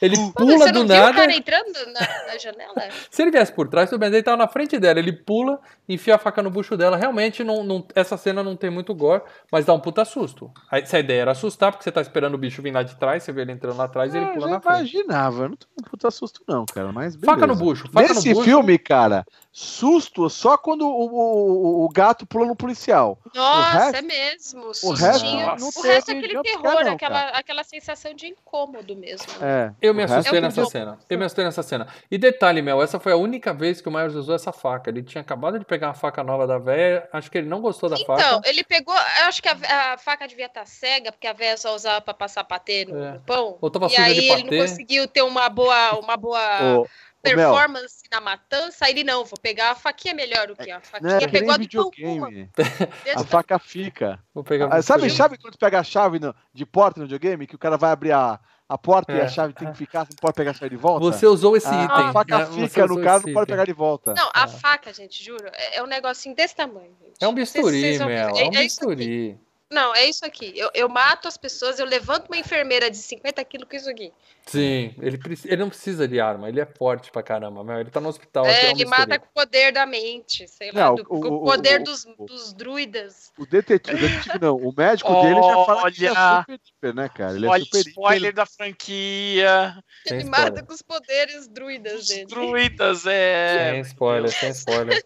Ele 0.00 0.16
Mano, 0.16 0.32
pula 0.32 0.58
você 0.58 0.70
do 0.72 0.80
não 0.80 0.86
viu 0.86 0.96
o 0.96 1.00
nada. 1.00 1.12
cara 1.16 1.32
entrando 1.34 1.72
na, 1.92 2.26
na 2.26 2.38
janela? 2.38 2.88
Se 3.10 3.20
ele 3.22 3.32
viesse 3.32 3.52
por 3.52 3.68
trás, 3.68 3.90
tudo 3.90 3.98
bem, 3.98 4.08
ele 4.08 4.22
tava 4.22 4.36
na 4.36 4.46
frente 4.46 4.78
dela. 4.78 4.98
Ele 4.98 5.12
pula, 5.12 5.60
enfia 5.88 6.14
a 6.14 6.18
faca 6.18 6.40
no 6.40 6.50
bucho 6.50 6.76
dela. 6.76 6.96
Realmente, 6.96 7.42
não, 7.42 7.64
não- 7.64 7.84
essa 7.96 8.16
cena 8.16 8.42
não 8.42 8.56
tem 8.56 8.70
muito 8.70 8.94
gore, 8.94 9.22
mas 9.50 9.64
dá 9.66 9.72
um 9.72 9.80
puta 9.80 10.04
susto. 10.04 10.52
Se 10.84 10.96
a 10.96 11.00
ideia 11.00 11.22
era 11.22 11.32
assustar, 11.32 11.72
porque 11.72 11.82
você 11.82 11.90
tá 11.90 12.00
esperando 12.00 12.34
o 12.34 12.38
bicho 12.38 12.62
vir 12.62 12.72
lá 12.72 12.82
de 12.84 12.94
trás, 12.96 13.24
você 13.24 13.32
vê 13.32 13.42
ele 13.42 13.50
entrando 13.52 13.76
lá 13.76 13.84
atrás 13.84 14.14
e 14.14 14.18
ele 14.18 14.26
Ah, 14.26 14.32
pula 14.34 14.46
na. 14.48 14.57
Imaginava, 14.64 15.42
eu 15.44 15.48
não 15.50 15.56
tô 15.56 15.66
com 15.76 15.82
puta 15.90 16.10
susto, 16.10 16.42
não, 16.46 16.64
cara. 16.66 16.92
Mas 16.92 17.14
Faca 17.16 17.46
no 17.46 17.54
beleza. 17.54 17.64
bucho, 17.64 17.84
faca 17.92 18.08
Nesse 18.14 18.28
no 18.30 18.34
bucho. 18.34 18.44
filme, 18.44 18.78
cara, 18.78 19.26
susto 19.52 20.28
só 20.30 20.56
quando 20.56 20.82
o, 20.86 21.06
o, 21.06 21.84
o 21.84 21.88
gato 21.88 22.26
pula 22.26 22.46
no 22.46 22.54
policial. 22.56 23.18
Nossa, 23.34 23.78
resto- 23.78 23.96
é 23.96 24.02
mesmo. 24.02 24.66
O 24.68 24.74
Sustinho. 24.74 24.96
resto 24.96 25.24
não 25.24 25.68
o 25.68 25.82
resto 25.82 26.10
é 26.10 26.14
aquele 26.18 26.32
jumpscare, 26.34 26.62
terror, 26.62 26.84
não, 26.84 26.92
aquela, 26.92 27.20
cara. 27.22 27.38
aquela 27.38 27.64
sensação 27.64 28.14
de 28.14 28.26
incômodo 28.28 28.94
mesmo. 28.96 29.26
É, 29.40 29.72
Eu 29.82 29.92
me 29.94 30.04
o 30.04 30.06
resto 30.06 30.18
assustei 30.18 30.38
é 30.38 30.42
nessa 30.42 30.62
bom. 30.62 30.68
cena. 30.70 30.98
Eu 31.08 31.18
me 31.18 31.24
assustei 31.24 31.44
nessa 31.44 31.62
cena. 31.62 31.86
E 32.10 32.16
detalhe, 32.18 32.62
Mel, 32.62 32.82
essa 32.82 32.98
foi 33.00 33.12
a 33.12 33.16
única 33.16 33.52
vez 33.52 33.80
que 33.80 33.88
o 33.88 33.92
Myers 33.92 34.14
usou 34.14 34.34
essa 34.34 34.52
faca. 34.52 34.90
Ele 34.90 35.02
tinha 35.02 35.20
acabado 35.22 35.58
de 35.58 35.64
pegar 35.64 35.88
uma 35.88 35.94
faca 35.94 36.22
nova 36.22 36.46
da 36.46 36.58
véia. 36.58 37.08
Acho 37.12 37.30
que 37.30 37.38
ele 37.38 37.48
não 37.48 37.60
gostou 37.60 37.88
da 37.88 37.96
Então, 37.96 38.16
faca. 38.16 38.48
ele 38.48 38.62
pegou. 38.64 38.94
Eu 38.94 39.24
acho 39.26 39.42
que 39.42 39.48
a, 39.48 39.92
a 39.94 39.98
faca 39.98 40.26
devia 40.28 40.46
estar 40.46 40.66
cega, 40.66 41.10
porque 41.12 41.26
a 41.26 41.32
véia 41.32 41.56
só 41.56 41.74
usava 41.74 42.00
pra 42.00 42.14
passar 42.14 42.44
patê 42.44 42.84
no, 42.86 43.02
É. 43.02 43.20
pão. 43.26 43.56
Ou 43.60 43.70
tava 43.70 43.86
e 43.86 43.90
suja 43.90 44.02
aí 44.02 44.14
de 44.14 44.20
ele 44.20 44.28
patê. 44.44 44.47
Não 44.50 44.58
conseguiu 44.58 45.06
ter 45.08 45.22
uma 45.22 45.48
boa, 45.48 45.98
uma 45.98 46.16
boa 46.16 46.58
Mel, 46.60 46.86
performance 47.22 47.96
na 48.10 48.20
matança. 48.20 48.88
Ele 48.88 49.04
não, 49.04 49.24
vou 49.24 49.38
pegar 49.40 49.72
a 49.72 49.74
faquinha 49.74 50.14
melhor 50.14 50.46
do 50.46 50.56
que 50.56 50.70
a 50.70 50.74
não 50.76 50.80
faquinha. 50.82 51.16
é 51.16 51.18
que 51.20 51.28
pegou 51.28 51.52
a 51.52 51.58
videogame. 51.58 52.50
Desse 52.56 52.82
A 53.16 53.24
faca 53.24 53.58
fica. 53.58 54.18
Vou 54.34 54.44
pegar 54.44 54.68
Ah, 54.72 54.80
sabe, 54.82 55.10
sabe 55.10 55.36
quando 55.38 55.54
tu 55.54 55.58
pega 55.58 55.78
a 55.80 55.84
chave 55.84 56.18
no- 56.18 56.34
de 56.54 56.64
porta 56.66 57.00
no 57.00 57.06
videogame? 57.06 57.46
Que 57.46 57.54
o 57.54 57.58
cara 57.58 57.76
vai 57.76 57.90
abrir 57.90 58.12
a, 58.12 58.38
a 58.68 58.78
porta 58.78 59.12
e 59.12 59.18
É. 59.18 59.22
a 59.24 59.28
chave 59.28 59.52
tem 59.52 59.70
que 59.72 59.78
ficar, 59.78 60.04
você 60.04 60.12
não 60.12 60.18
pode 60.20 60.34
pegar 60.34 60.50
a 60.52 60.54
chave 60.54 60.70
de 60.70 60.76
volta? 60.76 61.04
Você 61.06 61.26
usou 61.26 61.56
esse 61.56 61.66
item. 61.68 61.86
a 61.90 62.12
faca 62.12 62.38
né? 62.38 62.44
Você 62.46 62.68
fica 62.68 62.86
no 62.86 63.00
esse 63.04 63.26
não 63.26 63.34
pode 63.34 63.46
pegar 63.46 63.64
de 63.64 63.72
volta. 63.72 64.14
Não, 64.14 64.30
a 64.34 64.44
É. 64.44 64.48
faca, 64.48 64.92
gente, 64.92 65.22
juro, 65.24 65.46
é, 65.52 65.76
é 65.78 65.82
um 65.82 65.86
negocinho 65.86 66.34
desse 66.36 66.54
tamanho. 66.54 66.94
gente. 67.00 67.16
É 67.20 67.26
um 67.28 67.34
Vocês- 67.34 67.50
vocês 67.64 67.82
bisturi, 67.98 67.98
Mel. 68.14 68.28
é- 68.36 68.40
É 68.42 68.44
um 68.44 68.48
é 68.54 68.58
bisturi. 68.62 69.38
Não, 69.70 69.94
é 69.94 70.06
isso 70.06 70.24
aqui. 70.24 70.52
Eu, 70.56 70.70
eu 70.74 70.88
mato 70.88 71.28
as 71.28 71.36
pessoas, 71.36 71.78
eu 71.78 71.84
levanto 71.84 72.26
uma 72.28 72.38
enfermeira 72.38 72.90
de 72.90 72.96
50 72.96 73.44
quilos 73.44 73.68
com 73.68 73.76
isso 73.76 73.90
aqui. 73.90 74.10
Sim, 74.46 74.94
ele, 75.02 75.20
ele 75.44 75.56
não 75.58 75.68
precisa 75.68 76.08
de 76.08 76.18
arma, 76.18 76.48
ele 76.48 76.58
é 76.58 76.64
forte 76.64 77.10
pra 77.12 77.22
caramba, 77.22 77.62
Mel. 77.62 77.80
Ele 77.80 77.90
tá 77.90 78.00
no 78.00 78.08
hospital. 78.08 78.46
É, 78.46 78.66
é 78.66 78.70
ele 78.70 78.86
mata 78.86 79.18
com 79.18 79.26
o 79.26 79.28
poder 79.34 79.70
da 79.72 79.84
mente, 79.84 80.48
sei 80.48 80.72
lá, 80.72 80.80
Não, 80.86 80.94
do- 80.94 81.02
o- 81.02 81.04
com 81.04 81.28
o- 81.28 81.36
o 81.42 81.44
poder 81.44 81.80
o- 81.82 81.84
dos, 81.84 82.06
o- 82.16 82.24
dos 82.24 82.54
druidas. 82.54 83.30
O 83.38 83.44
detetive, 83.44 83.96
o 83.96 84.00
detetive 84.08 84.38
não, 84.40 84.56
o 84.56 84.72
médico 84.74 85.12
dele 85.20 85.42
já 85.42 85.64
fala 85.66 85.92
que 85.92 85.98
ele 85.98 86.06
é 86.06 86.18
Olha. 86.18 86.46
super 86.64 86.94
né, 86.94 87.08
cara? 87.10 87.34
Ele 87.36 87.44
é 87.46 87.48
Olha, 87.50 87.64
super 87.64 87.78
spoiler 87.80 88.32
da 88.32 88.46
franquia. 88.46 89.76
Sem 90.06 90.16
ele 90.18 90.24
spoiler. 90.24 90.50
mata 90.52 90.62
com 90.64 90.72
os 90.72 90.82
poderes 90.82 91.46
druidas 91.48 92.00
Os 92.02 92.08
dele. 92.08 92.24
druidas, 92.26 93.06
é. 93.06 93.70
Sem 93.72 93.80
spoiler, 93.82 94.30
sem 94.32 94.50
spoiler. 94.50 95.04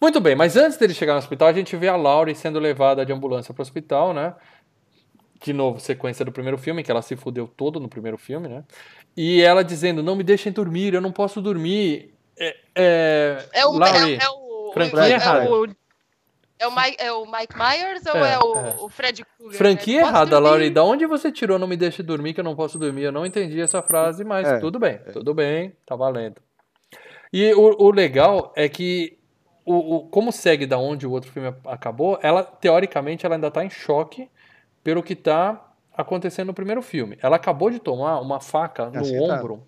Muito 0.00 0.20
bem, 0.20 0.34
mas 0.34 0.56
antes 0.56 0.76
dele 0.76 0.94
chegar 0.94 1.12
no 1.12 1.18
hospital, 1.20 1.48
a 1.48 1.52
gente 1.52 1.76
vê 1.76 1.86
a 1.88 1.94
Laurie 1.96 2.34
sendo 2.34 2.58
levada 2.58 3.06
de 3.06 3.12
ambulância 3.12 3.54
pro 3.54 3.62
hospital, 3.62 3.99
né? 4.12 4.34
De 5.42 5.52
novo, 5.52 5.80
sequência 5.80 6.24
do 6.24 6.32
primeiro 6.32 6.58
filme, 6.58 6.82
que 6.82 6.90
ela 6.90 7.00
se 7.02 7.16
fudeu 7.16 7.46
todo 7.48 7.80
no 7.80 7.88
primeiro 7.88 8.18
filme, 8.18 8.48
né? 8.48 8.64
E 9.16 9.40
ela 9.40 9.64
dizendo, 9.64 10.02
não 10.02 10.14
me 10.16 10.22
deixem 10.22 10.52
dormir, 10.52 10.94
eu 10.94 11.00
não 11.00 11.12
posso 11.12 11.40
dormir. 11.40 12.14
É, 12.38 12.56
é, 12.74 13.48
É 13.52 13.66
o, 13.66 13.82
é, 13.82 13.90
é 13.90 14.04
o, 14.04 14.72
é, 15.40 15.48
o, 15.48 15.66
é, 16.60 16.66
o 16.66 16.70
Mike, 16.70 16.96
é 16.98 17.12
o 17.12 17.24
Mike 17.24 17.56
Myers 17.56 18.04
ou 18.06 18.16
É, 18.24 18.32
é, 18.34 18.38
o, 18.38 18.56
é. 18.56 18.74
o 18.80 18.88
Fred 18.90 19.24
Krueger? 19.24 19.58
franquia 19.58 20.02
né? 20.02 20.08
Errada? 20.08 20.38
Laurie. 20.38 20.68
Da 20.68 20.84
onde 20.84 21.06
você 21.06 21.32
tirou 21.32 21.58
não 21.58 21.66
me 21.66 21.76
deixe 21.76 22.02
dormir, 22.02 22.34
que 22.34 22.40
eu 22.40 22.44
não 22.44 22.54
posso 22.54 22.78
dormir? 22.78 23.04
Eu 23.04 23.12
não 23.12 23.24
entendi 23.24 23.58
essa 23.60 23.80
frase, 23.80 24.24
mas 24.24 24.46
É. 24.46 24.58
tudo 24.58 24.78
bem, 24.78 24.98
tudo 25.12 25.32
bem, 25.32 25.74
tá 25.86 25.96
valendo. 25.96 26.36
E 27.32 27.52
o, 27.54 27.76
o 27.82 27.90
legal 27.90 28.52
é 28.54 28.68
que 28.68 29.18
o, 29.64 29.96
o- 29.96 30.00
como 30.08 30.32
segue 30.32 30.66
da 30.66 30.78
onde 30.78 31.06
o 31.06 31.10
outro 31.10 31.30
filme 31.30 31.54
acabou, 31.66 32.18
ela, 32.22 32.42
teoricamente, 32.42 33.24
ela 33.26 33.34
ainda 33.36 33.50
tá 33.50 33.64
em 33.64 33.70
choque 33.70 34.28
pelo 34.82 35.02
que 35.02 35.14
tá 35.14 35.66
acontecendo 35.96 36.48
no 36.48 36.54
primeiro 36.54 36.80
filme. 36.82 37.18
Ela 37.22 37.36
acabou 37.36 37.70
de 37.70 37.78
tomar 37.78 38.20
uma 38.20 38.40
faca 38.40 38.90
no 38.90 39.00
Assim 39.00 39.16
tá. 39.26 39.34
ombro. 39.34 39.62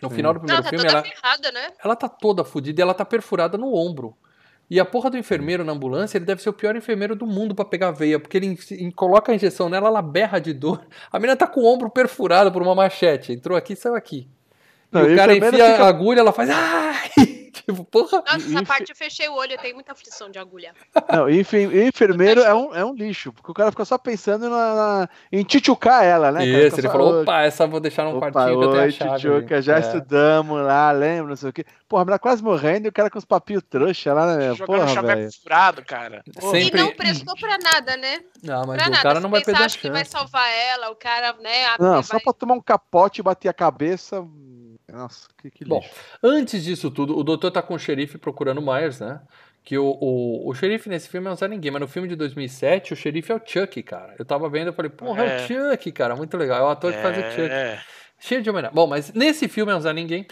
No 0.00 0.08
Sim. 0.08 0.14
final 0.16 0.32
do 0.32 0.38
Não, 0.40 0.46
primeiro 0.46 0.62
tá 0.64 0.70
filme, 0.70 0.84
toda 0.86 0.98
ela, 0.98 1.02
ferrada, 1.06 1.52
né? 1.52 1.68
ela 1.84 1.94
tá 1.96 2.08
toda 2.08 2.42
fodida 2.44 2.80
e 2.80 2.82
ela 2.82 2.94
tá 2.94 3.04
perfurada 3.04 3.58
no 3.58 3.74
ombro. 3.74 4.16
E 4.70 4.78
a 4.80 4.84
porra 4.84 5.10
do 5.10 5.18
enfermeiro 5.18 5.64
na 5.64 5.72
ambulância, 5.72 6.16
ele 6.16 6.24
deve 6.24 6.40
ser 6.40 6.48
o 6.48 6.52
pior 6.52 6.74
enfermeiro 6.76 7.14
do 7.16 7.26
mundo 7.26 7.54
pra 7.56 7.64
pegar 7.64 7.88
a 7.88 7.92
veia, 7.92 8.18
porque 8.20 8.36
ele 8.38 8.56
coloca 8.94 9.32
a 9.32 9.34
injeção 9.34 9.68
nela, 9.68 9.88
ela 9.88 10.00
berra 10.00 10.38
de 10.38 10.54
dor. 10.54 10.86
A 11.12 11.18
menina 11.18 11.36
tá 11.36 11.46
com 11.46 11.60
o 11.60 11.66
ombro 11.66 11.90
perfurado 11.90 12.50
por 12.52 12.62
uma 12.62 12.74
machete. 12.74 13.32
Entrou 13.32 13.58
aqui, 13.58 13.74
saiu 13.76 13.96
aqui. 13.96 14.28
Não, 14.92 15.08
e 15.10 15.12
o 15.12 15.16
cara 15.16 15.34
enfia 15.36 15.50
fica- 15.72 15.84
a 15.84 15.88
agulha, 15.88 16.20
ela 16.20 16.32
faz. 16.32 16.48
Ai! 16.50 17.39
Tipo, 17.66 17.84
porra. 17.84 18.18
Nossa, 18.26 18.36
essa 18.36 18.60
e- 18.62 18.64
parte 18.66 18.90
eu 18.90 18.96
fechei 18.96 19.28
o 19.28 19.34
olho, 19.34 19.52
eu 19.52 19.58
tenho 19.58 19.74
muita 19.74 19.92
aflição 19.92 20.30
de 20.30 20.38
agulha. 20.38 20.72
Não, 21.12 21.28
e 21.28 21.40
enfe- 21.40 21.66
e 21.66 21.88
enfermeiro 21.88 22.40
é 22.42 22.54
um, 22.54 22.74
é 22.74 22.84
um 22.84 22.94
lixo, 22.94 23.32
porque 23.32 23.50
o 23.50 23.54
cara 23.54 23.70
fica 23.70 23.84
só 23.84 23.98
pensando 23.98 24.48
na, 24.48 24.74
na- 24.74 25.08
em 25.32 25.42
tchutchucar 25.42 26.04
ela, 26.04 26.30
né? 26.30 26.44
Isso, 26.46 26.76
ele 26.76 26.82
só, 26.86 26.92
falou: 26.92 27.22
opa, 27.22 27.42
essa 27.42 27.66
vou 27.66 27.80
deixar 27.80 28.04
num 28.04 28.16
Opa, 28.16 28.30
quartinho 28.32 28.58
que 28.58 28.64
eu 28.64 28.70
tenho 28.70 28.82
a 28.82 28.84
oi, 28.84 28.90
chave. 28.92 29.18
tchutchuca, 29.20 29.54
ali." 29.56 29.62
já 29.62 29.76
É. 29.76 29.80
estudamos 29.80 30.62
lá, 30.62 30.90
lembra, 30.92 31.28
não 31.30 31.36
sei 31.36 31.50
o 31.50 31.52
quê. 31.52 31.64
Porra, 31.88 32.02
a 32.02 32.04
menina 32.04 32.18
quase 32.20 32.42
morrendo 32.42 32.86
e 32.86 32.88
o 32.88 32.92
cara 32.92 33.10
com 33.10 33.18
os 33.18 33.24
papinhos 33.24 33.62
trouxa 33.68 34.14
lá, 34.14 34.36
né? 34.36 34.54
Jogando 34.54 34.86
Porra, 34.86 35.02
velho. 35.02 35.28
furado, 35.42 35.84
cara. 35.84 36.22
Sempre. 36.38 36.78
E 36.80 36.82
não 36.84 36.92
prestou 36.94 37.34
pra 37.36 37.58
nada, 37.58 37.96
né? 37.96 38.20
Não, 38.44 38.64
mas 38.64 38.76
pra 38.76 38.86
o 38.86 38.90
nada. 38.90 39.02
cara 39.02 39.20
não 39.20 39.28
vai 39.30 39.42
perder 39.42 39.62
a 39.62 39.66
acho 39.66 39.78
que 39.78 39.90
vai 39.90 40.00
chance. 40.04 40.12
salvar 40.12 40.48
ela, 40.52 40.90
o 40.90 40.94
cara, 40.96 41.32
né? 41.42 41.76
Não, 41.80 41.94
vai- 41.94 42.02
só 42.04 42.20
pra 42.20 42.32
tomar 42.32 42.54
um 42.54 42.60
capote 42.60 43.20
e 43.20 43.24
bater 43.24 43.48
a 43.48 43.52
cabeça. 43.52 44.24
Nossa, 44.92 45.28
que, 45.38 45.50
que 45.50 45.64
Bom, 45.64 45.78
lixo. 45.80 45.90
Antes 46.22 46.64
disso 46.64 46.90
tudo, 46.90 47.16
o 47.16 47.22
doutor 47.24 47.50
tá 47.50 47.62
com 47.62 47.74
o 47.74 47.78
xerife 47.78 48.18
procurando 48.18 48.58
o 48.58 48.62
Myers, 48.66 49.00
né? 49.00 49.20
Que 49.62 49.76
o, 49.76 49.84
o, 50.00 50.48
o 50.48 50.54
xerife 50.54 50.88
nesse 50.88 51.08
filme 51.08 51.26
é 51.28 51.30
um 51.30 51.36
Zé 51.36 51.46
Ninguém, 51.46 51.70
mas 51.70 51.80
no 51.82 51.88
filme 51.88 52.08
de 52.08 52.16
2007 52.16 52.92
o 52.92 52.96
xerife 52.96 53.30
é 53.30 53.34
o 53.34 53.40
Chuck, 53.44 53.82
cara. 53.82 54.14
Eu 54.18 54.24
tava 54.24 54.48
vendo, 54.48 54.68
eu 54.68 54.72
falei, 54.72 54.90
porra, 54.90 55.24
é, 55.24 55.40
É. 55.40 55.44
o 55.44 55.46
Chuck, 55.46 55.92
cara, 55.92 56.16
muito 56.16 56.36
legal. 56.36 56.60
É 56.60 56.62
o 56.64 56.68
ator 56.68 56.92
que 56.92 57.02
faz 57.02 57.16
o 57.18 57.20
Chuck. 57.30 57.50
É. 57.52 57.78
Cheio 58.18 58.42
de 58.42 58.48
homenagem. 58.50 58.74
Bom, 58.74 58.86
mas 58.86 59.12
nesse 59.12 59.48
filme 59.48 59.70
é 59.72 59.76
um 59.76 59.80
Zé 59.80 59.92
Ninguém. 59.92 60.26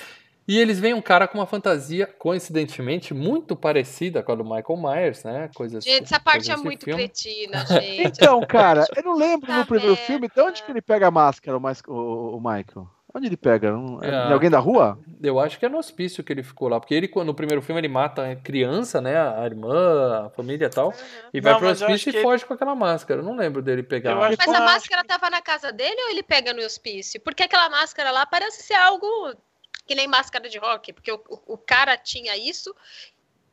E 0.50 0.58
eles 0.58 0.80
veem 0.80 0.94
um 0.94 1.02
cara 1.02 1.28
com 1.28 1.36
uma 1.36 1.46
fantasia, 1.46 2.06
coincidentemente, 2.06 3.12
muito 3.12 3.54
parecida 3.54 4.22
com 4.22 4.32
a 4.32 4.34
do 4.34 4.42
Michael 4.44 4.78
Myers, 4.78 5.22
né? 5.22 5.50
Coisas, 5.54 5.84
Gente, 5.84 6.04
essa 6.04 6.18
parte 6.18 6.50
é 6.50 6.56
muito 6.56 6.86
filme. 6.86 7.02
cretina, 7.02 7.66
gente. 7.66 8.06
Então, 8.06 8.40
cara, 8.46 8.86
eu 8.96 9.02
não 9.02 9.14
lembro 9.14 9.46
Tá 9.46 9.58
no 9.58 9.66
primeiro 9.66 9.94
vendo? 9.94 10.06
filme 10.06 10.26
de 10.34 10.40
onde 10.40 10.62
que 10.62 10.70
ele 10.72 10.80
pega 10.80 11.08
a 11.08 11.10
máscara, 11.10 11.58
o, 11.58 11.60
Mais- 11.60 11.82
o- 11.86 12.36
o 12.36 12.38
Michael. 12.38 12.88
Onde 13.14 13.26
ele 13.26 13.36
pega? 13.38 13.68
É, 14.02 14.06
É. 14.06 14.28
em 14.28 14.32
alguém 14.32 14.50
da 14.50 14.58
rua? 14.58 14.98
Eu 15.22 15.40
acho 15.40 15.58
que 15.58 15.64
é 15.64 15.68
no 15.68 15.78
hospício 15.78 16.22
que 16.22 16.30
ele 16.32 16.42
ficou 16.42 16.68
lá. 16.68 16.78
Porque 16.78 16.94
ele, 16.94 17.08
quando- 17.08 17.28
no 17.28 17.34
primeiro 17.34 17.62
filme, 17.62 17.80
ele 17.80 17.88
mata 17.88 18.30
a 18.32 18.36
criança, 18.36 19.00
né? 19.00 19.16
A 19.18 19.44
irmã, 19.46 20.26
a 20.26 20.30
família 20.30 20.66
e 20.66 20.70
tal. 20.70 20.92
E 21.32 21.40
vai 21.40 21.52
Não, 21.54 21.58
pro 21.58 21.70
hospício 21.70 22.10
e 22.10 22.12
que 22.12 22.22
foge 22.22 22.44
com 22.44 22.52
aquela 22.54 22.74
máscara. 22.74 23.20
Eu 23.20 23.24
não 23.24 23.34
lembro 23.34 23.62
dele 23.62 23.82
pegar. 23.82 24.14
Mas 24.14 24.36
Pô, 24.36 24.52
a 24.52 24.60
máscara 24.60 25.02
tava 25.04 25.30
na 25.30 25.40
casa 25.40 25.72
dele 25.72 26.00
ou 26.04 26.10
ele 26.10 26.22
pega 26.22 26.52
no 26.52 26.60
hospício? 26.62 27.18
Porque 27.20 27.42
aquela 27.42 27.70
máscara 27.70 28.10
lá 28.10 28.26
parece 28.26 28.62
ser 28.62 28.74
algo 28.74 29.06
que 29.86 29.94
nem 29.94 30.06
máscara 30.06 30.48
de 30.50 30.58
rock, 30.58 30.92
porque 30.92 31.10
o- 31.10 31.22
o 31.46 31.56
cara 31.56 31.96
tinha 31.96 32.36
isso. 32.36 32.74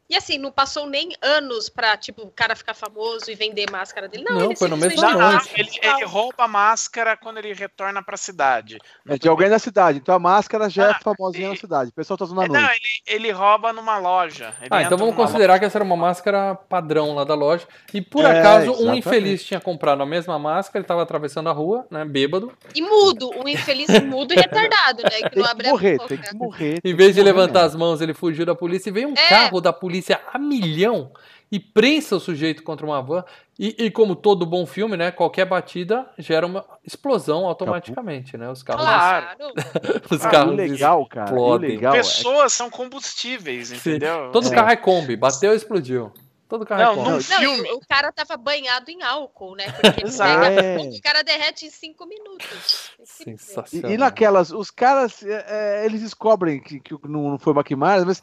E 0.07 0.15
assim, 0.15 0.37
não 0.37 0.51
passou 0.51 0.85
nem 0.87 1.09
anos 1.19 1.67
pra, 1.67 1.97
tipo, 1.97 2.21
o 2.21 2.29
cara 2.29 2.55
ficar 2.55 2.75
famoso 2.75 3.29
e 3.31 3.33
vender 3.33 3.65
máscara 3.71 4.07
dele. 4.07 4.23
Não, 4.23 4.35
Não, 4.37 4.45
ele 4.45 4.55
foi 4.55 4.67
no 4.67 4.77
mesmo 4.77 5.01
noite. 5.01 5.49
ele, 5.57 5.69
ele 5.81 6.05
rouba 6.05 6.43
a 6.43 6.47
máscara 6.47 7.17
quando 7.17 7.39
ele 7.39 7.53
retorna 7.53 8.03
pra 8.03 8.15
cidade. 8.15 8.77
É 9.09 9.17
de 9.17 9.27
alguém 9.27 9.49
da 9.49 9.57
cidade. 9.57 9.97
Então 9.97 10.13
a 10.13 10.19
máscara 10.19 10.69
já 10.69 10.89
é 10.89 10.91
Ah, 10.91 10.99
famosinha 11.03 11.47
e- 11.47 11.49
na 11.49 11.55
cidade. 11.55 11.89
O 11.89 11.93
pessoal 11.93 12.17
tá 12.17 12.25
usando 12.25 12.43
É, 12.43 12.47
não, 12.47 12.61
noite. 12.61 13.03
ele, 13.07 13.15
ele 13.25 13.31
rouba 13.31 13.73
numa 13.73 13.97
loja. 13.97 14.53
Ele 14.61 14.69
Ah, 14.69 14.83
então 14.83 14.95
vamos 14.95 15.15
considerar 15.15 15.57
que 15.57 15.65
essa 15.65 15.79
era 15.79 15.83
uma 15.83 15.97
máscara 15.97 16.53
padrão 16.53 17.15
lá 17.15 17.23
da 17.23 17.33
loja. 17.33 17.67
E 17.91 17.99
por 17.99 18.23
É, 18.25 18.39
acaso 18.39 18.69
um 18.69 18.73
exatamente. 18.75 18.99
infeliz 18.99 19.43
tinha 19.43 19.59
comprado 19.59 20.03
a 20.03 20.05
mesma 20.05 20.37
máscara, 20.37 20.79
ele 20.81 20.87
tava 20.87 21.01
atravessando 21.01 21.49
a 21.49 21.51
rua, 21.51 21.87
né? 21.89 22.05
Bêbado. 22.05 22.51
E 22.75 22.81
mudo, 22.83 23.31
um 23.43 23.47
infeliz 23.47 23.87
mudo 24.05 24.33
e 24.33 24.35
retardado, 24.35 25.01
né? 25.01 25.09
Que 25.09 25.29
Tem 25.31 25.39
não 25.39 25.45
que 25.45 25.51
abre 25.51 25.67
a 25.67 25.71
morrer, 25.71 25.97
boca. 25.97 26.09
tem 26.09 26.17
que 26.19 26.35
morrer. 26.35 26.79
Em 26.83 26.93
vez 26.95 27.09
que 27.09 27.15
de 27.15 27.21
morrer 27.21 27.33
levantar 27.41 27.63
as 27.63 27.75
mãos, 27.75 28.01
ele 28.01 28.13
fugiu 28.13 28.45
da 28.45 28.53
polícia 28.53 28.89
e 28.89 28.93
veio 28.93 29.09
um 29.09 29.13
É. 29.17 29.29
carro 29.29 29.59
da 29.59 29.73
polícia 29.73 29.94
a 30.33 30.39
milhão 30.39 31.11
e 31.51 31.59
prensa 31.59 32.15
o 32.15 32.19
sujeito 32.19 32.63
contra 32.63 32.85
uma 32.85 33.01
van. 33.01 33.23
E, 33.57 33.85
e 33.85 33.91
como 33.91 34.15
todo 34.17 34.45
bom 34.45 34.65
filme, 34.65 34.97
né? 34.97 35.11
Qualquer 35.11 35.45
batida 35.45 36.05
gera 36.17 36.45
uma 36.45 36.65
explosão 36.83 37.45
automaticamente, 37.45 38.35
né? 38.35 38.49
Os 38.49 38.61
carros, 38.61 38.83
Claro. 38.83 39.27
os 40.11 40.25
Ah, 40.25 40.29
carros 40.29 40.55
legal, 40.55 41.05
cara. 41.05 41.25
Explodem. 41.29 41.69
legal 41.69 41.93
é 41.93 41.97
Pessoas 41.97 42.51
são 42.51 42.69
combustíveis, 42.69 43.71
entendeu? 43.71 44.29
Todo 44.33 44.47
É. 44.47 44.51
carro 44.53 44.69
é 44.71 44.75
Kombi, 44.75 45.15
bateu 45.15 45.53
e 45.53 45.55
explodiu. 45.55 46.11
Todo 46.47 46.63
carro 46.63 46.83
Não, 46.83 46.91
é 46.91 46.95
Kombi. 46.95 47.09
não- 47.09 47.15
Não, 47.15 47.21
filme. 47.55 47.69
e 47.69 47.73
o 47.73 47.79
cara 47.89 48.11
tava 48.11 48.37
banhado 48.37 48.91
em 48.91 49.01
álcool, 49.01 49.55
né? 49.55 49.71
Porque 49.71 50.05
Exato. 50.05 50.39
pega 50.41 50.61
É. 50.61 50.77
o 50.77 51.01
cara 51.01 51.23
derrete 51.23 51.65
em 51.65 51.69
cinco 51.71 52.05
minutos. 52.05 52.91
E, 52.99 53.07
Sensacional. 53.07 53.91
e 53.91 53.97
naquelas, 53.97 54.51
os 54.51 54.69
caras, 54.69 55.23
é, 55.23 55.45
é, 55.81 55.85
eles 55.85 56.01
descobrem 56.01 56.59
que, 56.61 56.79
que 56.79 56.93
não 57.07 57.39
foi 57.39 57.53
o 57.53 57.55
Maquimário, 57.55 58.05
mas 58.05 58.21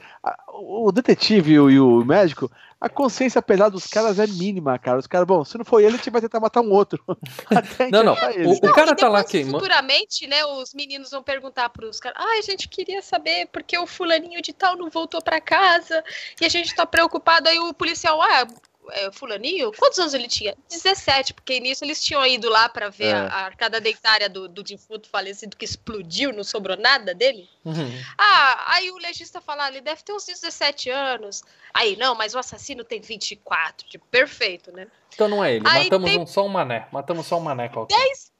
o 0.52 0.92
detetive 0.92 1.52
e 1.52 1.60
o, 1.60 1.70
e 1.70 1.80
o 1.80 2.04
médico, 2.04 2.50
a 2.80 2.88
consciência 2.88 3.40
pesada 3.40 3.70
dos 3.70 3.86
caras 3.86 4.18
é 4.18 4.26
mínima, 4.26 4.78
cara. 4.78 4.98
Os 4.98 5.06
caras, 5.06 5.26
bom, 5.26 5.44
se 5.44 5.56
não 5.56 5.64
foi 5.64 5.84
ele, 5.84 5.94
a 5.94 5.96
gente 5.96 6.10
vai 6.10 6.20
tentar 6.20 6.40
matar 6.40 6.60
um 6.60 6.70
outro. 6.70 7.02
Não, 7.92 8.02
não. 8.02 8.14
O, 8.14 8.66
o 8.66 8.72
cara 8.72 8.94
tá 8.94 9.08
lá 9.08 9.22
queimando. 9.22 9.58
Futuramente, 9.58 10.26
né, 10.26 10.44
os 10.44 10.72
meninos 10.72 11.10
vão 11.10 11.22
perguntar 11.22 11.68
pros 11.68 12.00
caras: 12.00 12.18
ai, 12.20 12.38
a 12.38 12.42
gente 12.42 12.68
queria 12.68 13.02
saber 13.02 13.46
porque 13.52 13.76
o 13.78 13.86
fulaninho 13.86 14.40
de 14.40 14.52
tal 14.52 14.76
não 14.76 14.88
voltou 14.88 15.20
pra 15.22 15.40
casa 15.40 16.02
e 16.40 16.44
a 16.44 16.48
gente 16.48 16.74
tá 16.74 16.86
preocupado. 16.86 17.48
Aí 17.48 17.58
o 17.58 17.74
policial, 17.74 18.20
ah, 18.22 18.46
é, 18.90 19.12
fulaninho, 19.12 19.72
quantos 19.72 19.98
anos 19.98 20.12
ele 20.14 20.26
tinha? 20.28 20.56
17, 20.68 21.34
porque 21.34 21.60
nisso 21.60 21.84
eles 21.84 22.02
tinham 22.02 22.24
ido 22.26 22.48
lá 22.48 22.68
pra 22.68 22.88
ver 22.88 23.14
É. 23.14 23.18
a, 23.18 23.44
arcada 23.44 23.80
dentária 23.80 24.28
do, 24.28 24.48
do 24.48 24.62
defunto 24.62 25.08
falecido 25.08 25.56
que 25.56 25.64
explodiu, 25.64 26.32
não 26.32 26.42
sobrou 26.44 26.76
nada 26.76 27.14
dele. 27.14 27.48
Uhum. 27.64 27.90
Ah, 28.18 28.74
aí 28.74 28.90
o 28.90 28.96
legista 28.98 29.40
fala, 29.40 29.64
ah, 29.64 29.68
ele 29.68 29.80
deve 29.80 30.02
ter 30.02 30.12
uns 30.12 30.26
17 30.26 30.90
anos. 30.90 31.42
Aí, 31.72 31.96
não, 31.96 32.14
mas 32.14 32.34
o 32.34 32.38
assassino 32.38 32.82
tem 32.84 33.00
24. 33.00 33.88
Tipo, 33.88 34.04
perfeito, 34.06 34.72
né? 34.72 34.86
Então 35.14 35.28
não 35.28 35.44
é 35.44 35.54
ele. 35.54 35.64
Aí 35.68 35.84
Matamos 35.84 36.10
tem- 36.10 36.20
um, 36.20 36.26
só 36.26 36.44
um 36.44 36.48
mané. 36.48 36.88
Matamos 36.90 37.26
só 37.26 37.36
um 37.38 37.40
mané 37.40 37.68
qualquer. 37.68 37.96
10. 37.96 38.32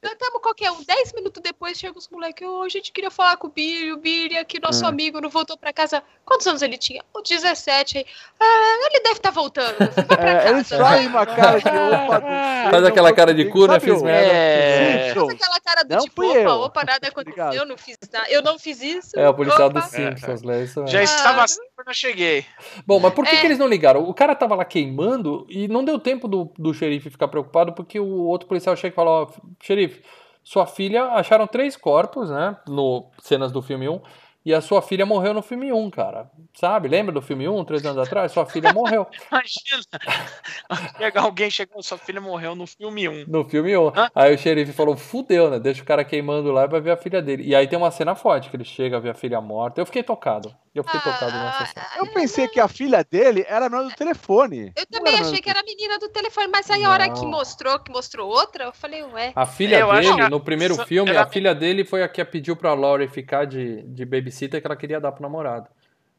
Cantamos 0.00 0.40
qualquer 0.40 0.70
um. 0.70 0.82
10 0.82 1.12
minutos 1.12 1.42
depois 1.42 1.76
chega 1.78 1.98
os 1.98 2.08
moleques. 2.08 2.46
Oh, 2.46 2.62
a 2.62 2.68
gente 2.68 2.92
queria 2.92 3.10
falar 3.10 3.36
com 3.36 3.48
o 3.48 3.50
Billy. 3.50 3.92
O 3.92 3.96
Billy 3.96 4.38
aqui, 4.38 4.60
nosso 4.60 4.84
É. 4.84 4.88
amigo, 4.88 5.20
não 5.20 5.28
voltou 5.28 5.56
pra 5.58 5.72
casa. 5.72 6.02
Quantos 6.24 6.46
anos 6.46 6.62
ele 6.62 6.78
tinha? 6.78 7.02
O 7.12 7.20
17. 7.20 7.98
Aí, 7.98 8.04
ah, 8.38 8.88
ele 8.90 9.00
deve 9.02 9.16
estar 9.16 9.30
voltando. 9.30 9.76
Vai 9.78 9.88
pra 10.06 10.16
É, 10.30 10.52
casa. 10.52 10.78
fazem 10.78 11.08
uma 11.08 11.26
cara 11.26 11.58
de 11.58 11.68
opa. 11.68 12.22
Faz 12.70 12.84
aquela 12.84 13.12
cara 13.12 13.34
de 13.34 13.44
cu, 13.46 13.66
né? 13.66 13.80
Fiz 13.80 14.00
merda. 14.02 14.32
É. 14.32 15.14
Faz 15.14 15.28
aquela 15.30 15.60
cara 15.60 15.82
do 15.84 15.94
Não 15.96 16.02
tipo, 16.04 16.24
opa, 16.24 16.38
eu. 16.38 16.50
opa, 16.60 16.84
nada 16.84 17.08
aconteceu, 17.08 17.52
eu 17.52 17.66
não 17.66 17.76
fiz 17.76 17.96
nada. 18.12 18.30
Eu 18.30 18.42
não 18.42 18.58
fiz 18.58 18.80
isso. 18.80 19.18
É, 19.18 19.28
o 19.28 19.34
policial 19.34 19.68
dos 19.70 19.84
Simpsons, 19.86 20.42
né? 20.42 20.62
Isso 20.62 20.86
Já 20.86 21.00
é. 21.00 21.04
estava 21.04 21.42
assim 21.42 21.60
quando 21.74 21.88
eu 21.88 21.94
cheguei. 21.94 22.46
Bom, 22.86 23.00
mas 23.00 23.12
por 23.14 23.24
que, 23.24 23.34
É. 23.34 23.40
que 23.40 23.46
eles 23.46 23.58
não 23.58 23.66
ligaram? 23.66 24.02
O 24.08 24.14
cara 24.14 24.34
tava 24.36 24.54
lá 24.54 24.64
queimando 24.64 25.44
e 25.48 25.66
não 25.66 25.84
deu 25.84 25.98
tempo 25.98 26.28
do, 26.28 26.52
do 26.56 26.72
xerife 26.72 27.10
ficar 27.10 27.26
preocupado 27.28 27.72
porque 27.72 27.98
o 27.98 28.06
outro 28.26 28.48
policial 28.48 28.76
chega 28.76 28.92
e 28.92 28.96
fala: 28.96 29.10
Ó, 29.10 29.28
xerife, 29.60 29.87
sua 30.42 30.66
filha 30.66 31.04
acharam 31.12 31.46
três 31.46 31.76
corpos, 31.76 32.30
né? 32.30 32.56
No 32.66 33.10
cenas 33.20 33.52
do 33.52 33.60
filme 33.62 33.88
1. 33.88 34.00
E 34.46 34.54
a 34.54 34.62
sua 34.62 34.80
filha 34.80 35.04
morreu 35.04 35.34
no 35.34 35.42
filme 35.42 35.70
1, 35.72 35.90
cara. 35.90 36.30
Sabe? 36.54 36.88
Lembra 36.88 37.12
do 37.12 37.20
filme 37.20 37.46
1, 37.46 37.64
três 37.66 37.84
anos 37.84 37.98
atrás? 37.98 38.32
Sua 38.32 38.46
filha 38.46 38.72
morreu 38.72 39.06
Imagina. 39.30 39.82
Chega 40.96 41.20
alguém 41.20 41.50
chegando, 41.50 41.82
sua 41.82 41.98
filha 41.98 42.20
morreu 42.20 42.54
no 42.54 42.66
filme 42.66 43.08
1. 43.08 43.24
no 43.26 43.44
filme 43.44 43.76
1. 43.76 43.88
Hã? 43.88 44.10
Aí 44.14 44.34
o 44.34 44.38
xerife 44.38 44.72
falou: 44.72 44.96
fudeu, 44.96 45.50
né? 45.50 45.58
Deixa 45.58 45.82
o 45.82 45.84
cara 45.84 46.04
queimando 46.04 46.50
lá 46.50 46.64
e 46.64 46.68
vai 46.68 46.80
ver 46.80 46.92
a 46.92 46.96
filha 46.96 47.20
dele. 47.20 47.42
E 47.44 47.54
aí 47.54 47.66
tem 47.66 47.78
uma 47.78 47.90
cena 47.90 48.14
forte 48.14 48.48
que 48.48 48.56
ele 48.56 48.64
chega 48.64 48.96
a 48.96 49.00
ver 49.00 49.10
a 49.10 49.14
filha 49.14 49.40
morta. 49.40 49.80
Eu 49.80 49.86
fiquei 49.86 50.02
tocado. 50.02 50.54
Eu 50.78 50.84
fiquei 50.84 51.00
tocado 51.00 51.32
nessa 51.32 51.66
cena. 51.66 51.86
Ah, 51.92 51.98
Eu 51.98 52.06
pensei 52.12 52.48
que 52.48 52.60
a 52.60 52.68
filha 52.68 53.04
dele 53.04 53.44
era 53.48 53.66
a 53.66 53.68
menina 53.68 53.88
do 53.90 53.96
telefone. 53.96 54.72
Eu 54.76 54.84
Não 54.90 54.98
também 54.98 55.12
era 55.14 55.22
achei 55.22 55.32
menina 55.32 55.42
que 55.42 55.50
era 55.50 55.60
a 55.60 55.62
menina 55.64 55.98
do 55.98 56.08
telefone, 56.08 56.48
mas 56.52 56.70
aí 56.70 56.84
a 56.84 56.90
hora 56.90 57.08
que 57.10 57.22
Não. 57.22 57.30
mostrou, 57.30 57.78
que 57.80 57.90
mostrou 57.90 58.28
outra, 58.28 58.64
eu 58.64 58.72
falei, 58.72 59.02
ué. 59.04 59.32
A 59.34 59.46
filha 59.46 59.78
Eu 59.78 59.90
acho 59.90 60.14
dele, 60.16 60.28
no 60.28 60.40
primeiro 60.40 60.74
filme, 60.86 61.10
era- 61.10 61.22
a 61.22 61.26
filha 61.26 61.54
dele 61.54 61.84
foi 61.84 62.02
a 62.02 62.08
que 62.08 62.24
pediu 62.24 62.54
pra 62.56 62.74
Laurie 62.74 63.08
ficar 63.08 63.44
de, 63.46 63.82
de 63.82 64.04
babysitter 64.04 64.60
que 64.60 64.66
ela 64.66 64.76
queria 64.76 65.00
dar 65.00 65.12
pro 65.12 65.22
namorado. 65.22 65.68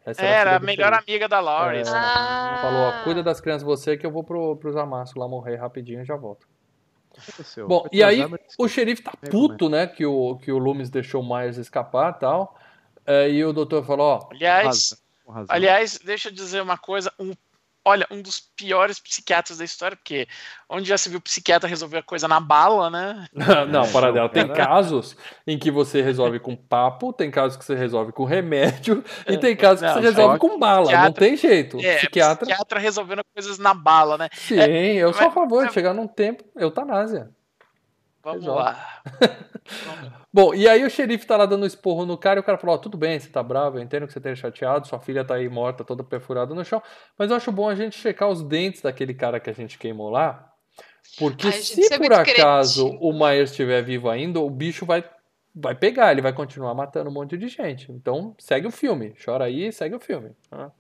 Essa 0.06 0.22
Era 0.24 0.40
filha 0.42 0.56
a 0.56 0.60
do 0.60 0.66
melhor 0.66 0.94
amiga 0.94 1.28
da 1.28 1.40
Laurie. 1.40 1.82
É. 1.82 1.84
Ah. 1.88 2.60
Falou, 2.62 2.82
ó, 2.88 3.04
cuida 3.04 3.22
das 3.22 3.40
crianças 3.40 3.64
você 3.64 3.96
que 3.98 4.06
eu 4.06 4.12
vou 4.12 4.24
pro, 4.24 4.56
pros 4.56 4.76
amassos 4.76 5.16
lá 5.16 5.28
morrer 5.28 5.58
rapidinho 5.58 6.02
e 6.02 6.06
já 6.06 6.16
volto. 6.16 6.48
Aconteceu. 7.22 7.68
Bom, 7.68 7.86
e 7.92 8.02
aí 8.02 8.26
o 8.58 8.68
xerife 8.68 9.02
tá 9.04 9.12
É, 9.22 9.30
puto, 9.30 9.68
né, 9.70 9.86
que 9.88 10.06
o, 10.06 10.38
que 10.38 10.52
o 10.52 10.58
Loomis 10.58 10.90
deixou 10.90 11.22
o 11.22 11.28
Myers 11.38 11.58
escapar 11.58 12.14
e 12.16 12.20
tal. 12.20 12.56
É, 13.10 13.30
e 13.30 13.44
o 13.44 13.52
doutor 13.52 13.84
falou, 13.84 14.06
ó, 14.06 14.30
Aliás, 14.32 14.66
Razão, 14.66 14.98
com 15.26 15.32
razão. 15.32 15.56
aliás, 15.56 16.00
deixa 16.04 16.30
eu 16.30 16.34
dizer 16.34 16.62
uma 16.62 16.78
coisa. 16.78 17.12
Um 17.20 17.34
olha, 17.86 18.06
um 18.12 18.22
dos 18.22 18.40
piores 18.40 19.00
psiquiatras 19.00 19.58
da 19.58 19.66
história, 19.66 19.98
porque 19.98 20.28
onde 20.70 20.88
já 20.88 20.96
se 20.98 21.10
viu 21.10 21.20
psiquiatra 21.20 21.68
resolver 21.68 21.98
a 22.00 22.04
coisa 22.04 22.28
na 22.28 22.40
bala, 22.40 22.90
né? 22.92 23.26
Não, 23.72 23.84
É, 23.84 23.92
para 23.92 24.12
dela. 24.12 24.30
Tem 24.30 24.48
casos 24.54 25.16
em 25.48 25.58
que 25.58 25.72
você 25.72 26.00
resolve 26.02 26.40
com 26.40 26.56
papo, 26.56 27.12
tem 27.12 27.32
casos 27.32 27.58
que 27.58 27.66
você 27.66 27.74
resolve 27.74 28.12
com 28.12 28.26
remédio, 28.26 29.04
e 29.28 29.38
tem 29.40 29.56
casos 29.56 29.80
que 29.80 29.88
Não, 29.88 29.94
você 29.96 30.02
resolve 30.02 30.38
com 30.38 30.60
bala. 30.60 30.92
Não 30.92 31.12
tem 31.14 31.36
jeito. 31.36 31.80
É, 31.80 31.96
Psiquiatra. 31.96 32.46
psiquiatra 32.46 32.80
resolvendo 32.80 33.22
coisas 33.34 33.58
na 33.58 33.74
bala, 33.74 34.20
né? 34.20 34.30
Sim, 34.34 34.56
eu 34.60 35.12
sou 35.14 35.24
a 35.24 35.26
mas- 35.26 35.34
favor 35.34 35.60
de 35.62 35.66
mas- 35.66 35.74
chegar 35.74 35.94
num 35.94 36.08
tempo 36.08 36.44
eutanásia. 36.58 37.32
Vamos 38.24 38.42
Resolve. 38.42 38.64
lá. 38.64 39.02
Bom, 40.32 40.54
e 40.54 40.68
aí 40.68 40.84
o 40.84 40.90
xerife 40.90 41.26
tá 41.26 41.38
lá 41.38 41.46
dando 41.46 41.66
esporro 41.66 42.06
no 42.06 42.18
cara 42.18 42.40
e 42.40 42.42
o 42.42 42.44
cara 42.44 42.58
falou: 42.58 42.76
Ó, 42.76 42.78
tudo 42.78 42.98
bem, 42.98 43.20
você 43.20 43.30
tá 43.30 43.42
bravo, 43.42 43.78
eu 43.78 43.82
entendo 43.82 44.06
que 44.06 44.14
você 44.14 44.20
esteja 44.20 44.42
chateado, 44.42 44.88
sua 44.88 45.00
filha 45.00 45.24
tá 45.24 45.36
aí 45.36 45.48
morta, 45.48 45.84
toda 45.84 46.04
perfurada 46.04 46.54
no 46.54 46.64
chão, 46.66 46.82
mas 47.18 47.30
eu 47.30 47.38
acho 47.38 47.52
bom 47.52 47.70
a 47.70 47.76
gente 47.76 47.98
checar 47.98 48.30
os 48.30 48.44
dentes 48.44 48.82
daquele 48.82 49.14
cara 49.14 49.40
que 49.40 49.50
a 49.50 49.54
gente 49.54 49.78
queimou 49.78 50.10
lá, 50.10 50.54
porque 51.18 51.48
Ai, 51.48 51.54
se 51.54 51.94
é 51.94 51.98
por 51.98 52.14
acaso 52.14 52.88
o 53.00 53.14
Myers 53.14 53.52
estiver 53.52 53.82
vivo 53.82 54.10
ainda, 54.10 54.40
o 54.40 54.50
bicho 54.50 54.86
vai, 54.86 55.04
vai 55.56 55.76
pegar, 55.76 56.12
ele 56.12 56.22
vai 56.22 56.34
continuar 56.34 56.74
matando 56.74 57.10
um 57.10 57.14
monte 57.14 57.38
de 57.38 57.48
gente. 57.48 57.92
Então 57.92 58.36
segue 58.38 58.68
o 58.68 58.72
filme, 58.72 59.14
chora 59.24 59.46
aí 59.46 59.68
e 59.68 59.72
segue 59.72 59.96
o 59.96 60.00
filme. 60.00 60.32
Ah. 60.52 60.72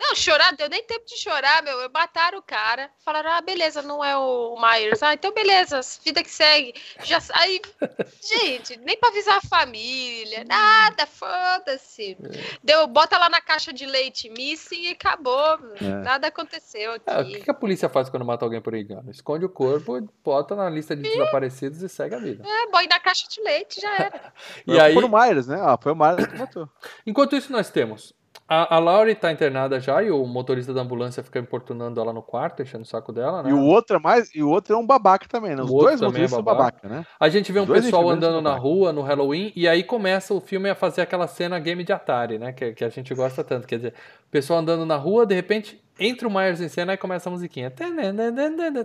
Não, 0.00 0.14
chorar, 0.14 0.54
deu 0.56 0.68
nem 0.68 0.82
tempo 0.84 1.04
de 1.06 1.16
chorar, 1.18 1.62
meu. 1.62 1.88
Mataram 1.90 2.38
o 2.38 2.42
cara. 2.42 2.90
Falaram, 3.04 3.30
ah, 3.32 3.40
beleza, 3.40 3.82
não 3.82 4.04
é 4.04 4.16
o 4.16 4.56
Myers. 4.60 5.02
Ah, 5.02 5.14
então 5.14 5.32
beleza, 5.32 5.80
vida 6.04 6.22
que 6.22 6.30
segue. 6.30 6.74
Já 7.04 7.18
aí, 7.34 7.60
gente, 8.22 8.76
nem 8.78 8.96
pra 8.98 9.08
avisar 9.10 9.38
a 9.38 9.48
família, 9.48 10.44
nada, 10.44 11.06
foda-se. 11.06 12.16
Deu, 12.62 12.86
bota 12.86 13.18
lá 13.18 13.28
na 13.28 13.40
caixa 13.40 13.72
de 13.72 13.86
leite 13.86 14.28
missing 14.30 14.82
e 14.82 14.88
acabou. 14.90 15.58
Nada 15.80 16.28
aconteceu 16.28 16.92
Ah, 17.06 17.18
o 17.18 17.20
aqui. 17.20 17.32
que 17.32 17.40
que 17.42 17.50
a 17.50 17.54
polícia 17.54 17.88
faz 17.88 18.08
quando 18.08 18.24
mata 18.24 18.44
alguém 18.44 18.60
por 18.60 18.74
engano? 18.74 19.10
Esconde 19.10 19.44
o 19.44 19.48
corpo, 19.48 20.00
bota 20.24 20.54
na 20.54 20.68
lista 20.68 20.94
de 20.94 21.02
desaparecidos 21.02 21.82
e 21.82 21.88
segue 21.88 22.14
a 22.14 22.18
vida. 22.18 22.44
É, 22.46 22.70
boy 22.70 22.86
na 22.86 22.98
caixa 23.00 23.26
de 23.28 23.40
leite, 23.42 23.80
já 23.80 23.94
era. 23.94 24.32
E 24.66 24.78
aí, 24.78 24.92
Foi 24.94 25.04
o 25.04 25.08
Myers, 25.08 25.46
né? 25.46 25.58
Ah, 25.60 25.78
foi 25.80 25.92
o 25.92 25.96
Myers 25.96 26.26
que 26.26 26.36
matou. 26.38 26.68
Enquanto 27.06 27.34
isso, 27.36 27.50
nós 27.52 27.70
temos. 27.70 28.12
A, 28.50 28.76
a 28.76 28.78
Laurie 28.78 29.14
tá 29.14 29.30
internada 29.30 29.78
já 29.78 30.02
e 30.02 30.10
o 30.10 30.24
motorista 30.26 30.72
da 30.72 30.80
ambulância 30.80 31.22
fica 31.22 31.38
importunando 31.38 32.00
ela 32.00 32.14
no 32.14 32.22
quarto, 32.22 32.62
enchendo 32.62 32.82
o 32.82 32.86
saco 32.86 33.12
dela, 33.12 33.42
né? 33.42 33.50
E 33.50 33.52
o 33.52 33.62
outro 33.62 33.96
é 33.96 33.98
mais. 34.00 34.34
E 34.34 34.42
o 34.42 34.48
outro 34.48 34.74
é 34.74 34.78
um 34.78 34.86
babaca 34.86 35.26
também, 35.28 35.54
né? 35.54 35.62
Os 35.62 35.70
O 35.70 35.78
dois 35.78 36.00
é 36.00 36.04
motoristas 36.06 36.30
são 36.30 36.42
babaca. 36.42 36.78
babaca, 36.82 36.88
né? 36.88 37.06
A 37.20 37.28
gente 37.28 37.52
vê 37.52 37.60
um 37.60 37.66
pessoal 37.66 38.08
andando 38.08 38.40
na 38.40 38.54
rua 38.54 38.90
no 38.90 39.02
Halloween 39.02 39.52
e 39.54 39.68
aí 39.68 39.84
começa 39.84 40.32
o 40.32 40.40
filme 40.40 40.70
a 40.70 40.74
fazer 40.74 41.02
aquela 41.02 41.26
cena 41.26 41.58
game 41.58 41.84
de 41.84 41.92
Atari, 41.92 42.38
né? 42.38 42.52
Que, 42.52 42.72
que 42.72 42.84
a 42.84 42.88
gente 42.88 43.14
gosta 43.14 43.44
tanto. 43.44 43.66
Quer 43.66 43.76
dizer, 43.76 43.94
o 44.26 44.30
pessoal 44.30 44.60
andando 44.60 44.86
na 44.86 44.96
rua, 44.96 45.26
de 45.26 45.34
repente 45.34 45.78
entra 46.00 46.26
o 46.26 46.30
Myers 46.30 46.60
em 46.62 46.68
cena 46.68 46.94
e 46.94 46.96
começa 46.96 47.28
a 47.28 47.32
musiquinha. 47.32 47.70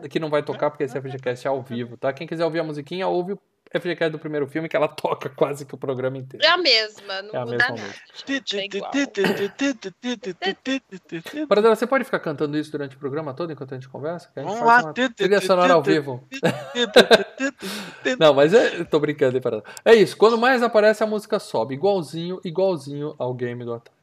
Que 0.09 0.19
não 0.19 0.29
vai 0.29 0.43
tocar 0.43 0.71
porque 0.71 0.83
esse 0.83 0.99
FGCast 0.99 1.47
é 1.47 1.49
ao 1.49 1.61
vivo, 1.61 1.95
tá? 1.95 2.11
Quem 2.11 2.27
quiser 2.27 2.43
ouvir 2.43 2.59
a 2.59 2.63
musiquinha, 2.63 3.07
ouve 3.07 3.33
o 3.33 3.39
FGCast 3.73 4.11
do 4.11 4.19
primeiro 4.19 4.47
filme 4.47 4.69
que 4.69 4.75
ela 4.75 4.87
toca 4.89 5.29
quase 5.29 5.65
que 5.65 5.73
o 5.75 5.77
programa 5.77 6.17
inteiro. 6.17 6.45
É 6.45 6.49
a 6.49 6.57
mesma, 6.57 7.21
não 7.23 7.33
É 7.33 7.37
a 7.37 7.45
muda 7.45 7.51
mesma 7.57 7.69
nada. 7.69 7.81
música. 7.81 7.99
É. 10.41 11.45
Paradela, 11.47 11.75
você 11.75 11.87
pode 11.87 12.03
ficar 12.03 12.19
cantando 12.19 12.57
isso 12.57 12.71
durante 12.71 12.95
o 12.95 12.99
programa 12.99 13.33
todo 13.33 13.51
enquanto 13.51 13.71
a 13.73 13.75
gente 13.75 13.89
conversa? 13.89 14.29
Que 14.33 14.39
a 14.39 14.43
gente 14.43 14.51
Vamos 14.53 14.65
faz 14.67 14.83
lá. 14.83 14.89
uma 14.89 14.93
trilha 15.09 15.41
sonora 15.41 15.73
ao 15.73 15.83
vivo. 15.83 16.23
Não, 18.19 18.33
mas 18.33 18.53
é, 18.53 18.83
tô 18.83 18.99
brincando, 18.99 19.35
hein, 19.37 19.41
Paradela. 19.41 19.69
É 19.83 19.93
isso, 19.95 20.15
quando 20.17 20.37
mais 20.37 20.61
aparece 20.63 21.03
a 21.03 21.07
música 21.07 21.39
sobe, 21.39 21.73
igualzinho, 21.73 22.39
igualzinho 22.43 23.15
ao 23.17 23.33
game 23.33 23.63
do 23.63 23.73
Atari. 23.73 23.95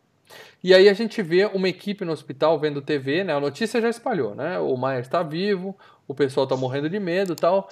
E 0.62 0.75
aí 0.75 0.89
a 0.89 0.93
gente 0.93 1.23
vê 1.23 1.47
uma 1.47 1.68
equipe 1.68 2.05
no 2.05 2.12
hospital 2.12 2.59
vendo 2.59 2.83
TV, 2.83 3.25
né? 3.25 3.35
A 3.35 3.41
notícia 3.41 3.81
já 3.81 3.89
espalhou, 3.89 4.35
né? 4.35 4.59
O 4.59 4.77
Myers 4.77 5.09
tá 5.09 5.23
vivo, 5.23 5.77
o 6.07 6.14
pessoal 6.14 6.47
tá 6.47 6.57
morrendo 6.57 6.89
de 6.89 7.01
medo 7.01 7.33
e 7.33 7.37
tal. 7.37 7.68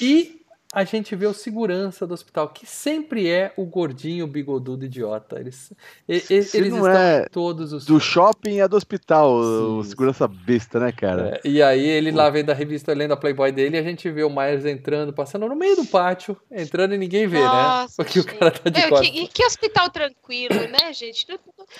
E 0.00 0.37
a 0.74 0.84
gente 0.84 1.16
vê 1.16 1.26
o 1.26 1.32
segurança 1.32 2.06
do 2.06 2.12
hospital, 2.12 2.48
que 2.50 2.66
sempre 2.66 3.26
é 3.28 3.52
o 3.56 3.64
gordinho 3.64 4.26
bigodudo 4.26 4.84
idiota. 4.84 5.40
Eles, 5.40 5.72
Se 6.06 6.56
eles 6.58 6.70
não 6.72 6.78
estão 6.86 6.92
é 7.00 7.22
em 7.22 7.28
todos 7.30 7.72
os 7.72 7.86
Do 7.86 7.98
shopping 7.98 8.60
a 8.60 8.66
do 8.66 8.76
hospital, 8.76 9.32
o 9.34 9.82
Sim. 9.82 9.88
segurança 9.90 10.28
besta, 10.28 10.78
né, 10.78 10.92
cara? 10.92 11.40
É, 11.42 11.48
e 11.48 11.62
aí 11.62 11.86
ele 11.86 12.10
lá 12.10 12.28
vendo 12.28 12.50
a 12.50 12.54
revista, 12.54 12.92
lendo 12.92 13.12
a 13.12 13.16
Playboy 13.16 13.50
dele, 13.50 13.76
e 13.76 13.80
a 13.80 13.82
gente 13.82 14.10
vê 14.10 14.22
o 14.24 14.28
Myers 14.30 14.66
entrando, 14.66 15.10
passando 15.12 15.48
no 15.48 15.56
meio 15.56 15.74
do 15.76 15.86
pátio, 15.86 16.36
entrando 16.50 16.94
e 16.94 16.98
ninguém 16.98 17.26
vê, 17.26 17.40
né? 17.40 17.46
Nossa, 17.46 18.04
Porque 18.04 18.20
o 18.20 18.24
cara 18.26 18.50
tá 18.50 18.68
de 18.68 18.78
Meu, 18.78 18.90
costas. 18.90 19.08
que, 19.08 19.20
e 19.22 19.26
que 19.28 19.44
hospital 19.46 19.88
tranquilo, 19.88 20.54
né, 20.68 20.92
gente? 20.92 21.26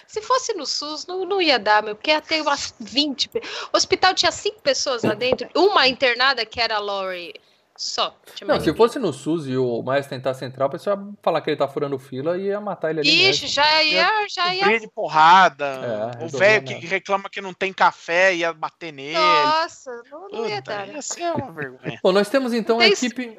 Se 0.06 0.22
fosse 0.22 0.54
no 0.54 0.64
SUS, 0.64 1.06
não, 1.06 1.26
não 1.26 1.42
ia 1.42 1.58
dar, 1.58 1.82
meu, 1.82 1.94
porque 1.94 2.10
ia 2.10 2.22
ter 2.22 2.40
umas 2.40 2.74
20. 2.80 3.28
pe- 3.28 3.42
O 3.72 3.76
hospital 3.76 4.14
tinha 4.14 4.32
cinco 4.32 4.62
pessoas 4.62 5.02
lá 5.02 5.12
dentro, 5.12 5.46
uma 5.54 5.86
internada 5.86 6.46
que 6.46 6.58
era 6.58 6.76
a 6.76 6.78
Lori 6.78 7.34
só. 7.78 8.12
Não, 8.42 8.56
se 8.56 8.60
ninguém. 8.60 8.74
fosse 8.74 8.98
no 8.98 9.12
SUS 9.12 9.46
e 9.46 9.56
o 9.56 9.80
Myers 9.84 10.08
tentasse 10.08 10.44
entrar, 10.44 10.66
o 10.66 10.70
pessoal 10.70 10.98
ia 10.98 11.12
falar 11.22 11.40
que 11.40 11.50
ele 11.50 11.56
tá 11.56 11.68
furando 11.68 11.96
fila 11.96 12.36
e 12.36 12.46
ia 12.46 12.60
matar 12.60 12.90
ele 12.90 13.00
ali 13.00 13.08
Ixi, 13.08 13.42
mesmo. 13.42 13.48
já 13.48 13.82
ia, 13.84 14.26
já 14.28 14.52
ia. 14.52 14.64
Briga 14.64 14.80
de 14.80 14.88
porrada. 14.88 16.12
É, 16.20 16.24
o 16.24 16.28
velho 16.28 16.66
que 16.66 16.86
reclama 16.86 17.30
que 17.30 17.40
não 17.40 17.54
tem 17.54 17.72
café 17.72 18.34
ia 18.34 18.52
bater 18.52 18.92
nele. 18.92 19.14
Nossa, 19.14 20.02
não, 20.10 20.28
não 20.28 20.48
ia 20.48 20.60
dar. 20.60 20.88
ia 20.88 21.00
ser 21.00 21.32
uma 21.32 21.52
vergonha. 21.52 22.00
Bom, 22.02 22.10
nós 22.10 22.28
temos 22.28 22.52
então 22.52 22.80
a 22.80 22.88
equipe, 22.88 23.38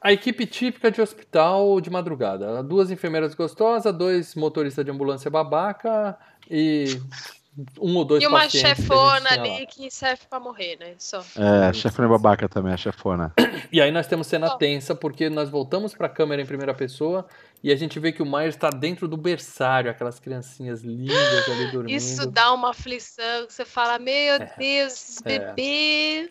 a 0.00 0.12
equipe 0.12 0.46
típica 0.46 0.88
de 0.88 1.02
hospital 1.02 1.80
de 1.80 1.90
madrugada. 1.90 2.62
Duas 2.62 2.88
enfermeiras 2.88 3.34
gostosas, 3.34 3.92
dois 3.92 4.36
motoristas 4.36 4.84
de 4.84 4.92
ambulância 4.92 5.28
babaca 5.28 6.16
e 6.48 7.00
um 7.80 7.96
ou 7.96 8.04
dois 8.04 8.22
E 8.22 8.26
uma 8.26 8.48
chefona 8.48 9.28
ali 9.30 9.66
que 9.66 9.90
serve 9.90 10.22
pra 10.28 10.40
morrer, 10.40 10.76
né? 10.80 10.94
Só. 10.98 11.22
É, 11.36 11.66
a 11.66 11.72
chefona 11.72 12.08
é 12.08 12.10
babaca 12.10 12.48
também, 12.48 12.72
a 12.72 12.76
chefona. 12.76 13.32
E 13.70 13.80
aí 13.80 13.90
nós 13.90 14.06
temos 14.06 14.26
cena 14.26 14.46
Ó. 14.48 14.56
tensa, 14.56 14.94
porque 14.94 15.28
nós 15.28 15.50
voltamos 15.50 15.94
pra 15.94 16.08
câmera 16.08 16.40
em 16.40 16.46
primeira 16.46 16.72
pessoa 16.72 17.26
e 17.62 17.70
a 17.70 17.76
gente 17.76 17.98
vê 18.00 18.10
que 18.12 18.22
o 18.22 18.26
Myers 18.26 18.56
tá 18.56 18.70
dentro 18.70 19.06
do 19.06 19.16
berçário, 19.16 19.90
aquelas 19.90 20.18
criancinhas 20.18 20.82
lindas 20.82 21.48
ali 21.50 21.70
dormindo. 21.70 21.94
Isso 21.96 22.26
dá 22.26 22.52
uma 22.52 22.70
aflição, 22.70 23.46
você 23.48 23.64
fala, 23.64 23.98
meu 23.98 24.38
Deus, 24.58 24.92
esses 24.92 25.20
É. 25.24 25.38
bebês. 25.38 26.30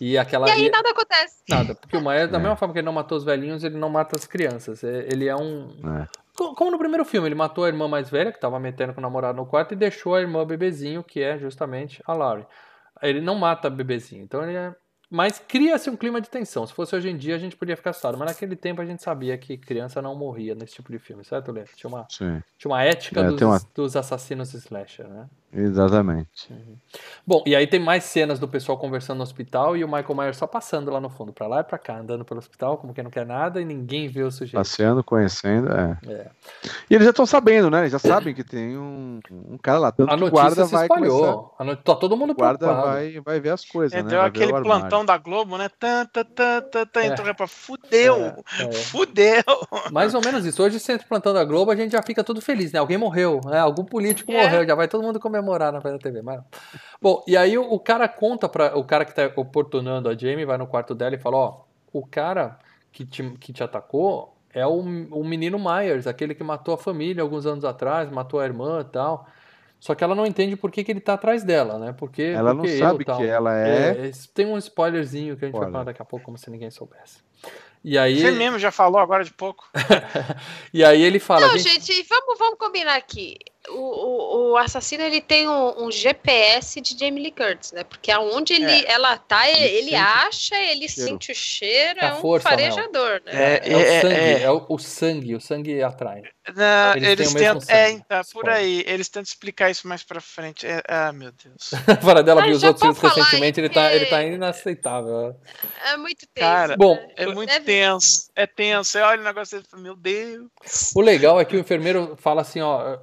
E 0.00 0.16
aquela. 0.16 0.48
E 0.48 0.50
aí 0.52 0.70
nada 0.70 0.90
acontece. 0.90 1.36
Nada, 1.48 1.74
porque 1.74 1.96
o 1.96 2.00
Myers, 2.00 2.30
da 2.30 2.38
É. 2.38 2.40
mesma 2.40 2.56
forma 2.56 2.72
que 2.72 2.80
ele 2.80 2.86
não 2.86 2.92
matou 2.92 3.18
os 3.18 3.24
velhinhos, 3.24 3.64
ele 3.64 3.76
não 3.76 3.88
mata 3.90 4.16
as 4.16 4.26
crianças. 4.26 4.82
É- 4.82 5.06
Ele 5.10 5.28
é 5.28 5.36
um. 5.36 5.68
Co- 6.38 6.54
Como 6.54 6.70
no 6.70 6.78
primeiro 6.78 7.04
filme, 7.04 7.26
ele 7.26 7.34
matou 7.34 7.64
a 7.64 7.68
irmã 7.68 7.88
mais 7.88 8.08
velha, 8.08 8.30
que 8.32 8.38
tava 8.38 8.60
metendo 8.60 8.94
com 8.94 9.00
o 9.00 9.02
namorado 9.02 9.36
no 9.36 9.44
quarto, 9.44 9.72
e 9.72 9.76
deixou 9.76 10.14
a 10.14 10.20
irmã 10.20 10.46
bebezinho, 10.46 11.02
que 11.02 11.20
é 11.20 11.36
justamente 11.36 12.00
a 12.06 12.12
Laurie. 12.12 12.46
Ele 13.02 13.20
não 13.20 13.34
mata 13.34 13.68
bebezinho, 13.68 14.22
então 14.22 14.42
ele 14.44 14.56
é. 14.56 14.72
Mas 15.10 15.38
cria-se 15.38 15.88
um 15.88 15.96
clima 15.96 16.20
de 16.20 16.28
tensão. 16.28 16.66
Se 16.66 16.72
fosse 16.72 16.94
hoje 16.94 17.08
em 17.08 17.16
dia, 17.16 17.34
a 17.34 17.38
gente 17.38 17.56
podia 17.56 17.76
ficar 17.76 17.90
assustado. 17.90 18.16
Mas 18.18 18.28
naquele 18.28 18.54
tempo 18.54 18.80
a 18.82 18.84
gente 18.84 19.02
sabia 19.02 19.36
que 19.38 19.56
criança 19.56 20.02
não 20.02 20.14
morria 20.14 20.54
nesse 20.54 20.74
tipo 20.74 20.92
de 20.92 20.98
filme, 20.98 21.24
certo, 21.24 21.50
Lê? 21.50 21.64
Tinha 21.74 21.88
uma, 21.88 22.06
Sim, 22.10 22.42
tinha 22.58 22.70
uma 22.70 22.82
ética 22.84 23.22
É, 23.22 23.24
dos, 23.24 23.40
uma- 23.40 23.60
dos 23.74 23.96
assassinos 23.96 24.52
slasher, 24.52 25.08
né? 25.08 25.26
Exatamente. 25.52 26.52
Bom, 27.26 27.42
e 27.46 27.54
aí 27.54 27.66
tem 27.66 27.80
mais 27.80 28.04
cenas 28.04 28.38
do 28.38 28.48
pessoal 28.48 28.78
conversando 28.78 29.18
no 29.18 29.22
hospital 29.22 29.76
e 29.76 29.84
o 29.84 29.88
Michael 29.88 30.14
Myers 30.14 30.36
só 30.36 30.46
passando 30.46 30.90
lá 30.90 31.00
no 31.00 31.10
fundo, 31.10 31.32
pra 31.32 31.46
lá 31.46 31.60
e 31.60 31.64
pra 31.64 31.78
cá, 31.78 31.98
andando 31.98 32.24
pelo 32.24 32.38
hospital, 32.38 32.78
como 32.78 32.94
quem 32.94 33.04
não 33.04 33.10
quer 33.10 33.26
nada, 33.26 33.60
e 33.60 33.64
ninguém 33.64 34.08
vê 34.08 34.22
o 34.22 34.30
sujeito. 34.30 34.54
Passeando, 34.54 35.02
conhecendo, 35.04 35.70
é. 35.72 35.98
É. 36.06 36.26
E 36.90 36.94
eles 36.94 37.04
já 37.04 37.10
estão 37.10 37.26
sabendo, 37.26 37.70
né? 37.70 37.80
Eles 37.80 37.92
já 37.92 37.98
sabem 37.98 38.34
que 38.34 38.42
tem 38.44 38.78
um, 38.78 39.20
um 39.30 39.58
cara 39.58 39.78
lá. 39.78 39.92
Tanto 39.92 40.10
A 40.12 40.16
que 40.16 40.22
o 40.22 40.26
notícia 40.26 40.42
guarda 40.42 40.64
se 40.66 40.72
vai 40.72 40.84
espalhou. 40.84 41.20
começar- 41.20 41.54
A 41.58 41.64
no... 41.64 41.76
Tá 41.76 41.94
todo 41.96 42.16
mundo 42.16 42.30
O 42.30 42.34
guarda 42.34 42.58
preocupado. 42.58 42.92
vai, 42.92 43.20
vai 43.20 43.40
ver 43.40 43.50
as 43.50 43.64
coisas, 43.64 43.98
É, 43.98 44.02
né? 44.02 44.16
Vai 44.16 44.26
aquele 44.28 44.52
plantão 44.52 45.04
da 45.04 45.16
Globo, 45.18 45.58
né? 45.58 45.68
Tan, 45.78 46.06
tan, 46.06 46.24
tan, 46.24 46.60
tan, 46.62 46.86
tan, 46.86 47.04
entrou 47.04 47.34
pra 47.34 47.46
fudeu! 47.46 48.16
É, 48.16 48.64
é. 48.64 48.72
Fudeu! 48.72 49.42
Mais 49.92 50.14
ou 50.14 50.20
menos 50.24 50.44
isso. 50.46 50.62
Hoje, 50.62 50.80
sempre 50.80 51.06
plantando 51.06 51.38
a 51.38 51.44
Globo, 51.44 51.70
a 51.70 51.76
gente 51.76 51.92
já 51.92 52.02
fica 52.02 52.24
todo 52.24 52.40
feliz, 52.40 52.72
né? 52.72 52.78
Alguém 52.78 52.96
morreu, 52.98 53.40
né? 53.44 53.58
Algum 53.58 53.84
político 53.84 54.32
É. 54.32 54.42
morreu, 54.42 54.66
já 54.66 54.74
vai 54.74 54.88
todo 54.88 55.02
mundo 55.02 55.20
comemorar 55.38 55.72
na 55.72 55.80
frente 55.80 55.94
da 55.94 55.98
TV. 55.98 56.22
Mas... 56.22 56.40
Bom, 57.00 57.22
e 57.26 57.36
aí 57.36 57.56
o, 57.56 57.62
o 57.62 57.78
cara 57.78 58.08
conta 58.08 58.48
para 58.48 58.76
O 58.76 58.84
cara 58.84 59.04
que 59.04 59.14
tá 59.14 59.30
oportunando 59.36 60.08
a 60.08 60.16
Jamie 60.16 60.44
vai 60.44 60.58
no 60.58 60.66
quarto 60.66 60.94
dela 60.94 61.14
e 61.14 61.18
fala: 61.18 61.36
Ó, 61.36 61.60
o 61.92 62.06
cara 62.06 62.58
que 62.92 63.04
te, 63.04 63.22
que 63.38 63.52
te 63.52 63.62
atacou 63.62 64.36
é 64.52 64.66
o, 64.66 64.78
o 64.78 65.24
menino 65.24 65.58
Myers, 65.58 66.06
aquele 66.06 66.34
que 66.34 66.42
matou 66.42 66.74
a 66.74 66.78
família 66.78 67.22
alguns 67.22 67.46
anos 67.46 67.64
atrás, 67.64 68.10
matou 68.10 68.40
a 68.40 68.44
irmã 68.44 68.80
e 68.80 68.90
tal. 68.90 69.26
Só 69.80 69.94
que 69.94 70.02
ela 70.02 70.14
não 70.14 70.26
entende 70.26 70.56
por 70.56 70.72
que, 70.72 70.82
que 70.82 70.90
ele 70.90 71.00
tá 71.00 71.14
atrás 71.14 71.44
dela, 71.44 71.78
né? 71.78 71.94
Porque, 71.96 72.22
Ela 72.22 72.52
não 72.52 72.62
porque 72.62 72.74
eu, 72.74 72.78
sabe 72.78 73.04
tal. 73.04 73.18
que 73.18 73.26
ela 73.26 73.56
é. 73.56 74.08
É, 74.08 74.10
tem 74.34 74.44
um 74.46 74.58
spoilerzinho 74.58 75.36
que 75.36 75.44
a 75.44 75.48
gente 75.48 75.52
vai 75.52 75.60
Spoiler. 75.60 75.72
falar 75.72 75.84
daqui 75.84 76.02
a 76.02 76.04
pouco, 76.04 76.24
como 76.24 76.36
se 76.36 76.50
ninguém 76.50 76.70
soubesse. 76.70 77.22
E 77.84 77.96
aí, 77.96 78.20
Você 78.20 78.32
mesmo 78.32 78.58
já 78.58 78.72
falou 78.72 79.00
agora 79.00 79.22
de 79.22 79.32
pouco. 79.32 79.68
e 80.74 80.84
aí 80.84 81.00
ele 81.00 81.20
fala, 81.20 81.46
Não, 81.46 81.56
gente, 81.56 81.86
gente, 81.86 82.08
vamos, 82.08 82.36
vamos 82.36 82.58
combinar 82.58 82.96
aqui. 82.96 83.38
O, 83.70 84.50
o, 84.52 84.56
assassino 84.56 85.02
ele 85.04 85.20
tem 85.20 85.48
um, 85.48 85.84
um 85.86 85.90
GPS 85.90 86.80
de 86.80 86.96
Jamie 86.98 87.22
Lee 87.22 87.30
Curtis, 87.32 87.72
né? 87.72 87.84
Porque 87.84 88.10
aonde 88.10 88.54
ele, 88.54 88.64
É. 88.70 88.92
ela 88.92 89.16
tá, 89.16 89.48
ele, 89.48 89.64
Ele 89.78 89.94
acha, 89.94 90.56
ele 90.56 90.88
cheiro. 90.88 91.10
sente 91.10 91.32
o 91.32 91.34
cheiro, 91.34 91.98
É 92.00 92.06
é 92.06 92.14
um 92.14 92.20
força, 92.20 92.48
farejador, 92.48 93.22
né? 93.24 93.32
É, 93.32 93.62
É, 93.72 93.76
o 93.76 93.80
é, 93.80 94.00
sangue, 94.00 94.14
é. 94.14 94.42
é, 94.42 94.50
o, 94.50 94.66
o 94.68 94.78
sangue, 94.78 95.34
o 95.34 95.40
sangue 95.40 95.82
atrai. 95.82 96.22
Não, 96.56 96.94
Eles 96.96 97.08
eles, 97.08 97.34
tentam. 97.34 97.60
É, 97.68 97.90
então, 97.90 98.22
por 98.32 98.48
aí. 98.48 98.82
Eles 98.86 99.08
tentam 99.08 99.22
explicar 99.24 99.70
isso 99.70 99.86
mais 99.86 100.02
pra 100.02 100.18
frente. 100.18 100.66
É, 100.66 100.82
ah, 100.88 101.12
meu 101.12 101.30
Deus. 101.30 101.70
Para 102.02 102.22
dela 102.22 102.42
viu 102.42 102.56
os 102.56 102.62
outros 102.62 102.80
filmes 102.80 102.98
recentemente, 103.16 103.60
ele 103.60 103.68
tá, 103.68 103.92
ele 103.94 104.06
tá 104.06 104.22
inaceitável. 104.22 105.36
É 105.84 105.96
muito 105.98 106.26
tenso. 106.32 106.48
Cara, 106.48 106.76
Bom, 106.76 106.94
né? 106.94 107.08
É 107.16 107.26
muito 107.26 107.50
Deve- 107.50 107.64
tenso. 107.66 108.30
É 108.34 108.46
tenso. 108.46 108.90
Você 108.92 109.00
olha 109.00 109.20
o 109.20 109.24
negócio 109.24 109.58
e 109.58 109.62
fala, 109.62 109.82
meu 109.82 109.94
Deus. 109.94 110.46
O 110.94 111.00
legal 111.02 111.38
é 111.38 111.44
que 111.44 111.54
o 111.54 111.58
enfermeiro 111.60 112.16
fala 112.18 112.40
assim, 112.40 112.60
ó, 112.62 112.98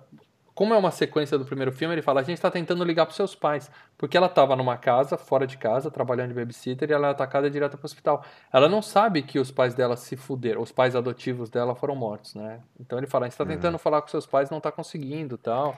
como 0.56 0.74
é 0.74 0.78
uma 0.78 0.90
sequência 0.90 1.38
do 1.38 1.44
primeiro 1.44 1.72
filme, 1.74 1.94
ele 1.94 2.02
fala, 2.02 2.22
a 2.22 2.24
gente 2.24 2.42
tá 2.42 2.50
tentando 2.50 2.82
ligar 2.86 3.06
pros 3.06 3.18
seus 3.18 3.36
pais, 3.36 3.70
porque 3.98 4.16
ela 4.16 4.30
tava 4.30 4.56
numa 4.56 4.78
casa, 4.78 5.18
fora 5.18 5.46
de 5.46 5.58
casa, 5.58 5.92
trabalhando 5.92 6.30
de 6.30 6.34
babysitter, 6.34 6.90
e 6.90 6.94
ela 6.94 7.10
é 7.10 7.12
atacada 7.12 7.50
direto 7.50 7.78
pro 7.78 7.86
hospital. 7.86 8.24
Ela 8.52 8.70
não 8.70 8.82
sabe 8.82 9.22
que 9.22 9.38
os 9.38 9.52
pais 9.52 9.76
dela 9.76 9.98
se 9.98 10.16
fuderam, 10.16 10.62
os 10.62 10.72
pais 10.72 10.96
adotivos 10.96 11.50
dela 11.50 11.76
foram 11.76 11.94
mortos, 11.94 12.36
né? 12.36 12.62
Então 12.80 12.98
ele 12.98 13.06
fala, 13.06 13.26
a 13.26 13.30
gente 13.30 13.38
tá 13.38 13.46
tentando 13.46 13.78
falar 13.78 14.02
com 14.02 14.08
seus 14.08 14.26
pais, 14.26 14.50
não 14.50 14.62
tá 14.62 14.72
conseguindo, 14.72 15.38
tal. 15.38 15.78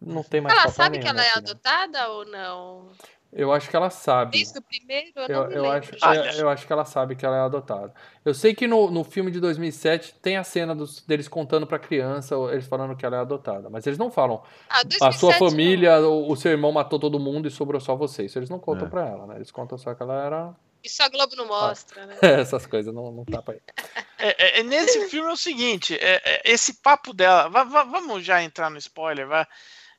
Não 0.00 0.24
tem 0.24 0.40
mais 0.40 0.58
Ela 0.58 0.72
sabe 0.72 0.98
que 0.98 1.04
nenhum, 1.04 1.20
ela 1.20 1.22
é 1.22 1.26
né, 1.26 1.32
filha? 1.34 1.52
adotada 1.52 2.08
ou 2.08 2.24
não? 2.26 2.88
Eu 3.30 3.52
acho 3.52 3.68
que 3.68 3.76
ela 3.76 3.90
sabe. 3.90 4.32
Desde 4.38 4.58
o 4.58 4.62
primeiro, 4.62 5.12
eu, 5.16 5.22
Eu, 5.28 5.40
não 5.42 5.48
me 5.48 5.54
eu 5.54 5.62
lembro. 5.64 5.78
acho, 5.78 5.96
Ah, 6.00 6.14
eu, 6.16 6.24
eu 6.24 6.48
acho 6.48 6.66
que 6.66 6.72
ela 6.72 6.84
sabe 6.86 7.14
que 7.14 7.26
ela 7.26 7.36
é 7.36 7.40
adotada. 7.40 7.92
Eu 8.24 8.32
sei 8.32 8.54
que 8.54 8.66
no, 8.66 8.90
no 8.90 9.04
filme 9.04 9.30
de 9.30 9.38
2007 9.38 10.14
tem 10.22 10.38
a 10.38 10.44
cena 10.44 10.74
dos, 10.74 11.02
deles 11.02 11.28
contando 11.28 11.66
pra 11.66 11.78
criança, 11.78 12.34
eles 12.50 12.66
falando 12.66 12.96
que 12.96 13.04
ela 13.04 13.16
é 13.16 13.20
adotada. 13.20 13.68
Mas 13.68 13.86
eles 13.86 13.98
não 13.98 14.10
falam, 14.10 14.42
Ah, 14.68 14.80
a 14.80 14.82
2007 14.82 15.18
sua 15.20 15.32
não. 15.32 15.38
família, 15.50 16.00
o, 16.00 16.30
o 16.32 16.36
seu 16.36 16.50
irmão 16.52 16.72
matou 16.72 16.98
todo 16.98 17.20
mundo 17.20 17.46
e 17.46 17.50
sobrou 17.50 17.80
só 17.80 17.94
você. 17.94 18.24
Isso 18.24 18.38
eles 18.38 18.48
não 18.48 18.58
contam 18.58 18.86
É. 18.86 18.90
pra 18.90 19.06
ela, 19.06 19.26
né? 19.26 19.36
Eles 19.36 19.50
contam 19.50 19.76
só 19.76 19.94
que 19.94 20.02
ela 20.02 20.24
era. 20.24 20.54
Isso 20.82 21.02
a 21.02 21.08
Globo 21.08 21.36
não 21.36 21.46
mostra, 21.46 22.06
né? 22.06 22.16
Essas 22.22 22.64
coisas, 22.64 22.94
não, 22.94 23.12
não 23.12 23.24
tá 23.26 23.42
pra 23.42 23.54
aí. 23.54 23.60
É, 24.20 24.58
é, 24.58 24.60
é, 24.60 24.62
nesse 24.64 25.06
filme 25.08 25.28
é 25.28 25.32
o 25.32 25.36
seguinte: 25.36 25.94
é, 25.94 26.20
é, 26.24 26.42
esse 26.52 26.82
papo 26.82 27.12
dela. 27.14 27.46
va- 27.48 27.62
va- 27.62 27.84
vamos 27.84 28.24
já 28.24 28.42
entrar 28.42 28.68
no 28.68 28.76
spoiler, 28.78 29.28
vai. 29.28 29.46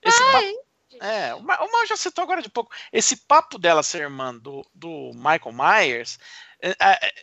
Esse 0.04 0.22
papo, 0.34 0.46
é, 1.00 1.34
o 1.36 1.42
Ma- 1.42 1.58
o 1.64 1.72
Mal 1.72 1.86
já 1.86 1.96
citou 1.98 2.24
agora 2.24 2.42
de 2.42 2.50
pouco. 2.50 2.72
Esse 2.92 3.16
papo 3.16 3.58
dela 3.58 3.84
ser 3.84 4.02
irmã 4.02 4.36
do, 4.36 4.66
do 4.74 5.12
Michael 5.16 5.54
Myers. 5.54 6.18
é, 6.62 6.76
é, 6.80 7.14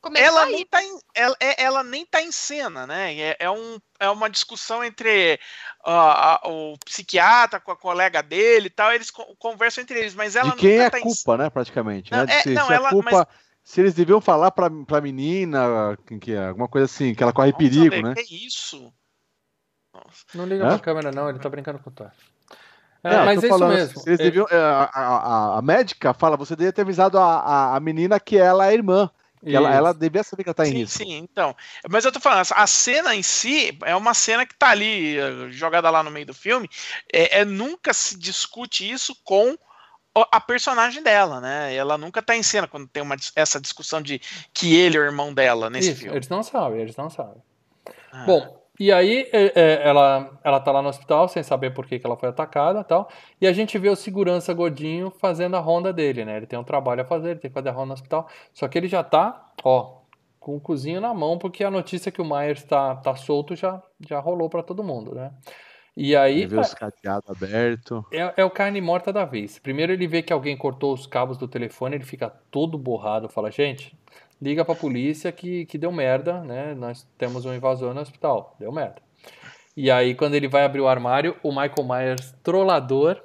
Começou 0.00 0.26
ela 0.26 0.44
nem 0.44 0.66
tá 0.66 0.82
em, 0.82 0.98
ela, 1.14 1.34
é- 1.40 1.62
ela 1.62 1.82
nem 1.82 2.04
tá 2.04 2.20
em 2.20 2.30
cena, 2.30 2.86
né? 2.86 3.14
É, 3.18 3.36
é, 3.40 3.50
um, 3.50 3.78
é 3.98 4.06
uma 4.10 4.28
discussão 4.28 4.84
entre 4.84 5.40
ah, 5.82 6.34
a- 6.44 6.48
o 6.48 6.76
psiquiatra 6.84 7.58
com 7.58 7.70
a 7.70 7.76
colega 7.76 8.22
dele 8.22 8.66
e 8.66 8.70
tal, 8.70 8.92
eles 8.92 9.10
co- 9.10 9.34
conversam 9.38 9.80
entre 9.80 9.98
eles, 9.98 10.14
mas 10.14 10.36
ela 10.36 10.50
de 10.50 10.56
quem 10.58 10.72
nunca 10.72 10.82
é 10.82 10.86
a 10.86 10.90
tá 10.90 10.98
em 10.98 11.02
culpa, 11.02 11.38
né, 11.38 11.48
praticamente. 11.48 12.12
Não, 12.12 12.18
né? 12.26 12.34
é, 12.34 12.42
se, 12.42 12.50
não, 12.52 12.66
se 12.66 12.72
a 12.72 12.76
ela- 12.76 12.90
culpa, 12.90 13.26
se 13.62 13.80
eles 13.80 13.94
deviam 13.94 14.20
falar 14.20 14.50
pra, 14.50 14.68
pra 14.86 15.00
menina, 15.00 15.96
que 16.20 16.32
é, 16.32 16.48
alguma 16.48 16.68
coisa 16.68 16.84
assim, 16.84 17.14
que 17.14 17.22
ela 17.22 17.32
corre 17.32 17.52
Nossa, 17.52 17.58
perigo, 17.64 18.02
né? 18.02 18.14
Que 18.14 18.46
isso? 18.46 18.92
Nossa. 19.90 20.24
Não 20.34 20.44
liga 20.44 20.66
Hã? 20.66 20.68
pra 20.68 20.78
câmera, 20.80 21.12
não, 21.12 21.30
ele 21.30 21.38
tá 21.38 21.48
brincando 21.48 21.78
com 21.78 21.88
o 21.88 21.92
Thor. 21.92 22.10
É, 23.04 23.10
Não, 23.10 23.24
mas 23.26 23.42
é 23.42 23.46
isso 23.46 23.58
falando, 23.58 23.74
mesmo. 23.74 24.00
se 24.00 24.08
eles 24.08 24.20
É, 24.20 24.22
deviam- 24.22 24.46
é, 24.50 24.56
a, 24.56 24.90
a- 24.94 25.58
a- 25.58 25.62
médica 25.62 26.14
fala, 26.14 26.36
você 26.38 26.56
deveria 26.56 26.72
ter 26.72 26.80
avisado 26.82 27.18
a, 27.18 27.40
a, 27.40 27.76
a 27.76 27.80
menina 27.80 28.18
que 28.18 28.36
ela 28.38 28.66
é 28.70 28.74
irmã. 28.74 29.10
Que 29.44 29.54
ela, 29.54 29.68
isso. 29.68 29.76
ela 29.76 29.92
devia 29.92 30.22
saber 30.22 30.42
que 30.42 30.48
ela 30.48 30.54
tá 30.54 30.66
em 30.66 30.70
Sim, 30.70 30.76
risco. 30.78 30.98
sim, 30.98 31.12
então. 31.18 31.54
Mas 31.90 32.06
eu 32.06 32.10
tô 32.12 32.18
falando, 32.18 32.46
a 32.50 32.66
cena 32.66 33.14
em 33.14 33.22
si 33.22 33.76
é 33.84 33.94
uma 33.94 34.14
cena 34.14 34.46
que 34.46 34.54
tá 34.54 34.70
ali, 34.70 35.18
eh, 35.18 35.50
jogada 35.50 35.90
lá 35.90 36.02
no 36.02 36.10
meio 36.10 36.24
do 36.24 36.32
filme. 36.32 36.66
É, 37.12 37.40
é- 37.40 37.44
nunca 37.44 37.92
se 37.92 38.18
discute 38.18 38.90
isso 38.90 39.14
com 39.22 39.54
a 40.32 40.40
personagem 40.40 41.02
dela, 41.02 41.42
né? 41.42 41.74
Ela 41.74 41.98
nunca 41.98 42.22
tá 42.22 42.34
em 42.34 42.42
cena 42.42 42.66
quando 42.66 42.86
tem 42.88 43.02
uma, 43.02 43.16
essa 43.36 43.60
discussão 43.60 44.00
de 44.00 44.18
que 44.54 44.74
ele 44.74 44.96
é 44.96 45.00
o 45.00 45.04
irmão 45.04 45.34
dela 45.34 45.68
nesse 45.68 45.90
Isso, 45.90 46.00
filme. 46.00 46.16
eles 46.16 46.28
não 46.30 46.42
sabem, 46.42 46.80
eles 46.80 46.96
não 46.96 47.10
sabem. 47.10 47.42
Ah. 48.12 48.24
Bom, 48.24 48.63
e 48.78 48.90
aí 48.90 49.28
é, 49.32 49.52
é, 49.54 49.88
ela, 49.88 50.38
ela 50.42 50.60
tá 50.60 50.72
lá 50.72 50.82
no 50.82 50.88
hospital 50.88 51.28
sem 51.28 51.42
saber 51.42 51.72
por 51.72 51.86
que, 51.86 51.98
que 51.98 52.06
ela 52.06 52.16
foi 52.16 52.28
atacada 52.28 52.80
e 52.80 52.84
tal. 52.84 53.08
E 53.40 53.46
a 53.46 53.52
gente 53.52 53.78
vê 53.78 53.88
o 53.88 53.96
segurança 53.96 54.52
gordinho 54.52 55.10
fazendo 55.10 55.56
a 55.56 55.60
ronda 55.60 55.92
dele, 55.92 56.24
né? 56.24 56.38
Ele 56.38 56.46
tem 56.46 56.58
um 56.58 56.64
trabalho 56.64 57.02
a 57.02 57.04
fazer, 57.04 57.30
ele 57.30 57.40
tem 57.40 57.50
que 57.50 57.54
fazer 57.54 57.68
a 57.68 57.72
ronda 57.72 57.86
no 57.86 57.92
hospital. 57.94 58.28
Só 58.52 58.66
que 58.66 58.76
ele 58.76 58.88
já 58.88 59.04
tá, 59.04 59.52
ó, 59.62 60.00
com 60.40 60.56
o 60.56 60.60
cozinho 60.60 61.00
na 61.00 61.14
mão, 61.14 61.38
porque 61.38 61.62
a 61.62 61.70
notícia 61.70 62.10
que 62.10 62.20
o 62.20 62.24
Myers 62.24 62.64
tá, 62.64 62.96
tá 62.96 63.14
solto 63.14 63.54
já, 63.54 63.82
já 64.00 64.18
rolou 64.18 64.50
pra 64.50 64.62
todo 64.62 64.82
mundo, 64.82 65.14
né? 65.14 65.32
E 65.96 66.16
aí 66.16 66.40
Ele 66.40 66.48
vê 66.48 66.58
os 66.58 66.74
cadeados 66.74 67.30
abertos. 67.30 68.02
é, 68.12 68.34
é 68.38 68.44
o 68.44 68.50
carne 68.50 68.80
morta 68.80 69.12
da 69.12 69.24
vez. 69.24 69.58
Primeiro 69.60 69.92
ele 69.92 70.08
vê 70.08 70.22
que 70.22 70.32
alguém 70.32 70.56
cortou 70.56 70.92
os 70.92 71.06
cabos 71.06 71.38
do 71.38 71.46
telefone, 71.46 71.94
ele 71.94 72.04
fica 72.04 72.28
todo 72.50 72.76
borrado, 72.76 73.28
fala, 73.28 73.50
gente, 73.50 73.96
liga 74.44 74.62
pra 74.64 74.74
polícia 74.74 75.32
que, 75.32 75.64
que 75.64 75.78
deu 75.78 75.90
merda, 75.90 76.42
né? 76.44 76.74
Nós 76.74 77.06
temos 77.16 77.46
um 77.46 77.54
invasor 77.54 77.94
no 77.94 78.00
hospital, 78.02 78.54
deu 78.60 78.70
merda. 78.70 78.96
E 79.74 79.90
aí 79.90 80.14
quando 80.14 80.34
ele 80.34 80.46
vai 80.46 80.64
abrir 80.64 80.82
o 80.82 80.86
armário, 80.86 81.34
o 81.42 81.48
Michael 81.48 81.88
Myers, 81.88 82.34
trollador, 82.42 83.22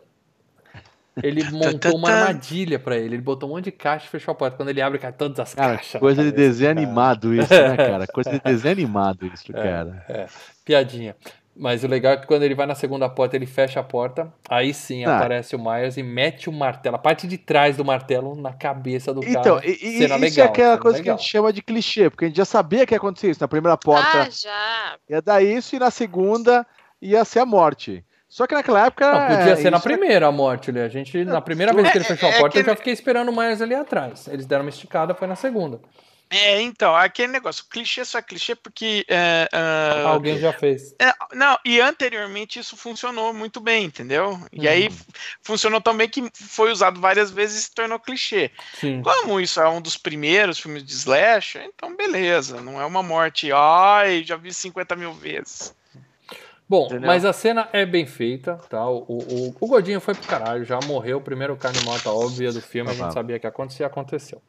ele 1.21 1.43
montou 1.51 1.97
uma 1.97 2.09
armadilha 2.09 2.79
pra 2.79 2.95
ele. 2.95 3.15
Ele 3.15 3.21
botou 3.21 3.49
um 3.49 3.53
monte 3.53 3.65
de 3.65 3.71
caixa 3.73 4.05
e 4.05 4.09
fechou 4.09 4.31
a 4.31 4.35
porta. 4.35 4.55
Quando 4.55 4.69
ele 4.69 4.81
abre, 4.81 4.97
cai 4.97 5.11
todas 5.11 5.37
as 5.41 5.53
Cara, 5.53 5.75
caixas. 5.75 5.99
coisa 5.99 6.23
de 6.23 6.31
desenho 6.31 6.71
animado 6.71 7.33
isso, 7.35 7.53
né, 7.53 7.75
cara? 7.75 8.07
Coisa 8.07 8.31
de 8.31 8.39
desenho 8.43 8.71
animado 8.71 9.25
isso, 9.27 9.51
cara. 9.51 10.05
É, 10.07 10.27
piadinha. 10.63 11.17
Mas 11.61 11.83
o 11.83 11.87
legal 11.87 12.13
é 12.13 12.17
que 12.17 12.25
quando 12.25 12.43
ele 12.43 12.55
vai 12.55 12.65
na 12.65 12.73
segunda 12.73 13.09
porta, 13.09 13.35
ele 13.35 13.45
fecha 13.45 13.81
a 13.81 13.83
porta. 13.83 14.31
Aí 14.49 14.73
sim 14.73 15.03
Ah. 15.03 15.17
aparece 15.17 15.57
o 15.57 15.59
Myers 15.59 15.97
e 15.97 16.03
mete 16.03 16.49
o 16.49 16.53
martelo, 16.53 16.95
a 16.95 16.99
parte 16.99 17.27
de 17.27 17.37
trás 17.37 17.75
do 17.75 17.83
martelo 17.83 18.33
na 18.33 18.53
cabeça 18.53 19.13
do 19.13 19.21
Então, 19.25 19.57
cara. 19.57 19.67
e, 19.67 19.71
e 19.71 19.97
Cena 19.97 20.15
isso 20.15 20.19
legal, 20.19 20.45
é 20.45 20.49
aquela 20.49 20.77
coisa 20.77 20.95
que 20.97 21.09
a 21.09 21.11
legal. 21.11 21.17
gente 21.17 21.29
chama 21.29 21.51
de 21.51 21.61
clichê, 21.61 22.09
porque 22.09 22.23
a 22.23 22.27
gente 22.29 22.37
já 22.37 22.45
sabia 22.45 22.85
que 22.85 22.93
ia 22.93 22.97
acontecer 22.97 23.29
isso. 23.29 23.41
Na 23.41 23.47
primeira 23.49 23.75
porta 23.75 24.21
Ah, 24.21 24.29
já. 24.29 24.95
ia 25.09 25.21
dar 25.21 25.43
isso, 25.43 25.75
e 25.75 25.79
na 25.79 25.91
segunda 25.91 26.65
ia 27.01 27.25
ser 27.25 27.39
a 27.39 27.45
morte. 27.45 28.05
Só 28.29 28.47
que 28.47 28.53
naquela 28.55 28.85
época. 28.85 29.11
Não, 29.11 29.21
podia 29.37 29.51
é, 29.51 29.55
ser 29.57 29.69
na 29.69 29.77
isso 29.79 29.87
é- 29.89 29.91
primeira 29.91 30.27
a 30.27 30.31
morte, 30.31 30.71
né? 30.71 30.83
A 30.83 30.87
gente, 30.87 31.25
na 31.25 31.41
primeira 31.41 31.73
vez 31.73 31.91
que 31.91 31.97
ele 31.97 32.05
É, 32.05 32.07
fechou 32.07 32.29
a 32.29 32.31
é 32.31 32.39
porta, 32.39 32.57
eu 32.59 32.63
já 32.63 32.75
fiquei 32.75 32.93
esperando 32.93 33.29
o 33.29 33.35
Myers 33.35 33.59
ali 33.61 33.73
atrás. 33.75 34.27
Eles 34.29 34.45
deram 34.45 34.63
uma 34.63 34.69
esticada, 34.69 35.13
foi 35.13 35.27
na 35.27 35.35
segunda. 35.35 35.81
É, 36.31 36.61
então, 36.61 36.95
aquele 36.95 37.31
negócio, 37.31 37.65
clichê 37.69 38.05
só 38.05 38.19
é 38.19 38.21
clichê 38.21 38.55
porque. 38.55 39.05
é, 39.09 39.49
ah, 39.51 40.03
Alguém 40.09 40.37
já 40.39 40.51
fez. 40.53 40.95
é, 41.01 41.13
não, 41.35 41.57
e 41.65 41.79
anteriormente 41.81 42.59
isso 42.59 42.77
funcionou 42.77 43.33
muito 43.33 43.59
bem, 43.61 43.85
entendeu? 43.85 44.37
E 44.51 44.67
Uhum. 44.67 44.67
aí 44.67 44.85
f- 44.87 45.05
funcionou 45.43 45.81
também 45.81 46.09
que 46.09 46.29
foi 46.33 46.71
usado 46.71 46.99
várias 47.01 47.31
vezes 47.31 47.59
e 47.59 47.63
se 47.63 47.73
tornou 47.73 47.99
clichê. 47.99 48.51
Sim. 48.71 49.03
Como 49.03 49.39
isso 49.39 49.59
é 49.61 49.69
um 49.69 49.81
dos 49.81 49.97
primeiros 49.97 50.59
filmes 50.59 50.83
de 50.83 50.93
slasher, 50.93 51.63
então 51.65 51.95
beleza, 51.95 52.61
não 52.61 52.81
é 52.81 52.85
uma 52.85 53.01
morte, 53.03 53.51
ai, 53.53 54.23
já 54.25 54.35
vi 54.37 54.53
50 54.53 54.95
mil 54.95 55.13
vezes. 55.13 55.73
Bom, 56.67 56.99
Entendeu? 56.99 57.01
mas 57.01 57.25
a 57.25 57.33
cena 57.33 57.67
é 57.73 57.83
bem 57.85 58.05
feita, 58.05 58.57
tá? 58.69 58.87
O, 58.87 58.99
o, 59.07 59.55
o 59.59 59.67
Gordinho 59.67 59.99
foi 59.99 60.13
pro 60.13 60.25
caralho, 60.25 60.63
já 60.63 60.79
morreu, 60.81 61.19
primeiro 61.19 61.57
carne 61.57 61.79
morta 61.79 62.11
óbvia 62.11 62.53
do 62.53 62.61
filme, 62.61 62.91
a 62.91 62.93
gente 62.93 63.11
Ah, 63.11 63.13
sabia 63.13 63.39
que 63.39 63.47
ia 63.47 63.49
acontecer, 63.49 63.83
aconteceu. 63.83 64.41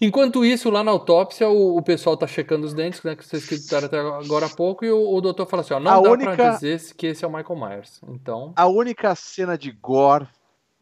Enquanto 0.00 0.44
isso, 0.44 0.70
lá 0.70 0.82
na 0.82 0.90
autópsia, 0.90 1.48
o, 1.48 1.76
o 1.78 1.82
pessoal 1.82 2.16
tá 2.16 2.26
checando 2.26 2.66
os 2.66 2.74
dentes, 2.74 3.02
né, 3.02 3.14
que 3.14 3.24
vocês 3.24 3.44
citaram 3.44 3.86
até 3.86 3.98
agora 4.00 4.46
há 4.46 4.50
pouco, 4.50 4.84
e 4.84 4.90
o, 4.90 5.14
o 5.14 5.20
doutor 5.20 5.46
fala 5.46 5.62
assim, 5.62 5.72
ó, 5.74 5.80
não 5.80 5.90
A 5.90 5.94
dá 5.96 6.02
pra 6.02 6.10
única- 6.12 6.50
dizer 6.50 6.80
se- 6.80 6.94
que 6.94 7.06
esse 7.06 7.24
é 7.24 7.28
o 7.28 7.32
Michael 7.32 7.58
Myers. 7.58 8.00
Então, 8.08 8.52
A 8.56 8.66
única 8.66 9.14
cena 9.14 9.56
de 9.56 9.70
gore 9.70 10.26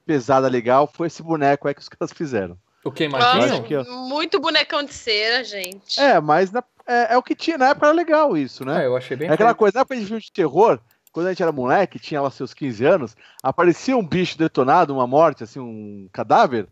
pesada 0.07 0.49
legal 0.49 0.91
foi 0.93 1.07
esse 1.07 1.23
boneco 1.23 1.69
aí 1.69 1.75
que 1.75 1.81
os 1.83 1.89
caras 1.91 2.13
fizeram. 2.13 2.57
o 2.85 2.91
queimadinho? 2.91 3.45
acho 3.45 3.63
que- 3.63 3.77
Muito 4.09 4.41
bonecão 4.41 4.83
de 4.83 4.93
cera, 4.95 5.45
gente. 5.45 6.01
É, 6.01 6.21
mas 6.21 6.51
na- 6.51 6.65
é, 6.87 7.15
é 7.15 7.19
o 7.19 7.23
que 7.23 7.37
tinha 7.37 7.57
na 7.59 7.69
época, 7.69 7.87
era 7.87 7.95
legal 7.95 8.37
isso, 8.37 8.65
né? 8.65 8.83
É, 8.83 8.87
eu 8.87 8.97
achei 8.97 9.17
bem 9.17 9.29
É 9.29 9.33
aquela 9.33 9.55
coisa, 9.55 9.75
na 9.77 9.81
época 9.83 9.97
de 10.01 10.07
filme 10.07 10.21
de 10.23 10.33
terror, 10.33 10.81
quando 11.13 11.27
a 11.27 11.29
gente 11.29 11.43
era 11.43 11.53
moleque, 11.53 11.99
tinha 11.99 12.21
lá 12.21 12.31
seus 12.31 12.53
15 12.55 12.85
anos, 12.85 13.15
aparecia 13.43 13.97
um 13.97 14.05
bicho 14.05 14.37
detonado, 14.39 14.93
uma 14.95 15.07
morte, 15.07 15.45
assim, 15.45 15.61
um 15.61 16.09
cadáver. 16.11 16.67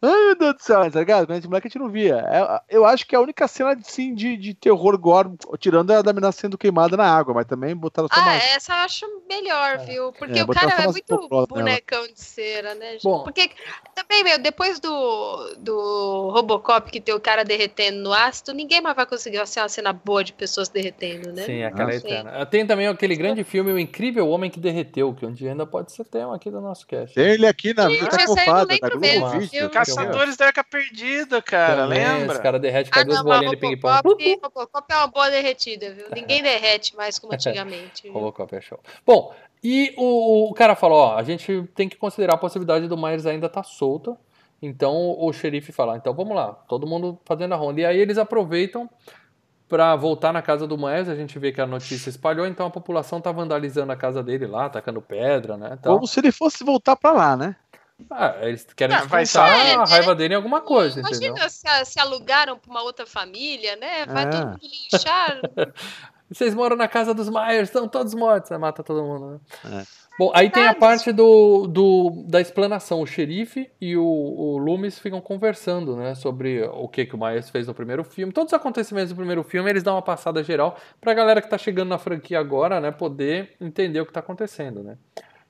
Ai, 0.00 0.26
meu 0.26 0.36
Deus 0.36 0.54
do 0.56 0.62
céu, 0.62 0.90
tá 0.90 0.98
ligado? 0.98 1.30
A 1.30 1.34
gente 1.34 1.46
moleque 1.48 1.66
a 1.66 1.70
gente 1.70 1.78
não 1.78 1.88
via. 1.88 2.16
É, 2.28 2.76
eu 2.76 2.84
acho 2.84 3.06
que 3.06 3.14
é 3.14 3.18
a 3.18 3.22
única 3.22 3.46
cena 3.48 3.76
sim, 3.82 4.14
de, 4.14 4.36
de 4.36 4.54
terror 4.54 4.96
gore, 4.98 5.30
tirando 5.58 5.90
a 5.92 6.02
da 6.02 6.12
menina 6.12 6.30
sendo 6.32 6.58
queimada 6.58 6.96
na 6.96 7.06
água, 7.06 7.34
mas 7.34 7.46
também 7.46 7.74
botaram 7.74 8.08
só 8.12 8.20
Ah, 8.20 8.24
mais. 8.24 8.44
essa 8.56 8.72
eu 8.72 8.78
acho 8.78 9.06
melhor, 9.28 9.78
viu? 9.78 10.12
Porque 10.12 10.38
É, 10.38 10.42
o 10.42 10.48
cara 10.48 10.82
é 10.82 10.86
muito 10.86 11.06
popolas 11.06 11.48
nela. 11.48 11.62
bonecão 11.62 12.06
de 12.06 12.20
cera, 12.20 12.74
né, 12.74 12.92
gente? 12.92 13.04
Bom. 13.04 13.24
Porque 13.24 13.50
também, 13.94 14.22
meu, 14.24 14.38
depois 14.38 14.78
do, 14.80 15.54
do 15.58 16.30
Robocop 16.30 16.90
que 16.90 17.00
tem 17.00 17.14
o 17.14 17.20
cara 17.20 17.44
derretendo 17.44 17.98
no 17.98 18.12
ácido, 18.12 18.52
ninguém 18.52 18.80
mais 18.80 18.94
vai 18.96 19.06
conseguir 19.06 19.44
ser 19.46 19.60
uma 19.60 19.68
cena 19.68 19.92
boa 19.92 20.22
de 20.22 20.32
pessoas 20.32 20.68
derretendo, 20.68 21.32
né? 21.32 21.42
Sim, 21.44 21.62
aquela 21.64 21.90
Ah, 21.90 21.94
eterna. 21.94 22.46
Tem 22.46 22.66
também 22.66 22.86
aquele 22.86 23.16
grande 23.16 23.44
filme, 23.44 23.72
O 23.72 23.78
Incrível 23.78 24.28
Homem 24.28 24.50
que 24.50 24.60
Derreteu, 24.60 25.14
que 25.14 25.24
um 25.26 25.32
dia 25.32 25.50
ainda 25.50 25.66
pode 25.66 25.92
ser 25.92 26.04
tema 26.04 26.34
aqui 26.36 26.50
do 26.50 26.60
nosso 26.60 26.86
cast. 26.86 27.14
Tem 27.14 27.24
ele 27.24 27.46
aqui 27.46 27.74
na 27.74 27.88
vida 27.88 28.08
não 28.16 28.26
cofada, 28.26 28.66
da 28.66 28.74
lembro 28.74 28.90
Globo 28.90 29.00
mesmo, 29.00 29.40
Vídeo. 29.40 29.63
Brasil. 29.68 29.94
Caçadores 29.96 30.36
da 30.36 30.46
Arca 30.46 30.64
Perdida, 30.64 31.40
cara, 31.42 31.82
Também, 31.84 31.98
lembra? 31.98 32.36
Os 32.36 32.42
caras 32.42 32.60
derretem 32.60 32.92
com 32.92 32.98
Ah, 32.98 33.02
as 33.02 33.06
duas 33.06 33.18
não, 33.18 33.24
bolinhas 33.24 33.50
de 33.50 33.56
ping-pong. 33.56 33.94
Robocop, 33.96 34.40
Robocop 34.42 34.92
é 34.92 34.96
uma 34.96 35.06
boa 35.06 35.30
derretida, 35.30 35.92
viu? 35.92 36.06
Ninguém 36.14 36.42
derrete 36.42 36.96
mais 36.96 37.18
como 37.18 37.32
antigamente. 37.34 38.02
viu? 38.04 38.12
Robocop 38.12 38.54
é 38.54 38.60
show. 38.60 38.78
Bom, 39.06 39.34
e 39.62 39.94
o, 39.96 40.50
o 40.50 40.54
cara 40.54 40.74
falou, 40.74 40.98
ó, 40.98 41.16
a 41.16 41.22
gente 41.22 41.62
tem 41.74 41.88
que 41.88 41.96
considerar 41.96 42.34
a 42.34 42.38
possibilidade 42.38 42.86
do 42.88 42.96
Myers 42.96 43.26
ainda 43.26 43.46
estar 43.46 43.62
solto. 43.62 44.16
Então 44.62 45.16
o 45.18 45.32
xerife 45.32 45.72
fala, 45.72 45.96
então 45.96 46.14
vamos 46.14 46.34
lá, 46.34 46.52
todo 46.52 46.86
mundo 46.86 47.18
fazendo 47.24 47.52
a 47.52 47.56
ronda. 47.56 47.80
E 47.80 47.84
aí 47.84 47.98
eles 47.98 48.16
aproveitam 48.16 48.88
pra 49.68 49.96
voltar 49.96 50.32
na 50.32 50.40
casa 50.42 50.66
do 50.66 50.78
Myers, 50.78 51.08
a 51.08 51.14
gente 51.14 51.38
vê 51.38 51.50
que 51.50 51.60
a 51.60 51.66
notícia 51.66 52.08
espalhou, 52.08 52.46
então 52.46 52.66
a 52.66 52.70
população 52.70 53.20
tá 53.20 53.32
vandalizando 53.32 53.90
a 53.92 53.96
casa 53.96 54.22
dele 54.22 54.46
lá, 54.46 54.66
atacando 54.66 55.00
pedra, 55.00 55.56
né? 55.56 55.78
tal. 55.82 55.94
Como 55.94 56.06
se 56.06 56.20
ele 56.20 56.30
fosse 56.30 56.62
voltar 56.62 56.96
pra 56.96 57.12
lá, 57.12 57.36
né? 57.36 57.56
Ah, 58.10 58.36
eles 58.42 58.66
querem 58.74 58.96
Ah, 58.96 59.04
vai 59.04 59.22
descontar 59.22 59.56
ser- 59.56 59.78
a 59.78 59.84
raiva 59.84 60.14
dele 60.14 60.34
em 60.34 60.36
alguma 60.36 60.60
coisa, 60.60 61.00
Imagina 61.00 61.26
entendeu? 61.28 61.48
se, 61.48 61.84
se 61.84 62.00
alugaram 62.00 62.58
pra 62.58 62.70
uma 62.70 62.82
outra 62.82 63.06
família, 63.06 63.76
né? 63.76 64.04
Vai 64.06 64.24
É. 64.24 64.30
todo 64.30 64.46
mundo 64.48 64.60
linchar. 64.62 65.40
Vocês 66.30 66.54
moram 66.54 66.74
na 66.74 66.88
casa 66.88 67.14
dos 67.14 67.28
Myers, 67.28 67.68
estão 67.68 67.86
todos 67.86 68.14
mortos, 68.14 68.50
né? 68.50 68.58
mata 68.58 68.82
todo 68.82 69.02
mundo, 69.04 69.40
né? 69.64 69.80
É. 69.80 69.84
Bom, 70.18 70.32
aí 70.34 70.48
tem 70.50 70.66
a 70.66 70.74
parte 70.74 71.12
do, 71.12 71.66
do, 71.66 72.24
da 72.28 72.40
explanação. 72.40 73.00
O 73.02 73.06
xerife 73.06 73.70
e 73.80 73.96
o, 73.96 74.04
o 74.04 74.56
Loomis 74.58 74.98
ficam 74.98 75.20
conversando, 75.20 75.96
né? 75.96 76.14
Sobre 76.14 76.62
o 76.72 76.88
que, 76.88 77.04
que 77.04 77.14
o 77.14 77.18
Myers 77.18 77.50
fez 77.50 77.66
no 77.66 77.74
primeiro 77.74 78.02
filme. 78.04 78.32
Todos 78.32 78.52
os 78.52 78.56
acontecimentos 78.58 79.10
do 79.10 79.16
primeiro 79.16 79.42
filme, 79.44 79.68
eles 79.70 79.82
dão 79.82 79.94
uma 79.94 80.02
passada 80.02 80.42
geral 80.42 80.76
pra 81.00 81.14
galera 81.14 81.42
que 81.42 81.48
tá 81.50 81.58
chegando 81.58 81.88
na 81.90 81.98
franquia 81.98 82.38
agora, 82.40 82.80
né? 82.80 82.90
Poder 82.90 83.54
entender 83.60 84.00
o 84.00 84.06
que 84.06 84.12
tá 84.12 84.20
acontecendo, 84.20 84.82
né? 84.82 84.96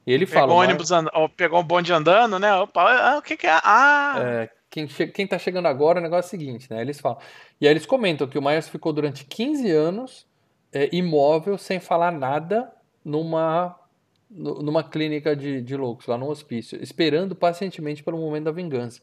E 0.06 0.12
ele 0.12 0.26
fala... 0.26 0.46
Pegou, 0.46 0.56
Myers- 0.58 0.68
ônibus 0.70 0.92
and... 0.92 1.06
ó, 1.14 1.28
pegou 1.28 1.60
um 1.60 1.64
bonde 1.64 1.92
andando, 1.92 2.38
né? 2.38 2.54
Opa, 2.56 2.82
ah, 2.92 3.18
o 3.18 3.22
que 3.22 3.36
que 3.36 3.46
é? 3.46 3.58
Ah, 3.62 4.14
É, 4.18 4.50
quem, 4.70 4.86
che- 4.88 5.06
quem 5.08 5.26
tá 5.26 5.38
chegando 5.38 5.66
agora, 5.66 5.98
o 5.98 6.02
negócio 6.02 6.26
é 6.26 6.28
o 6.28 6.30
seguinte, 6.30 6.66
né? 6.70 6.80
Eles 6.80 7.00
falam. 7.00 7.18
E 7.60 7.66
aí 7.66 7.72
eles 7.72 7.86
comentam 7.86 8.26
que 8.26 8.38
o 8.38 8.42
Myers 8.42 8.68
ficou 8.68 8.92
durante 8.92 9.24
15 9.24 9.70
anos 9.70 10.26
é, 10.72 10.88
imóvel, 10.92 11.56
sem 11.56 11.80
falar 11.80 12.10
nada, 12.12 12.70
numa, 13.04 13.74
nu- 14.30 14.62
numa 14.62 14.82
clínica 14.82 15.34
de, 15.36 15.62
de 15.62 15.76
loucos, 15.76 16.06
lá 16.06 16.18
no 16.18 16.28
hospício, 16.28 16.82
esperando 16.82 17.34
pacientemente 17.34 18.02
pelo 18.02 18.18
momento 18.18 18.44
da 18.44 18.52
vingança. 18.52 19.00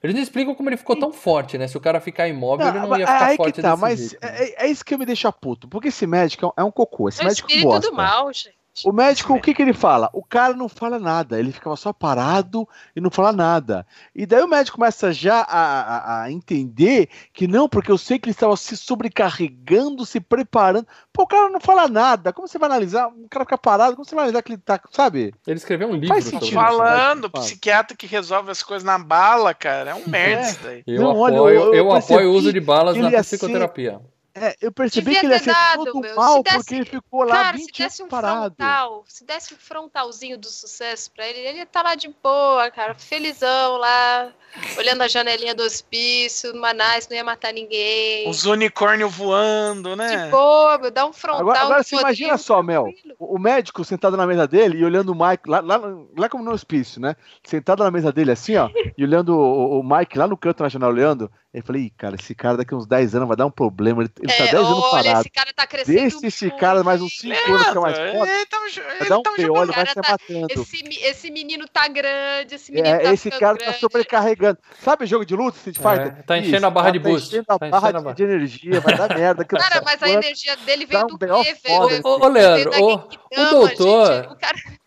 Eles 0.00 0.14
não 0.14 0.22
explicam 0.22 0.54
como 0.54 0.68
ele 0.68 0.76
ficou 0.76 0.94
tão 0.94 1.12
forte, 1.12 1.58
né? 1.58 1.66
Se 1.66 1.76
o 1.76 1.80
cara 1.80 1.98
ficar 2.00 2.28
imóvel, 2.28 2.68
ele 2.68 2.78
não 2.78 2.96
ia 2.96 3.02
é 3.02 3.06
ficar 3.06 3.26
aí 3.26 3.36
forte 3.36 3.54
que 3.56 3.62
tá, 3.62 3.70
desse 3.70 3.80
mas 3.82 3.98
jeito. 3.98 4.22
né? 4.22 4.30
é, 4.38 4.66
é 4.66 4.70
isso 4.70 4.84
que 4.84 4.96
me 4.96 5.04
deixa 5.04 5.32
puto. 5.32 5.66
Porque 5.66 5.88
esse 5.88 6.06
médico 6.06 6.44
é 6.44 6.48
um, 6.48 6.52
é 6.58 6.64
um 6.64 6.70
cocô. 6.70 7.08
Esse 7.08 7.20
É 7.22 7.24
médico 7.24 7.48
espírito 7.48 7.68
bosta. 7.72 7.90
do 7.90 7.96
mal, 7.96 8.32
gente. 8.32 8.56
O 8.84 8.92
médico, 8.92 9.34
o 9.34 9.40
que, 9.40 9.52
que 9.54 9.62
ele 9.62 9.72
fala? 9.72 10.08
O 10.12 10.22
cara 10.24 10.54
não 10.54 10.68
fala 10.68 10.98
nada, 10.98 11.38
ele 11.38 11.52
ficava 11.52 11.76
só 11.76 11.92
parado 11.92 12.68
e 12.94 13.00
não 13.00 13.10
fala 13.10 13.32
nada. 13.32 13.86
E 14.14 14.24
daí 14.26 14.42
o 14.42 14.48
médico 14.48 14.76
começa 14.76 15.12
já 15.12 15.40
a, 15.40 15.62
a- 15.80 16.22
a 16.24 16.32
entender 16.32 17.08
que 17.32 17.46
não, 17.46 17.68
porque 17.68 17.90
eu 17.90 17.98
sei 17.98 18.18
que 18.18 18.26
ele 18.28 18.34
estava 18.34 18.56
se 18.56 18.76
sobrecarregando, 18.76 20.04
se 20.06 20.20
preparando. 20.20 20.86
Pô, 21.12 21.22
o 21.22 21.26
cara 21.26 21.48
não 21.48 21.60
fala 21.60 21.88
nada. 21.88 22.32
Como 22.32 22.46
você 22.48 22.58
vai 22.58 22.68
analisar? 22.68 23.08
O 23.08 23.28
cara 23.28 23.44
fica 23.44 23.58
parado, 23.58 23.94
como 23.96 24.04
você 24.04 24.14
vai 24.14 24.24
analisar 24.24 24.42
que 24.42 24.52
ele 24.52 24.62
tá, 24.64 24.80
sabe? 24.90 25.34
Ele 25.46 25.56
escreveu 25.56 25.88
um 25.88 25.92
livro 25.94 26.08
Faz 26.08 26.24
sentido. 26.24 26.46
né? 26.56 26.62
falando, 26.62 27.30
Fala. 27.30 27.44
psiquiatra 27.44 27.96
que 27.96 28.06
resolve 28.06 28.50
as 28.50 28.62
coisas 28.62 28.84
na 28.84 28.98
bala, 28.98 29.52
cara. 29.54 29.90
É 29.90 29.94
um 29.94 30.06
merda 30.06 30.42
É. 30.46 30.50
isso 30.50 30.60
daí. 30.62 30.82
Eu 30.86 31.02
Não, 31.02 31.16
olha, 31.18 31.36
apoio, 31.36 31.54
eu- 31.54 31.64
eu 31.66 31.74
eu 31.74 31.92
apoio 31.92 32.30
o 32.30 32.34
uso 32.34 32.52
de 32.52 32.60
balas 32.60 32.94
que 32.94 33.00
na 33.02 33.08
ele 33.08 33.16
ia 33.16 33.22
ser- 33.22 33.36
psicoterapia. 33.38 34.00
É, 34.34 34.54
eu 34.60 34.70
percebi 34.70 35.06
Devia 35.06 35.20
que 35.20 35.26
ele 35.26 35.38
ser 35.40 35.52
dado, 35.52 35.84
todo 35.86 36.00
meu. 36.00 36.14
mal 36.14 36.36
Se 36.36 36.42
desse- 36.44 36.56
porque 36.58 36.74
ele 36.76 36.84
ficou 36.84 37.24
lá 37.24 37.34
Cara, 37.44 37.56
se 37.58 37.64
20 37.64 37.80
anos 37.82 37.92
desse 37.92 38.02
um 38.04 38.08
parado. 38.08 38.54
frontal, 38.56 39.04
se 39.08 39.24
desse 39.24 39.54
um 39.54 39.56
frontalzinho 39.56 40.38
do 40.38 40.46
sucesso 40.46 41.10
pra 41.10 41.26
ele, 41.26 41.40
ele 41.40 41.58
ia 41.58 41.62
estar 41.64 41.82
lá 41.82 41.96
de 41.96 42.08
boa, 42.22 42.70
cara, 42.70 42.94
felizão 42.94 43.78
lá, 43.78 44.30
olhando 44.76 45.02
a 45.02 45.08
janelinha 45.08 45.54
do 45.56 45.64
hospício, 45.64 46.52
numa 46.52 46.72
nice, 46.72 47.08
não 47.10 47.16
ia 47.16 47.24
matar 47.24 47.52
ninguém. 47.52 48.28
Os 48.28 48.44
unicórnios 48.46 49.12
voando, 49.12 49.96
né? 49.96 50.26
De 50.26 50.30
boa, 50.30 50.78
meu, 50.78 50.90
dá 50.92 51.04
um 51.04 51.12
frontal. 51.12 51.40
Agora, 51.40 51.60
agora 51.60 51.82
você 51.82 51.96
imagina 51.96 52.38
só, 52.38 52.62
Mel. 52.62 52.86
o 53.18 53.38
médico 53.40 53.84
sentado 53.84 54.16
na 54.16 54.26
mesa 54.26 54.46
dele 54.46 54.78
e 54.78 54.84
olhando 54.84 55.10
o 55.10 55.14
Mike, 55.14 55.48
lá, 55.48 55.60
lá, 55.60 55.80
lá 56.16 56.28
como 56.28 56.44
no 56.44 56.52
hospício, 56.52 57.00
né? 57.00 57.16
Sentado 57.42 57.82
na 57.82 57.90
mesa 57.90 58.12
dele 58.12 58.30
assim, 58.30 58.54
ó, 58.56 58.70
e 58.96 59.02
olhando 59.02 59.36
o, 59.36 59.80
o 59.80 59.82
Mike 59.82 60.16
lá 60.16 60.28
no 60.28 60.36
canto 60.36 60.62
na 60.62 60.68
janela 60.68 60.92
olhando. 60.92 61.28
Eu 61.52 61.62
falei, 61.62 61.84
Ih, 61.84 61.90
cara, 61.96 62.14
esse 62.14 62.34
cara 62.34 62.58
daqui 62.58 62.74
uns 62.74 62.86
10 62.86 63.14
anos 63.14 63.26
vai 63.26 63.34
dar 63.36 63.46
um 63.46 63.50
problema. 63.50 64.02
Ele, 64.02 64.10
ele 64.20 64.28
tá 64.28 64.44
É, 64.44 64.50
10 64.50 64.54
anos 64.54 64.68
olha, 64.84 64.90
parado. 64.90 65.20
esse 65.22 65.30
cara 65.30 65.50
tá 65.56 65.66
crescendo 65.66 65.96
Deixa 65.98 66.26
esse 66.26 66.44
muito, 66.46 66.60
cara 66.60 66.84
mais 66.84 67.00
uns 67.00 67.16
5 67.18 67.34
anos 67.34 67.66
ficar 67.68 67.80
mais 67.80 67.98
Nada, 67.98 68.12
forte. 68.12 68.30
ele 68.30 68.86
Vai 68.86 68.96
ele 69.00 69.08
dar 69.08 69.18
um 69.18 69.22
tava 69.22 69.36
piolho, 69.36 69.48
jogando. 69.54 69.66
vai 69.66 69.74
cara 69.74 69.88
se 69.88 69.94
tá- 69.94 70.10
matando. 70.12 70.46
Esse, 70.62 71.04
esse 71.06 71.30
menino 71.30 71.66
tá 71.66 71.88
grande, 71.88 72.54
esse 72.54 72.70
menino 72.70 72.94
É, 72.94 72.98
tá 72.98 73.12
esse 73.14 73.30
cara 73.30 73.56
tá 73.56 73.64
grande. 73.64 73.80
sobrecarregando. 73.80 74.58
Sabe 74.82 75.06
jogo 75.06 75.24
de 75.24 75.34
luta, 75.34 75.56
Street 75.56 75.78
É, 75.78 75.80
Fighter? 75.80 76.24
tá 76.24 76.36
enchendo 76.38 76.66
a 76.66 76.70
barra 76.70 76.90
de 76.90 77.00
tá 77.00 77.08
boost. 77.08 77.28
enchendo 77.28 77.44
a 77.48 77.58
Tá 77.58 77.70
barra 77.70 77.88
enchendo 77.90 78.08
a 78.08 78.12
de, 78.12 78.16
de 78.16 78.22
energia, 78.24 78.80
vai 78.80 78.96
dar 78.96 79.08
merda. 79.16 79.44
Cara, 79.46 79.82
mas 79.82 80.02
a 80.02 80.10
energia 80.10 80.54
dele 80.58 80.84
veio 80.84 81.06
do 81.06 81.18
quê, 81.18 81.26
velho? 81.26 81.88
esse 81.88 82.02
Ô, 82.04 82.28
Leandro, 82.28 82.70
o 82.78 83.44
doutor-. 83.50 84.36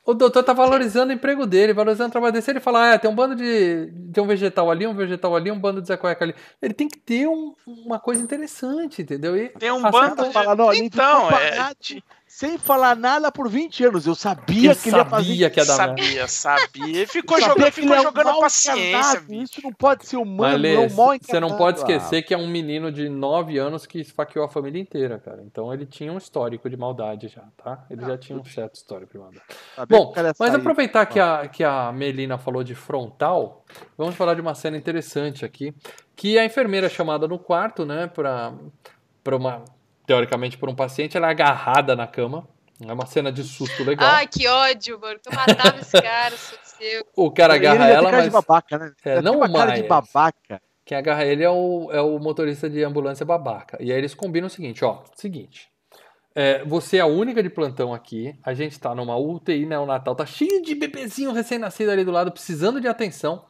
O 0.04 0.14
doutor 0.16 0.42
tá 0.44 0.52
valorizando 0.52 1.12
o 1.12 1.16
emprego 1.16 1.46
dele, 1.46 1.74
valorizando 1.74 2.10
o 2.10 2.12
trabalho 2.12 2.34
dele. 2.34 2.42
Se 2.44 2.50
ele 2.52 2.60
falar, 2.60 2.94
ah, 2.94 3.00
tem 3.00 3.10
um 3.10 3.14
bando 3.16 3.36
de. 3.36 3.94
Tem 4.12 4.24
um 4.24 4.28
vegetal 4.28 4.72
ali, 4.72 4.88
um 4.88 4.96
vegetal 4.96 5.36
ali, 5.36 5.52
um 5.52 5.60
bando 5.60 5.80
de 5.82 5.88
Zé 5.88 5.96
Cueca 5.96 6.26
ali. 6.26 6.34
Ele 6.60 6.74
tem 6.74 6.88
que 6.88 6.98
ter 6.98 7.28
um- 7.28 7.54
uma 7.68 8.00
coisa 8.00 8.24
interessante, 8.24 9.04
entendeu? 9.04 9.38
E 9.38 9.50
Tem 9.50 9.72
um 9.72 9.82
bando 9.92 10.24
de... 10.26 10.34
Falar, 10.34 10.56
não, 10.56 10.74
Então, 10.74 11.28
é... 11.30 11.52
parado, 11.52 11.76
sem 12.42 12.58
falar 12.58 12.96
nada 12.96 13.32
por 13.32 13.48
20 13.48 13.86
anos. 13.86 14.08
Eu 14.08 14.16
sabia 14.16 14.72
Ele 14.72 14.80
que 14.80 14.90
ele 14.90 14.98
ia 14.98 15.06
fazer 15.06 15.28
sabia 15.28 15.50
que 15.52 15.60
ia 15.60 15.66
dar 15.66 15.78
merda. 15.78 16.02
Sabia, 16.02 16.28
sabia. 16.28 16.98
Ele 16.98 17.06
ficou 17.06 17.40
Sabia 17.40 17.54
jogando, 17.54 17.72
ficou 17.72 17.96
é 17.96 18.00
um 18.00 18.04
jogando 18.04 18.28
a 18.28 18.32
mal 18.32 18.42
paciência. 18.42 19.24
Isso 19.30 19.62
não 19.64 19.72
pode 19.72 20.08
ser 20.08 20.18
humano, 20.18 20.58
Mas, 20.58 20.74
é 20.74 20.80
um 20.80 20.96
mal 20.96 21.12
você 21.22 21.40
não 21.40 21.56
pode 21.56 21.78
esquecer 21.78 22.24
que 22.24 22.34
é 22.34 22.38
um 22.38 22.48
menino 22.48 22.92
de 22.92 23.08
9 23.08 23.60
anos 23.60 23.86
que 23.86 24.00
esfaqueou 24.00 24.44
a 24.44 24.50
família 24.50 24.82
inteira, 24.82 25.20
cara. 25.20 25.44
Então 25.46 25.72
ele 25.72 25.86
tinha 25.86 26.12
um 26.12 26.18
histórico 26.18 26.68
de 26.68 26.76
maldade 26.76 27.28
já, 27.28 27.44
tá? 27.64 27.86
Ele 27.92 28.04
já 28.04 28.18
tinha 28.18 28.40
um 28.40 28.44
certo 28.44 28.74
histórico 28.74 29.12
de 29.12 29.20
maldade. 29.20 29.46
Ah, 29.78 29.86
que 29.86 29.96
Bom, 29.96 30.12
ia 30.18 30.24
mas 30.24 30.36
sair. 30.38 30.56
aproveitar 30.56 31.06
que 31.06 31.20
a, 31.20 31.48
que 31.48 31.64
a 31.64 31.92
Melina 31.92 32.40
falou 32.40 32.64
de 32.64 32.74
frontal, 32.74 33.64
vamos 33.96 34.16
falar 34.16 34.34
de 34.34 34.42
uma 34.42 34.56
cena 34.56 34.76
interessante 34.76 35.46
aqui, 35.46 35.76
que 36.16 36.40
a 36.40 36.46
enfermeira 36.46 36.88
é 36.88 36.90
chamada 36.90 37.28
no 37.28 37.38
quarto, 37.38 37.86
né, 37.86 38.08
pra, 38.08 38.52
pra 39.24 39.36
uma, 39.36 39.64
teoricamente 40.06 40.58
por 40.58 40.70
um 40.70 40.76
paciente, 40.76 41.18
ela 41.18 41.28
é 41.28 41.32
agarrada 41.32 41.96
na 41.96 42.08
cama, 42.08 42.48
é 42.88 42.94
uma 42.94 43.06
cena 43.06 43.32
de 43.32 43.44
susto 43.44 43.84
legal. 43.84 44.10
Ai, 44.10 44.28
que 44.28 44.48
ódio, 44.48 45.00
mano. 45.00 45.20
Eu 45.26 45.36
matava 45.36 45.80
esse 45.80 45.92
cara, 46.02 46.36
se 46.36 46.56
fosse 46.56 46.84
eu. 46.84 47.06
o 47.16 47.32
cara 47.32 47.56
Ele 47.56 47.68
agarra 47.68 47.86
ia 47.86 47.92
ter 47.92 47.98
ela, 47.98 48.12
cara 48.12 48.24
de 48.24 48.32
mas 48.32 48.46
babaca, 48.46 48.78
né? 48.78 48.94
É, 49.06 49.10
Ele 49.10 49.18
ter 49.18 49.24
não 49.24 49.38
uma 49.38 49.52
cara 49.52 49.72
de 49.76 49.84
babaca. 49.84 50.62
quem 50.84 50.98
agarra 50.98 51.26
ele 51.26 51.44
é 51.44 51.50
o, 51.50 51.90
é 51.92 52.02
o 52.02 52.18
motorista 52.20 52.70
de 52.70 52.84
ambulância 52.84 53.26
babaca. 53.26 53.78
E 53.80 53.92
aí 53.92 53.98
eles 53.98 54.16
combinam 54.16 54.48
o 54.48 54.50
seguinte, 54.50 54.84
ó, 54.84 55.04
seguinte, 55.16 55.70
é, 56.34 56.64
você 56.64 56.98
é 56.98 57.02
a 57.02 57.06
única 57.06 57.44
de 57.44 57.50
plantão 57.50 57.94
aqui, 57.94 58.34
a 58.44 58.54
gente 58.54 58.80
tá 58.80 58.96
numa 58.96 59.18
UTI 59.18 59.66
neonatal, 59.66 60.16
tá 60.16 60.26
cheio 60.26 60.62
de 60.62 60.74
bebezinho 60.74 61.32
recém-nascido 61.34 61.92
ali 61.92 62.04
do 62.06 62.12
lado, 62.12 62.32
precisando 62.32 62.80
de 62.80 62.88
atenção. 62.88 63.44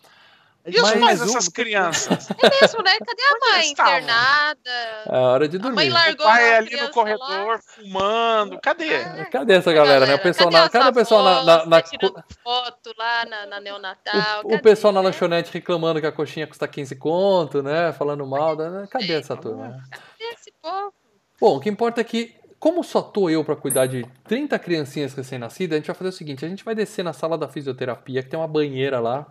E 0.66 0.76
os 0.76 0.82
Mais 0.84 1.00
pais 1.00 1.20
dessas 1.20 1.48
crianças? 1.48 2.30
É 2.30 2.62
mesmo, 2.62 2.84
né? 2.84 2.92
Cadê 3.00 3.24
a 3.24 3.50
mãe 3.52 3.70
internada? 3.70 4.70
É 5.08 5.18
hora 5.18 5.48
de 5.48 5.58
A 5.58 5.60
mãe 5.60 5.72
dormir. 5.74 5.90
O 5.90 5.94
largou 5.94 6.26
pai 6.26 6.54
a 6.54 6.58
ali 6.60 6.76
no 6.82 6.90
corredor, 6.92 7.60
fumando. 7.64 8.60
Cadê? 8.62 8.98
lá. 9.00 9.26
Cadê 9.26 9.54
essa 9.54 9.74
galera, 9.74 10.06
né? 10.06 10.16
O 10.16 10.20
pessoal 10.22 10.52
na, 10.52 10.64
as 10.66 10.70
cada 10.70 10.94
pessoal 10.94 11.24
na, 11.24 11.44
na- 11.44 11.54
avós, 11.54 11.68
na- 11.70 11.82
tá 11.82 11.90
tirando 11.90 12.24
foto 12.44 12.94
lá 12.98 13.26
na, 13.26 13.46
na 13.48 13.60
neonatal. 13.60 14.42
o, 14.44 14.48
o 14.48 14.50
cadê, 14.52 14.62
pessoal 14.62 14.94
na 14.94 15.02
né? 15.02 15.08
lanchonete 15.08 15.52
reclamando 15.52 16.00
que 16.00 16.06
a 16.08 16.12
coxinha 16.12 16.46
custa 16.46 16.68
15 16.68 16.96
conto, 16.96 17.64
né? 17.64 17.92
Falando 17.94 18.26
mal. 18.28 18.56
né? 18.56 18.88
Cadê 18.92 19.14
essa 19.14 19.36
turma? 19.36 19.82
Cadê 19.90 20.34
esse 20.34 20.52
povo? 20.62 20.94
Bom, 21.40 21.58
o 21.58 21.60
que 21.60 21.70
importa 21.70 22.02
é 22.02 22.04
que, 22.04 22.36
como 22.60 22.84
só 22.84 23.02
tô 23.02 23.30
eu 23.32 23.44
pra 23.44 23.56
cuidar 23.56 23.88
de 23.88 24.06
30 24.26 24.60
criancinhas 24.60 25.14
recém-nascidas, 25.16 25.76
a 25.76 25.80
gente 25.80 25.88
vai 25.88 25.96
fazer 25.96 26.10
o 26.10 26.14
seguinte: 26.14 26.46
a 26.46 26.48
gente 26.50 26.64
vai 26.64 26.76
descer 26.76 27.04
na 27.04 27.14
sala 27.14 27.36
da 27.36 27.48
fisioterapia, 27.48 28.22
que 28.22 28.30
tem 28.30 28.40
uma 28.40 28.48
banheira 28.48 29.00
lá. 29.00 29.26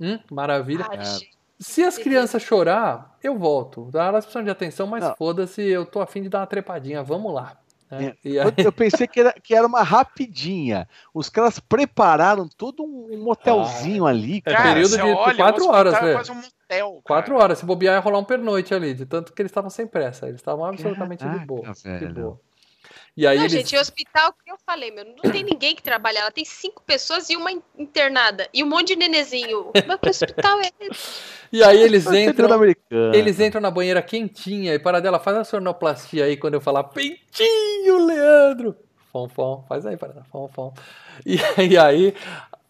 Hum, 0.00 0.18
maravilha. 0.30 0.86
Ai, 0.90 1.04
gente. 1.04 1.30
Se 1.58 1.82
as 1.82 1.96
crianças 1.96 2.42
chorar, 2.42 3.16
eu 3.22 3.38
volto. 3.38 3.88
Tá? 3.90 4.04
Elas 4.06 4.24
precisam 4.26 4.44
de 4.44 4.50
atenção, 4.50 4.86
mas 4.86 5.04
foda-se, 5.16 5.62
eu 5.62 5.86
tô 5.86 6.00
afim 6.00 6.22
de 6.22 6.28
dar 6.28 6.40
uma 6.40 6.46
trepadinha. 6.46 7.02
Vamos 7.02 7.32
lá. 7.32 7.56
né? 7.90 8.14
É, 8.24 8.28
E 8.28 8.38
aí- 8.38 8.52
Eu, 8.58 8.72
pensei 8.72 9.06
que 9.06 9.20
era, 9.20 9.32
que 9.32 9.54
era 9.54 9.66
uma 9.66 9.82
rapidinha. 9.82 10.88
Os 11.14 11.28
caras 11.30 11.58
prepararam 11.60 12.46
todo 12.48 12.82
um 12.82 13.22
motelzinho 13.22 14.04
ali, 14.06 14.42
É 14.44 14.52
cara. 14.52 14.62
período 14.74 14.88
você 14.90 14.96
de 14.96 15.02
olha, 15.02 15.36
quatro 15.36 15.68
horas, 15.68 15.94
é 15.94 16.00
velho. 16.00 16.14
quase 16.14 16.32
um 16.32 16.34
motel. 16.34 17.00
Quatro 17.04 17.32
cara. 17.32 17.44
horas, 17.44 17.58
se 17.58 17.64
bobear, 17.64 17.94
ia 17.94 18.00
rolar 18.00 18.18
um 18.18 18.24
pernoite 18.24 18.74
ali, 18.74 18.92
de 18.92 19.06
tanto 19.06 19.32
que 19.32 19.40
eles 19.40 19.50
estavam 19.50 19.70
sem 19.70 19.86
pressa. 19.86 20.26
Eles 20.26 20.40
estavam 20.40 20.64
absolutamente 20.64 21.20
de 21.24 21.30
Caraca, 21.30 21.46
boa. 21.46 21.72
De 21.72 21.82
velho. 21.82 22.14
boa. 22.14 22.40
E 23.16 23.26
aí 23.26 23.36
Não, 23.38 23.44
eles. 23.44 23.52
gente, 23.52 23.76
o 23.76 23.80
hospital 23.80 24.32
que 24.44 24.50
eu 24.52 24.56
falei, 24.66 24.90
meu, 24.90 25.04
não 25.04 25.32
tem 25.32 25.42
ninguém 25.42 25.74
que 25.74 25.82
trabalha 25.82 26.24
lá. 26.24 26.30
Tem 26.30 26.44
cinco 26.44 26.82
pessoas 26.82 27.30
e 27.30 27.36
uma 27.36 27.50
in- 27.50 27.62
internada. 27.78 28.46
E 28.52 28.62
um 28.62 28.68
monte 28.68 28.88
de 28.88 28.96
nenezinho. 28.96 29.70
Mas 29.86 29.98
que 30.00 30.08
hospital 30.10 30.60
é 30.60 30.70
esse? 30.80 31.36
E 31.52 31.62
aí 31.62 31.80
eles 31.80 32.04
entram. 32.06 32.48
Eles 33.14 33.38
entram 33.38 33.60
na 33.60 33.70
banheira 33.70 34.02
quentinha 34.02 34.74
e 34.74 34.80
para 34.80 35.00
dela, 35.00 35.20
faz 35.20 35.36
a 35.36 35.44
sonoplastia 35.44 36.24
aí 36.24 36.36
quando 36.36 36.54
eu 36.54 36.60
falar 36.60 36.82
peitinho, 36.84 38.04
Leandro. 38.04 38.76
Fom, 39.12 39.28
fom, 39.28 39.64
faz 39.68 39.86
aí, 39.86 39.96
para 39.96 40.24
fom, 40.24 40.48
fom. 40.48 40.74
E, 41.24 41.36
e 41.70 41.78
aí 41.78 42.14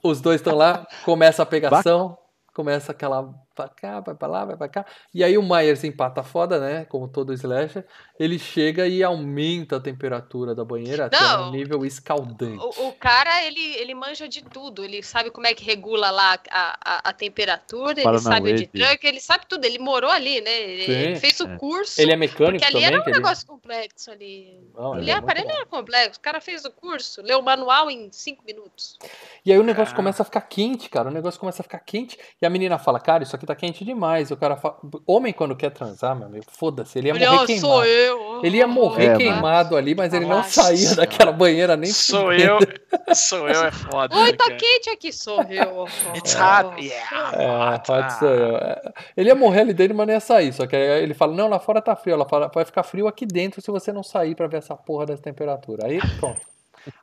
os 0.03 0.21
dois 0.21 0.41
estão 0.43 0.55
lá, 0.55 0.87
começa 1.05 1.43
a 1.43 1.47
pegação, 1.47 2.19
começa 2.55 2.93
aquela 2.93 3.35
pra 3.57 3.69
cá, 3.69 4.01
vai 4.01 4.15
pra 4.15 4.29
lá, 4.29 4.45
vai 4.45 4.57
pra 4.57 4.69
cá. 4.69 4.87
E 5.13 5.25
aí 5.25 5.37
o 5.39 5.43
Myers 5.43 5.83
empata 5.83 6.23
foda, 6.23 6.61
né? 6.61 6.85
Como 6.85 7.09
todo 7.09 7.33
slasher. 7.33 7.85
Ele 8.21 8.39
chega 8.39 8.87
e 8.87 9.03
aumenta 9.03 9.77
a 9.77 9.81
temperatura 9.81 10.55
da 10.55 10.65
banheira 10.65 11.07
até 11.07 11.19
Não. 11.21 11.49
um 11.49 11.51
nível 11.53 11.85
escaldante. 11.85 12.59
O, 12.63 12.89
o 12.89 12.93
cara, 12.93 13.43
ele, 13.45 13.61
ele 13.77 13.95
manja 13.95 14.29
de 14.29 14.43
tudo. 14.43 14.85
Ele 14.85 15.03
sabe 15.03 15.31
como 15.31 15.47
é 15.47 15.55
que 15.55 15.65
regula 15.65 16.11
lá 16.11 16.39
a, 16.51 16.79
a, 16.85 17.09
a 17.11 17.13
temperatura, 17.13 17.93
ele 17.93 18.03
Paranauê, 18.03 18.21
sabe 18.35 18.53
de 18.53 18.67
truck, 18.67 19.07
ele 19.07 19.21
sabe 19.21 19.47
tudo. 19.49 19.65
Ele 19.65 19.79
morou 19.79 20.11
ali, 20.11 20.41
né? 20.41 20.51
Ele, 20.61 20.85
Sim. 20.85 20.93
ele 20.93 21.17
fez 21.17 21.41
o 21.41 21.49
É. 21.49 21.57
curso. 21.57 22.01
Ele 22.01 22.13
é 22.13 22.17
mecânico 22.17 22.59
porque 22.59 22.65
ali 22.65 22.73
também? 22.75 22.87
era 22.87 23.01
um 23.01 23.03
que 23.03 23.11
ele- 23.11 23.17
negócio 23.19 23.47
complexo 23.47 24.11
ali. 24.11 24.59
Não, 24.75 24.93
ele 24.95 25.03
ele 25.07 25.11
é 25.11 25.15
é, 25.15 25.21
para 25.21 25.41
ele 25.41 25.51
era 25.51 25.65
complexo. 25.67 26.19
O 26.19 26.23
cara 26.23 26.41
fez 26.41 26.65
o 26.65 26.71
curso, 26.71 27.23
leu 27.23 27.39
o 27.39 27.43
manual 27.43 27.91
em 27.91 28.11
cinco 28.13 28.45
minutos. 28.45 28.99
E 29.45 29.53
aí 29.53 29.59
o 29.59 29.63
negócio 29.63 29.93
Ah. 29.95 29.97
começa 29.97 30.23
a 30.23 30.25
ficar 30.25 30.41
quente, 30.43 30.89
cara. 30.91 31.09
O 31.09 31.13
negócio 31.13 31.39
começa 31.41 31.63
a 31.63 31.65
ficar 31.65 31.79
quente. 31.79 32.19
E 32.43 32.45
a 32.45 32.51
menina 32.51 32.77
fala, 32.79 32.99
cara, 33.01 33.23
isso 33.23 33.35
aqui 33.37 33.46
tá 33.47 33.55
quente 33.55 33.85
demais. 33.85 34.31
O 34.31 34.37
cara 34.37 34.57
fala. 34.57 34.77
Homem, 35.07 35.33
quando 35.33 35.57
quer 35.57 35.71
transar, 35.71 36.15
meu 36.17 36.27
amigo, 36.27 36.45
foda-se. 36.49 36.99
Ele 36.99 37.09
ia 37.09 37.15
morrer 37.15 37.47
queimado. 37.47 37.61
sou 37.61 37.85
eu. 37.85 38.41
Ele 38.45 38.57
ia 38.59 38.67
morrer 38.67 39.07
É, 39.07 39.17
queimado 39.17 39.77
ali, 39.77 39.95
mas 39.95 40.13
ele 40.13 40.27
não 40.27 40.39
Nossa 40.39 40.63
saía 40.63 40.95
daquela 40.95 41.33
banheira 41.33 41.77
nem 41.77 41.91
Sou 41.91 42.31
fudendo. 42.31 42.69
eu, 43.09 43.15
sou 43.15 43.49
eu, 43.49 43.65
é 43.65 43.71
foda. 43.71 44.15
Oi, 44.15 44.33
né, 44.33 44.37
tá 44.37 44.51
quente 44.51 44.91
aqui, 44.91 45.13
sou 45.13 45.43
eu. 45.45 45.87
It's 46.15 46.35
hot, 46.35 46.85
yeah. 46.85 47.33
É, 47.35 47.75
hot, 47.75 47.87
pode 47.87 48.13
ser. 48.15 48.27
É. 48.27 48.93
Ele 49.17 49.29
ia 49.31 49.35
morrer 49.35 49.61
ali 49.61 49.73
dentro, 49.73 49.97
mas 49.97 50.07
não 50.07 50.15
ia 50.15 50.21
sair. 50.21 50.53
Só 50.53 50.67
que 50.67 50.77
aí 50.77 51.03
ele 51.03 51.15
fala: 51.15 51.33
Não, 51.35 51.49
lá 51.49 51.59
fora 51.59 51.81
tá 51.81 51.97
frio. 51.97 52.15
Ela 52.15 52.29
fala: 52.29 52.51
Vai 52.55 52.65
ficar 52.65 52.83
frio 52.83 53.07
aqui 53.09 53.25
dentro 53.25 53.63
se 53.63 53.71
você 53.71 53.93
não 53.93 54.03
sair 54.03 54.35
pra 54.35 54.47
ver 54.47 54.59
essa 54.59 54.77
porra 54.77 55.07
dessa 55.07 55.23
temperatura. 55.23 55.87
Aí, 55.87 55.99
pronto. 56.19 56.41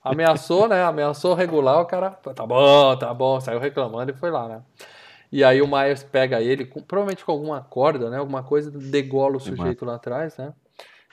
Ameaçou, 0.04 0.68
né? 0.68 0.84
Ameaçou 0.84 1.34
regular. 1.34 1.82
O 1.82 1.86
cara, 1.86 2.12
tá 2.12 2.46
bom, 2.46 2.96
tá 2.98 3.14
bom. 3.14 3.40
Saiu 3.42 3.60
reclamando 3.60 4.12
e 4.12 4.16
foi 4.16 4.32
lá, 4.32 4.48
né? 4.48 4.62
E 5.36 5.44
aí 5.44 5.62
o 5.64 5.68
Myers 5.68 6.04
pega 6.04 6.40
ele, 6.42 6.64
com- 6.64 6.82
provavelmente 6.84 7.26
com 7.26 7.32
alguma 7.32 7.60
corda, 7.62 8.08
né? 8.10 8.18
Alguma 8.20 8.44
coisa, 8.44 8.70
degola 8.70 9.38
o 9.38 9.40
sujeito 9.40 9.84
lá 9.84 9.96
atrás, 9.96 10.38
né? 10.38 10.54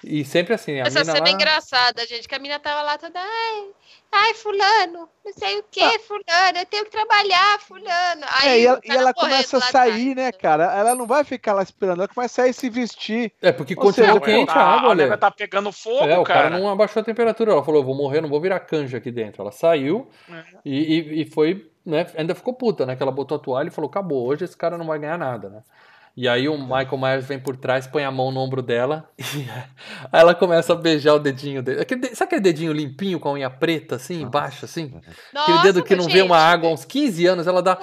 E 0.05 0.25
sempre 0.25 0.55
assim, 0.55 0.79
a 0.81 0.85
Essa 0.87 1.01
mina 1.01 1.13
cena 1.13 1.19
é 1.19 1.31
lá... 1.31 1.35
engraçada, 1.37 2.07
gente, 2.07 2.27
que 2.27 2.35
a 2.35 2.39
mina 2.39 2.59
tava 2.59 2.81
lá 2.83 2.97
toda, 2.97 3.19
ai, 3.21 3.65
ai, 4.11 4.33
fulano, 4.35 5.07
não 5.25 5.33
sei 5.35 5.59
o 5.59 5.65
que, 5.71 5.99
fulano, 6.01 6.59
eu 6.59 6.65
tenho 6.67 6.85
que 6.87 6.91
trabalhar, 6.91 7.61
fulano. 7.61 8.25
Aí 8.41 8.49
É, 8.49 8.61
e 8.61 8.67
ela, 8.67 8.81
e 8.83 8.91
ela 8.91 9.13
começa 9.15 9.59
a 9.59 9.61
sair, 9.61 10.13
atrás. 10.13 10.17
né, 10.17 10.33
cara? 10.33 10.65
Ela 10.75 10.95
não 10.95 11.07
vai 11.07 11.23
ficar 11.23 11.53
lá 11.53 11.63
esperando, 11.63 11.99
ela 11.99 12.09
começa 12.09 12.41
a 12.41 12.45
sair 12.45 12.51
e 12.51 12.55
se 12.55 12.71
vestir. 12.71 13.33
É, 13.43 13.53
porque 13.53 13.75
Ou 13.75 13.81
continua 13.83 14.09
seja, 14.15 14.21
quente 14.21 14.51
a 14.51 14.63
água, 14.63 14.91
a 14.91 14.95
Lê. 14.95 15.05
nega 15.05 15.19
tá 15.19 15.31
pegando 15.31 15.71
fogo, 15.71 16.05
É, 16.07 16.19
o 16.19 16.25
cara. 16.25 16.49
cara. 16.51 16.59
não 16.59 16.71
abaixou 16.71 17.01
a 17.03 17.05
temperatura. 17.05 17.53
Ela 17.53 17.63
falou: 17.65 17.85
vou 17.85 17.95
morrer, 17.95 18.23
não 18.23 18.29
vou 18.31 18.41
virar 18.41 18.61
canja 18.61 18.97
aqui 18.97 19.11
dentro. 19.11 19.43
Ela 19.43 19.53
saiu 19.53 20.09
É. 20.31 20.43
e, 20.65 20.95
e, 20.95 21.23
e 21.23 21.25
foi, 21.27 21.70
né? 21.85 22.07
Ainda 22.16 22.35
ficou 22.35 22.55
puta, 22.55 22.85
né? 22.86 22.97
Que 22.97 23.02
ela 23.02 23.12
botou 23.12 23.36
a 23.36 23.39
toalha 23.40 23.69
e 23.69 23.73
falou: 23.73 23.89
acabou, 23.90 24.27
hoje 24.27 24.44
esse 24.44 24.57
cara 24.57 24.77
não 24.78 24.86
vai 24.86 24.98
ganhar 24.98 25.19
nada, 25.19 25.48
né? 25.48 25.62
E 26.16 26.28
aí 26.28 26.48
o 26.48 26.59
Michael 26.59 26.98
Myers 26.98 27.24
vem 27.24 27.39
por 27.39 27.57
trás, 27.57 27.86
põe 27.86 28.05
a 28.05 28.11
mão 28.11 28.32
no 28.32 28.40
ombro 28.40 28.61
dela 28.61 29.09
e 29.19 29.48
aí 30.12 30.20
ela 30.20 30.35
começa 30.35 30.73
a 30.73 30.77
beijar 30.77 31.15
o 31.15 31.19
dedinho 31.19 31.62
dele. 31.62 31.81
Aquele 31.81 32.01
de- 32.01 32.16
Sabe 32.16 32.28
aquele 32.28 32.40
dedinho 32.43 32.73
limpinho 32.73 33.20
com 33.20 33.28
a 33.28 33.32
unha 33.32 33.48
preta, 33.48 33.97
assim, 33.97 34.23
embaixo, 34.23 34.65
assim? 34.65 34.86
Aquele 34.97 35.15
Nossa, 35.32 35.62
dedo 35.62 35.82
que 35.85 35.94
não 35.94 36.07
vê 36.07 36.11
gente, 36.19 36.23
uma 36.27 36.36
água 36.36 36.69
há 36.69 36.73
uns 36.73 36.85
15 36.85 37.27
anos, 37.27 37.47
ela 37.47 37.62
dá. 37.62 37.78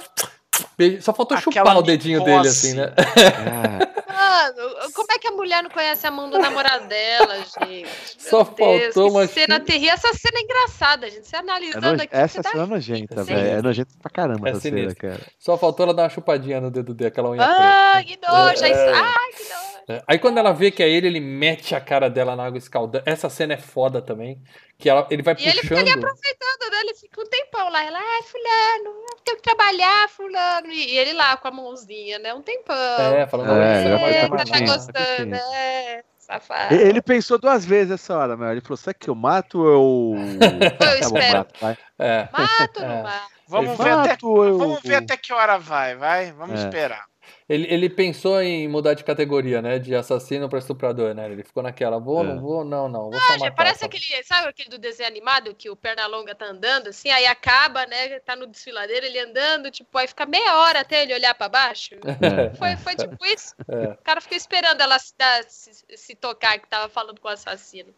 beijo. 0.77 1.01
Só 1.01 1.13
faltou 1.13 1.37
Aquela 1.37 1.53
chupar 1.65 1.77
o 1.77 1.81
dedinho 1.81 2.23
dele, 2.23 2.47
assim, 2.47 2.73
né? 2.73 2.91
Mano, 4.27 4.91
como 4.93 5.11
é 5.11 5.17
que 5.19 5.27
a 5.27 5.31
mulher 5.31 5.63
não 5.63 5.69
conhece 5.69 6.05
a 6.05 6.11
mão 6.11 6.29
do 6.29 6.37
namorado 6.37 6.87
dela, 6.87 7.37
gente? 7.37 7.87
Só 8.19 8.43
Meu 8.43 8.53
Deus, 8.55 8.93
faltou 8.93 9.03
que 9.05 9.09
uma 9.17 9.27
cena 9.27 9.59
terrível. 9.59 9.93
Essa 9.93 10.13
cena 10.13 10.39
é 10.39 10.41
engraçada, 10.41 11.09
gente. 11.09 11.27
Você 11.27 11.35
É 11.35 11.39
analisando 11.39 11.87
noje- 11.87 12.03
aqui, 12.03 12.15
Essa 12.15 12.43
cena 12.43 12.63
é 12.63 12.67
nojenta, 12.67 13.23
velho. 13.23 13.47
É 13.47 13.61
nojenta 13.61 13.91
pra 14.01 14.11
caramba 14.11 14.47
É 14.47 14.51
essa 14.51 14.59
cena, 14.61 14.93
cara. 14.95 15.21
Só 15.39 15.57
faltou 15.57 15.85
ela 15.85 15.93
dar 15.93 16.03
uma 16.03 16.09
chupadinha 16.09 16.59
no 16.59 16.69
dedo 16.69 16.93
dele, 16.93 17.07
aquela 17.09 17.29
unha 17.29 17.43
Ah, 17.43 17.93
preta. 17.93 18.07
que 18.07 18.27
nojo! 18.27 18.63
aí- 18.63 18.71
É. 18.71 18.91
Ai, 18.93 19.31
que 19.35 19.43
nojo! 19.43 19.77
É, 19.89 20.03
Aí 20.05 20.19
quando 20.19 20.37
ela 20.37 20.51
vê 20.51 20.69
que 20.69 20.83
é 20.83 20.89
ele, 20.89 21.07
ele 21.07 21.21
mete 21.21 21.73
a 21.73 21.79
cara 21.79 22.09
dela 22.09 22.35
na 22.35 22.45
água 22.45 22.57
escaldante. 22.57 23.03
Essa 23.09 23.29
cena 23.29 23.53
é 23.53 23.57
foda 23.57 24.01
também. 24.01 24.41
Que 24.77 24.89
ela, 24.89 25.07
ele 25.09 25.23
vai 25.23 25.33
E 25.39 25.43
ele 25.47 25.61
fica 25.61 25.75
ali 25.75 25.85
puxando. 25.85 26.03
aproveitando, 26.05 26.71
né? 26.71 26.79
Ele 26.81 26.93
fica 26.93 27.21
um 27.21 27.25
tempão 27.25 27.69
lá. 27.69 27.83
Ela, 27.83 27.97
ai, 27.97 28.21
fulano, 28.23 28.99
eu 28.99 29.17
tenho 29.23 29.37
que 29.37 29.43
trabalhar, 29.43 30.09
fulano. 30.09 30.71
E 30.71 30.97
ele 30.97 31.13
lá 31.13 31.35
com 31.37 31.47
a 31.47 31.51
mãozinha, 31.51 32.19
né? 32.19 32.31
Um 32.33 32.41
tempão. 32.43 32.75
É, 33.15 33.25
falando, 33.25 33.53
É, 33.59 33.81
você 33.83 33.89
não 33.89 33.99
vai 33.99 34.13
é, 34.13 34.26
tá 34.29 34.59
nada. 34.59 34.65
gostando, 34.65 35.35
é. 35.35 36.03
Safado. 36.17 36.73
Ele 36.75 37.01
pensou 37.01 37.37
duas 37.39 37.63
vezes 37.65 37.91
essa 37.93 38.17
hora, 38.17 38.35
meu. 38.35 38.51
Ele 38.51 38.59
falou: 38.61 38.75
será 38.77 38.93
que 38.93 39.09
eu 39.09 39.15
mato 39.15 39.59
ou 39.59 40.15
eu. 40.15 40.39
Tá 40.77 40.85
bom, 41.09 41.17
espero. 41.17 41.37
mato, 41.37 41.53
vai. 41.61 41.77
É. 41.99 42.27
Mato 42.33 42.79
ou 42.79 42.83
É. 42.85 42.87
não 42.87 43.03
mato? 43.03 43.37
Vamos 43.49 43.77
ver, 43.77 43.89
até, 43.91 44.09
Mato 44.09 44.27
ou 44.29 44.45
eu. 44.45 44.57
vamos 44.57 44.81
ver 44.81 44.95
até 44.95 45.15
que 45.15 45.31
hora 45.31 45.57
vai, 45.57 45.95
vai. 45.95 46.33
Vamos 46.33 46.59
É. 46.59 46.63
esperar. 46.65 47.05
Ele, 47.49 47.65
ele 47.73 47.89
pensou 47.89 48.41
em 48.41 48.67
mudar 48.67 48.93
de 48.93 49.05
categoria, 49.05 49.61
né? 49.61 49.79
De 49.79 49.95
assassino 49.95 50.49
pra 50.49 50.59
estuprador, 50.59 51.13
né? 51.15 51.31
Ele 51.31 51.43
ficou 51.45 51.63
naquela, 51.63 51.97
vou, 51.97 52.21
É. 52.21 52.27
não 52.27 52.41
vou, 52.41 52.65
não, 52.65 52.89
não. 52.89 53.09
Vou 53.09 53.13
Ah, 53.15 53.37
matar, 53.37 53.55
parece 53.55 53.85
aquele, 53.85 54.03
sabe 54.25 54.49
aquele 54.49 54.67
do 54.69 54.77
desenho 54.77 55.07
animado 55.07 55.55
que 55.55 55.69
o 55.69 55.75
Pernalonga 55.75 56.35
tá 56.35 56.45
andando 56.45 56.87
assim, 56.89 57.09
aí 57.09 57.25
acaba, 57.25 57.85
né? 57.85 58.19
Tá 58.19 58.35
no 58.35 58.45
desfiladeiro, 58.47 59.05
ele 59.05 59.17
andando, 59.19 59.71
tipo, 59.71 59.97
aí 59.97 60.07
fica 60.09 60.25
meia 60.25 60.57
hora 60.59 60.81
até 60.81 61.03
ele 61.03 61.13
olhar 61.13 61.33
pra 61.35 61.47
baixo. 61.47 61.95
É, 62.51 62.53
Foi, 62.55 62.75
foi 62.75 62.95
tipo 62.95 63.25
isso. 63.25 63.55
É. 63.69 63.91
O 63.93 63.97
cara 64.03 64.19
ficou 64.19 64.35
esperando 64.37 64.81
ela 64.81 64.99
se, 64.99 65.13
dar- 65.17 65.43
se- 65.47 65.85
se 65.95 66.15
tocar 66.15 66.59
que 66.59 66.67
tava 66.67 66.89
falando 66.89 67.19
com 67.21 67.27
o 67.29 67.31
assassino. 67.31 67.93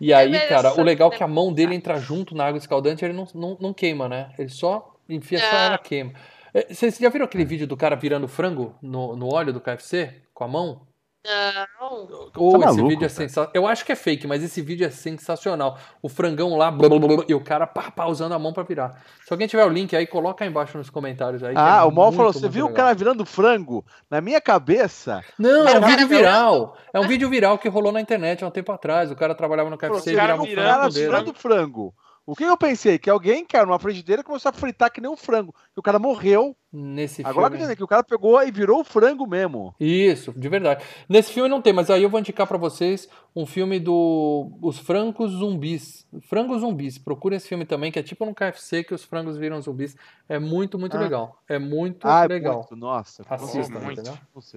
E 0.00 0.12
aí, 0.12 0.28
Beleza, 0.30 0.48
cara, 0.48 0.74
o 0.78 0.82
legal 0.82 1.10
é 1.12 1.16
que 1.16 1.22
a 1.22 1.28
mão 1.28 1.52
dele 1.52 1.74
entra 1.74 1.98
junto 1.98 2.34
na 2.34 2.46
água 2.46 2.58
escaldante 2.58 3.02
ele 3.04 3.14
não, 3.14 3.26
não, 3.34 3.56
não 3.60 3.72
queima, 3.72 4.08
né? 4.08 4.32
Ele 4.38 4.48
só 4.50 4.94
enfia, 5.08 5.38
só 5.38 5.52
Não. 5.52 5.58
ela 5.58 5.78
queima. 5.78 6.12
É, 6.54 6.72
Vocês 6.72 6.98
já 6.98 7.08
viram 7.08 7.24
aquele 7.24 7.44
vídeo 7.44 7.66
do 7.66 7.76
cara 7.76 7.96
virando 7.96 8.28
frango 8.28 8.74
no, 8.82 9.16
no 9.16 9.32
óleo 9.32 9.52
do 9.52 9.60
KFC? 9.60 10.22
Com 10.34 10.44
a 10.44 10.48
mão? 10.48 10.86
Não. 11.22 12.30
Ou 12.34 12.56
esse 12.56 12.64
maluco, 12.64 12.88
vídeo 12.88 13.04
é 13.04 13.08
sensacional. 13.08 13.50
Eu 13.52 13.66
acho 13.66 13.84
que 13.84 13.92
é 13.92 13.94
fake, 13.94 14.26
mas 14.26 14.42
esse 14.42 14.62
vídeo 14.62 14.86
é 14.86 14.90
sensacional. 14.90 15.78
O 16.00 16.08
frangão 16.08 16.56
lá, 16.56 16.70
blá, 16.70 16.88
blá, 16.88 16.98
blá, 16.98 17.16
blá, 17.16 17.24
e 17.28 17.34
o 17.34 17.40
cara 17.40 17.66
pá, 17.66 17.90
pá, 17.90 18.06
usando 18.06 18.32
a 18.32 18.38
mão 18.38 18.54
pra 18.54 18.62
virar. 18.62 19.02
Se 19.26 19.30
alguém 19.30 19.46
tiver 19.46 19.64
o 19.64 19.68
link 19.68 19.94
aí, 19.94 20.06
coloca 20.06 20.42
aí 20.42 20.48
embaixo 20.48 20.78
nos 20.78 20.88
comentários 20.88 21.42
aí. 21.42 21.54
Ah, 21.58 21.80
é 21.80 21.82
o 21.82 21.90
Mal 21.90 22.10
falou: 22.10 22.32
você 22.32 22.48
viu 22.48 22.64
o 22.64 22.68
legal. 22.68 22.86
cara 22.86 22.94
virando 22.94 23.26
frango? 23.26 23.84
Na 24.10 24.22
minha 24.22 24.40
cabeça. 24.40 25.22
Não, 25.38 25.68
é 25.68 25.78
um 25.78 25.86
vídeo 25.86 26.08
viral. 26.08 26.76
É 26.92 26.98
um 26.98 27.06
vídeo 27.06 27.28
viral 27.28 27.58
que 27.58 27.68
rolou 27.68 27.92
na 27.92 28.00
internet 28.00 28.42
há 28.42 28.46
um 28.46 28.50
tempo 28.50 28.72
atrás. 28.72 29.10
O 29.10 29.16
cara 29.16 29.34
trabalhava 29.34 29.68
no 29.68 29.76
KFC 29.76 30.12
e 30.12 30.14
o 30.14 30.16
cara 30.16 30.36
virava 30.38 30.88
virando 30.88 30.94
frango 30.94 31.10
virando 31.10 31.34
frango. 31.34 31.94
O 32.30 32.36
que 32.36 32.44
eu 32.44 32.56
pensei? 32.56 32.98
Que 32.98 33.10
alguém, 33.10 33.44
cara, 33.44 33.66
numa 33.66 33.78
frigideira 33.78 34.22
começou 34.22 34.50
a 34.50 34.52
fritar 34.52 34.90
que 34.92 35.00
nem 35.00 35.10
um 35.10 35.16
frango. 35.16 35.52
Que 35.74 35.80
o 35.80 35.82
cara 35.82 35.98
morreu. 35.98 36.56
Nesse 36.72 37.22
Agora 37.22 37.32
que 37.34 37.38
eu 37.40 37.44
filme. 37.50 37.64
entendi 37.64 37.76
que 37.78 37.82
o 37.82 37.88
cara 37.88 38.04
pegou 38.04 38.40
e 38.40 38.50
virou 38.52 38.80
o 38.82 38.84
frango 38.84 39.26
mesmo. 39.26 39.74
Isso, 39.80 40.32
de 40.36 40.48
verdade. 40.48 40.84
Nesse 41.08 41.32
filme 41.32 41.48
não 41.48 41.60
tem, 41.60 41.72
mas 41.72 41.90
aí 41.90 42.04
eu 42.04 42.08
vou 42.08 42.20
indicar 42.20 42.46
pra 42.46 42.56
vocês 42.56 43.08
um 43.34 43.44
filme 43.44 43.80
do 43.80 44.48
Os 44.62 44.78
Francos 44.78 45.32
Zumbis. 45.32 46.06
Frangos 46.28 46.60
Zumbis. 46.60 46.96
Procura 46.96 47.34
esse 47.34 47.48
filme 47.48 47.64
também, 47.64 47.90
que 47.90 47.98
é 47.98 48.02
tipo 48.04 48.24
no 48.24 48.32
KFC 48.32 48.84
que 48.84 48.94
os 48.94 49.02
frangos 49.02 49.36
viram 49.36 49.60
zumbis. 49.60 49.96
É 50.28 50.38
muito, 50.38 50.78
muito 50.78 50.96
Ah. 50.96 51.00
legal. 51.00 51.42
É 51.48 51.58
muito 51.58 52.06
Ah, 52.06 52.24
é 52.24 52.28
legal. 52.28 52.58
muito, 52.58 52.76
nossa. 52.76 53.24
Assista, 53.28 53.80
muito. 53.80 54.02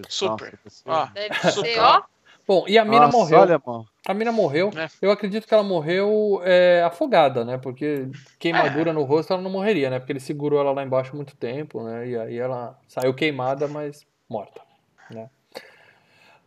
Super. 0.07 0.59
Nossa, 0.63 0.83
Ó, 0.85 1.05
Deve 1.15 1.51
Super. 1.51 1.73
ser, 1.73 1.79
ó. 1.79 2.03
Bom, 2.45 2.65
e 2.67 2.77
a 2.77 2.83
mina 2.83 3.05
Nossa, 3.05 3.17
morreu. 3.17 3.39
Olha, 3.39 3.61
mano. 3.65 3.85
A 4.05 4.13
mina 4.13 4.31
morreu. 4.31 4.69
É. 4.75 4.87
Eu 5.01 5.11
acredito 5.11 5.47
que 5.47 5.53
ela 5.53 5.63
morreu 5.63 6.41
é, 6.43 6.83
afogada, 6.85 7.45
né? 7.45 7.57
Porque 7.57 8.09
queimadura 8.37 8.89
É. 8.89 8.93
no 8.93 9.03
rosto 9.03 9.31
ela 9.31 9.41
não 9.41 9.49
morreria, 9.49 9.89
né? 9.89 9.97
Porque 9.99 10.11
ele 10.11 10.19
segurou 10.19 10.59
ela 10.59 10.71
lá 10.71 10.83
embaixo 10.83 11.15
muito 11.15 11.35
tempo, 11.37 11.81
né? 11.83 12.07
E 12.07 12.17
aí 12.17 12.37
ela 12.37 12.77
saiu 12.87 13.13
queimada, 13.13 13.67
mas 13.67 14.05
morta, 14.29 14.61
né? 15.09 15.29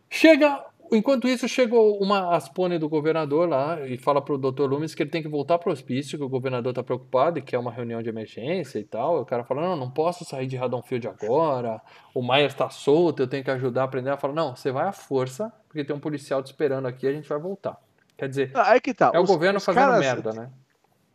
Chega, 0.09 0.63
enquanto 0.91 1.27
isso, 1.27 1.47
chegou 1.47 2.01
uma 2.01 2.35
aspone 2.35 2.77
do 2.79 2.87
governador 2.89 3.47
lá 3.49 3.85
e 3.87 3.97
fala 3.97 4.21
pro 4.21 4.37
Dr. 4.37 4.63
Loomis 4.69 4.93
que 4.95 5.03
ele 5.03 5.09
tem 5.09 5.21
que 5.21 5.27
voltar 5.27 5.57
pro 5.57 5.71
hospício, 5.71 6.17
que 6.17 6.23
o 6.23 6.29
governador 6.29 6.73
tá 6.73 6.83
preocupado 6.83 7.39
e 7.39 7.41
que 7.41 7.55
é 7.55 7.59
uma 7.59 7.71
reunião 7.71 8.01
de 8.01 8.09
emergência 8.09 8.79
e 8.79 8.83
tal. 8.83 9.17
E 9.17 9.21
o 9.21 9.25
cara 9.25 9.43
fala: 9.43 9.61
"Não, 9.61 9.75
não 9.75 9.89
posso 9.91 10.23
sair 10.25 10.47
de 10.47 10.55
Radonfield 10.55 11.07
agora. 11.07 11.81
O 12.13 12.21
Myers 12.21 12.53
tá 12.53 12.69
solto, 12.69 13.21
eu 13.23 13.27
tenho 13.27 13.43
que 13.43 13.51
ajudar 13.51 13.83
a 13.83 13.87
prender". 13.87 14.09
Ela 14.11 14.19
fala: 14.21 14.33
"Não, 14.33 14.55
você 14.55 14.71
vai 14.71 14.87
à 14.87 14.91
força, 14.91 15.51
porque 15.67 15.83
tem 15.83 15.95
um 15.95 15.99
policial 15.99 16.41
te 16.43 16.47
esperando 16.47 16.87
aqui, 16.87 17.07
a 17.07 17.11
gente 17.13 17.27
vai 17.27 17.39
voltar". 17.39 17.77
Quer 18.17 18.29
dizer, 18.29 18.51
Ah, 18.55 18.71
Aí 18.71 18.81
que 18.81 18.93
tá. 18.93 19.11
é 19.13 19.19
o 19.19 19.23
os- 19.23 19.29
governo 19.29 19.57
os 19.57 19.65
fazendo 19.65 19.83
caras- 19.83 19.99
merda, 19.99 20.33
né? 20.33 20.49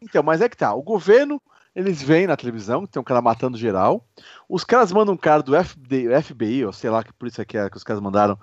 Então, 0.00 0.22
mas 0.22 0.40
é 0.40 0.48
que 0.48 0.56
tá. 0.56 0.74
O 0.74 0.82
governo, 0.82 1.40
eles 1.74 2.02
veem 2.02 2.26
na 2.26 2.36
televisão 2.36 2.86
tem 2.86 3.00
um 3.00 3.04
cara 3.04 3.22
matando 3.22 3.56
geral. 3.56 4.04
Os 4.48 4.62
caras 4.64 4.92
mandam 4.92 5.14
um 5.14 5.16
cara 5.16 5.42
do 5.42 5.54
FD 5.56 6.08
FBI, 6.22 6.64
ou 6.66 6.72
sei 6.72 6.90
lá 6.90 7.02
que 7.02 7.12
polícia 7.12 7.44
que 7.44 7.56
é 7.56 7.70
que 7.70 7.76
os 7.76 7.84
caras 7.84 8.02
mandaram, 8.02 8.38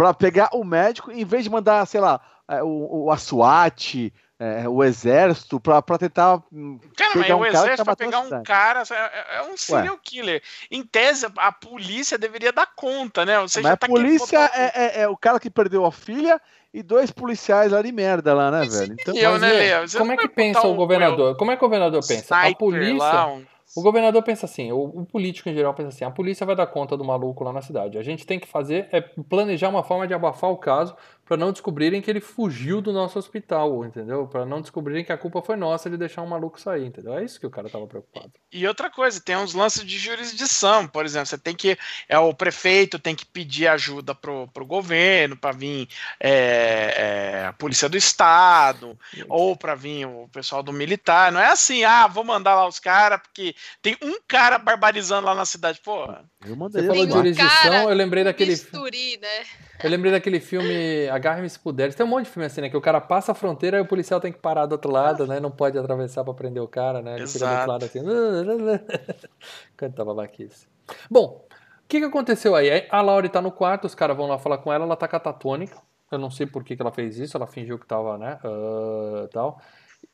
pra 0.00 0.14
pegar 0.14 0.48
o 0.54 0.64
médico, 0.64 1.12
em 1.12 1.26
vez 1.26 1.44
de 1.44 1.50
mandar, 1.50 1.84
sei 1.86 2.00
lá, 2.00 2.18
é, 2.48 2.62
o, 2.62 3.04
o, 3.04 3.10
a 3.10 3.18
SWAT, 3.18 4.10
é, 4.38 4.66
o 4.66 4.82
exército, 4.82 5.60
pra, 5.60 5.82
pra 5.82 5.98
tentar. 5.98 6.42
hum, 6.50 6.80
Cara, 6.96 7.10
mas 7.16 7.22
pegar 7.24 7.36
o 7.36 7.40
um 7.40 7.42
tá 7.42 7.48
exército 7.48 7.84
vai 7.84 7.92
matando 7.92 8.10
pegar 8.10 8.20
um 8.38 8.42
cara, 8.42 8.82
é, 8.90 9.36
é 9.36 9.42
um 9.42 9.58
serial 9.58 9.98
killer. 10.02 10.42
Em 10.70 10.82
tese, 10.82 11.26
a 11.36 11.52
polícia 11.52 12.16
deveria 12.16 12.50
dar 12.50 12.66
conta, 12.74 13.26
né? 13.26 13.38
Você 13.40 13.60
Mas 13.60 13.68
já 13.68 13.74
a 13.74 13.76
tá 13.76 13.86
polícia 13.86 14.40
botar 14.40 14.58
o- 14.58 14.60
é, 14.62 14.72
é- 14.74 15.00
é 15.02 15.08
o 15.08 15.16
cara 15.18 15.38
que 15.38 15.50
perdeu 15.50 15.84
a 15.84 15.92
filha 15.92 16.40
e 16.72 16.82
dois 16.82 17.10
policiais 17.10 17.70
lá 17.70 17.82
de 17.82 17.92
merda 17.92 18.32
lá, 18.32 18.50
né, 18.50 18.64
velho? 18.64 18.96
Então, 18.98 19.14
eu, 19.14 19.32
Mas, 19.32 19.42
né, 19.42 19.52
Leo? 19.52 19.84
Como 19.98 20.12
é 20.12 20.16
que 20.16 20.28
pensa 20.28 20.60
botar 20.60 20.72
o 20.72 20.76
governador? 20.76 21.36
Como 21.36 21.50
é 21.50 21.56
que 21.56 21.62
o 21.62 21.68
governador 21.68 22.00
pensa? 22.06 22.36
A 22.36 22.54
polícia. 22.54 22.96
lá, 22.96 23.26
um 23.26 23.44
O 23.76 23.82
governador 23.82 24.22
pensa 24.24 24.46
assim, 24.46 24.72
o, 24.72 24.82
o, 24.82 25.06
político 25.06 25.48
em 25.48 25.54
geral 25.54 25.72
pensa 25.72 25.88
assim, 25.90 26.04
a 26.04 26.10
polícia 26.10 26.44
vai 26.44 26.56
dar 26.56 26.66
conta 26.66 26.96
do 26.96 27.04
maluco 27.04 27.44
lá 27.44 27.52
na 27.52 27.62
cidade. 27.62 27.98
A 27.98 28.02
gente 28.02 28.26
tem 28.26 28.38
que 28.38 28.48
fazer 28.48 28.88
é 28.90 29.00
planejar 29.00 29.68
uma 29.68 29.84
forma 29.84 30.08
de 30.08 30.14
abafar 30.14 30.50
o 30.50 30.56
caso 30.56 30.96
para 31.30 31.36
não 31.36 31.52
descobrirem 31.52 32.02
que 32.02 32.10
ele 32.10 32.20
fugiu 32.20 32.80
do 32.80 32.92
nosso 32.92 33.16
hospital, 33.16 33.84
entendeu? 33.84 34.26
Para 34.26 34.44
não 34.44 34.60
descobrirem 34.60 35.04
que 35.04 35.12
a 35.12 35.16
culpa 35.16 35.40
foi 35.40 35.54
nossa 35.54 35.88
de 35.88 35.96
deixar 35.96 36.22
um 36.22 36.26
maluco 36.26 36.60
sair, 36.60 36.84
entendeu? 36.84 37.16
É 37.16 37.24
isso 37.24 37.38
que 37.38 37.46
o 37.46 37.50
cara 37.50 37.68
tava 37.68 37.86
preocupado. 37.86 38.32
E 38.50 38.66
outra 38.66 38.90
coisa, 38.90 39.20
tem 39.20 39.36
uns 39.36 39.54
lances 39.54 39.84
de 39.84 39.96
jurisdição, 39.96 40.88
por 40.88 41.04
exemplo, 41.04 41.26
você 41.26 41.38
tem 41.38 41.54
que 41.54 41.78
é 42.08 42.18
o 42.18 42.34
prefeito 42.34 42.98
tem 42.98 43.14
que 43.14 43.24
pedir 43.24 43.68
ajuda 43.68 44.12
pro, 44.12 44.48
pro 44.48 44.66
governo 44.66 45.36
para 45.36 45.52
vir 45.52 45.88
é, 46.18 47.42
é, 47.44 47.46
a 47.46 47.52
polícia 47.52 47.88
do 47.88 47.96
estado 47.96 48.98
ou 49.28 49.54
para 49.54 49.76
vir 49.76 50.06
o 50.06 50.26
pessoal 50.32 50.64
do 50.64 50.72
militar. 50.72 51.30
Não 51.30 51.38
é 51.38 51.52
assim, 51.52 51.84
ah, 51.84 52.08
vou 52.08 52.24
mandar 52.24 52.56
lá 52.56 52.66
os 52.66 52.80
caras 52.80 53.20
porque 53.22 53.54
tem 53.80 53.96
um 54.02 54.18
cara 54.26 54.58
barbarizando 54.58 55.26
lá 55.26 55.34
na 55.36 55.46
cidade, 55.46 55.80
pô. 55.80 56.12
Eu 56.44 56.56
mandei. 56.56 56.82
Você 56.82 56.88
falou 56.88 57.06
de 57.06 57.12
jurisdição, 57.12 57.88
eu 57.88 57.94
lembrei 57.94 58.24
daquele. 58.24 58.50
Bisturi, 58.50 59.16
né? 59.22 59.44
Eu 59.82 59.88
lembrei 59.88 60.12
daquele 60.12 60.40
filme 60.40 61.08
Agarre-me 61.20 61.48
se 61.48 61.58
puder. 61.58 61.92
Tem 61.94 62.04
um 62.04 62.08
monte 62.08 62.24
de 62.24 62.30
filme 62.30 62.46
assim, 62.46 62.60
né? 62.60 62.68
Que 62.68 62.76
o 62.76 62.80
cara 62.80 63.00
passa 63.00 63.32
a 63.32 63.34
fronteira 63.34 63.78
e 63.78 63.80
o 63.80 63.86
policial 63.86 64.20
tem 64.20 64.32
que 64.32 64.38
parar 64.38 64.66
do 64.66 64.72
outro 64.72 64.90
lado, 64.90 65.26
né? 65.26 65.38
Não 65.38 65.50
pode 65.50 65.78
atravessar 65.78 66.24
pra 66.24 66.34
prender 66.34 66.62
o 66.62 66.68
cara, 66.68 67.02
né? 67.02 67.14
Ele 67.14 67.22
Exato. 67.22 67.38
fica 67.38 67.46
do 67.46 67.54
outro 67.54 67.72
lado 67.72 67.84
assim. 67.84 69.28
Canta 69.76 70.04
babaquice. 70.04 70.66
Bom, 71.10 71.46
o 71.84 71.88
que, 71.88 72.00
que 72.00 72.06
aconteceu 72.06 72.54
aí? 72.54 72.86
A 72.90 73.00
Laura 73.00 73.28
tá 73.28 73.40
no 73.40 73.52
quarto, 73.52 73.86
os 73.86 73.94
caras 73.94 74.16
vão 74.16 74.26
lá 74.26 74.38
falar 74.38 74.58
com 74.58 74.72
ela, 74.72 74.84
ela 74.84 74.96
tá 74.96 75.06
catatônica. 75.06 75.76
Eu 76.10 76.18
não 76.18 76.30
sei 76.30 76.46
por 76.46 76.64
que, 76.64 76.74
que 76.74 76.82
ela 76.82 76.90
fez 76.90 77.18
isso, 77.18 77.36
ela 77.36 77.46
fingiu 77.46 77.78
que 77.78 77.86
tava, 77.86 78.18
né? 78.18 78.38
Uh, 78.44 79.28
tal. 79.28 79.60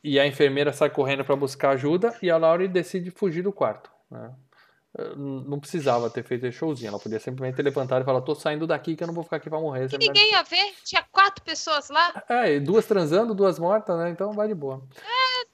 E 0.03 0.21
a 0.21 0.27
enfermeira 0.27 0.73
sai 0.73 0.91
correndo 0.91 1.25
para 1.25 1.37
buscar 1.37 1.71
ajuda 1.71 2.15
e 2.23 2.31
a 2.31 2.37
Laura 2.37 2.67
decide 2.69 3.11
fugir 3.11 3.43
do 3.43 3.53
quarto. 3.53 3.91
Né? 4.11 4.31
Não 5.17 5.61
precisava 5.61 6.09
ter 6.09 6.23
feito 6.23 6.47
esse 6.47 6.57
showzinho. 6.57 6.89
Ela 6.89 6.99
podia 6.99 7.21
simplesmente 7.21 7.57
ter 7.57 7.63
levantado 7.63 8.03
e 8.03 8.05
falar: 8.05 8.21
tô 8.23 8.35
saindo 8.35 8.67
daqui 8.67 8.97
que 8.97 9.03
eu 9.03 9.07
não 9.07 9.15
vou 9.15 9.23
ficar 9.23 9.37
aqui 9.37 9.51
pra 9.51 9.61
morrer. 9.61 9.89
E 9.93 9.99
ninguém 9.99 10.33
ia 10.33 10.43
ver, 10.43 10.75
tinha 10.85 11.05
quatro 11.13 11.45
pessoas 11.45 11.91
lá. 11.91 12.23
É, 12.29 12.59
duas 12.61 12.87
transando, 12.87 13.35
duas 13.35 13.59
mortas, 13.59 13.97
né? 13.99 14.11
Então 14.11 14.33
vai 14.33 14.49
de 14.49 14.55
boa. 14.55 14.83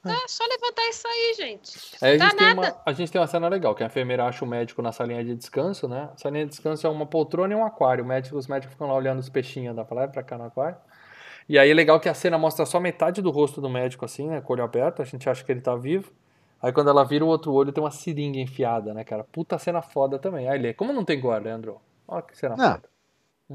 É, 0.05 0.11
é 0.11 0.29
só 0.29 0.45
levantar 0.45 0.89
isso 0.89 1.07
aí, 1.07 1.35
gente. 1.37 1.79
Aí 2.01 2.21
a, 2.21 2.25
gente 2.25 2.37
tem 2.37 2.53
uma, 2.53 2.83
a 2.87 2.93
gente 2.93 3.13
tem 3.13 3.21
uma 3.21 3.27
cena 3.27 3.49
legal, 3.49 3.75
que 3.75 3.83
a 3.83 3.87
enfermeira 3.87 4.25
acha 4.25 4.45
o 4.45 4.49
médico 4.49 4.81
na 4.83 4.93
salinha 4.93 5.25
de 5.25 5.35
descanso, 5.35 5.89
né? 5.89 6.11
A 6.15 6.17
salinha 6.17 6.45
de 6.45 6.51
descanso 6.51 6.87
é 6.87 6.91
uma 6.91 7.07
poltrona 7.07 7.53
e 7.53 7.57
um 7.57 7.65
aquário. 7.65 8.05
O 8.05 8.07
médico, 8.07 8.37
os 8.37 8.47
médicos 8.47 8.75
ficam 8.75 8.87
lá 8.87 8.95
olhando 8.95 9.19
os 9.19 9.29
peixinhos 9.29 9.75
da 9.75 9.85
pra 9.85 10.07
pra 10.09 10.23
cá 10.23 10.39
no 10.39 10.45
aquário. 10.45 10.77
E 11.49 11.59
aí 11.59 11.71
é 11.71 11.75
legal 11.75 11.99
que 11.99 12.09
a 12.09 12.15
cena 12.15 12.39
mostra 12.39 12.65
só 12.65 12.79
metade 12.79 13.21
do 13.21 13.31
rosto 13.31 13.61
do 13.61 13.69
médico, 13.69 14.05
assim, 14.05 14.29
né? 14.29 14.41
Com 14.41 14.53
o 14.53 14.57
olho 14.57 14.65
aberto. 14.65 15.03
A 15.03 15.05
gente 15.05 15.29
acha 15.29 15.43
que 15.43 15.51
ele 15.51 15.61
tá 15.61 15.75
vivo. 15.75 16.13
Aí 16.63 16.73
quando 16.73 16.91
ela 16.91 17.05
vira 17.05 17.25
o 17.25 17.29
outro 17.29 17.53
olho, 17.53 17.73
tem 17.73 17.83
uma 17.83 17.91
seringa 17.91 18.39
enfiada, 18.39 18.95
né, 18.95 19.03
cara? 19.03 19.25
Puta 19.25 19.59
cena 19.59 19.83
foda 19.83 20.19
também. 20.19 20.49
Aí 20.49 20.59
ele, 20.59 20.73
como 20.73 20.93
não 20.93 21.05
tem 21.05 21.21
gore, 21.21 21.43
Leandro? 21.43 21.81
Olha 22.07 22.23
que 22.23 22.39
cena 22.39 22.57
não, 22.57 22.73
foda. 22.75 22.89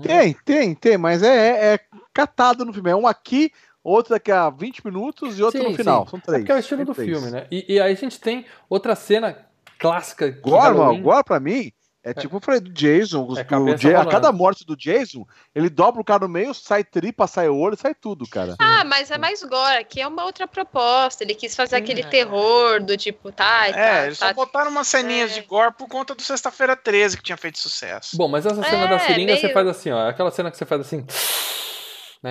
Tem, 0.01 0.33
tem, 0.45 0.75
tem, 0.75 0.97
mas 0.97 1.23
é, 1.23 1.35
é, 1.35 1.73
é, 1.73 1.79
catado 2.13 2.65
no 2.65 2.73
filme. 2.73 2.91
É 2.91 2.95
um 2.95 3.07
aqui, 3.07 3.51
outro 3.81 4.13
daqui 4.13 4.31
a 4.31 4.49
20 4.49 4.85
minutos 4.85 5.39
e 5.39 5.43
outro 5.43 5.61
sim, 5.61 5.69
no 5.69 5.73
final. 5.73 6.03
Sim. 6.03 6.11
São 6.11 6.19
três. 6.19 6.35
É 6.35 6.39
porque 6.39 6.51
é 6.51 6.55
o 6.55 6.59
estilo 6.59 6.85
do 6.85 6.93
três. 6.93 7.09
filme, 7.09 7.31
né? 7.31 7.47
E, 7.49 7.75
e, 7.75 7.79
aí 7.79 7.93
a 7.93 7.95
gente 7.95 8.19
tem 8.19 8.45
outra 8.69 8.93
cena 8.93 9.37
clássica. 9.79 10.29
Gore, 10.29 10.77
mano, 10.77 11.01
gore 11.01 11.23
pra 11.23 11.39
mim 11.39 11.71
é, 12.07 12.11
é 12.11 12.13
tipo 12.13 12.37
eu 12.37 12.41
falei 12.41 12.61
do 12.61 12.69
Jason. 12.71 13.27
É 13.37 13.43
do 13.43 13.97
a 13.97 14.05
cada 14.05 14.31
morte 14.31 14.65
do 14.65 14.75
Jason, 14.75 15.25
ele 15.53 15.69
dobra 15.69 16.01
o 16.01 16.05
cara 16.05 16.27
no 16.27 16.29
meio, 16.29 16.53
sai 16.53 16.83
tripa, 16.83 17.27
sai 17.27 17.49
olho, 17.49 17.77
sai 17.77 17.93
tudo, 17.93 18.27
cara. 18.27 18.55
Ah, 18.59 18.83
mas 18.85 19.11
é 19.11 19.17
mais 19.17 19.43
gore, 19.43 19.77
aqui 19.77 19.99
é 19.99 20.07
uma 20.07 20.23
outra 20.23 20.47
proposta. 20.47 21.23
Ele 21.23 21.35
quis 21.35 21.55
fazer 21.55 21.75
aquele 21.75 22.03
terror 22.03 22.81
do 22.81 22.95
tipo, 22.95 23.31
tá, 23.31 23.67
É, 23.67 23.73
tá, 23.73 24.05
eles 24.05 24.19
tá, 24.19 24.27
só 24.27 24.33
botaram 24.33 24.71
umas 24.71 24.87
ceninhas 24.87 25.31
é. 25.31 25.35
de 25.35 25.41
gore 25.41 25.73
por 25.73 25.87
conta 25.87 26.15
do 26.15 26.21
Sexta-feira 26.21 26.75
13 26.75 27.17
que 27.17 27.23
tinha 27.23 27.37
feito 27.37 27.59
sucesso. 27.59 28.15
Bom, 28.15 28.27
mas 28.27 28.45
essa 28.45 28.63
cena 28.63 28.85
é, 28.85 28.87
da 28.87 28.99
seringa 28.99 29.33
meio... 29.33 29.39
você 29.39 29.49
faz 29.51 29.67
assim, 29.67 29.91
ó. 29.91 30.07
Aquela 30.07 30.31
cena 30.31 30.49
que 30.49 30.57
você 30.57 30.65
faz 30.65 30.81
assim. 30.81 31.05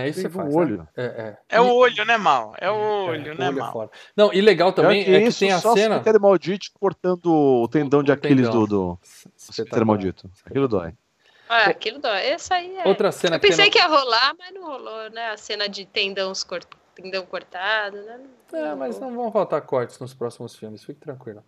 É 0.05 0.09
isso 0.09 0.23
que 0.23 0.29
você 0.29 0.35
faz. 0.35 0.55
O 0.55 0.59
olho. 0.59 0.79
Né? 0.79 0.87
É, 0.97 1.05
é. 1.05 1.37
é 1.57 1.61
o 1.61 1.73
olho, 1.75 2.05
né, 2.05 2.17
Mal? 2.17 2.55
É 2.59 2.71
o 2.71 2.75
olho, 2.75 3.33
é, 3.33 3.35
né, 3.35 3.49
olho 3.49 3.59
é 3.59 3.61
Mal? 3.61 3.91
Não, 4.17 4.33
e 4.33 4.41
legal 4.41 4.73
também 4.73 5.01
é 5.03 5.23
que, 5.23 5.39
tem 5.39 5.53
a 5.53 5.59
só 5.59 5.75
cena. 5.75 6.03
Só 6.03 6.19
maldito 6.19 6.67
cortando 6.79 7.27
o 7.27 7.69
tendão 7.69 8.03
de 8.03 8.13
Aquiles 8.13 8.49
do, 8.49 8.67
do 8.67 8.99
cemitério 9.37 9.87
maldito. 9.87 10.31
Aquilo 10.45 10.69
dói. 10.69 10.93
Ah, 11.49 11.71
aquilo 11.71 11.99
dói. 11.99 12.27
Essa 12.27 12.57
aí 12.57 12.77
é. 12.77 12.89
Outra 12.89 13.13
cena 13.13 13.37
Eu 13.37 13.41
pensei 13.41 13.67
que, 13.67 13.73
que 13.73 13.79
ia 13.79 13.87
rolar, 13.87 14.35
mas 14.39 14.53
não 14.53 14.65
rolou, 14.65 15.11
né? 15.11 15.31
A 15.31 15.37
cena 15.37 15.69
de 15.69 15.87
tendão 15.87 16.33
cortado, 17.27 17.97
né? 18.03 18.21
É, 18.53 18.75
mas 18.75 18.99
não 18.99 19.15
vão 19.15 19.31
faltar 19.31 19.61
cortes 19.63 19.99
nos 19.99 20.15
próximos 20.15 20.57
filmes, 20.57 20.85
fique 20.85 21.01
tranquilo. 21.01 21.43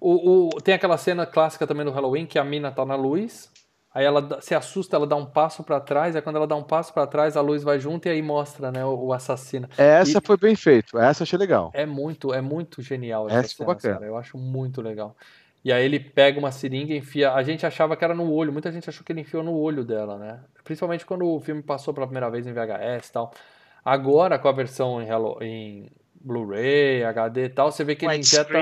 O, 0.00 0.48
o, 0.48 0.60
tem 0.60 0.74
aquela 0.74 0.98
cena 0.98 1.24
clássica 1.24 1.66
também 1.66 1.84
do 1.84 1.90
Halloween 1.90 2.26
que 2.26 2.38
a 2.38 2.44
mina 2.44 2.70
tá 2.70 2.84
na 2.84 2.94
luz 2.94 3.50
Aí 3.94 4.04
ela 4.04 4.40
se 4.40 4.56
assusta, 4.56 4.96
ela 4.96 5.06
dá 5.06 5.14
um 5.14 5.24
passo 5.24 5.62
para 5.62 5.78
trás, 5.78 6.16
aí 6.16 6.20
quando 6.20 6.34
ela 6.34 6.48
dá 6.48 6.56
um 6.56 6.64
passo 6.64 6.92
para 6.92 7.06
trás, 7.06 7.36
a 7.36 7.40
luz 7.40 7.62
vai 7.62 7.78
junto 7.78 8.06
e 8.06 8.10
aí 8.10 8.20
mostra, 8.20 8.72
né, 8.72 8.84
o, 8.84 9.06
o 9.06 9.12
assassino. 9.12 9.68
Essa 9.78 10.18
e 10.18 10.20
foi 10.20 10.36
bem 10.36 10.56
feito, 10.56 10.98
essa 10.98 11.22
achei 11.22 11.38
legal. 11.38 11.70
É 11.72 11.86
muito, 11.86 12.34
é 12.34 12.40
muito 12.40 12.82
genial 12.82 13.28
essa, 13.28 13.38
essa 13.38 13.48
cena, 13.48 13.56
foi 13.56 13.74
bacana. 13.74 13.94
Cara, 13.94 14.06
eu 14.06 14.16
acho 14.16 14.36
muito 14.36 14.82
legal. 14.82 15.16
E 15.64 15.72
aí 15.72 15.84
ele 15.84 16.00
pega 16.00 16.38
uma 16.40 16.50
seringa 16.50 16.92
e 16.92 16.98
enfia. 16.98 17.32
A 17.32 17.42
gente 17.44 17.64
achava 17.64 17.96
que 17.96 18.04
era 18.04 18.14
no 18.14 18.30
olho, 18.30 18.52
muita 18.52 18.70
gente 18.72 18.88
achou 18.88 19.04
que 19.04 19.12
ele 19.12 19.20
enfiou 19.20 19.44
no 19.44 19.56
olho 19.56 19.84
dela, 19.84 20.18
né? 20.18 20.40
Principalmente 20.64 21.06
quando 21.06 21.24
o 21.26 21.40
filme 21.40 21.62
passou 21.62 21.94
pela 21.94 22.06
primeira 22.06 22.28
vez 22.28 22.46
em 22.46 22.52
VHS 22.52 23.08
e 23.08 23.12
tal. 23.12 23.32
Agora, 23.84 24.38
com 24.38 24.48
a 24.48 24.52
versão 24.52 25.00
em, 25.00 25.08
em 25.40 25.90
Blu-ray, 26.20 27.04
HD 27.04 27.44
e 27.44 27.48
tal, 27.48 27.70
você 27.70 27.84
vê 27.84 27.94
que 27.94 28.04
ele 28.04 28.16
injeta. 28.16 28.58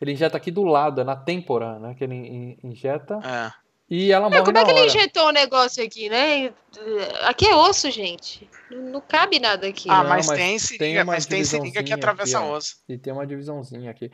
Ele 0.00 0.12
injeta 0.12 0.36
aqui 0.36 0.50
do 0.50 0.62
lado, 0.64 1.00
é 1.00 1.04
na 1.04 1.16
têmpora, 1.16 1.78
né? 1.78 1.94
Que 1.94 2.04
ele 2.04 2.58
injeta. 2.62 3.18
É. 3.22 3.50
E 3.90 4.12
ela 4.12 4.30
morre 4.30 4.44
Como 4.44 4.56
é 4.56 4.64
que 4.64 4.70
ele 4.70 4.86
injetou 4.86 5.26
o 5.26 5.32
negócio 5.32 5.82
aqui, 5.82 6.08
né? 6.08 6.52
Aqui 7.22 7.44
é 7.46 7.56
osso, 7.56 7.90
gente. 7.90 8.48
Não, 8.70 8.82
não 8.82 9.00
cabe 9.00 9.40
nada 9.40 9.66
aqui. 9.66 9.90
Ah, 9.90 10.04
mas, 10.04 10.28
mas, 10.28 10.38
tem 10.38 10.58
seringa, 10.60 11.04
mas 11.04 11.26
tem 11.26 11.44
seringa 11.44 11.82
que 11.82 11.92
atravessa 11.92 12.38
aqui, 12.38 12.46
osso. 12.46 12.76
E 12.88 12.96
tem 12.96 13.12
uma 13.12 13.26
divisãozinha 13.26 13.90
aqui. 13.90 14.12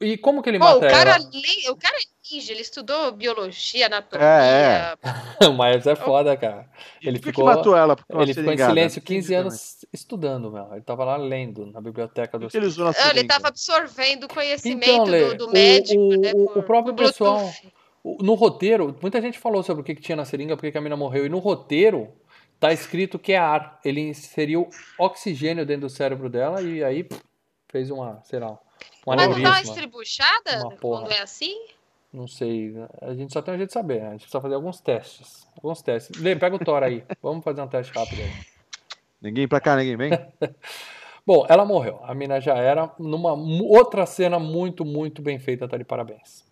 E 0.00 0.16
como 0.18 0.40
que 0.40 0.50
ele 0.50 0.58
Pô, 0.58 0.66
mata 0.66 0.78
o 0.78 0.80
cara, 0.80 1.10
ela? 1.16 1.72
O 1.72 1.76
cara 1.76 1.96
é 1.96 2.34
ninja, 2.34 2.52
ele 2.52 2.60
estudou 2.60 3.10
biologia, 3.10 3.86
anatomia. 3.86 4.26
É, 4.26 4.96
é. 5.40 5.46
o 5.48 5.56
Myers 5.56 5.86
é 5.86 5.96
foda, 5.96 6.36
cara. 6.36 6.68
Ele 7.02 7.18
Por 7.18 7.26
ficou, 7.26 7.44
que 7.44 7.56
matou 7.56 7.76
ela? 7.76 7.96
Ele 8.08 8.34
ficou 8.34 8.52
em 8.52 8.58
silêncio 8.58 9.02
15 9.02 9.34
anos 9.34 9.84
estudando, 9.92 10.50
meu. 10.50 10.72
Ele 10.72 10.82
tava 10.82 11.04
lá 11.04 11.16
lendo 11.16 11.66
na 11.66 11.80
biblioteca 11.80 12.38
do. 12.38 12.48
Que 12.48 12.56
ele, 12.56 12.66
usou 12.66 12.84
na 12.84 13.10
ele 13.10 13.24
tava 13.24 13.48
absorvendo 13.48 14.24
o 14.24 14.28
conhecimento 14.28 14.92
então, 14.92 15.04
Lê, 15.04 15.34
do, 15.34 15.46
do, 15.46 15.52
médico, 15.52 16.00
o, 16.00 16.20
né? 16.20 16.32
O, 16.34 16.58
o 16.58 16.62
próprio 16.62 16.94
pessoal. 16.94 17.52
No 18.04 18.34
roteiro, 18.34 18.94
muita 19.00 19.20
gente 19.20 19.38
falou 19.38 19.62
sobre 19.62 19.80
o 19.80 19.84
que, 19.84 19.94
que 19.94 20.02
tinha 20.02 20.16
na 20.16 20.24
seringa, 20.24 20.56
porque 20.56 20.76
a 20.76 20.80
mina 20.80 20.96
morreu. 20.96 21.24
E 21.24 21.28
no 21.28 21.38
roteiro, 21.38 22.12
tá 22.60 22.72
escrito 22.72 23.18
que 23.18 23.32
é 23.32 23.38
ar. 23.38 23.80
Ele 23.84 24.00
inseriu 24.00 24.68
oxigênio 24.98 25.64
dentro 25.64 25.82
do 25.82 25.90
cérebro 25.90 26.28
dela 26.28 26.60
e 26.60 26.84
aí 26.84 27.04
pff, 27.04 27.22
fez 27.68 27.90
uma, 27.90 28.20
sei 28.24 28.40
lá, 28.40 28.58
uma 29.06 29.16
Mas 29.16 29.28
não 29.28 29.42
dá 29.42 29.50
uma 29.50 29.60
estribuchada 29.62 30.76
quando 30.80 31.10
é 31.10 31.20
assim? 31.20 31.58
Não 32.12 32.28
sei. 32.28 32.74
A 33.00 33.12
gente 33.14 33.32
só 33.32 33.42
tem 33.42 33.54
um 33.54 33.56
jeito 33.56 33.70
de 33.70 33.74
saber, 33.74 34.00
né? 34.00 34.08
A 34.08 34.12
gente 34.12 34.20
precisa 34.20 34.40
fazer 34.40 34.54
alguns 34.54 34.80
testes. 34.80 35.48
Alguns 35.56 35.82
testes. 35.82 36.20
Lê, 36.20 36.36
pega 36.36 36.54
o 36.54 36.58
Thor 36.58 36.82
aí. 36.82 37.02
Vamos 37.20 37.42
fazer 37.42 37.60
um 37.60 37.66
teste 37.66 37.92
rápido 37.92 38.22
aí. 38.22 38.30
Ninguém 39.20 39.48
pra 39.48 39.60
cá, 39.60 39.74
ninguém 39.74 39.96
vem. 39.96 40.10
Bom, 41.26 41.44
ela 41.48 41.64
morreu. 41.64 41.98
A 42.04 42.14
mina 42.14 42.40
já 42.40 42.54
era 42.54 42.94
numa 42.98 43.32
outra 43.32 44.06
cena 44.06 44.38
muito, 44.38 44.84
muito 44.84 45.22
bem 45.22 45.40
feita, 45.40 45.66
tá 45.66 45.76
de 45.76 45.84
parabéns. 45.84 46.44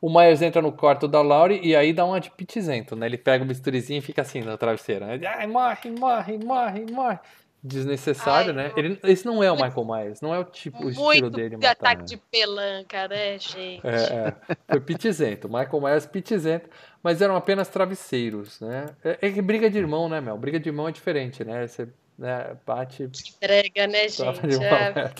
O 0.00 0.10
Myers 0.10 0.42
entra 0.42 0.60
no 0.60 0.72
quarto 0.72 1.08
da 1.08 1.22
Laurie 1.22 1.60
e 1.62 1.74
aí 1.74 1.92
dá 1.92 2.04
um 2.04 2.18
de 2.18 2.30
pitizento, 2.30 2.94
né? 2.94 3.06
Ele 3.06 3.18
pega 3.18 3.44
o 3.44 3.46
bisturizinho 3.46 3.98
e 3.98 4.02
fica 4.02 4.22
assim 4.22 4.40
na 4.40 4.56
travesseira. 4.56 5.06
Né? 5.06 5.26
Ai, 5.26 5.46
morre, 5.46 5.90
morre, 5.90 6.38
morre, 6.38 6.86
morre. 6.90 7.18
Desnecessário, 7.62 8.50
Ai, 8.50 8.56
né? 8.56 8.72
Ele, 8.76 8.98
esse 9.02 9.26
não 9.26 9.42
é 9.42 9.50
o 9.50 9.56
Michael 9.56 9.84
Myers, 9.84 10.20
não 10.20 10.32
é 10.32 10.38
o 10.38 10.44
tipo, 10.44 10.84
o 10.84 10.90
estilo 10.90 11.30
dele. 11.30 11.56
Muito 11.56 11.66
ataque 11.66 12.02
né? 12.02 12.06
de 12.06 12.16
pelanca, 12.16 13.08
né, 13.08 13.38
gente? 13.38 13.80
É, 13.84 14.34
é. 14.50 14.56
Foi 14.68 14.80
pitizento. 14.80 15.48
Michael 15.48 15.80
Myers 15.80 16.06
pitizento, 16.06 16.70
mas 17.02 17.20
eram 17.20 17.34
apenas 17.34 17.68
travesseiros, 17.68 18.60
né? 18.60 18.86
É, 19.02 19.18
é 19.20 19.30
que 19.32 19.42
briga 19.42 19.68
de 19.68 19.78
irmão, 19.78 20.08
né, 20.08 20.20
Mel? 20.20 20.38
Briga 20.38 20.60
de 20.60 20.68
irmão 20.68 20.86
é 20.86 20.92
diferente, 20.92 21.44
né? 21.44 21.66
Você 21.66 21.88
né, 22.16 22.56
bate... 22.64 23.02
Entrega, 23.04 23.86
né, 23.88 24.08
gente? 24.08 24.40
É. 24.62 25.12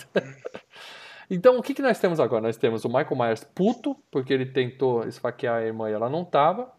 Então, 1.29 1.57
o 1.57 1.63
que, 1.63 1.73
que 1.73 1.81
nós 1.81 1.99
temos 1.99 2.19
agora? 2.19 2.41
Nós 2.41 2.57
temos 2.57 2.85
o 2.85 2.87
Michael 2.87 3.15
Myers 3.15 3.43
puto, 3.43 3.95
porque 4.09 4.33
ele 4.33 4.45
tentou 4.45 5.05
esfaquear 5.07 5.57
a 5.57 5.65
irmã 5.65 5.89
e 5.89 5.93
ela 5.93 6.09
não 6.09 6.23
tava. 6.23 6.71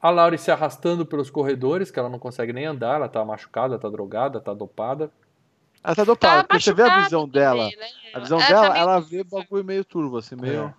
A 0.00 0.10
Laurie 0.10 0.38
se 0.38 0.50
arrastando 0.50 1.04
pelos 1.04 1.28
corredores, 1.28 1.90
que 1.90 1.98
ela 1.98 2.08
não 2.08 2.18
consegue 2.18 2.52
nem 2.52 2.64
andar, 2.64 2.96
ela 2.96 3.08
tá 3.08 3.24
machucada, 3.24 3.78
tá 3.78 3.88
drogada, 3.88 4.40
tá 4.40 4.54
dopada. 4.54 5.10
Ela 5.82 5.94
tá 5.96 6.04
dopada, 6.04 6.42
tá 6.42 6.48
porque 6.48 6.62
você 6.62 6.72
vê 6.72 6.82
a 6.82 7.02
visão 7.02 7.28
dela. 7.28 7.64
Né? 7.64 7.88
A 8.14 8.20
visão 8.20 8.40
ela 8.40 8.48
dela, 8.48 8.68
tá 8.70 8.78
ela 8.78 9.00
vê 9.00 9.24
bagulho 9.24 9.64
meio 9.64 9.84
turvo, 9.84 10.18
assim, 10.18 10.36
meio. 10.36 10.64
É. 10.64 10.74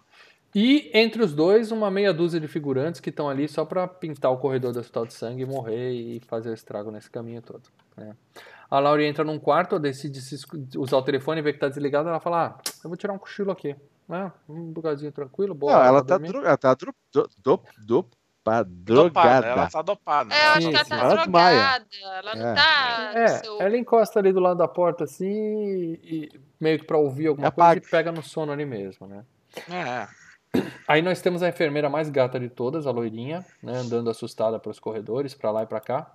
E 0.54 0.90
entre 0.94 1.24
os 1.24 1.34
dois, 1.34 1.72
uma 1.72 1.90
meia 1.92 2.14
dúzia 2.14 2.40
de 2.40 2.48
figurantes 2.48 3.00
que 3.00 3.10
estão 3.10 3.30
ali 3.30 3.48
só 3.48 3.64
para 3.64 3.88
pintar 3.88 4.32
o 4.32 4.38
corredor 4.38 4.74
do 4.74 4.80
hospital 4.80 5.06
de 5.06 5.14
sangue, 5.14 5.46
morrer 5.46 5.92
e 5.92 6.20
fazer 6.22 6.50
o 6.50 6.54
estrago 6.54 6.92
nesse 6.92 7.10
caminho 7.10 7.42
todo. 7.42 7.64
né? 7.96 8.16
A 8.72 8.80
Laurie 8.80 9.06
entra 9.06 9.24
num 9.26 9.38
quarto, 9.38 9.78
decide 9.78 10.18
usar 10.78 10.96
o 10.98 11.02
telefone 11.04 11.40
e 11.40 11.44
vê 11.44 11.52
que 11.52 11.60
tá 11.60 11.68
desligado. 11.68 12.08
Ela 12.08 12.22
fala: 12.22 12.46
Ah, 12.58 12.62
eu 12.84 12.90
vou 12.90 12.96
tirar 12.96 13.12
um 13.14 13.18
cochilo 13.20 13.52
aqui. 13.52 13.76
né? 14.08 14.32
Um 14.50 14.72
lugarzinho 14.74 15.12
tranquilo, 15.12 15.54
boa. 15.54 15.74
Não, 15.74 15.84
ela 15.84 16.02
tá, 16.04 16.16
dormir." 16.18 16.30
dro 16.30 16.46
ela 16.46 16.58
tá 16.58 16.74
dro 16.74 16.94
do, 17.14 17.30
do, 17.44 17.64
dopa- 17.86 18.18
Dopada, 18.44 18.66
drogada. 18.72 19.48
ela 19.48 19.70
tá 19.70 19.82
dopada. 19.84 20.34
É, 20.34 20.46
eu 20.46 20.50
acho 20.50 20.62
Sim, 20.64 20.70
que 20.70 20.76
ela 20.76 20.84
sim. 20.86 20.90
tá 20.90 21.16
drogada. 21.26 21.86
Ela 22.02 22.36
não 22.36 22.48
É. 22.48 22.54
tá. 22.56 23.12
É, 23.14 23.28
seu- 23.28 23.62
ela 23.62 23.78
encosta 23.78 24.18
ali 24.20 24.34
do 24.34 24.40
lado 24.40 24.58
da 24.58 24.68
porta 24.68 25.04
assim 25.04 26.00
e, 26.02 26.30
meio 26.60 26.80
que 26.80 26.86
pra 26.86 26.98
ouvir 26.98 27.28
alguma 27.28 27.50
Apaga. 27.50 27.80
coisa 27.80 27.88
e 27.88 27.92
pega 27.92 28.12
no 28.12 28.24
sono 28.24 28.52
ali 28.52 28.66
mesmo, 28.66 29.06
né? 29.06 29.24
É. 29.70 30.08
Aí 30.88 31.02
nós 31.04 31.22
temos 31.22 31.44
a 31.44 31.50
enfermeira 31.50 31.88
mais 31.88 32.10
gata 32.10 32.40
de 32.40 32.50
todas, 32.50 32.88
a 32.88 32.92
loirinha, 32.92 33.46
né, 33.62 33.74
andando 33.78 34.10
assustada 34.10 34.60
pelos 34.60 34.80
corredores, 34.80 35.34
pra 35.36 35.52
lá 35.52 35.62
e 35.64 35.68
pra 35.68 35.80
cá. 35.80 36.12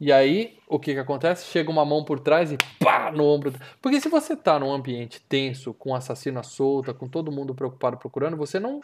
E 0.00 0.10
aí, 0.10 0.58
o 0.66 0.78
que 0.78 0.94
que 0.94 0.98
acontece? 0.98 1.44
Chega 1.46 1.70
uma 1.70 1.84
mão 1.84 2.02
por 2.02 2.18
trás 2.20 2.50
e 2.50 2.56
pá 2.82 3.12
no 3.12 3.22
ombro. 3.24 3.52
Porque 3.82 4.00
se 4.00 4.08
você 4.08 4.34
tá 4.34 4.58
num 4.58 4.72
ambiente 4.72 5.20
tenso, 5.28 5.74
com 5.74 5.94
assassina 5.94 6.42
solta, 6.42 6.94
com 6.94 7.06
todo 7.06 7.30
mundo 7.30 7.54
preocupado 7.54 7.98
procurando, 7.98 8.36
você 8.36 8.58
não 8.58 8.80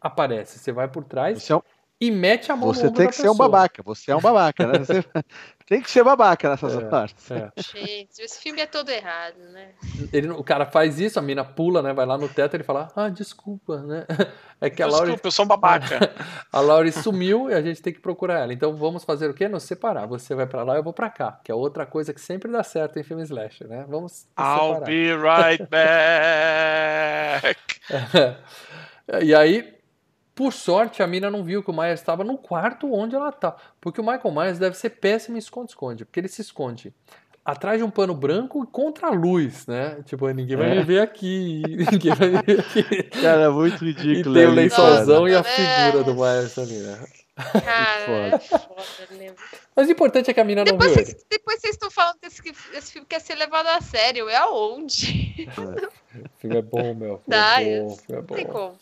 aparece, 0.00 0.58
você 0.58 0.70
vai 0.72 0.86
por 0.88 1.04
trás 1.04 1.42
Você, 1.42 1.52
é 1.52 1.56
um- 1.56 1.62
e 2.00 2.10
mete 2.10 2.50
a 2.50 2.56
mão 2.56 2.68
no 2.68 2.74
você 2.74 2.90
tem 2.90 3.08
que 3.08 3.14
ser 3.14 3.28
um 3.28 3.32
pessoa. 3.32 3.48
babaca. 3.48 3.82
Você 3.82 4.10
é 4.10 4.16
um 4.16 4.20
babaca, 4.20 4.66
né? 4.66 4.78
Você 4.78 5.04
tem 5.66 5.80
que 5.82 5.90
ser 5.90 6.02
babaca 6.02 6.48
nessas 6.48 6.74
É. 6.74 6.80
partes. 6.86 7.30
É. 7.30 7.50
Gente, 7.58 8.18
esse 8.22 8.40
filme 8.40 8.60
é 8.60 8.66
todo 8.66 8.88
errado, 8.90 9.38
né? 9.52 9.72
Ele, 10.12 10.30
o 10.30 10.42
cara 10.42 10.64
faz 10.66 10.98
isso, 10.98 11.18
a 11.18 11.22
mina 11.22 11.44
pula, 11.44 11.82
né? 11.82 11.92
Vai 11.92 12.06
lá 12.06 12.16
no 12.16 12.28
teto 12.28 12.54
e 12.54 12.56
ele 12.56 12.64
fala, 12.64 12.88
ah, 12.96 13.08
desculpa, 13.08 13.78
né? 13.82 14.06
É 14.62 14.68
que 14.68 14.82
a 14.82 14.86
Laura, 14.86 15.06
Desculpa, 15.06 15.26
eu 15.28 15.30
sou 15.32 15.46
um 15.46 15.48
babaca. 15.48 16.12
a 16.52 16.60
Laura 16.60 16.92
sumiu 16.92 17.48
e 17.48 17.54
a 17.54 17.62
gente 17.62 17.80
tem 17.80 17.94
que 17.94 17.98
procurar 17.98 18.40
ela. 18.40 18.52
Então 18.52 18.76
vamos 18.76 19.04
fazer 19.04 19.30
o 19.30 19.32
quê? 19.32 19.48
Nos 19.48 19.62
separar. 19.62 20.06
Você 20.06 20.34
vai 20.34 20.46
pra 20.46 20.62
lá, 20.62 20.76
eu 20.76 20.82
vou 20.82 20.92
pra 20.92 21.08
cá. 21.08 21.40
Que 21.42 21.50
é 21.50 21.54
outra 21.54 21.86
coisa 21.86 22.12
que 22.12 22.20
sempre 22.20 22.52
dá 22.52 22.62
certo 22.62 22.98
em 22.98 23.02
filme 23.02 23.22
slasher, 23.22 23.66
né? 23.66 23.86
Vamos 23.88 24.26
I'll 24.38 24.74
separar. 24.74 24.84
be 24.84 25.14
right 25.16 25.66
back. 25.70 27.56
E 29.22 29.34
aí, 29.34 29.74
por 30.40 30.54
sorte, 30.54 31.02
a 31.02 31.06
mina 31.06 31.30
não 31.30 31.44
viu 31.44 31.62
que 31.62 31.70
o 31.70 31.74
Myers 31.74 32.00
estava 32.00 32.24
no 32.24 32.38
quarto 32.38 32.90
onde 32.94 33.14
ela 33.14 33.30
tá. 33.30 33.54
Porque 33.78 34.00
o 34.00 34.04
Michael 34.04 34.32
Myers 34.34 34.58
deve 34.58 34.74
ser 34.74 34.88
péssimo 34.88 35.36
em 35.36 35.38
esconde-esconde. 35.38 36.06
Porque 36.06 36.18
ele 36.18 36.28
se 36.28 36.40
esconde 36.40 36.94
atrás 37.44 37.76
de 37.76 37.84
um 37.84 37.90
pano 37.90 38.14
branco 38.14 38.64
e 38.64 38.66
contra 38.66 39.08
a 39.08 39.10
luz, 39.10 39.66
né? 39.66 39.98
Tipo, 40.06 40.26
ninguém 40.30 40.56
vai 40.56 40.70
É. 40.70 40.74
me 40.76 40.82
ver 40.82 41.00
aqui. 41.02 41.60
Ninguém 41.92 42.14
vai 42.14 42.28
me 42.30 42.40
ver 42.42 42.60
aqui. 42.60 43.02
Cara, 43.20 43.42
é 43.42 43.48
muito 43.50 43.84
E 43.84 43.92
ridículo. 43.92 44.34
tem 44.34 44.46
o 44.46 44.50
lençolzão 44.52 45.28
e 45.28 45.34
a 45.34 45.42
figura 45.42 46.04
do 46.04 46.14
né? 46.14 46.20
Myers 46.22 46.58
ali, 46.58 46.78
né? 46.78 47.06
Cara, 47.36 48.26
é 48.36 48.38
foda, 48.38 48.64
né? 49.18 49.34
Mas 49.76 49.88
o 49.88 49.92
importante 49.92 50.30
é 50.30 50.34
que 50.34 50.40
a 50.40 50.44
mina 50.44 50.60
não 50.64 50.72
Depois 50.72 50.88
viu 50.90 50.94
vocês, 51.04 51.08
ele. 51.10 51.24
depois 51.30 51.60
vocês 51.60 51.74
estão 51.74 51.90
falando 51.90 52.16
que 52.18 52.26
esse, 52.28 52.42
que 52.42 52.54
esse 52.74 52.92
filme 52.92 53.06
quer 53.06 53.20
ser 53.20 53.34
levado 53.34 53.66
a 53.66 53.80
sério. 53.82 54.26
É 54.30 54.36
aonde? 54.36 55.48
O 55.56 56.38
filme 56.38 56.56
é 56.56 56.62
bom, 56.62 56.94
meu. 56.94 57.14
O 57.14 57.18
filme 57.18 57.22
Dá, 57.28 57.62
é 57.62 57.80
bom, 57.82 57.90
filme 57.90 58.04
é 58.08 58.16
Não 58.16 58.22
tem 58.36 58.46
bom. 58.46 58.52
como. 58.52 58.78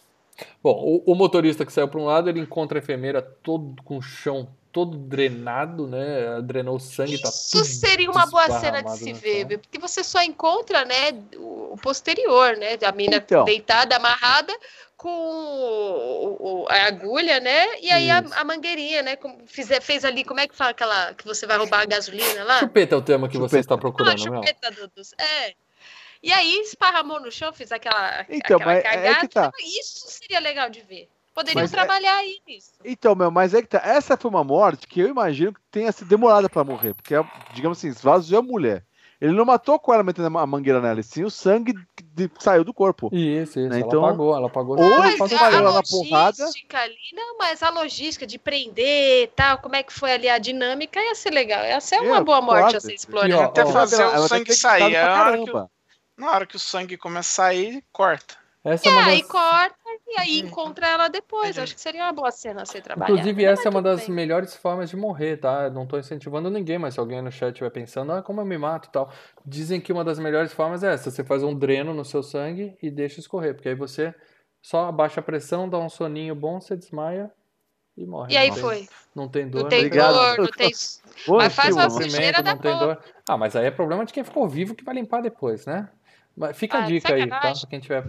Bom, 0.62 1.02
o, 1.06 1.12
o 1.12 1.14
motorista 1.14 1.64
que 1.66 1.72
saiu 1.72 1.88
para 1.88 2.00
um 2.00 2.04
lado, 2.04 2.28
ele 2.28 2.40
encontra 2.40 2.78
a 2.78 2.82
enfermeira 2.82 3.20
todo 3.22 3.82
com 3.82 3.98
o 3.98 4.02
chão 4.02 4.48
todo 4.70 4.96
drenado, 4.98 5.86
né? 5.86 6.40
Drenou 6.42 6.78
sangue, 6.78 7.20
tá 7.20 7.28
Isso 7.28 7.50
tudo 7.52 7.64
seria 7.64 8.10
uma 8.10 8.26
boa 8.26 8.48
cena 8.60 8.82
de 8.82 8.90
se 8.98 9.12
ver, 9.14 9.48
chão. 9.48 9.58
porque 9.58 9.78
você 9.78 10.04
só 10.04 10.22
encontra, 10.22 10.84
né, 10.84 11.12
o 11.36 11.58
o 11.68 11.76
posterior, 11.80 12.56
né, 12.56 12.78
a 12.82 12.90
mina 12.92 13.16
Então. 13.16 13.44
deitada, 13.44 13.94
amarrada, 13.96 14.52
com 14.96 15.08
o- 15.10 16.62
o- 16.62 16.66
a 16.68 16.86
agulha, 16.86 17.38
né, 17.40 17.78
e 17.80 17.90
aí 17.90 18.10
a, 18.10 18.18
a 18.18 18.42
mangueirinha, 18.44 19.02
né, 19.02 19.16
como 19.16 19.46
fizer, 19.46 19.80
fez 19.80 20.04
ali, 20.04 20.24
como 20.24 20.40
é 20.40 20.48
que 20.48 20.56
fala 20.56 20.70
aquela, 20.70 21.12
que 21.14 21.24
você 21.26 21.46
vai 21.46 21.58
roubar 21.58 21.82
a 21.82 21.84
gasolina 21.84 22.42
lá? 22.44 22.58
Chupeta 22.60 22.94
é 22.94 22.98
o 22.98 23.02
tema 23.02 23.28
que 23.28 23.36
você 23.36 23.56
Chupeta. 23.56 23.60
está 23.60 23.74
Ah, 23.74 23.78
procurando, 23.78 24.24
não? 24.24 24.42
chupeta 24.42 24.70
do, 24.70 24.88
dos- 24.96 25.12
é. 25.18 25.54
E 26.22 26.32
aí 26.32 26.60
esparramou 26.60 27.20
no 27.20 27.30
chão, 27.30 27.52
fez 27.52 27.70
aquela, 27.72 28.24
Então, 28.28 28.56
aquela 28.56 28.64
mas 28.74 28.78
é 28.78 28.82
cagada. 28.82 29.20
que 29.20 29.28
tá. 29.28 29.50
Isso 29.80 30.04
seria 30.08 30.40
legal 30.40 30.68
de 30.68 30.80
ver. 30.82 31.08
Poderiam 31.34 31.62
Mas 31.62 31.72
é- 31.72 31.76
trabalhar 31.76 32.16
aí 32.16 32.40
nisso. 32.46 32.72
Então, 32.84 33.14
meu, 33.14 33.30
mas 33.30 33.54
é 33.54 33.62
que 33.62 33.68
tá. 33.68 33.80
Essa 33.84 34.16
foi 34.16 34.28
uma 34.28 34.42
morte 34.42 34.88
que 34.88 34.98
eu 34.98 35.08
imagino 35.08 35.52
que 35.54 35.60
tenha 35.70 35.92
sido 35.92 36.08
demorada 36.08 36.48
pra 36.48 36.64
morrer. 36.64 36.94
Porque, 36.94 37.14
digamos 37.54 37.78
assim, 37.78 37.86
esvaziou 37.88 38.40
a 38.40 38.42
mulher. 38.42 38.82
Ele 39.20 39.32
não 39.32 39.44
matou 39.44 39.78
com 39.80 39.92
ela 39.94 40.02
metendo 40.02 40.36
a 40.38 40.46
mangueira 40.46 40.80
nela, 40.80 40.98
e 41.00 41.02
sim 41.02 41.24
o 41.24 41.30
sangue 41.30 41.74
de- 42.14 42.30
saiu 42.38 42.62
do 42.64 42.72
corpo. 42.74 43.08
Isso, 43.12 43.58
isso. 43.58 43.68
Né, 43.68 43.78
Ela 43.80 43.86
então- 43.86 44.04
apagou, 44.04 44.36
ela 44.36 44.46
apagou. 44.48 44.78
Ou 44.78 44.84
Ela 44.84 45.08
ele 45.08 45.16
faz 45.16 45.30
faz 45.30 45.32
um 45.32 45.34
uma 45.36 45.50
barulho. 45.50 45.68
ela 45.68 45.72
na 45.74 45.82
porrada. 45.82 46.42
logística 46.44 46.78
ali, 46.80 46.94
não, 47.12 47.36
mas 47.38 47.62
a 47.62 47.70
logística 47.70 48.26
de 48.26 48.38
prender 48.38 49.24
e 49.24 49.26
tal, 49.28 49.58
como 49.58 49.74
é 49.76 49.82
que 49.84 49.92
foi 49.92 50.12
ali 50.12 50.28
a 50.28 50.38
dinâmica, 50.38 51.00
ia 51.00 51.14
ser 51.16 51.30
legal. 51.30 51.64
Ia 51.64 51.80
ser 51.80 52.00
uma 52.00 52.18
É, 52.18 52.20
boa 52.20 52.40
morte 52.40 52.60
claro. 52.62 52.76
a 52.76 52.80
ser 52.80 52.92
ó, 52.92 52.94
explorada. 52.94 53.44
Até 53.44 53.64
ó, 53.64 53.72
fazer 53.72 54.02
ela 54.02 54.20
o 54.24 54.28
sangue 54.28 54.52
sair. 54.54 54.94
É 56.18 56.20
na 56.20 56.32
hora 56.32 56.46
que 56.46 56.56
o 56.56 56.58
sangue 56.58 56.96
começa 56.96 57.42
a 57.42 57.46
sair, 57.46 57.84
corta. 57.92 58.36
Essa 58.64 58.88
é 58.88 58.90
E 58.90 58.92
uma 58.92 59.06
aí 59.06 59.20
das... 59.22 59.30
corta 59.30 59.76
e 60.08 60.18
aí 60.20 60.40
Uhum. 60.42 60.48
encontra 60.48 60.86
ela 60.88 61.08
depois. 61.08 61.56
Acho 61.58 61.74
que 61.74 61.80
seria 61.80 62.02
uma 62.04 62.12
boa 62.12 62.30
cena 62.30 62.66
ser 62.66 62.82
trabalhada. 62.82 63.12
Inclusive, 63.12 63.42
Mas 63.46 63.58
essa 63.58 63.68
é 63.68 63.70
uma 63.70 63.80
das 63.80 64.00
bem. 64.06 64.10
melhores 64.14 64.54
formas 64.56 64.90
de 64.90 64.96
morrer, 64.96 65.36
tá? 65.36 65.64
Eu 65.64 65.70
não 65.70 65.86
tô 65.86 65.96
incentivando 65.98 66.50
ninguém, 66.50 66.78
mas 66.78 66.94
se 66.94 67.00
alguém 67.00 67.22
no 67.22 67.30
chat 67.30 67.52
estiver 67.52 67.70
pensando, 67.70 68.12
ah, 68.12 68.22
como 68.22 68.40
eu 68.40 68.44
me 68.44 68.58
mato 68.58 68.88
e 68.88 68.92
tal. 68.92 69.10
Dizem 69.46 69.80
que 69.80 69.92
uma 69.92 70.04
das 70.04 70.18
melhores 70.18 70.52
formas 70.52 70.82
é 70.82 70.92
essa: 70.92 71.10
você 71.10 71.22
faz 71.22 71.42
um 71.42 71.54
dreno 71.54 71.94
no 71.94 72.04
seu 72.04 72.22
sangue 72.22 72.76
e 72.82 72.90
deixa 72.90 73.20
escorrer, 73.20 73.54
porque 73.54 73.68
aí 73.68 73.74
você 73.74 74.12
só 74.60 74.88
abaixa 74.88 75.20
a 75.20 75.22
pressão, 75.22 75.68
dá 75.68 75.78
um 75.78 75.88
soninho 75.88 76.34
bom, 76.34 76.60
você 76.60 76.76
desmaia 76.76 77.30
e 77.96 78.04
morre. 78.04 78.32
E 78.32 78.36
aí 78.36 78.48
não 78.48 78.54
tem, 78.54 78.62
foi. 78.64 78.88
Não 79.14 79.28
tem 79.28 79.48
dor. 79.48 79.62
Não 79.62 79.68
tem 79.68 79.78
Obrigado. 79.86 80.14
dor, 80.14 80.38
não 80.38 80.46
tem. 80.50 80.70
Ô, 81.28 81.36
Mas 81.36 81.54
faz 81.54 81.74
uma 81.74 81.88
sujeira 81.90 82.42
da 82.42 82.56
tem 82.56 82.76
dor. 82.76 82.98
Ah, 83.28 83.36
mas 83.36 83.54
aí 83.54 83.66
é 83.66 83.70
problema 83.70 84.04
de 84.04 84.12
quem 84.12 84.24
ficou 84.24 84.48
vivo 84.48 84.74
que 84.74 84.84
vai 84.84 84.94
limpar 84.94 85.22
depois, 85.22 85.64
né? 85.64 85.88
Mas 86.38 86.56
fica 86.56 86.78
a 86.78 86.82
Ah, 86.82 86.86
dica 86.86 87.12
aí, 87.14 87.26
tá? 87.26 87.40
Pra 87.40 87.52
quem 87.68 87.78
estiver 87.78 88.04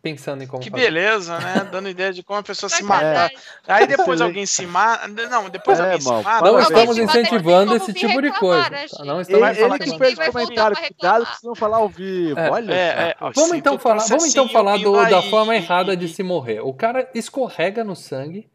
pensando 0.00 0.42
em 0.42 0.46
como 0.46 0.62
Que 0.62 0.70
fazer. 0.70 0.84
beleza, 0.84 1.38
né? 1.40 1.68
Dando 1.72 1.88
ideia 1.88 2.12
de 2.12 2.22
como 2.22 2.38
a 2.38 2.42
pessoa 2.42 2.70
se 2.70 2.82
mata. 2.84 3.02
Sacanagem. 3.04 3.36
Aí 3.66 3.86
depois 3.86 4.20
alguém 4.20 4.46
se 4.46 4.64
mata. 4.64 5.08
Não, 5.08 5.50
depois 5.50 5.78
É, 5.78 5.82
alguém 5.82 6.00
se 6.00 6.08
mal. 6.08 6.22
mata. 6.22 6.44
Não 6.46 6.60
estamos 6.60 6.94
se 6.96 7.02
incentivando 7.02 7.74
esse 7.74 7.92
tipo 7.92 8.22
de 8.22 8.30
coisa. 8.38 8.70
né, 8.70 8.82
tá? 8.82 8.86
gente? 8.86 8.98
Não 9.04 9.14
Ele, 9.16 9.22
estamos 9.22 9.58
falar 9.58 9.74
ele 9.76 9.84
que 9.84 9.98
fez 9.98 10.14
voltar 10.14 10.32
comentário, 10.32 10.76
pra 10.76 10.86
cuidado 10.88 11.24
que 11.26 11.30
vocês 11.32 11.42
vão 11.42 11.54
falar 11.56 11.76
ao 11.78 11.88
vivo. 11.88 12.38
É, 12.38 12.50
Olha 12.50 12.72
É, 12.72 12.76
é, 13.10 13.16
ó, 13.20 13.32
Vamos 13.34 13.52
então 13.52 13.74
o 13.74 13.78
falar, 13.78 14.04
vamos 14.06 14.24
então 14.26 14.48
falar 14.48 14.78
do- 14.78 15.10
da 15.10 15.20
forma 15.22 15.54
errada 15.56 15.96
de 15.96 16.08
se 16.08 16.22
morrer. 16.22 16.60
O 16.60 16.72
cara 16.72 17.10
escorrega 17.12 17.82
no 17.82 17.96
sangue 17.96 18.48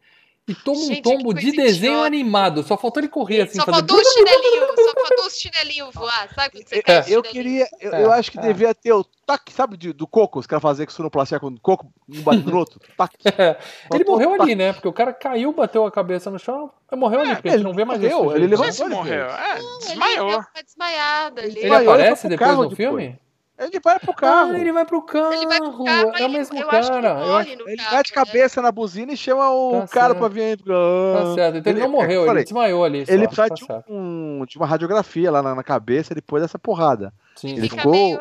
e 0.46 0.54
toma 0.54 0.78
um 0.78 0.86
Gente, 0.88 1.02
tombo 1.02 1.34
que 1.34 1.40
de 1.40 1.52
desenho 1.52 1.92
idiota. 1.92 2.06
animado. 2.06 2.62
Só 2.62 2.76
faltou 2.76 3.00
ele 3.00 3.08
correr 3.08 3.42
assim, 3.42 3.58
Só 3.58 3.64
fazer. 3.64 3.78
faltou 3.78 3.96
os 3.98 4.08
chinelinhos, 4.12 4.68
só 4.76 4.92
faltou 5.00 5.26
os 5.26 5.36
chinelinhos 5.38 5.94
voar, 5.94 6.28
sabe 6.34 6.62
você 6.64 6.82
cai 6.82 6.98
Eu 6.98 7.02
chinelinho? 7.02 7.22
queria, 7.24 7.68
eu, 7.80 7.94
É, 7.94 8.04
eu 8.04 8.12
acho 8.12 8.30
que 8.30 8.38
é. 8.38 8.42
devia 8.42 8.74
ter 8.74 8.92
o 8.92 9.02
taque, 9.26 9.52
sabe, 9.54 9.76
de- 9.78 9.92
do 9.94 10.06
coco, 10.06 10.38
os 10.38 10.46
caras 10.46 10.62
faziam 10.62 10.84
com 10.84 10.92
sonoplastia 10.92 11.40
com 11.40 11.46
o 11.46 11.58
coco, 11.60 11.86
um 12.08 12.20
bate 12.20 12.42
no 12.46 12.56
outro, 12.58 12.78
taque. 12.96 13.16
É, 13.38 13.56
ele 13.94 14.04
morreu 14.04 14.30
taque. 14.32 14.42
ali, 14.42 14.54
né? 14.54 14.72
Porque 14.74 14.86
o 14.88 14.92
cara 14.92 15.12
caiu, 15.14 15.50
bateu 15.52 15.86
a 15.86 15.90
cabeça 15.90 16.30
no 16.30 16.38
chão, 16.38 16.70
morreu 16.94 17.20
ali, 17.20 17.34
porque 17.34 17.48
a 17.48 17.52
gente 17.52 17.60
ele 17.60 17.68
não 17.68 17.74
vê 17.74 17.84
mais 17.86 18.00
morreu, 18.00 18.26
isso. 18.26 18.36
ele 18.36 18.44
se 18.56 18.62
Levantou 18.62 18.88
morreu. 18.90 19.26
depois. 19.26 19.40
É, 19.40 19.56
Ele 19.58 19.78
desmaiou. 19.78 20.28
uma 20.28 20.46
desmaiada 20.64 21.40
ali. 21.40 21.50
Ele 21.58 21.66
ele 21.66 21.74
aparece 21.74 22.28
depois 22.28 22.50
no 22.50 22.56
depois. 22.68 22.76
filme? 22.76 23.18
Ele 23.56 23.78
vai 23.78 24.00
pro 24.00 24.12
carro. 24.12 24.50
Ah, 24.52 24.58
ele 24.58 24.72
vai 24.72 24.84
pro 24.84 25.00
carro. 25.02 25.32
Ele 25.32 25.46
vai 25.46 25.58
pro 25.60 25.84
carro, 25.84 26.12
é 26.16 26.26
o 26.26 26.28
mesmo 26.28 26.58
eu 26.58 26.68
acho 26.70 26.90
que 26.90 26.96
ele 26.96 27.02
cara. 27.02 27.20
Eu 27.20 27.26
morre 27.28 27.52
acho- 27.52 27.62
no 27.62 27.68
Ele 27.68 27.76
carro, 27.76 27.90
bate 27.96 28.10
né? 28.10 28.14
cabeça 28.24 28.62
na 28.62 28.72
buzina 28.72 29.12
e 29.12 29.16
chama 29.16 29.48
o 29.50 29.80
Tá 29.82 29.86
cara 29.88 30.06
certo. 30.08 30.18
pra 30.18 30.28
vir 30.28 30.42
aí. 30.42 30.56
Tá 30.56 31.34
certo. 31.34 31.56
Então 31.58 31.72
ele, 31.72 31.80
não 31.80 31.88
morreu, 31.88 32.20
ele 32.22 32.26
falei, 32.26 32.42
desmaiou 32.44 32.84
ali. 32.84 33.06
Só. 33.06 33.12
Ele 33.12 33.22
Tá 33.22 33.28
precisa 33.28 33.54
de, 33.54 33.64
certo. 33.66 33.92
um, 33.92 34.44
de 34.44 34.56
uma 34.56 34.66
radiografia 34.66 35.30
lá 35.30 35.40
na, 35.40 35.54
na 35.54 35.62
cabeça 35.62 36.14
depois 36.14 36.42
dessa 36.42 36.58
porrada. 36.58 37.12
Sim, 37.36 37.52
ele. 37.52 37.60
Fica 37.62 37.76
ficou- 37.76 37.92
meio... 37.92 38.20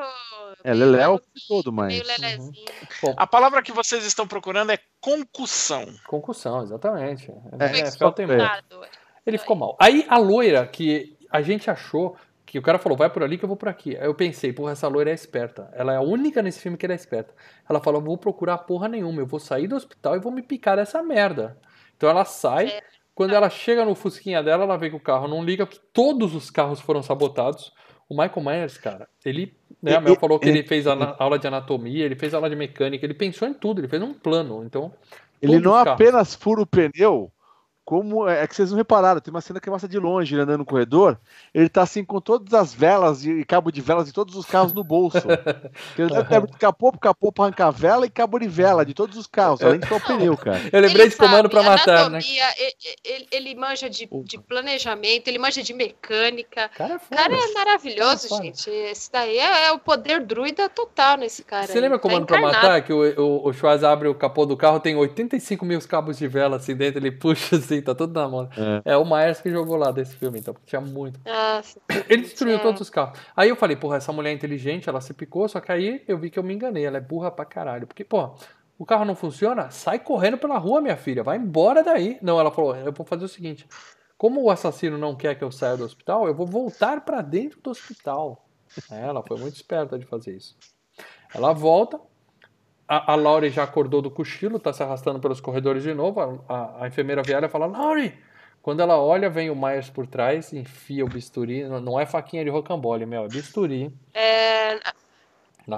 É, 0.65 0.71
meio 0.73 0.85
Leléu 0.91 1.21
todo, 1.49 1.73
mas- 1.73 1.87
Meio 1.91 2.05
lelezinho. 2.07 2.53
A 3.17 3.27
palavra 3.27 3.61
que 3.61 3.71
vocês 3.73 4.05
estão 4.05 4.25
procurando 4.25 4.71
é 4.71 4.77
concussão. 5.01 5.85
Concussão, 6.07 6.61
exatamente. 6.61 7.29
É, 7.59 7.65
É, 7.65 7.69
tem 8.11 8.25
é. 8.25 8.27
Coitado. 8.27 8.63
Ele 9.25 9.37
ficou 9.37 9.55
mal. 9.57 9.75
Aí 9.79 10.05
a 10.07 10.17
loira, 10.17 10.65
que 10.67 11.17
a 11.29 11.41
gente 11.41 11.69
achou 11.69 12.15
que 12.53 12.59
o 12.59 12.61
cara 12.61 12.77
falou, 12.77 12.95
vai 12.97 13.09
por 13.09 13.23
ali 13.23 13.37
que 13.37 13.43
eu 13.43 13.47
vou 13.47 13.57
por 13.57 13.67
aqui. 13.67 13.97
Aí 13.97 14.05
eu 14.05 14.13
pensei, 14.13 14.53
porra, 14.53 14.73
essa 14.73 14.87
loira 14.87 15.09
é 15.09 15.13
esperta. 15.13 15.69
Ela 15.73 15.93
é 15.93 15.95
a 15.97 16.01
única 16.01 16.41
nesse 16.41 16.59
filme 16.59 16.77
que 16.77 16.85
ela 16.85 16.93
é 16.93 16.95
esperta. 16.95 17.33
Ela 17.67 17.79
falou, 17.79 17.99
vou 17.99 18.15
procurar 18.17 18.59
porra 18.59 18.87
nenhuma, 18.87 19.21
eu 19.21 19.25
vou 19.25 19.39
sair 19.39 19.67
do 19.67 19.75
hospital 19.75 20.15
e 20.15 20.19
vou 20.19 20.31
me 20.31 20.41
picar 20.43 20.77
dessa 20.77 21.01
merda. 21.01 21.57
Então 21.97 22.07
ela 22.07 22.23
sai, 22.25 22.67
É. 22.67 22.81
quando 23.15 23.33
ela 23.33 23.49
chega 23.49 23.83
no 23.83 23.95
fusquinha 23.95 24.43
dela, 24.43 24.63
ela 24.65 24.77
vê 24.77 24.89
que 24.91 24.95
o 24.95 24.99
carro 24.99 25.27
não 25.27 25.43
liga, 25.43 25.65
porque 25.65 25.81
todos 25.91 26.35
os 26.35 26.51
carros 26.51 26.79
foram 26.79 27.01
sabotados. 27.01 27.73
O 28.07 28.13
Michael 28.15 28.45
Myers, 28.45 28.77
cara, 28.77 29.07
ele. 29.25 29.57
Né, 29.81 29.95
a 29.95 29.99
Mel 30.01 30.15
falou 30.15 30.37
que 30.39 30.47
ele 30.47 30.61
fez 30.63 30.85
ana- 30.85 31.15
aula 31.17 31.39
de 31.39 31.47
anatomia, 31.47 32.05
ele 32.05 32.15
fez 32.15 32.33
aula 32.35 32.49
de 32.49 32.55
mecânica, 32.55 33.03
ele 33.05 33.15
pensou 33.15 33.47
em 33.47 33.53
tudo, 33.53 33.81
ele 33.81 33.87
fez 33.87 34.01
um 34.01 34.13
plano. 34.13 34.63
Então, 34.63 34.93
Ele 35.41 35.59
não 35.59 35.71
carros. 35.73 35.93
apenas 35.93 36.35
fura 36.35 36.61
o 36.61 36.67
pneu, 36.67 37.31
como 37.85 38.27
é 38.29 38.47
que 38.47 38.55
vocês 38.55 38.71
não 38.71 38.77
repararam, 38.77 39.19
tem 39.19 39.33
uma 39.33 39.41
cena 39.41 39.59
que 39.59 39.69
mostra 39.69 39.89
de 39.89 39.99
longe, 39.99 40.33
ele 40.33 40.41
andando 40.43 40.59
no 40.59 40.65
corredor, 40.65 41.17
ele 41.53 41.67
tá 41.67 41.81
assim 41.81 42.03
com 42.03 42.21
todas 42.21 42.53
as 42.53 42.73
velas 42.73 43.25
e 43.25 43.43
cabo 43.43 43.71
de 43.71 43.81
velas 43.81 44.05
de 44.05 44.13
todos 44.13 44.35
os 44.35 44.45
carros 44.45 44.71
no 44.73 44.83
bolso. 44.83 45.17
ele 45.97 46.09
deve 46.09 46.35
abrir 46.35 46.53
capô 46.57 46.91
pro 46.91 46.99
capô 46.99 47.31
pra 47.31 47.45
arrancar 47.45 47.71
vela 47.71 48.05
e 48.05 48.09
cabo 48.09 48.39
de 48.39 48.47
vela 48.47 48.85
de 48.85 48.93
todos 48.93 49.17
os 49.17 49.27
carros, 49.27 49.61
além 49.61 49.79
de 49.79 49.87
só 49.87 49.97
o 49.97 50.01
pneu, 50.01 50.37
cara. 50.37 50.61
Eu 50.71 50.79
lembrei 50.81 51.03
Ele 51.05 51.09
de 51.11 51.17
comando 51.17 51.49
pra 51.49 51.61
matar, 51.63 52.09
né? 52.09 52.17
anatomia, 52.19 52.45
Ele, 52.57 52.73
ele- 53.03 53.27
ele 53.31 53.55
manja 53.55 53.89
de, 53.89 54.07
de 54.23 54.37
planejamento, 54.39 55.27
ele 55.27 55.37
manja 55.39 55.61
de 55.61 55.73
mecânica. 55.73 56.69
Cara, 56.69 56.93
é 57.11 57.15
cara 57.15 57.33
é 57.35 57.53
maravilhoso, 57.53 58.29
Foda. 58.29 58.43
gente. 58.43 58.69
Esse 58.69 59.11
daí 59.11 59.37
é, 59.37 59.65
é 59.65 59.71
o 59.71 59.79
poder 59.79 60.21
druida 60.25 60.69
total 60.69 61.17
nesse 61.17 61.43
cara. 61.43 61.67
Você 61.67 61.73
aí. 61.73 61.81
lembra 61.81 61.97
Tá 61.97 62.01
comando 62.01 62.25
pra 62.25 62.37
encarnado. 62.39 62.63
matar? 62.65 62.81
Que 62.81 62.93
o, 62.93 63.21
o, 63.21 63.47
o 63.49 63.53
Schwarz 63.53 63.83
abre 63.83 64.07
o 64.07 64.15
capô 64.15 64.45
do 64.45 64.55
carro, 64.57 64.79
tem 64.79 64.95
85 64.95 65.65
mil 65.65 65.79
cabos 65.87 66.17
de 66.17 66.27
vela 66.27 66.57
assim 66.57 66.75
dentro, 66.75 66.99
ele 66.99 67.11
puxa 67.11 67.55
assim, 67.57 67.72
tá 67.81 67.95
tudo 67.95 68.13
na 68.13 68.27
mão. 68.27 68.49
É, 68.85 68.95
o 68.97 69.05
Myers 69.05 69.41
que 69.41 69.49
jogou 69.49 69.75
lá 69.75 69.91
desse 69.91 70.15
filme, 70.15 70.39
então, 70.39 70.53
porque 70.53 70.67
tinha 70.67 70.81
muito. 70.81 71.19
Ah, 71.25 71.61
sim. 71.63 71.79
Ele 72.09 72.21
destruiu 72.23 72.57
É. 72.57 72.59
todos 72.59 72.81
os 72.81 72.89
carros. 72.89 73.19
Aí 73.35 73.49
eu 73.49 73.55
falei, 73.55 73.75
porra, 73.75 73.97
essa 73.97 74.11
mulher 74.11 74.31
é 74.31 74.33
inteligente, 74.33 74.87
ela 74.89 75.01
se 75.01 75.13
picou, 75.13 75.47
só 75.47 75.59
que 75.59 75.71
aí 75.71 76.03
eu 76.07 76.17
vi 76.17 76.29
que 76.29 76.37
eu 76.37 76.43
me 76.43 76.53
enganei, 76.53 76.85
ela 76.85 76.97
é 76.97 77.01
burra 77.01 77.31
pra 77.31 77.45
caralho. 77.45 77.87
Porque, 77.87 78.03
pô, 78.03 78.35
o 78.77 78.85
carro 78.85 79.05
não 79.05 79.15
funciona, 79.15 79.69
sai 79.71 79.99
correndo 79.99 80.37
pela 80.37 80.57
rua, 80.57 80.81
minha 80.81 80.97
filha, 80.97 81.23
vai 81.23 81.37
embora 81.37 81.83
daí. 81.83 82.17
Não, 82.21 82.39
ela 82.39 82.51
falou, 82.51 82.75
eu 82.75 82.91
vou 82.91 83.05
fazer 83.05 83.25
o 83.25 83.29
seguinte, 83.29 83.67
como 84.17 84.41
o 84.43 84.49
assassino 84.51 84.97
não 84.97 85.15
quer 85.15 85.35
que 85.35 85.43
eu 85.43 85.51
saia 85.51 85.75
do 85.77 85.83
hospital, 85.83 86.27
eu 86.27 86.33
vou 86.35 86.45
voltar 86.47 87.01
pra 87.01 87.21
dentro 87.21 87.59
do 87.61 87.69
hospital. 87.69 88.45
É, 88.91 89.01
Ela 89.01 89.21
foi 89.21 89.37
muito 89.37 89.55
esperta 89.55 89.99
de 89.99 90.05
fazer 90.05 90.35
isso. 90.35 90.55
Ela 91.33 91.53
volta, 91.53 91.99
a, 92.87 93.13
a 93.13 93.15
Laurie 93.15 93.49
já 93.49 93.63
acordou 93.63 94.01
do 94.01 94.11
cochilo, 94.11 94.59
tá 94.59 94.71
se 94.73 94.83
arrastando 94.83 95.19
pelos 95.19 95.39
corredores 95.41 95.83
de 95.83 95.93
novo, 95.93 96.19
a, 96.47 96.53
a, 96.53 96.83
a 96.83 96.87
enfermeira 96.87 97.21
viária 97.23 97.49
fala, 97.49 97.65
Laurie! 97.65 98.13
Quando 98.61 98.79
ela 98.81 98.97
olha, 98.97 99.29
vem 99.29 99.49
o 99.49 99.55
Myers 99.55 99.89
por 99.89 100.07
trás, 100.07 100.53
enfia 100.53 101.03
o 101.03 101.07
bisturi, 101.09 101.63
não- 101.65 101.99
é 101.99 102.05
faquinha 102.05 102.43
de 102.45 102.49
rocambole, 102.49 103.05
meu, 103.05 103.25
é 103.25 103.27
bisturi 103.27 103.91
É, 104.13 104.79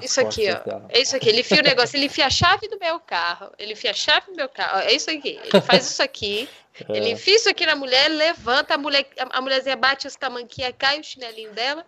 isso 0.04 0.22
aqui, 0.22 0.52
ó. 0.52 0.60
dela. 0.64 0.86
É 0.90 1.00
isso 1.00 1.16
aqui. 1.16 1.30
Ele 1.30 1.42
enfia 1.42 1.62
o 1.62 1.64
negócio, 1.64 1.96
ele 1.98 2.06
enfia 2.08 2.26
a 2.26 2.30
chave 2.30 2.68
do 2.68 2.78
meu 2.80 3.00
carro. 3.00 3.52
Ele 3.58 3.74
enfia 3.74 3.92
a 3.92 3.94
chave 3.94 4.28
do 4.32 4.36
meu 4.36 4.50
carro. 4.50 4.80
É 4.80 4.94
isso 4.94 5.12
aqui. 5.12 5.40
Ele 5.44 5.62
faz 5.62 5.90
isso 5.90 6.02
aqui. 6.04 6.50
É. 6.90 6.98
Ele 6.98 7.12
enfia 7.12 7.38
isso 7.38 7.50
aqui 7.50 7.66
na 7.66 7.74
mulher, 7.74 8.10
levanta, 8.10 8.74
a 8.74 8.78
mulher, 8.78 9.08
a, 9.32 9.40
mulherzinha 9.40 9.78
bate 9.78 10.08
os 10.08 10.16
tamanquinhas, 10.18 10.74
cai 10.78 11.00
o 11.00 11.04
chinelinho 11.06 11.54
dela. 11.54 11.86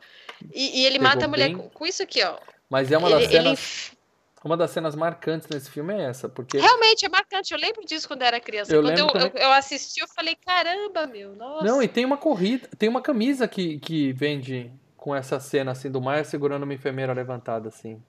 E, 0.54 0.80
e 0.80 0.86
ele 0.86 0.98
Pegou 0.98 1.10
mata 1.14 1.26
a 1.26 1.28
mulher 1.28 1.52
com, 1.52 1.68
com 1.68 1.86
isso 1.86 2.02
aqui, 2.02 2.24
ó. 2.24 2.38
Mas 2.70 2.90
é 2.90 2.98
uma 2.98 3.10
das 3.10 3.24
Ele, 3.24 3.26
ele 3.26 3.44
cenas, 3.44 3.52
enf- 3.60 3.92
uma 4.48 4.58
das 4.58 4.72
cenas 4.72 4.96
marcantes 4.96 5.48
nesse 5.50 5.70
filme 5.70 5.94
é 5.94 6.06
essa, 6.06 6.28
porque 6.28 6.58
Realmente 6.58 7.06
é 7.06 7.10
marcante. 7.10 7.54
Eu 7.54 7.60
lembro 7.60 7.86
disso 7.86 8.08
quando 8.08 8.22
eu 8.24 8.28
era 8.28 8.40
criança. 8.40 8.74
Eu 8.74 8.82
quando 8.82 8.98
eu, 8.98 9.08
eu, 9.08 9.32
eu 9.36 9.52
assisti, 9.54 10.00
eu 10.02 10.08
falei, 10.08 10.36
caramba, 10.36 11.06
meu. 11.06 11.36
Nossa. 11.36 11.66
Não, 11.66 11.82
e 11.84 11.88
tem 11.88 12.04
uma 12.06 12.18
corrida, 12.18 12.68
tem 12.78 12.90
uma 12.90 13.02
camisa 13.02 13.48
que, 13.48 13.78
que 13.80 14.12
vende 14.14 14.72
com 14.96 15.16
essa 15.16 15.40
cena 15.40 15.72
assim 15.72 15.92
do 15.92 16.02
Maia 16.02 16.24
segurando 16.24 16.64
uma 16.64 16.74
enfermeira 16.74 17.14
levantada 17.14 17.70
assim, 17.70 18.02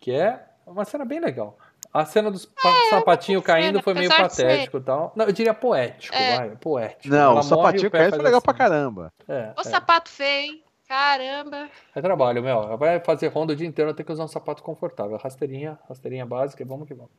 que 0.00 0.10
é 0.10 0.44
uma 0.66 0.84
cena 0.84 1.04
bem 1.04 1.20
legal. 1.20 1.56
A 1.92 2.04
cena 2.06 2.30
dos 2.30 2.46
pa- 2.46 2.72
sapatinhos 2.90 3.42
bacana, 3.42 3.60
caindo 3.60 3.82
foi 3.82 3.92
meio 3.92 4.08
patético 4.08 4.78
e 4.78 4.80
tal. 4.80 5.12
Não, 5.14 5.26
eu 5.26 5.32
diria 5.32 5.52
poético, 5.52 6.14
É. 6.16 6.36
vai, 6.38 6.50
poético. 6.56 7.14
Não, 7.14 7.32
Ela 7.32 7.40
o 7.40 7.42
sapatinho 7.42 7.90
pé 7.90 7.98
caindo 7.98 8.14
foi 8.16 8.24
legal 8.24 8.38
assim. 8.38 8.44
pra 8.44 8.54
caramba. 8.54 9.12
É, 9.28 9.52
O 9.56 9.60
é. 9.60 9.64
sapato 9.64 10.08
feio, 10.08 10.52
hein? 10.52 10.64
Caramba. 10.88 11.68
É 11.94 12.00
trabalho, 12.02 12.42
meu. 12.42 12.62
Ela 12.62 12.76
vai 12.76 13.00
fazer 13.00 13.28
ronda 13.28 13.52
o 13.52 13.56
dia 13.56 13.66
inteiro, 13.66 13.94
tem 13.94 14.04
que 14.04 14.12
usar 14.12 14.24
um 14.24 14.28
sapato 14.28 14.62
confortável. 14.62 15.16
Rasteirinha, 15.16 15.78
rasteirinha 15.88 16.26
básica, 16.26 16.64
vamos 16.64 16.86
que 16.86 16.94
vamos. 16.94 17.10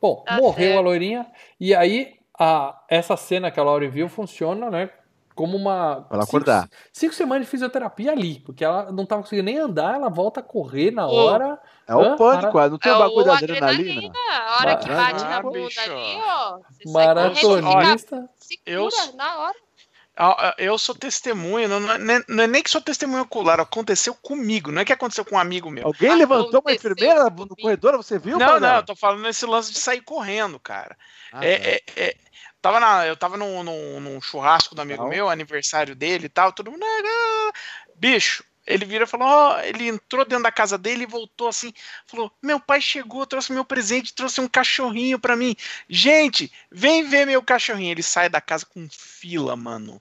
Bom, 0.00 0.22
Tá 0.26 0.36
morreu 0.36 0.66
certo. 0.72 0.78
a 0.78 0.82
loirinha, 0.82 1.26
e 1.58 1.74
aí 1.74 2.18
a, 2.38 2.82
essa 2.88 3.16
cena 3.16 3.50
que 3.50 3.58
a 3.58 3.64
Laura 3.64 3.88
viu 3.88 4.08
funciona, 4.08 4.70
né? 4.70 4.90
Como 5.34 5.56
uma. 5.56 6.02
Pra 6.02 6.16
ela 6.18 6.24
cinco- 6.26 6.36
acordar. 6.36 6.68
Cinco, 6.92 7.12
semanas 7.14 7.44
de 7.46 7.50
fisioterapia 7.50 8.12
ali, 8.12 8.38
porque 8.40 8.64
ela 8.64 8.92
não 8.92 9.04
tava 9.04 9.22
conseguindo 9.22 9.46
nem 9.46 9.58
andar, 9.58 9.94
ela 9.96 10.08
volta 10.08 10.38
a 10.38 10.42
correr 10.44 10.92
na 10.92 11.08
hora. 11.08 11.58
É 11.88 11.94
o 11.94 12.00
Hã? 12.02 12.16
pânico, 12.16 12.56
é, 12.60 12.68
não 12.68 12.78
tem 12.78 12.92
o 12.92 12.94
É 12.94 12.98
bagulho 12.98 13.20
o 13.20 13.24
da 13.24 13.34
adrenalina. 13.36 14.12
A 14.30 14.58
hora 14.60 14.76
que 14.76 14.88
bate 14.88 15.24
na 15.24 15.36
Ah, 15.38 15.42
bunda 15.42 15.58
bicho. 15.58 15.80
ali, 15.80 16.22
ó. 16.24 16.58
Maratonista. 16.92 18.28
fica- 18.46 18.62
Eu- 18.70 18.90
segura 18.92 19.16
na 19.16 19.38
hora. 19.40 19.54
Ah, 20.16 20.50
ah, 20.50 20.54
Eu 20.58 20.78
sou 20.78 20.94
testemunha, 20.94 21.66
não, 21.66 21.80
não 21.80 22.14
é- 22.14 22.24
não 22.28 22.44
é 22.44 22.46
nem 22.46 22.62
que 22.62 22.70
sou 22.70 22.80
testemunha 22.80 23.22
ocular, 23.22 23.58
aconteceu 23.60 24.14
comigo, 24.14 24.70
não 24.70 24.80
é 24.80 24.84
que 24.84 24.92
aconteceu 24.92 25.24
com 25.24 25.34
um 25.34 25.38
amigo 25.38 25.70
meu. 25.70 25.86
Alguém 25.86 26.14
levantou 26.14 26.60
uma 26.64 26.72
enfermeira 26.72 27.24
no 27.24 27.30
comigo. 27.32 27.56
corredor, 27.56 27.96
você 27.96 28.18
viu? 28.18 28.38
Não, 28.38 28.60
não, 28.60 28.76
eu 28.76 28.82
tô 28.84 28.94
falando 28.94 29.22
nesse 29.22 29.44
lance 29.44 29.72
de 29.72 29.78
sair 29.80 30.00
correndo, 30.02 30.60
cara. 30.60 30.96
Ah, 31.32 31.44
É, 31.44 31.58
tá. 31.58 31.68
é, 31.68 31.82
é, 32.06 32.16
tava 32.62 32.78
na, 32.78 33.06
eu 33.06 33.16
tava 33.16 33.36
num, 33.36 33.62
num- 33.64 34.00
num 34.00 34.20
churrasco 34.20 34.74
do 34.74 34.80
amigo 34.82 35.02
Legal. 35.02 35.16
meu, 35.16 35.28
aniversário 35.28 35.96
dele 35.96 36.26
e 36.26 36.28
tal, 36.30 36.52
todo 36.52 36.70
mundo. 36.70 36.84
"Ah, 36.84 37.52
Bicho, 37.96 38.44
ele 38.66 38.84
vira 38.84 39.04
e 39.04 39.06
falou: 39.06 39.28
ó, 39.28 39.60
ele 39.60 39.88
entrou 39.88 40.24
dentro 40.24 40.44
da 40.44 40.52
casa 40.52 40.78
dele 40.78 41.04
e 41.04 41.06
voltou 41.06 41.48
assim, 41.48 41.72
falou: 42.06 42.30
Meu 42.42 42.58
pai 42.58 42.80
chegou, 42.80 43.26
trouxe 43.26 43.52
meu 43.52 43.64
presente, 43.64 44.14
trouxe 44.14 44.40
um 44.40 44.48
cachorrinho 44.48 45.18
pra 45.18 45.36
mim. 45.36 45.54
Gente, 45.88 46.50
vem 46.70 47.04
ver 47.04 47.26
meu 47.26 47.42
cachorrinho. 47.42 47.90
Ele 47.90 48.02
sai 48.02 48.28
da 48.28 48.40
casa 48.40 48.64
com 48.64 48.86
fila, 48.90 49.54
mano. 49.54 50.00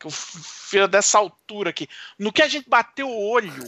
Com 0.00 0.10
fila 0.10 0.88
dessa 0.88 1.16
altura 1.18 1.70
aqui. 1.70 1.88
No 2.18 2.32
que 2.32 2.42
a 2.42 2.48
gente 2.48 2.68
bateu 2.68 3.08
o 3.08 3.30
olho, 3.30 3.64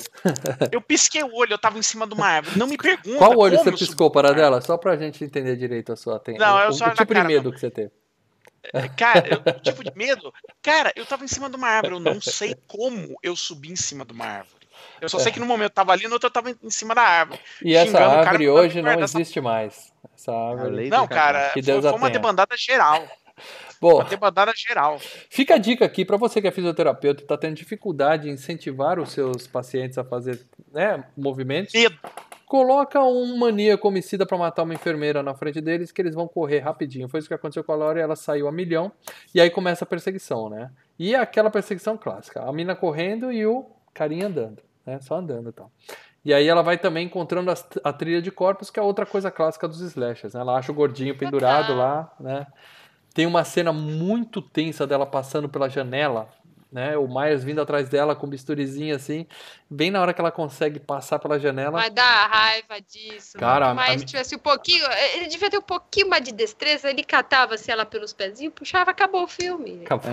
eu 0.72 0.80
pisquei 0.80 1.22
o 1.22 1.32
olho, 1.34 1.52
eu 1.52 1.58
tava 1.58 1.78
em 1.78 1.82
cima 1.82 2.06
de 2.06 2.14
uma 2.14 2.26
árvore. 2.26 2.58
Não 2.58 2.66
me 2.66 2.76
pergunta. 2.76 3.18
Qual 3.18 3.38
olho 3.38 3.56
você 3.56 3.70
piscou 3.70 4.08
na 4.08 4.12
para 4.12 4.28
árvore. 4.28 4.42
dela? 4.42 4.60
Só 4.60 4.76
pra 4.76 4.96
gente 4.96 5.22
entender 5.22 5.56
direito 5.56 5.92
a 5.92 5.96
sua 5.96 6.16
atenção. 6.16 6.46
Não, 6.46 6.60
eu 6.60 6.70
o, 6.70 6.72
só 6.72 6.88
o 6.88 6.94
tipo 6.94 7.14
de 7.14 7.22
medo 7.22 7.52
que 7.52 7.60
você 7.60 7.70
teve. 7.70 7.92
Cara, 8.96 9.26
eu- 9.28 9.40
o 9.54 9.60
tipo 9.60 9.84
de 9.84 9.92
medo. 9.96 10.32
Cara, 10.62 10.92
eu 10.96 11.04
tava 11.06 11.24
em 11.24 11.28
cima 11.28 11.48
de 11.50 11.56
uma 11.56 11.68
árvore, 11.68 11.94
eu 11.94 12.00
não 12.00 12.20
sei 12.20 12.54
como 12.66 13.16
eu 13.22 13.34
subi 13.36 13.70
em 13.72 13.76
cima 13.76 14.04
de 14.04 14.12
uma 14.12 14.26
árvore. 14.26 14.64
Eu 15.00 15.08
só 15.08 15.18
sei 15.18 15.32
que 15.32 15.40
no 15.40 15.46
momento 15.46 15.70
eu 15.70 15.74
tava 15.74 15.92
ali, 15.92 16.06
no 16.06 16.14
outro 16.14 16.26
eu 16.28 16.32
tava 16.32 16.50
em 16.50 16.70
cima 16.70 16.94
da 16.94 17.02
árvore. 17.02 17.40
E 17.62 17.74
essa 17.74 17.92
cara 17.98 18.20
árvore 18.20 18.48
hoje 18.48 18.76
não 18.76 18.84
guardar 18.84 19.04
essa- 19.04 19.18
existe 19.18 19.40
mais. 19.40 19.92
Essa 20.14 20.32
árvore. 20.32 20.88
Não, 20.88 21.06
cara, 21.06 21.48
Que 21.48 21.52
foi, 21.54 21.62
Deus 21.62 21.80
foi 21.82 21.90
a 21.90 21.94
uma 21.94 22.10
debandada 22.10 22.56
geral. 22.56 23.06
Bom, 23.80 23.96
Uma 23.96 24.04
debandada 24.04 24.52
geral. 24.56 24.98
Fica 25.28 25.56
a 25.56 25.58
dica 25.58 25.84
aqui 25.84 26.04
para 26.04 26.16
você 26.16 26.40
que 26.40 26.46
é 26.48 26.50
fisioterapeuta 26.50 27.20
e 27.20 27.24
está 27.24 27.36
tendo 27.36 27.54
dificuldade 27.56 28.28
em 28.28 28.32
incentivar 28.32 28.98
os 28.98 29.12
seus 29.12 29.46
pacientes 29.46 29.98
a 29.98 30.04
fazer 30.04 30.40
né, 30.72 31.04
movimentos. 31.16 31.74
Medo. 31.74 31.98
Coloca 32.58 33.02
um 33.02 33.36
maníaco 33.36 33.88
homicida 33.88 34.24
para 34.24 34.38
matar 34.38 34.62
uma 34.62 34.72
enfermeira 34.72 35.24
na 35.24 35.34
frente 35.34 35.60
deles 35.60 35.90
que 35.90 36.00
eles 36.00 36.14
vão 36.14 36.28
correr 36.28 36.60
rapidinho. 36.60 37.08
Foi 37.08 37.18
isso 37.18 37.26
que 37.26 37.34
aconteceu 37.34 37.64
com 37.64 37.72
a 37.72 37.74
Laura, 37.74 38.00
ela 38.00 38.14
saiu 38.14 38.46
a 38.46 38.52
milhão 38.52 38.92
e 39.34 39.40
aí 39.40 39.50
começa 39.50 39.82
a 39.82 39.88
perseguição, 39.88 40.48
né? 40.48 40.70
E 40.96 41.16
é 41.16 41.18
aquela 41.18 41.50
perseguição 41.50 41.96
clássica, 41.98 42.44
a 42.48 42.52
mina 42.52 42.76
correndo 42.76 43.32
e 43.32 43.44
o 43.44 43.66
carinha 43.92 44.28
andando, 44.28 44.62
né? 44.86 45.00
Só 45.00 45.16
andando 45.16 45.48
e 45.48 45.52
tal. 45.52 45.68
E 46.24 46.32
aí 46.32 46.46
ela 46.46 46.62
vai 46.62 46.78
também 46.78 47.06
encontrando 47.06 47.50
as- 47.50 47.66
a 47.82 47.92
trilha 47.92 48.22
de 48.22 48.30
corpos, 48.30 48.70
que 48.70 48.78
é 48.78 48.82
outra 48.84 49.04
coisa 49.04 49.32
clássica 49.32 49.66
dos 49.66 49.80
slashers, 49.80 50.34
né? 50.34 50.40
Ela 50.40 50.56
acha 50.56 50.70
o 50.70 50.74
gordinho 50.76 51.18
pendurado 51.18 51.74
lá, 51.74 52.14
né? 52.20 52.46
Tem 53.12 53.26
uma 53.26 53.42
cena 53.42 53.72
muito 53.72 54.40
tensa 54.40 54.86
dela 54.86 55.04
passando 55.06 55.48
pela 55.48 55.68
janela, 55.68 56.28
né? 56.74 56.96
O 56.96 57.06
Myers 57.06 57.44
vindo 57.44 57.60
atrás 57.60 57.88
dela 57.88 58.16
com 58.16 58.26
o 58.26 58.28
bisturizinho 58.28 58.96
assim, 58.96 59.26
bem 59.70 59.92
na 59.92 60.00
hora 60.02 60.12
que 60.12 60.20
ela 60.20 60.32
consegue 60.32 60.80
passar 60.80 61.20
pela 61.20 61.38
janela. 61.38 61.70
Vai 61.78 61.88
dar 61.88 62.26
raiva 62.26 62.80
disso. 62.80 63.38
Cara, 63.38 63.66
Cara, 63.66 63.74
mas 63.74 64.02
a- 64.02 64.04
tivesse 64.04 64.34
um 64.34 64.40
pouquinho. 64.40 64.84
Ele 65.14 65.28
devia 65.28 65.48
ter 65.48 65.58
um 65.58 65.62
pouquinho 65.62 66.08
mais 66.10 66.24
de 66.24 66.32
destreza. 66.32 66.90
Ele 66.90 67.04
catava-se 67.04 67.70
ela 67.70 67.86
pelos 67.86 68.12
pezinhos, 68.12 68.52
puxava, 68.52 68.90
acabou 68.90 69.22
o 69.22 69.28
filme. 69.28 69.82
Acabou. 69.84 70.12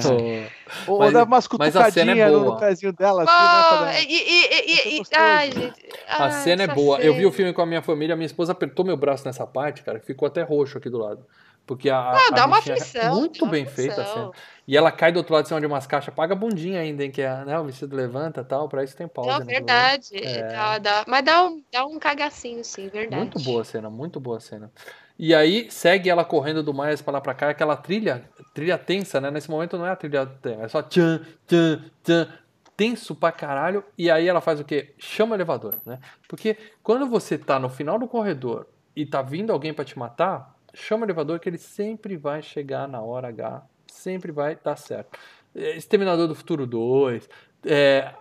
Ou 0.87 0.99
Mas- 0.99 1.13
dava 1.13 1.25
umas 1.25 1.47
mas 1.57 1.75
a 1.75 1.89
cena 1.91 2.11
é 2.11 2.15
cutucadinhas 2.15 2.31
no 2.31 2.43
boa. 2.45 2.57
pezinho 2.57 2.93
dela, 2.93 3.23
assim, 3.23 3.85
né? 3.85 4.03
e, 4.03 4.13
e, 4.13 4.45
e, 4.45 4.97
e, 4.97 5.01
e- 5.01 5.03
ai, 5.17 5.51
gente. 5.51 5.81
A 6.07 6.25
ai, 6.25 6.31
cena 6.43 6.63
é 6.63 6.67
boa. 6.67 6.99
Eu 6.99 7.15
vi 7.15 7.25
o 7.25 7.31
filme 7.31 7.51
com 7.53 7.61
a 7.63 7.65
minha 7.65 7.81
família, 7.81 8.15
minha 8.15 8.25
esposa 8.27 8.51
apertou 8.51 8.85
meu 8.85 8.95
braço 8.95 9.25
nessa 9.25 9.47
parte, 9.47 9.81
cara, 9.81 9.99
ficou 9.99 10.27
até 10.27 10.43
roxo 10.43 10.77
aqui 10.77 10.89
do 10.91 10.99
lado. 10.99 11.25
Porque 11.65 11.89
a, 11.89 11.97
Ah, 11.99 12.27
a 12.27 12.35
dá 12.35 12.45
uma 12.45 12.57
é 12.57 12.59
aflição. 12.59 13.15
muito 13.15 13.45
dá 13.45 13.51
bem 13.51 13.65
feita 13.65 14.01
a 14.01 14.05
cena. 14.05 14.31
E 14.67 14.75
ela 14.75 14.91
cai 14.91 15.11
do 15.11 15.17
outro 15.17 15.33
lado 15.33 15.43
de 15.43 15.47
cima 15.49 15.59
de 15.59 15.65
umas 15.67 15.85
caixas, 15.87 16.13
paga 16.13 16.33
a 16.33 16.35
bundinha 16.35 16.79
ainda, 16.81 17.03
hein, 17.03 17.11
que 17.11 17.21
é, 17.21 17.45
né, 17.45 17.57
o 17.59 17.65
vestido 17.65 17.95
levanta 17.95 18.41
e 18.41 18.43
tal, 18.43 18.67
pra 18.67 18.83
isso 18.83 18.95
tem 18.95 19.07
pausa. 19.07 19.31
Não, 19.39 19.39
né, 19.45 19.53
verdade. 19.53 20.15
É. 20.15 20.43
Dá- 20.51 20.77
dá- 20.79 21.03
mas 21.07 21.23
dá 21.23 21.43
um, 21.45 21.63
dá 21.71 21.85
um 21.85 21.97
cagacinho, 21.99 22.63
sim, 22.63 22.89
verdade. 22.89 23.15
Muito 23.21 23.39
boa 23.39 23.61
a 23.61 23.65
cena, 23.65 23.89
muito 23.89 24.19
boa 24.19 24.37
a 24.37 24.39
cena. 24.39 24.71
E 25.17 25.35
aí 25.35 25.69
segue 25.69 26.09
ela 26.09 26.25
correndo 26.25 26.63
do 26.63 26.73
Myers 26.73 27.01
pra 27.01 27.13
lá 27.13 27.21
pra 27.21 27.33
cá, 27.33 27.49
aquela 27.49 27.75
trilha, 27.77 28.27
trilha 28.53 28.77
tensa, 28.77 29.21
né? 29.21 29.29
Nesse 29.29 29.49
momento 29.49 29.77
não 29.77 29.85
é 29.85 29.91
a 29.91 29.95
trilha 29.95 30.25
tensa, 30.25 30.61
é 30.63 30.67
só 30.67 30.81
tchan, 30.81 31.21
tchan, 31.47 31.83
tchan, 32.03 32.27
tenso 32.75 33.13
pra 33.13 33.31
caralho. 33.31 33.83
E 33.97 34.09
aí 34.09 34.27
ela 34.27 34.41
faz 34.41 34.59
o 34.59 34.63
quê? 34.65 34.93
Chama 34.97 35.33
o 35.33 35.35
elevador, 35.37 35.75
né? 35.85 35.99
Porque 36.27 36.57
quando 36.81 37.07
você 37.07 37.37
tá 37.37 37.59
no 37.59 37.69
final 37.69 37.99
do 37.99 38.07
corredor 38.07 38.67
e 38.95 39.05
tá 39.05 39.21
vindo 39.21 39.51
alguém 39.53 39.73
pra 39.73 39.85
te 39.85 39.97
matar, 39.99 40.55
chama 40.73 41.03
o 41.03 41.05
elevador 41.05 41.39
que 41.39 41.49
ele 41.49 41.57
sempre 41.57 42.17
vai 42.17 42.41
chegar 42.41 42.87
na 42.87 43.01
hora 43.01 43.27
H, 43.29 43.63
sempre 43.87 44.31
vai 44.31 44.55
dar 44.61 44.75
certo. 44.75 45.17
É, 45.55 45.75
Exterminador 45.75 46.27
do 46.27 46.35
Futuro 46.35 46.65
2, 46.65 47.29
é, 47.65 48.13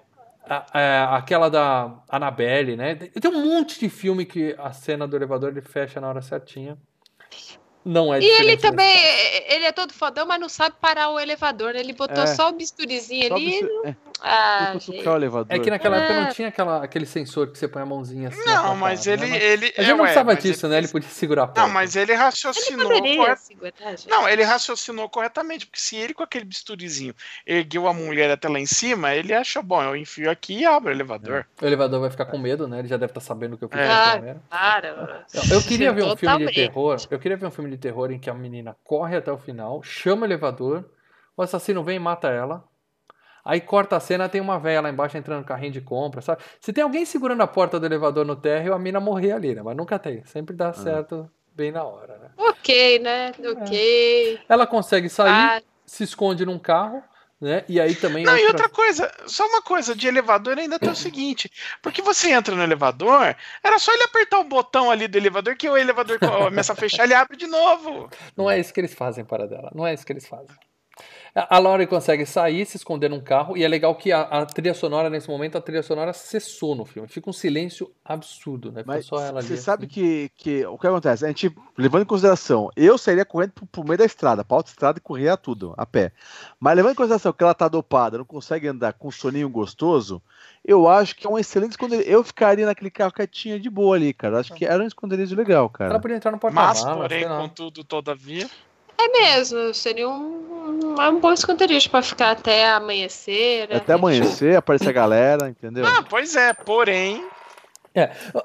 a- 0.45 0.67
a- 0.73 1.17
aquela 1.17 1.49
da 1.49 2.03
Annabelle, 2.09 2.77
né? 2.77 2.95
Tem 2.97 3.31
um 3.31 3.45
monte 3.45 3.79
de 3.79 3.89
filme 3.89 4.25
que 4.27 4.55
a 4.59 4.73
cena 4.73 5.07
do 5.07 5.15
elevador 5.17 5.51
ele 5.51 5.61
fecha 5.61 6.01
na 6.01 6.09
hora 6.09 6.21
certinha. 6.23 6.77
Não 7.85 8.13
é 8.13 8.21
E 8.21 8.25
ele 8.25 8.57
diferente 8.57 8.61
também, 8.61 8.95
caso. 8.95 9.45
ele 9.49 9.65
é 9.65 9.73
todo 9.73 9.93
fodão, 9.95 10.27
mas 10.27 10.39
não 10.39 10.49
sabe 10.51 10.77
parar 10.81 11.09
o 11.11 11.19
elevador. 11.19 11.73
né? 11.73 11.81
Ele 11.81 11.93
botou 11.95 12.23
É. 12.25 12.27
só 12.27 12.51
o 12.51 12.53
bisturizinho 12.53 13.29
Só 13.29 13.35
ali. 13.35 13.61
você- 13.61 13.89
é, 13.89 13.95
Ah, 14.23 14.75
o 15.07 15.17
elevador. 15.17 15.47
É 15.49 15.59
que 15.59 15.71
naquela 15.71 15.97
época 15.97 16.13
É. 16.13 16.21
não 16.25 16.31
tinha 16.31 16.49
aquela, 16.49 16.85
aquele 16.85 17.07
sensor 17.07 17.47
que 17.51 17.57
você 17.59 17.67
põe 17.67 17.81
a 17.81 17.87
mãozinha 17.87 18.29
assim. 18.29 18.45
na 18.45 18.55
Não, 18.57 18.63
tua 18.65 18.75
mas 18.75 19.05
cara, 19.07 19.13
ele. 19.23 19.31
né? 19.31 19.37
ele 19.43 19.67
Mas 19.67 19.79
ele 19.79 19.87
é, 19.87 19.95
não 19.95 19.99
precisava 20.01 20.37
disso, 20.37 20.67
ele- 20.67 20.73
né? 20.75 20.79
Ele 20.79 20.89
podia 20.89 21.09
segurar 21.09 21.43
a 21.45 21.47
porta. 21.47 21.63
Não, 21.63 21.69
mas 21.71 21.97
ele 21.97 22.13
Ele 22.13 22.19
raciocinou 22.19 22.87
poderia 22.89 23.17
corret- 23.17 23.39
segurar, 23.39 23.73
gente. 23.97 24.09
Não, 24.11 24.29
ele 24.29 24.43
raciocinou 24.43 25.09
corretamente, 25.09 25.65
porque 25.67 25.81
se 25.81 25.97
ele 25.97 26.13
com 26.13 26.23
aquele 26.23 26.45
bisturizinho 26.45 27.15
ergueu 27.47 27.89
a 27.89 27.95
mulher 27.95 28.31
até 28.31 28.47
lá 28.49 28.59
em 28.61 28.67
cima, 28.67 29.15
ele 29.15 29.33
achou, 29.33 29.63
bom, 29.63 29.83
eu 29.83 29.97
enfio 29.97 30.31
aqui 30.31 30.59
e 30.59 30.67
abro 30.67 30.91
o 30.91 30.93
elevador. 30.93 31.47
O 31.63 31.65
elevador 31.67 32.01
vai 32.01 32.11
ficar 32.11 32.27
com 32.27 32.37
medo, 32.37 32.69
né? 32.69 32.81
Ele 32.81 32.89
já 32.89 32.99
deve 32.99 33.13
estar 33.13 33.21
sabendo 33.21 33.55
o 33.55 33.59
que 33.59 33.65
eu 33.65 33.69
fiz 33.71 33.79
É. 33.81 33.87
com 33.87 33.93
a 33.93 34.03
Ah, 34.03 34.15
câmera. 34.17 34.43
para. 34.51 35.25
Eu- 35.51 35.63
queria 35.63 35.93
ver 35.95 36.05
um 36.05 36.15
filme 36.17 36.47
de 36.47 36.53
terror. 36.53 36.97
Eu 37.11 37.19
queria 37.19 37.37
ver 37.39 37.47
um 37.47 37.51
filme 37.51 37.70
de 37.71 37.79
terror 37.79 38.11
em 38.11 38.19
que 38.19 38.29
a 38.31 38.35
menina 38.35 38.77
corre 38.85 39.17
até 39.17 39.31
o 39.33 39.39
final, 39.39 39.83
chama 39.83 40.23
o 40.23 40.25
elevador, 40.25 40.85
o 41.37 41.43
assassino 41.43 41.83
vem 41.83 41.97
e 41.97 42.01
mata 42.01 42.29
ela. 42.29 42.65
Aí 43.45 43.61
corta 43.61 43.97
a 43.97 44.01
cena, 44.01 44.29
tem 44.29 44.41
uma 44.41 44.59
velha 44.59 44.83
lá 44.83 44.91
embaixo 44.91 45.17
entrando 45.17 45.41
no 45.41 45.47
carrinho 45.47 45.73
de 45.73 45.81
compra, 45.81 46.21
sabe? 46.21 46.43
Se 46.61 46.73
tem 46.73 46.85
alguém 46.85 47.07
segurando 47.07 47.43
a 47.43 47.47
porta 47.47 47.81
do 47.81 47.87
elevador 47.87 48.27
no 48.27 48.37
térreo, 48.37 48.75
a 48.75 48.79
mina 48.79 49.01
morrer 49.01 49.33
ali, 49.33 49.55
né? 49.55 49.63
Mas 49.63 49.77
nunca 49.77 49.99
tem. 49.99 50.23
Sempre 50.27 50.55
dá 50.55 50.73
certo 50.73 51.31
bem 51.55 51.73
na 51.73 51.83
hora, 51.83 52.19
né? 52.19 52.31
Ok, 52.37 52.99
né? 52.99 53.33
Ok. 53.39 54.41
Ela 54.49 54.67
consegue 54.67 55.09
sair, 55.09 55.33
Ah, 55.33 55.63
se 55.87 56.05
esconde 56.05 56.45
num 56.45 56.59
carro, 56.59 57.03
né? 57.41 57.65
E 57.69 57.81
aí 57.81 57.95
também. 57.95 58.25
Não, 58.25 58.37
e 58.37 58.47
outra- 58.47 58.65
outra 58.65 58.69
coisa, 58.69 59.13
só 59.27 59.47
uma 59.47 59.63
coisa, 59.63 59.95
de 59.97 60.07
elevador 60.07 60.59
ainda 60.59 60.79
tem 60.79 60.91
o 60.91 60.97
seguinte, 60.97 61.51
porque 61.81 62.03
você 62.03 62.31
entra 62.33 62.55
no 62.55 62.63
elevador, 62.63 63.35
era 63.65 63.79
só 63.79 63.93
ele 63.95 64.03
apertar 64.03 64.39
o 64.41 64.45
botão 64.45 64.91
ali 64.91 65.09
do 65.09 65.17
elevador 65.17 65.57
que 65.57 65.69
o 65.69 65.77
elevador 65.77 66.19
começa 66.19 66.73
a 66.73 66.77
fechar, 66.77 67.05
ele 67.05 67.15
abre 67.15 67.37
de 67.37 67.47
novo. 67.47 68.11
Não 68.37 68.51
é 68.51 68.59
isso 68.59 68.73
que 68.75 68.81
eles 68.81 68.93
fazem 68.95 69.25
para 69.25 69.47
dela. 69.47 69.71
Não 69.75 69.87
é 69.87 69.95
isso 69.95 70.05
que 70.05 70.13
eles 70.13 70.27
fazem. 70.27 70.55
A 71.35 71.59
Laurie 71.59 71.87
consegue 71.87 72.27
sair, 72.27 72.67
se 72.67 72.77
esconder 72.77 73.09
num 73.09 73.21
carro, 73.21 73.57
e 73.57 73.63
é 73.63 73.69
legal 73.69 73.95
que 73.95 74.11
a, 74.11 74.23
a 74.23 74.47
trilha 74.47 74.75
sonora, 74.75 75.09
nesse 75.09 75.29
momento, 75.29 75.57
a 75.57 75.61
trilha 75.61 75.83
sonora 75.83 76.13
cessou 76.13 76.75
no 76.75 76.85
filme. 76.85 77.09
Fica 77.09 77.31
um 77.31 77.33
silêncio 77.33 77.91
absurdo, 78.05 78.73
né? 78.73 78.81
Fica 78.81 78.93
Mas 78.95 79.07
só 79.07 79.21
ela 79.21 79.39
ali. 79.39 79.47
você 79.47 79.57
sabe 79.57 79.85
assim. 79.85 79.95
que, 79.95 80.31
que 80.37 80.67
o 80.67 80.77
que 80.77 80.87
acontece? 80.87 81.25
A 81.25 81.29
gente, 81.29 81.55
levando 81.79 82.03
em 82.03 82.07
consideração, 82.07 82.69
eu 82.77 82.99
sairia 82.99 83.25
correndo 83.25 83.53
pro, 83.53 83.67
pro 83.67 83.85
meio 83.85 83.99
da 83.99 84.05
estrada, 84.05 84.45
pra 84.45 84.57
autoestrada 84.57 84.99
e 84.99 85.01
corria 85.01 85.37
tudo, 85.37 85.73
a 85.77 85.87
pé. 85.87 86.13
Mas 86.59 86.75
levando 86.75 86.93
em 86.93 86.97
consideração 86.97 87.33
que 87.33 87.45
ela 87.45 87.55
tá 87.55 87.69
dopada, 87.69 88.19
não 88.19 88.25
consegue 88.25 88.67
andar 88.67 88.95
com 88.95 89.09
um 89.09 89.13
soninho 89.13 89.49
gostoso, 89.49 90.21
eu 90.65 90.89
acho 90.89 91.15
que 91.15 91.27
é 91.27 91.31
um 91.31 91.39
excelente 91.39 91.73
esconderijo. 91.73 92.09
Eu 92.09 92.25
ficaria 92.25 92.67
naquele 92.67 92.91
carro 92.91 93.13
quietinho 93.13 93.61
de 93.61 93.71
boa 93.71 93.97
ali, 93.97 94.13
cara. 94.13 94.41
Acho 94.41 94.53
que 94.53 94.65
era 94.65 94.83
um 94.83 94.87
esconderijo 94.87 95.35
legal, 95.37 95.69
cara. 95.71 95.91
Ela 95.91 96.01
podia 96.01 96.17
entrar 96.17 96.33
no 96.33 96.41
Mas, 96.43 96.81
porta-malas, 96.81 96.85
porém, 96.85 97.21
sei 97.21 97.29
lá. 97.29 97.39
contudo, 97.39 97.85
todavia, 97.85 98.49
é 99.05 99.09
mesmo. 99.09 99.73
Seria 99.75 100.09
um, 100.09 100.95
um, 100.97 101.01
um 101.01 101.21
bom 101.21 101.33
esconderijo 101.33 101.89
pra 101.91 102.03
ficar 102.03 102.31
até 102.33 102.69
amanhecer. 102.69 103.69
né? 103.69 103.77
Até 103.77 103.95
amanhecer, 103.95 104.57
aparecer 104.57 104.89
a 104.89 104.93
galera, 104.93 105.49
entendeu? 105.49 105.85
ah, 105.87 106.03
pois 106.09 106.37
é, 106.37 106.53
porém, 106.53 107.25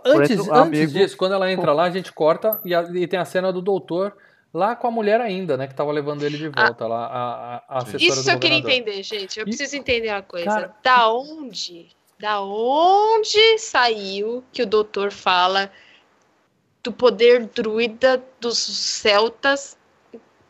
Antes, 0.04 0.32
exemplo, 0.32 0.52
um 0.52 0.56
antes 0.56 0.80
amigo- 0.80 0.92
disso, 0.94 1.16
quando 1.18 1.34
ela 1.34 1.52
entra 1.52 1.72
lá, 1.72 1.84
a 1.84 1.90
gente 1.92 2.12
corta 2.12 2.60
e, 2.66 2.74
a- 2.74 2.90
e 2.94 3.06
tem 3.08 3.20
a 3.20 3.26
cena 3.26 3.54
do 3.54 3.62
doutor 3.62 4.16
lá 4.52 4.76
com 4.76 4.88
a 4.88 4.92
mulher 4.92 5.22
ainda, 5.22 5.56
né? 5.56 5.68
Que 5.68 5.76
tava 5.76 5.92
levando 5.92 6.24
ele 6.24 6.36
de 6.38 6.48
volta 6.50 6.88
lá, 6.88 7.06
a, 7.06 7.56
a, 7.56 7.64
a 7.70 7.78
assessora 7.80 8.02
Isso 8.02 8.24
do 8.24 8.32
eu 8.32 8.40
queria 8.40 8.58
entender, 8.58 9.04
gente. 9.04 9.38
Eu 9.40 9.44
E- 9.44 9.46
preciso 9.46 9.76
entender 9.78 10.10
uma 10.10 10.22
coisa. 10.24 10.46
Cara- 10.46 10.76
Da 10.82 11.10
onde? 11.12 11.90
Da 12.18 12.42
onde 12.42 13.60
saiu 13.60 14.44
que 14.52 14.64
o 14.64 14.66
doutor 14.66 15.12
fala 15.12 15.70
do 16.82 16.92
poder 16.92 17.46
druida 17.54 18.24
dos 18.40 18.58
celtas? 18.58 19.78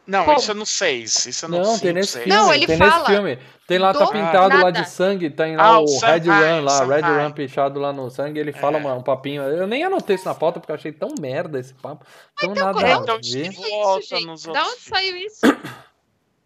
Não, 0.07 0.25
Como? 0.25 0.37
isso 0.37 0.51
eu 0.51 0.55
não 0.55 0.65
sei, 0.65 1.03
isso 1.03 1.45
eu 1.45 1.49
não, 1.49 1.57
Não, 1.59 1.65
sei, 1.71 1.79
tem 1.79 1.89
não 1.89 1.95
nesse 1.95 2.11
sei. 2.13 2.23
filme. 2.23 2.37
Não, 2.37 2.53
ele 2.53 2.67
tem 2.67 2.77
fala 2.77 2.99
nesse 2.99 3.11
filme. 3.11 3.39
Tem 3.67 3.77
lá, 3.79 3.93
tá 3.93 4.05
do 4.05 4.11
pintado 4.11 4.57
lá 4.57 4.63
nada. 4.65 4.81
de 4.83 4.89
sangue, 4.89 5.29
tem 5.31 5.55
lá 5.55 5.63
Ah, 5.63 5.79
o 5.79 5.85
o 5.85 5.99
Red 5.99 6.23
Sanhai, 6.23 6.59
Run 6.59 6.63
lá, 6.65 6.85
Red. 6.85 7.01
Run 7.01 7.31
pichado 7.31 7.79
lá 7.79 7.91
no 7.91 8.09
sangue. 8.11 8.39
Ele 8.39 8.53
fala 8.53 8.77
É. 8.77 8.81
uma- 8.81 8.93
um 8.93 9.01
papinho. 9.01 9.41
Eu 9.41 9.65
nem 9.65 9.83
anotei 9.83 10.15
isso 10.15 10.25
na 10.25 10.35
pauta 10.35 10.59
porque 10.59 10.71
eu 10.71 10.75
achei 10.75 10.91
tão 10.91 11.15
merda 11.19 11.59
esse 11.59 11.73
papo. 11.73 12.05
Tão 12.37 12.53
nada 12.53 12.79
é 12.81 12.93
a 12.93 12.97
então, 12.97 13.15
ver. 13.15 13.21
De 13.21 13.49
Que 13.49 13.55
volta 13.69 13.99
isso, 14.01 14.15
gente? 14.15 14.53
Da 14.53 14.63
onde 14.67 14.81
saiu 14.81 15.17
isso? 15.17 15.41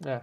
É. 0.06 0.20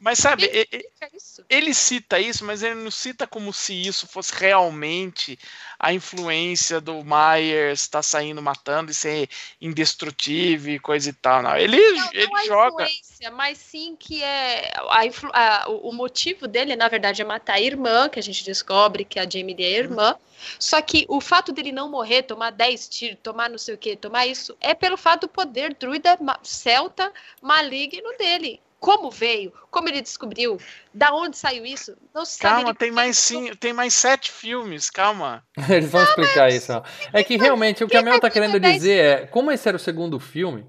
Mas 0.00 0.18
sabe, 0.20 0.44
e- 0.46 0.68
e- 0.76 0.84
é 1.02 1.08
isso? 1.14 1.44
ele 1.50 1.74
cita 1.74 2.18
isso, 2.18 2.44
mas 2.44 2.62
ele 2.62 2.76
não 2.76 2.90
cita 2.90 3.26
como 3.26 3.52
se 3.52 3.74
isso 3.74 4.06
fosse 4.06 4.32
realmente 4.34 5.38
a 5.78 5.92
influência 5.92 6.80
do 6.80 7.04
Myers 7.04 7.80
estar 7.82 8.02
saindo 8.02 8.42
matando 8.42 8.90
e 8.90 8.94
ser 8.94 9.28
indestrutível 9.60 10.74
e 10.74 10.78
coisa 10.78 11.10
e 11.10 11.12
tal. 11.12 11.42
Não, 11.42 11.56
ele, 11.56 11.76
Não, 11.76 12.10
ele 12.12 12.26
não 12.26 12.46
joga. 12.46 12.82
influência, 12.84 13.30
mas 13.30 13.58
sim 13.58 13.94
que 13.96 14.22
é 14.22 14.72
a 14.90 15.06
influ- 15.06 15.30
a- 15.32 15.66
o 15.68 15.92
motivo 15.92 16.48
dele, 16.48 16.74
na 16.74 16.88
verdade, 16.88 17.22
é 17.22 17.24
matar 17.24 17.54
a 17.54 17.60
irmã, 17.60 18.08
que 18.08 18.18
a 18.18 18.22
gente 18.22 18.44
descobre 18.44 19.04
que 19.04 19.18
a 19.20 19.28
Jamie 19.28 19.56
é 19.58 19.66
a 19.66 19.78
irmã. 19.78 20.16
Só 20.58 20.80
que 20.80 21.04
o 21.08 21.20
fato 21.20 21.52
dele 21.52 21.72
não 21.72 21.88
morrer, 21.88 22.22
tomar 22.22 22.50
10 22.50 22.88
tiros, 22.88 23.18
tomar 23.22 23.50
não 23.50 23.58
sei 23.58 23.74
o 23.74 23.78
que, 23.78 23.96
tomar 23.96 24.26
isso, 24.26 24.56
é 24.60 24.72
pelo 24.74 24.96
fato 24.96 25.22
do 25.22 25.28
poder 25.28 25.74
druida 25.74 26.16
celta 26.42 27.12
maligno 27.42 28.16
dele. 28.16 28.60
Como 28.80 29.10
veio? 29.10 29.52
Como 29.70 29.88
ele 29.88 30.00
descobriu? 30.00 30.56
Da 30.94 31.12
onde 31.12 31.36
saiu 31.36 31.66
isso? 31.66 31.96
Não 32.14 32.24
se 32.24 32.38
sabe. 32.38 32.56
Calma, 32.62 32.74
tem 32.74 32.90
mais 32.92 33.18
sim, 33.18 33.52
tem 33.56 33.72
mais 33.72 33.92
sete 33.94 34.30
filmes, 34.30 34.88
calma. 34.88 35.42
Eles 35.68 35.90
vão 35.90 36.02
explicar 36.04 36.48
isso. 36.50 36.72
ó. 36.72 36.82
É 37.12 37.24
que 37.24 37.36
realmente 37.36 37.82
o 37.82 37.88
que 37.88 37.96
a 37.96 38.02
Mel 38.02 38.20
tá 38.20 38.30
querendo 38.30 38.52
pegar 38.52 38.70
dizer 38.72 39.04
é: 39.22 39.26
como 39.26 39.50
esse 39.50 39.66
era 39.68 39.76
o 39.76 39.80
segundo 39.80 40.20
filme, 40.20 40.64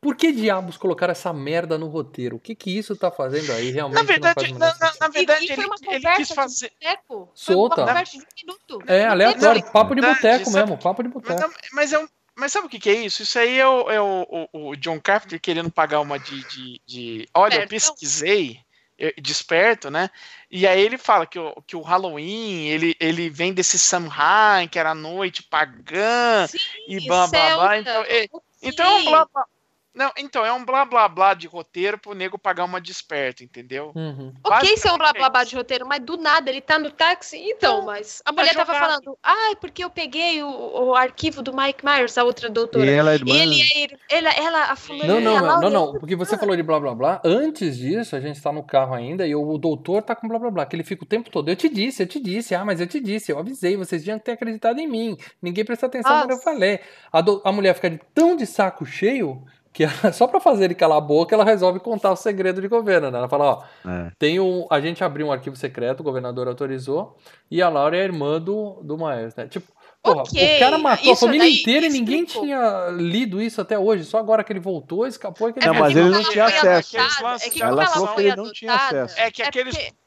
por 0.00 0.16
que 0.16 0.32
diabos 0.32 0.78
colocaram 0.78 1.12
essa 1.12 1.30
merda 1.34 1.76
no 1.76 1.88
roteiro? 1.88 2.36
O 2.36 2.40
que 2.40 2.54
que 2.54 2.76
isso 2.76 2.96
tá 2.96 3.10
fazendo 3.10 3.52
aí? 3.52 3.70
Realmente 3.70 3.96
Na 3.96 4.02
não 4.02 4.06
faz 4.34 4.34
verdade, 4.48 4.52
na, 4.58 4.74
na- 4.80 4.92
na 4.98 5.08
verdade 5.08 5.42
E- 5.42 5.44
e 5.44 5.48
foi 5.48 5.56
ele, 5.58 5.66
uma 5.66 5.76
ele 5.76 5.86
conversa 5.86 6.16
quis 6.16 6.28
de 6.28 6.34
fazer. 6.34 6.70
boteco. 6.80 7.04
Foi 7.26 7.28
Solta. 7.34 7.80
Uma 7.82 7.88
conversa 7.88 8.12
de 8.12 8.18
um 8.18 8.26
minuto. 8.46 8.82
É, 8.90 9.04
Não 9.04 9.12
aleatório, 9.12 9.62
papo 9.70 9.94
de 9.94 10.00
boteco 10.00 10.50
mesmo, 10.50 10.78
papo 10.78 11.02
de 11.02 11.10
Mas, 11.10 11.14
boteco. 11.22 11.40
não, 11.42 11.50
mas 11.74 11.92
é 11.92 11.98
um. 11.98 12.08
Mas 12.40 12.52
sabe 12.52 12.66
o 12.66 12.70
que, 12.70 12.80
que 12.80 12.88
é 12.88 12.94
isso? 12.94 13.22
Isso 13.22 13.38
aí 13.38 13.58
é 13.58 13.68
o, 13.68 13.90
é 13.90 14.00
o, 14.00 14.48
o- 14.52 14.76
John 14.76 14.98
Carpenter 14.98 15.38
querendo 15.38 15.70
pagar 15.70 16.00
uma 16.00 16.18
de. 16.18 16.42
de, 16.48 16.80
de- 16.86 17.28
Olha, 17.34 17.56
eu 17.56 17.60
Espertão. 17.60 17.90
pesquisei, 17.94 18.60
eu- 18.98 19.12
desperto, 19.20 19.90
né? 19.90 20.08
E 20.50 20.66
aí 20.66 20.80
ele 20.80 20.96
fala 20.96 21.26
que 21.26 21.38
o, 21.38 21.54
que 21.66 21.76
o 21.76 21.82
Halloween 21.82 22.66
ele, 22.68 22.96
ele 22.98 23.28
vem 23.28 23.52
desse 23.52 23.78
Samhain, 23.78 24.66
que 24.68 24.78
era 24.78 24.92
a 24.92 24.94
noite 24.94 25.42
pagã, 25.42 26.46
Sim, 26.46 26.58
e 26.88 27.06
blá 27.06 27.26
blá 27.26 27.54
blá. 27.54 27.78
Então, 27.78 28.02
é, 28.08 28.26
então 28.62 29.04
blá 29.04 29.26
blá. 29.32 29.44
Não, 29.92 30.10
então 30.16 30.46
é 30.46 30.52
um 30.52 30.64
blá 30.64 30.84
blá 30.84 31.08
blá 31.08 31.34
de 31.34 31.48
roteiro 31.48 31.98
pro 31.98 32.14
nego 32.14 32.38
pagar 32.38 32.64
uma 32.64 32.80
desperto, 32.80 33.42
entendeu? 33.42 33.90
Uhum. 33.94 34.32
Ok, 34.44 34.76
ser 34.76 34.92
um 34.92 34.96
blá 34.98 35.12
blá 35.12 35.28
blá 35.28 35.42
é 35.42 35.44
de 35.44 35.56
roteiro, 35.56 35.84
mas 35.86 36.00
do 36.00 36.16
nada 36.16 36.48
ele 36.48 36.60
tá 36.60 36.78
no 36.78 36.90
táxi. 36.92 37.36
Então, 37.38 37.84
mas 37.84 38.22
a 38.24 38.30
mulher 38.30 38.54
tava 38.54 38.72
jogar. 38.72 38.86
falando, 38.86 39.18
ai, 39.22 39.56
porque 39.56 39.82
eu 39.82 39.90
peguei 39.90 40.42
o, 40.44 40.48
o 40.90 40.94
arquivo 40.94 41.42
do 41.42 41.52
Mike 41.52 41.84
Myers, 41.84 42.16
a 42.16 42.22
outra 42.22 42.48
doutora. 42.48 42.86
E 42.86 42.94
ela 42.94 43.10
é 43.10 43.14
irmã. 43.16 43.34
ele 43.34 43.60
é 43.60 43.78
ir- 43.84 43.98
ela, 44.08 44.30
ela, 44.30 44.64
a 44.70 44.76
fulana. 44.76 45.12
Não, 45.14 45.20
não, 45.20 45.36
a 45.36 45.40
não, 45.40 45.46
Laura- 45.48 45.70
não, 45.70 45.86
não, 45.92 45.98
porque 45.98 46.14
você 46.14 46.38
falou 46.38 46.54
de 46.54 46.62
blá 46.62 46.78
blá 46.78 46.94
blá. 46.94 47.20
Antes 47.24 47.76
disso, 47.76 48.14
a 48.14 48.20
gente 48.20 48.40
tá 48.40 48.52
no 48.52 48.62
carro 48.62 48.94
ainda 48.94 49.26
e 49.26 49.34
o 49.34 49.58
doutor 49.58 50.02
tá 50.02 50.14
com 50.14 50.28
blá 50.28 50.38
blá 50.38 50.50
blá, 50.52 50.66
que 50.66 50.76
ele 50.76 50.84
fica 50.84 51.02
o 51.02 51.06
tempo 51.06 51.30
todo. 51.30 51.48
Eu 51.48 51.56
te 51.56 51.68
disse, 51.68 52.00
eu 52.02 52.06
te 52.06 52.20
disse, 52.20 52.54
ah, 52.54 52.64
mas 52.64 52.80
eu 52.80 52.86
te 52.86 53.00
disse, 53.00 53.32
eu 53.32 53.38
avisei, 53.40 53.76
vocês 53.76 54.04
tinham 54.04 54.18
que 54.20 54.24
ter 54.24 54.32
acreditado 54.32 54.78
em 54.78 54.86
mim. 54.86 55.16
Ninguém 55.42 55.64
prestou 55.64 55.88
atenção 55.88 56.12
quando 56.20 56.30
eu 56.30 56.36
Nossa. 56.36 56.42
falei. 56.44 56.78
A, 57.12 57.20
do- 57.20 57.42
a 57.44 57.50
mulher 57.50 57.74
fica 57.74 57.90
de 57.90 57.98
tão 58.14 58.36
de 58.36 58.46
saco 58.46 58.86
cheio 58.86 59.44
que 59.80 59.84
ela- 59.84 60.12
só 60.12 60.26
pra 60.26 60.40
fazer 60.40 60.64
ele 60.66 60.74
calar 60.74 60.98
a 60.98 61.00
boca, 61.00 61.34
ela 61.34 61.44
resolve 61.44 61.80
contar 61.80 62.10
o 62.12 62.16
segredo 62.16 62.60
de 62.60 62.68
governo, 62.68 63.10
né? 63.10 63.18
Ela 63.18 63.28
fala, 63.28 63.44
ó, 63.84 63.88
É. 63.88 64.10
tem 64.18 64.38
um, 64.38 64.66
a 64.70 64.80
gente 64.80 65.02
abriu 65.02 65.26
um 65.28 65.32
arquivo 65.32 65.56
secreto, 65.56 66.00
o 66.00 66.04
governador 66.04 66.48
autorizou, 66.48 67.16
e 67.50 67.62
a 67.62 67.68
Laura 67.68 67.96
é 67.96 68.00
a 68.02 68.04
irmã 68.04 68.40
do, 68.40 68.80
do 68.82 68.98
Myers, 68.98 69.34
né? 69.34 69.46
Tipo, 69.48 69.72
porra, 70.02 70.22
Ok, 70.22 70.56
o 70.56 70.58
cara 70.58 70.78
matou 70.78 71.10
a 71.10 71.12
isso 71.14 71.24
família 71.26 71.46
daí 71.46 71.60
inteira 71.60 71.86
e 71.86 71.88
ninguém 71.90 72.24
tinha 72.24 72.88
lido 72.90 73.40
isso 73.40 73.60
até 73.60 73.78
hoje. 73.78 74.04
Só 74.04 74.18
agora 74.18 74.42
que 74.44 74.52
ele 74.52 74.60
voltou, 74.60 75.06
escapou 75.06 75.48
e 75.48 75.52
que 75.52 75.60
É 75.60 75.66
Não, 75.66 75.72
ele 75.74 75.80
mas 75.80 75.92
porque 75.92 76.06
ele 76.06 76.10
não 76.14 76.30
tinha 76.30 76.48
foi 76.50 76.58
acesso. 76.58 76.96
É 76.96 77.50
que 77.50 77.62
Ela 77.62 77.86
falou 77.86 78.08
que 78.14 78.20
ele 78.22 78.36
não 78.36 78.52
tinha 78.52 78.74
acesso. 78.74 79.18
É 79.20 79.30
que 79.30 79.42
aqueles- 79.42 79.76
porque- 79.76 79.99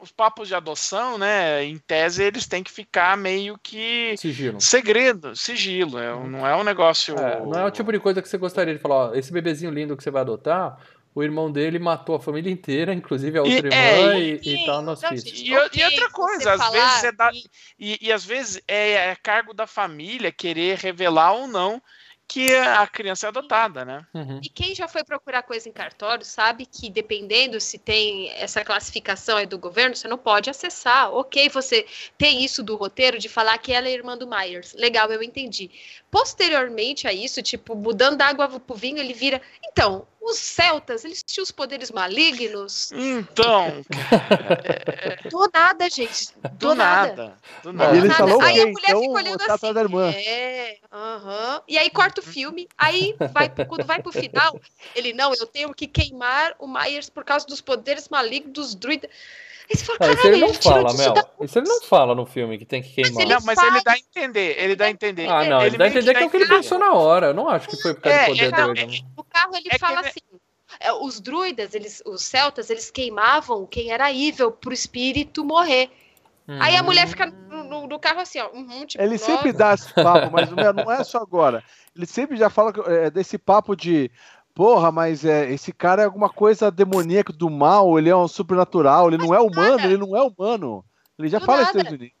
Os 0.00 0.10
papos 0.10 0.48
de 0.48 0.54
adoção, 0.54 1.18
né? 1.18 1.62
Em 1.62 1.76
tese, 1.76 2.22
eles 2.22 2.46
têm 2.46 2.62
que 2.62 2.70
ficar 2.70 3.16
meio 3.16 3.58
que 3.62 4.14
sigilo. 4.16 4.60
segredo, 4.60 5.36
sigilo. 5.36 5.98
É, 5.98 6.14
um- 6.14 6.26
não 6.26 6.46
é 6.46 6.56
um 6.56 6.64
negócio. 6.64 7.18
É, 7.18 7.40
não 7.44 7.58
é 7.60 7.64
o 7.66 7.70
tipo 7.70 7.92
de 7.92 8.00
coisa 8.00 8.22
que 8.22 8.28
você 8.28 8.38
gostaria 8.38 8.74
de 8.74 8.80
falar, 8.80 9.10
ó, 9.10 9.14
esse 9.14 9.30
bebezinho 9.32 9.70
lindo 9.70 9.94
que 9.96 10.02
você 10.02 10.10
vai 10.10 10.22
adotar, 10.22 10.78
o 11.14 11.22
irmão 11.22 11.50
dele 11.52 11.78
matou 11.78 12.14
a 12.14 12.20
família 12.20 12.50
inteira, 12.50 12.94
inclusive 12.94 13.36
a 13.38 13.42
outra 13.42 13.56
E- 13.68 13.70
irmã, 13.70 13.76
é, 13.76 14.18
e, 14.20 14.40
e- 14.42 14.62
e 14.62 14.66
tá 14.66 14.80
no 14.80 14.92
hospício. 14.92 15.34
E, 15.34 15.48
e 15.50 15.54
outra 15.84 16.10
coisa, 16.10 16.52
às 16.54 16.70
vezes 16.72 17.04
é 17.04 17.12
da, 17.12 17.30
e, 17.78 17.98
e 18.00 18.10
às 18.12 18.24
vezes 18.24 18.62
é, 18.66 18.92
é 19.10 19.16
cargo 19.16 19.52
da 19.52 19.66
família 19.66 20.32
querer 20.32 20.78
revelar 20.78 21.32
ou 21.32 21.46
não 21.46 21.82
que 22.30 22.54
a 22.54 22.86
criança 22.86 23.26
é 23.26 23.28
adotada, 23.28 23.84
né? 23.84 24.06
Uhum. 24.14 24.38
E 24.40 24.48
quem 24.48 24.72
já 24.72 24.86
foi 24.86 25.02
procurar 25.02 25.42
coisa 25.42 25.68
em 25.68 25.72
cartório 25.72 26.24
sabe 26.24 26.64
que 26.64 26.88
dependendo 26.88 27.60
se 27.60 27.76
tem 27.76 28.30
essa 28.34 28.64
classificação 28.64 29.36
aí 29.36 29.46
do 29.46 29.58
governo, 29.58 29.96
você 29.96 30.06
não 30.06 30.16
pode 30.16 30.48
acessar. 30.48 31.12
Ok, 31.12 31.48
você 31.48 31.84
tem 32.16 32.44
isso 32.44 32.62
do 32.62 32.76
roteiro 32.76 33.18
de 33.18 33.28
falar 33.28 33.58
que 33.58 33.72
ela 33.72 33.88
é 33.88 33.92
irmã 33.92 34.16
do 34.16 34.28
Myers. 34.28 34.74
Legal, 34.74 35.10
eu 35.10 35.24
entendi. 35.24 35.72
Posteriormente 36.08 37.08
a 37.08 37.12
isso, 37.12 37.42
tipo, 37.42 37.74
mudando 37.74 38.18
da 38.18 38.26
água 38.26 38.48
pro 38.60 38.76
vinho, 38.76 38.98
ele 38.98 39.12
vira. 39.12 39.42
Então, 39.64 40.06
os 40.20 40.36
celtas, 40.38 41.04
eles 41.04 41.22
tinham 41.22 41.42
os 41.42 41.50
poderes 41.50 41.90
malignos? 41.90 42.92
Então, 42.92 43.82
Do 45.30 45.50
nada, 45.52 45.88
gente. 45.88 46.28
Do, 46.42 46.68
do 46.68 46.74
nada. 46.74 47.16
nada. 47.16 47.36
Do 47.62 47.70
E 47.70 47.72
nada. 47.72 47.96
ele 47.96 48.10
falou 48.10 48.40
Aí 48.42 48.60
a 48.60 48.66
mulher 48.66 48.90
Então, 48.90 49.00
fica 49.02 49.12
olhando 49.14 49.38
tá 49.46 49.54
assim. 49.54 49.72
da 49.72 49.80
irmã. 49.80 50.10
É, 50.10 50.78
aham. 50.92 51.62
E 51.66 51.78
aí 51.78 51.90
corta 51.90 52.20
o 52.20 52.24
filme, 52.24 52.68
aí 52.76 53.14
vai, 53.32 53.48
quando 53.66 53.84
vai 53.84 54.02
pro 54.02 54.12
final, 54.12 54.60
ele, 54.94 55.12
não, 55.12 55.32
eu 55.34 55.46
tenho 55.46 55.72
que 55.74 55.86
queimar 55.86 56.54
o 56.58 56.66
Myers 56.66 57.08
por 57.08 57.24
causa 57.24 57.46
dos 57.46 57.60
poderes 57.60 58.08
malignos 58.08 58.52
dos 58.52 58.74
druidas. 58.74 59.10
Aí 59.70 59.76
você 59.76 59.84
fala, 59.84 59.98
Ah, 60.00 60.12
isso 60.14 60.26
ele 60.26 60.36
não 60.38 60.48
ele 60.48 60.54
fala, 60.62 60.94
Mel. 60.94 61.12
da... 61.14 61.26
Isso 61.42 61.58
ele 61.58 61.68
não 61.68 61.80
fala 61.82 62.14
no 62.14 62.26
filme 62.26 62.58
que 62.58 62.64
tem 62.64 62.82
que 62.82 62.90
queimar. 62.92 63.22
ele 63.22 63.34
Não, 63.34 63.40
mas 63.42 63.60
faz- 63.60 63.72
ele 63.74 63.84
dá 63.84 63.92
a 63.92 63.98
entender, 63.98 64.56
ele 64.58 64.76
dá 64.76 64.84
a 64.86 64.90
entender. 64.90 65.28
Ah, 65.28 65.44
não, 65.44 65.64
ele 65.64 65.78
dá 65.78 65.84
a 65.84 65.88
entender 65.88 66.14
que 66.14 66.22
é 66.22 66.26
o 66.26 66.30
que 66.30 66.36
ele 66.36 66.46
pensou 66.48 66.78
na 66.78 66.92
hora. 66.92 67.28
Eu 67.28 67.34
não 67.34 67.48
acho 67.48 67.68
que 67.68 67.76
foi 67.76 67.94
por 67.94 68.02
causa 68.02 68.18
É, 68.18 68.24
do 68.24 68.28
poder 68.30 68.44
é, 68.46 68.50
não, 68.50 68.74
dele. 68.74 69.04
No 69.16 69.24
carro 69.24 69.54
ele 69.56 69.68
É 69.70 69.78
fala 69.78 70.00
ele- 70.00 70.08
assim, 70.08 70.20
é, 70.80 70.92
os 70.92 71.20
druidas, 71.20 71.74
eles, 71.74 72.02
os 72.04 72.22
celtas, 72.24 72.68
eles 72.70 72.90
queimavam 72.90 73.64
quem 73.66 73.92
era 73.92 74.12
evil 74.12 74.50
pro 74.50 74.72
espírito 74.72 75.44
morrer. 75.44 75.90
Aí 76.58 76.76
a 76.76 76.80
Hum. 76.80 76.86
mulher 76.86 77.06
fica 77.06 77.26
no, 77.26 77.62
no- 77.62 77.86
no 77.86 77.98
carro 78.00 78.18
assim, 78.20 78.40
ó. 78.40 78.48
uhum, 78.52 78.84
tipo, 78.84 79.00
Ele 79.00 79.12
nossa. 79.12 79.24
sempre 79.24 79.52
dá 79.52 79.72
esse 79.72 79.94
papo, 79.94 80.32
mas 80.32 80.48
não 80.74 80.90
é 80.90 81.04
só 81.04 81.18
agora. 81.18 81.62
Ele 81.94 82.06
sempre 82.06 82.36
já 82.36 82.50
fala 82.50 82.72
é, 82.86 83.08
desse 83.08 83.38
papo 83.38 83.76
de. 83.76 84.10
Porra, 84.60 84.92
mas 84.92 85.24
é, 85.24 85.50
esse 85.50 85.72
cara 85.72 86.02
é 86.02 86.04
alguma 86.04 86.28
coisa 86.28 86.70
demoníaca 86.70 87.32
do 87.32 87.48
mal, 87.48 87.98
ele 87.98 88.10
é 88.10 88.14
um 88.14 88.28
supernatural, 88.28 89.08
ele 89.08 89.16
não 89.16 89.34
é 89.34 89.40
humano, 89.40 89.78
nada. 89.78 89.84
ele 89.84 89.96
não 89.96 90.14
é 90.14 90.20
humano. 90.22 90.84
Ele 91.18 91.28
já 91.30 91.38
Do 91.38 91.46
fala 91.46 91.62
isso 91.62 91.76
nada. 91.78 91.90
o 91.90 91.94
início. 91.94 92.14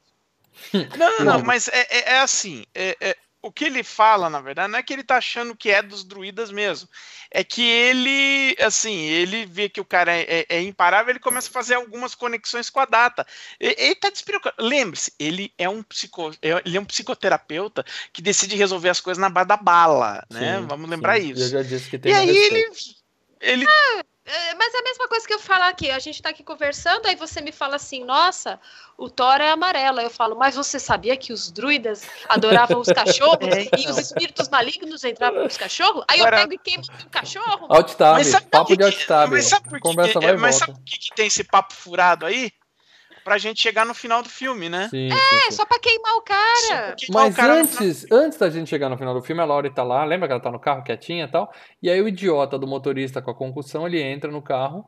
Não, 0.98 1.18
não, 1.18 1.24
não, 1.38 1.42
mas 1.44 1.68
é, 1.68 1.86
é- 1.90 2.12
é 2.14 2.20
assim. 2.20 2.64
é- 2.74 2.96
é- 2.98 3.16
o 3.42 3.50
que 3.50 3.64
ele 3.64 3.82
fala, 3.82 4.28
na 4.28 4.40
verdade, 4.40 4.70
não 4.70 4.78
é 4.78 4.82
que 4.82 4.92
ele 4.92 5.02
tá 5.02 5.16
achando 5.16 5.56
que 5.56 5.70
é 5.70 5.82
dos 5.82 6.04
druidas 6.04 6.50
mesmo. 6.50 6.88
É 7.30 7.42
que 7.42 7.62
ele, 7.62 8.56
assim, 8.60 8.96
ele 9.06 9.46
vê 9.46 9.68
que 9.68 9.80
o 9.80 9.84
cara 9.84 10.12
é, 10.12 10.26
é- 10.40 10.46
é 10.48 10.62
imparável, 10.62 11.10
ele 11.10 11.18
começa 11.20 11.48
a 11.48 11.52
fazer 11.52 11.74
algumas 11.74 12.14
conexões 12.14 12.68
com 12.68 12.80
a 12.80 12.84
data. 12.84 13.26
E- 13.58 13.74
Ele 13.78 13.94
tá 13.94 14.10
despreocupado. 14.10 14.56
Lembre-se, 14.62 15.12
ele 15.18 15.52
é 15.56 15.68
um 15.68 15.82
psico, 15.82 16.30
é- 16.42 16.62
ele 16.64 16.76
é 16.76 16.80
um 16.80 16.84
psicoterapeuta 16.84 17.84
que 18.12 18.20
decide 18.20 18.56
resolver 18.56 18.88
as 18.90 19.00
coisas 19.00 19.20
na 19.20 19.30
base 19.30 19.48
da 19.48 19.56
bala, 19.56 20.26
né? 20.30 20.58
Sim, 20.60 20.66
Vamos 20.66 20.90
lembrar 20.90 21.18
sim. 21.20 21.30
isso. 21.30 21.42
Eu 21.42 21.48
já 21.48 21.62
disse 21.62 21.88
que 21.88 21.98
tem 21.98 22.12
E 22.12 22.14
aí 22.14 22.36
ele, 22.36 22.70
ele 23.40 23.66
É, 24.32 24.54
mas 24.54 24.72
é 24.72 24.78
a 24.78 24.82
mesma 24.82 25.08
coisa 25.08 25.26
que 25.26 25.34
eu 25.34 25.38
falar 25.40 25.68
aqui. 25.68 25.90
A 25.90 25.98
gente 25.98 26.22
tá 26.22 26.28
aqui 26.28 26.44
conversando, 26.44 27.06
aí 27.06 27.16
você 27.16 27.40
me 27.40 27.50
fala 27.50 27.76
assim: 27.76 28.04
nossa, 28.04 28.60
o 28.96 29.10
Thor 29.10 29.40
é 29.40 29.50
amarelo. 29.50 29.98
Aí 29.98 30.06
eu 30.06 30.10
falo, 30.10 30.36
mas 30.36 30.54
você 30.54 30.78
sabia 30.78 31.16
que 31.16 31.32
os 31.32 31.50
druidas 31.50 32.06
adoravam 32.28 32.78
os 32.80 32.88
cachorros 32.88 33.38
É, 33.52 33.68
e 33.78 33.88
os 33.88 33.98
espíritos 33.98 34.48
malignos 34.48 35.02
entravam 35.02 35.42
nos 35.42 35.56
cachorros? 35.56 36.04
Aí 36.08 36.20
Agora- 36.20 36.36
eu 36.36 36.40
pego 36.42 36.54
e 36.54 36.58
queimo 36.58 36.84
o 37.06 37.10
cachorro. 37.10 37.66
Alt-tab, 37.68 38.14
Mas 38.18 38.26
sabe 38.28 38.46
papo 38.46 38.66
por 38.68 38.76
de 38.76 38.84
que 38.84 38.90
que- 38.92 39.00
alt-tab. 39.02 39.30
Mas 39.32 39.44
sabe 39.46 39.68
por 39.68 39.80
que 39.80 39.88
e 39.90 39.96
mas 39.96 40.14
volta. 40.14 40.52
sabe 40.52 40.72
por 40.74 40.84
que, 40.84 40.98
que 40.98 41.14
tem 41.16 41.26
esse 41.26 41.42
papo 41.42 41.74
furado 41.74 42.26
aí? 42.26 42.52
Pra 43.24 43.38
gente 43.38 43.62
chegar 43.62 43.84
no 43.84 43.94
final 43.94 44.22
do 44.22 44.28
filme, 44.28 44.68
né? 44.68 44.88
Sim, 44.88 45.08
É, 45.10 45.14
sim, 45.14 45.40
sim. 45.46 45.52
só 45.52 45.64
pra 45.66 45.78
queimar 45.78 46.14
o 46.14 46.22
cara. 46.22 46.88
Porque 46.88 47.06
Mas 47.12 47.34
o 47.34 47.36
cara 47.36 47.54
antes, 47.60 48.06
antes 48.10 48.38
da 48.38 48.50
gente 48.50 48.68
chegar 48.68 48.88
no 48.88 48.96
final 48.96 49.14
do 49.14 49.22
filme, 49.22 49.40
a 49.42 49.44
Laurie 49.44 49.72
tá 49.72 49.82
lá, 49.82 50.04
lembra 50.04 50.28
que 50.28 50.32
ela 50.32 50.42
tá 50.42 50.50
no 50.50 50.58
carro 50.60 50.82
quietinha 50.82 51.24
e 51.24 51.28
tal? 51.30 51.52
E 51.82 51.90
aí 51.90 52.00
o 52.00 52.08
idiota 52.08 52.58
do 52.58 52.66
motorista 52.66 53.20
com 53.20 53.30
a 53.30 53.34
concussão, 53.34 53.86
ele 53.86 54.00
entra 54.00 54.30
no 54.30 54.42
carro 54.42 54.86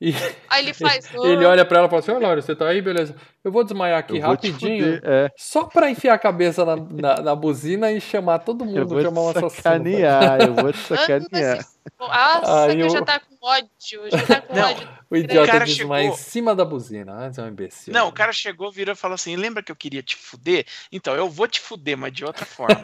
e 0.00 0.12
Aí 0.48 0.64
ele 0.64 0.74
faz. 0.74 1.08
ele 1.14 1.44
olha 1.44 1.64
pra 1.64 1.78
ela 1.78 1.86
e 1.86 1.90
fala 1.90 2.00
assim, 2.00 2.12
ô 2.12 2.18
Laurie, 2.18 2.42
você 2.42 2.54
tá 2.54 2.68
aí? 2.68 2.80
Beleza. 2.80 3.14
Eu 3.44 3.50
vou 3.52 3.64
desmaiar 3.64 3.98
aqui 4.00 4.18
Eu 4.18 4.22
rapidinho, 4.26 4.96
fuder, 4.96 5.02
é. 5.04 5.30
só 5.36 5.64
pra 5.64 5.88
enfiar 5.90 6.14
a 6.14 6.18
cabeça 6.18 6.64
na, 6.64 6.76
na, 6.76 7.16
na 7.22 7.34
buzina 7.34 7.90
e 7.90 8.00
chamar 8.00 8.40
todo 8.40 8.64
Eu 8.64 8.68
mundo, 8.68 8.88
vou 8.88 9.00
chamar 9.00 9.20
um 9.22 9.32
te 9.32 9.38
assassino. 9.38 9.62
sacanear, 9.62 10.40
eu 10.42 10.54
vou 10.54 10.72
te 10.72 10.78
sacanear. 10.78 11.58
Nossa, 11.98 12.64
Aí 12.64 12.76
que 12.76 12.82
eu 12.82 12.86
o- 12.86 12.90
já 12.90 13.02
tá 13.02 13.18
com 13.18 13.36
ódio. 13.46 14.10
Já 14.10 14.22
tá 14.26 14.40
com 14.42 14.54
Não. 14.54 14.70
ódio. 14.72 14.88
O 15.10 15.16
idiota 15.16 15.60
desmaia 15.60 16.02
em 16.02 16.10
chegou- 16.10 16.18
cima 16.18 16.54
da 16.54 16.64
buzina. 16.64 17.14
Antes 17.14 17.38
é 17.38 17.42
um 17.42 17.48
imbecil. 17.48 17.94
Não, 17.94 18.08
o 18.08 18.12
cara 18.12 18.30
chegou, 18.30 18.70
virou 18.70 18.92
e 18.92 18.96
falou 18.96 19.14
assim: 19.14 19.34
lembra 19.36 19.62
que 19.62 19.72
eu 19.72 19.76
queria 19.76 20.02
te 20.02 20.14
fuder? 20.14 20.66
Então, 20.92 21.14
eu 21.14 21.30
vou 21.30 21.48
te 21.48 21.58
fuder, 21.60 21.96
mas 21.96 22.12
de 22.12 22.26
outra 22.26 22.44
forma. 22.44 22.78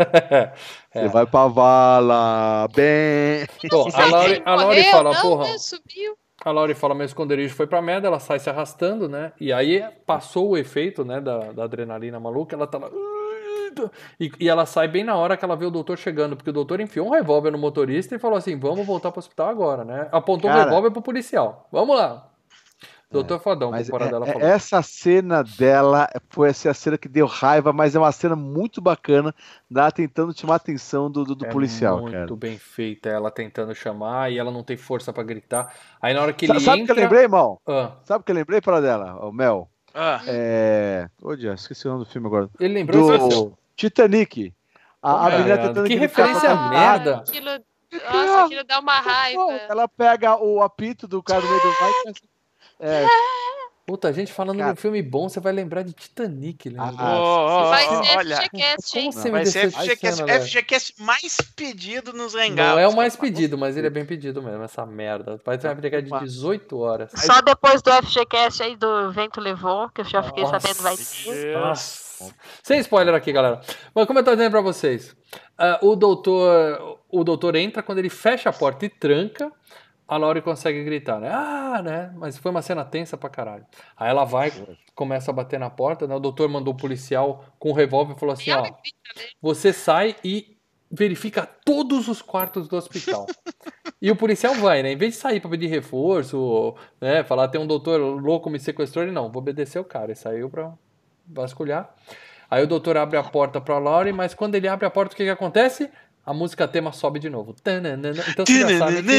Você 0.92 1.08
vai 1.08 1.26
pra 1.26 1.46
vala, 1.48 2.66
bem. 2.74 3.46
Bom, 3.70 3.88
a 3.88 3.90
Sabe 3.90 4.10
Laurie, 4.10 4.34
que 4.36 4.40
ele 4.40 4.42
a 4.48 4.54
Laurie 4.54 4.78
morreu? 4.78 4.90
fala, 4.92 5.12
não, 5.12 5.20
porra, 5.22 5.44
né, 5.52 5.58
subiu. 5.58 6.16
A 6.44 6.50
Laurie 6.50 6.74
fala, 6.74 6.94
meu 6.94 7.06
esconderijo 7.06 7.54
foi 7.54 7.66
pra 7.66 7.80
merda, 7.80 8.06
ela 8.06 8.20
sai 8.20 8.38
se 8.38 8.50
arrastando, 8.50 9.08
né? 9.08 9.32
E 9.40 9.52
aí 9.52 9.82
passou 10.06 10.50
o 10.50 10.56
efeito, 10.56 11.04
né, 11.04 11.20
da, 11.20 11.52
da 11.52 11.64
adrenalina 11.64 12.20
maluca, 12.20 12.54
ela 12.54 12.66
tá 12.66 12.78
lá... 12.78 12.90
E, 14.20 14.30
e 14.38 14.48
ela 14.48 14.66
sai 14.66 14.86
bem 14.86 15.02
na 15.02 15.16
hora 15.16 15.36
que 15.36 15.44
ela 15.44 15.56
vê 15.56 15.64
o 15.66 15.70
doutor 15.70 15.98
chegando, 15.98 16.36
porque 16.36 16.50
o 16.50 16.52
doutor 16.52 16.80
enfiou 16.80 17.08
um 17.08 17.10
revólver 17.10 17.50
no 17.50 17.58
motorista 17.58 18.14
e 18.14 18.18
falou 18.18 18.38
assim, 18.38 18.56
vamos 18.56 18.86
voltar 18.86 19.10
pro 19.10 19.18
hospital 19.18 19.48
agora, 19.48 19.84
né? 19.84 20.08
Apontou 20.12 20.48
o 20.48 20.52
Cara. 20.52 20.64
revólver 20.64 20.90
pro 20.90 21.02
policial. 21.02 21.66
Vamos 21.72 21.96
lá. 21.96 22.30
Doutor 23.10 23.38
Fodão, 23.40 23.70
Mas 23.70 23.88
é- 23.88 23.98
dela 24.10 24.26
é- 24.26 24.32
falou. 24.32 24.48
essa 24.48 24.82
cena 24.82 25.44
dela 25.44 26.08
foi 26.30 26.48
assim, 26.48 26.68
a 26.68 26.74
cena 26.74 26.98
que 26.98 27.08
deu 27.08 27.26
raiva, 27.26 27.72
mas 27.72 27.94
é 27.94 27.98
uma 27.98 28.10
cena 28.10 28.34
muito 28.34 28.80
bacana 28.80 29.32
dela 29.70 29.92
tentando 29.92 30.36
chamar 30.36 30.54
a 30.54 30.56
atenção 30.56 31.08
do, 31.10 31.22
do, 31.24 31.34
do 31.36 31.46
É 31.46 31.48
policial, 31.50 32.00
muito 32.00 32.12
cara. 32.12 32.36
bem 32.36 32.58
feita, 32.58 33.08
ela 33.08 33.30
tentando 33.30 33.72
chamar 33.74 34.32
e 34.32 34.38
ela 34.38 34.50
não 34.50 34.64
tem 34.64 34.76
força 34.76 35.12
pra 35.12 35.22
gritar. 35.22 35.72
Aí 36.02 36.12
na 36.12 36.22
hora 36.22 36.32
que 36.32 36.46
ele 36.46 36.58
Sabe 36.58 36.82
o 36.82 36.86
que 36.86 36.92
entra... 36.92 36.96
eu 36.96 37.02
lembrei, 37.02 37.22
irmão? 37.22 37.60
Ah, 37.66 37.92
Sabe 38.04 38.22
o 38.22 38.24
que 38.24 38.32
eu 38.32 38.36
lembrei 38.36 38.60
para 38.60 38.80
dela, 38.80 39.14
o 39.24 39.30
Mel? 39.32 39.68
Ah, 39.94 40.20
É. 40.26 41.08
Ô, 41.22 41.34
esqueci 41.34 41.86
o 41.86 41.92
nome 41.92 42.04
do 42.04 42.10
filme 42.10 42.26
agora. 42.26 42.48
ele 42.58 42.74
lembrou? 42.74 43.16
Do 43.28 43.58
Titanic. 43.76 44.52
A, 45.00 45.10
a 45.12 45.24
Olha, 45.26 45.38
menina 45.38 45.58
tentando 45.58 45.86
que 45.86 45.94
referência 45.94 46.40
pra 46.50 46.68
merda. 46.70 47.16
Aquilo, 47.18 47.50
nossa, 48.12 48.44
aquilo 48.46 48.64
dá 48.64 48.80
uma 48.80 48.98
raiva. 49.00 49.52
Ela 49.68 49.86
pega 49.86 50.36
o 50.42 50.62
apito 50.62 51.06
do 51.06 51.22
cara 51.22 51.42
no 51.42 51.48
meio 51.48 51.60
do 51.62 51.68
mar 51.68 51.90
e 51.90 52.02
começa- 52.02 52.33
é, 52.80 53.06
Puta, 53.86 54.08
a 54.08 54.12
gente 54.12 54.32
falando 54.32 54.58
Cara. 54.58 54.72
de 54.72 54.78
um 54.78 54.80
filme 54.80 55.02
bom, 55.02 55.28
você 55.28 55.38
vai 55.38 55.52
lembrar 55.52 55.82
de 55.82 55.92
Titanic, 55.92 56.70
lembra? 56.70 56.94
Ah, 56.98 57.20
ó, 57.20 57.66
ó, 57.66 57.68
Vai 57.68 57.82
ser 57.82 58.16
olha, 58.16 58.36
FGCast, 58.36 58.98
hein? 58.98 59.10
Como 59.10 59.12
você 59.12 59.24
me 59.24 59.30
vai 59.30 59.46
ser 59.46 59.66
decepciona, 59.66 59.94
FGCast, 59.94 60.24
velho? 60.24 60.42
FGCast 60.42 60.94
mais 61.02 61.36
pedido 61.54 62.12
nos 62.14 62.34
Hangouts. 62.34 62.56
Não 62.56 62.78
é 62.78 62.88
o 62.88 62.96
mais 62.96 63.14
pedido, 63.14 63.58
mas 63.58 63.76
ele 63.76 63.86
é 63.86 63.90
bem 63.90 64.06
pedido 64.06 64.42
mesmo, 64.42 64.62
essa 64.62 64.86
merda. 64.86 65.38
Vai 65.44 65.58
ter 65.58 65.68
uma 65.68 65.74
briga 65.74 66.00
de 66.00 66.10
18 66.10 66.78
horas. 66.78 67.10
Só 67.14 67.42
depois 67.42 67.82
do 67.82 67.92
FGCast 67.92 68.62
aí 68.62 68.74
do 68.74 69.12
Vento 69.12 69.38
Levou, 69.38 69.90
que 69.90 70.00
eu 70.00 70.04
já 70.06 70.22
fiquei 70.22 70.44
Nossa. 70.44 70.60
sabendo 70.60 70.82
vai 70.82 70.96
ter. 70.96 71.58
Nossa. 71.58 72.32
Sem 72.62 72.80
spoiler 72.80 73.14
aqui, 73.14 73.32
galera. 73.32 73.60
Mas 73.94 74.06
como 74.06 74.18
eu 74.18 74.24
tô 74.24 74.30
dizendo 74.30 74.50
pra 74.50 74.62
vocês, 74.62 75.14
ah, 75.58 75.78
o 75.82 75.94
doutor 75.94 76.98
o 77.14 77.22
doutor 77.22 77.54
entra 77.54 77.82
quando 77.82 77.98
ele 77.98 78.10
fecha 78.10 78.50
a 78.50 78.52
porta 78.52 78.86
e 78.86 78.88
tranca, 78.88 79.52
a 80.06 80.16
Laurie 80.16 80.42
consegue 80.42 80.84
gritar, 80.84 81.18
né? 81.20 81.30
Ah, 81.32 81.80
né? 81.82 82.12
Mas 82.16 82.36
foi 82.36 82.50
uma 82.50 82.62
cena 82.62 82.84
tensa 82.84 83.16
pra 83.16 83.30
caralho. 83.30 83.66
Aí 83.96 84.10
ela 84.10 84.24
vai, 84.24 84.52
começa 84.94 85.30
a 85.30 85.34
bater 85.34 85.58
na 85.58 85.70
porta, 85.70 86.06
né? 86.06 86.14
O 86.14 86.20
doutor 86.20 86.48
mandou 86.48 86.74
o 86.74 86.76
policial 86.76 87.44
com 87.58 87.70
o 87.70 87.74
revólver 87.74 88.14
e 88.14 88.18
falou 88.18 88.32
assim, 88.34 88.50
E 88.50 88.54
ó, 88.54 88.66
você 89.40 89.72
sai 89.72 90.14
e 90.22 90.54
verifica 90.90 91.48
todos 91.64 92.06
os 92.08 92.20
quartos 92.22 92.68
do 92.68 92.76
hospital. 92.76 93.26
e 94.00 94.10
o 94.10 94.16
policial 94.16 94.54
vai, 94.54 94.82
né? 94.82 94.92
Em 94.92 94.96
vez 94.96 95.14
de 95.14 95.20
sair 95.20 95.40
pra 95.40 95.50
pedir 95.50 95.68
reforço, 95.68 96.74
né? 97.00 97.24
Falar, 97.24 97.48
tem 97.48 97.60
um 97.60 97.66
doutor 97.66 97.98
louco 97.98 98.50
me 98.50 98.60
sequestrou, 98.60 99.04
ele 99.04 99.12
não, 99.12 99.32
vou 99.32 99.40
obedecer 99.40 99.78
o 99.78 99.84
cara. 99.84 100.06
Ele 100.06 100.14
saiu 100.14 100.50
pra 100.50 100.72
vasculhar. 101.26 101.94
Aí 102.50 102.62
o 102.62 102.66
doutor 102.66 102.96
abre 102.96 103.16
a 103.16 103.22
porta 103.22 103.60
pra 103.60 103.78
Laurie, 103.78 104.12
mas 104.12 104.34
quando 104.34 104.54
ele 104.54 104.68
abre 104.68 104.86
a 104.86 104.90
porta, 104.90 105.14
o 105.14 105.16
que 105.16 105.24
que 105.24 105.30
acontece? 105.30 105.90
A 106.26 106.32
música 106.32 106.66
tema 106.66 106.90
sobe 106.90 107.18
de 107.18 107.28
novo. 107.28 107.54
Então 107.60 108.46
você 108.46 108.60
já 108.60 108.78
sabe 108.78 109.02
que 109.02 109.10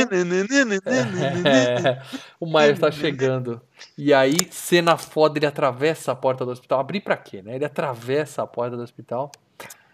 é, 1.45 2.01
o 2.39 2.47
Myers 2.47 2.79
tá 2.79 2.89
chegando. 2.89 3.61
E 3.95 4.11
aí, 4.13 4.35
cena 4.49 4.97
foda, 4.97 5.37
ele 5.37 5.45
atravessa 5.45 6.11
a 6.13 6.15
porta 6.15 6.43
do 6.43 6.51
hospital. 6.51 6.79
Abrir 6.79 7.01
pra 7.01 7.15
quê, 7.15 7.43
né? 7.43 7.55
Ele 7.55 7.65
atravessa 7.65 8.41
a 8.41 8.47
porta 8.47 8.75
do 8.75 8.81
hospital. 8.81 9.31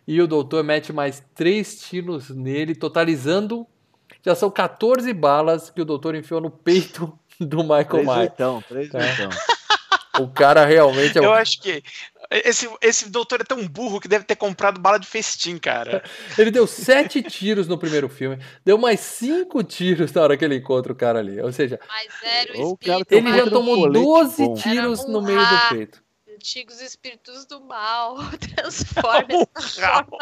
E 0.08 0.22
o 0.22 0.28
doutor 0.28 0.64
mete 0.64 0.94
mais 0.94 1.22
três 1.36 1.82
tiros 1.82 2.30
nele, 2.30 2.74
totalizando. 2.76 3.68
Já 4.26 4.34
são 4.34 4.50
14 4.50 5.12
balas 5.14 5.70
que 5.70 5.82
o 5.82 5.86
doutor 5.86 6.16
enfiou 6.16 6.40
no 6.40 6.50
peito 6.50 7.12
do 7.40 7.64
Michael 7.64 7.86
Três 7.88 8.06
Myers. 8.08 8.32
três 8.68 8.94
oitão. 8.94 9.30
O 10.20 10.28
cara 10.28 10.66
realmente 10.66 11.18
é 11.18 11.24
Eu 11.24 11.34
acho 11.34 11.62
que 11.62 11.82
esse, 12.32 12.70
esse 12.82 13.10
doutor 13.10 13.42
é 13.42 13.44
tão 13.44 13.68
burro 13.68 14.00
que 14.00 14.08
deve 14.08 14.24
ter 14.24 14.38
comprado 14.38 14.80
bala 14.80 14.98
de 14.98 15.06
festim, 15.06 15.58
cara. 15.58 16.02
Ele 16.38 16.50
deu 16.50 16.66
sete 16.66 17.22
tiros 17.22 17.68
no 17.68 17.78
primeiro 17.78 18.08
filme, 18.08 18.42
deu 18.64 18.78
mais 18.78 19.02
cinco 19.02 19.62
tiros 19.64 20.14
na 20.14 20.22
hora 20.22 20.38
que 20.38 20.46
ele 20.46 20.56
encontra 20.56 20.94
o 20.94 20.96
cara 20.96 21.20
ali. 21.20 21.42
Ou 21.42 21.52
seja, 21.52 21.80
o 22.56 22.78
cara 22.78 23.04
ele 23.10 23.36
já 23.36 23.50
tomou 23.50 23.76
colete 23.82 24.06
12 24.06 24.46
bom. 24.46 24.54
tiros 24.56 25.02
um 25.02 25.12
no 25.12 25.22
meio 25.22 25.40
do 25.40 25.70
peito. 25.70 26.04
Antigos 26.34 26.82
espíritos 26.82 27.46
do 27.46 27.60
mal 27.62 28.18
transforma 28.56 29.28
essa 29.56 29.82
forma. 29.82 30.18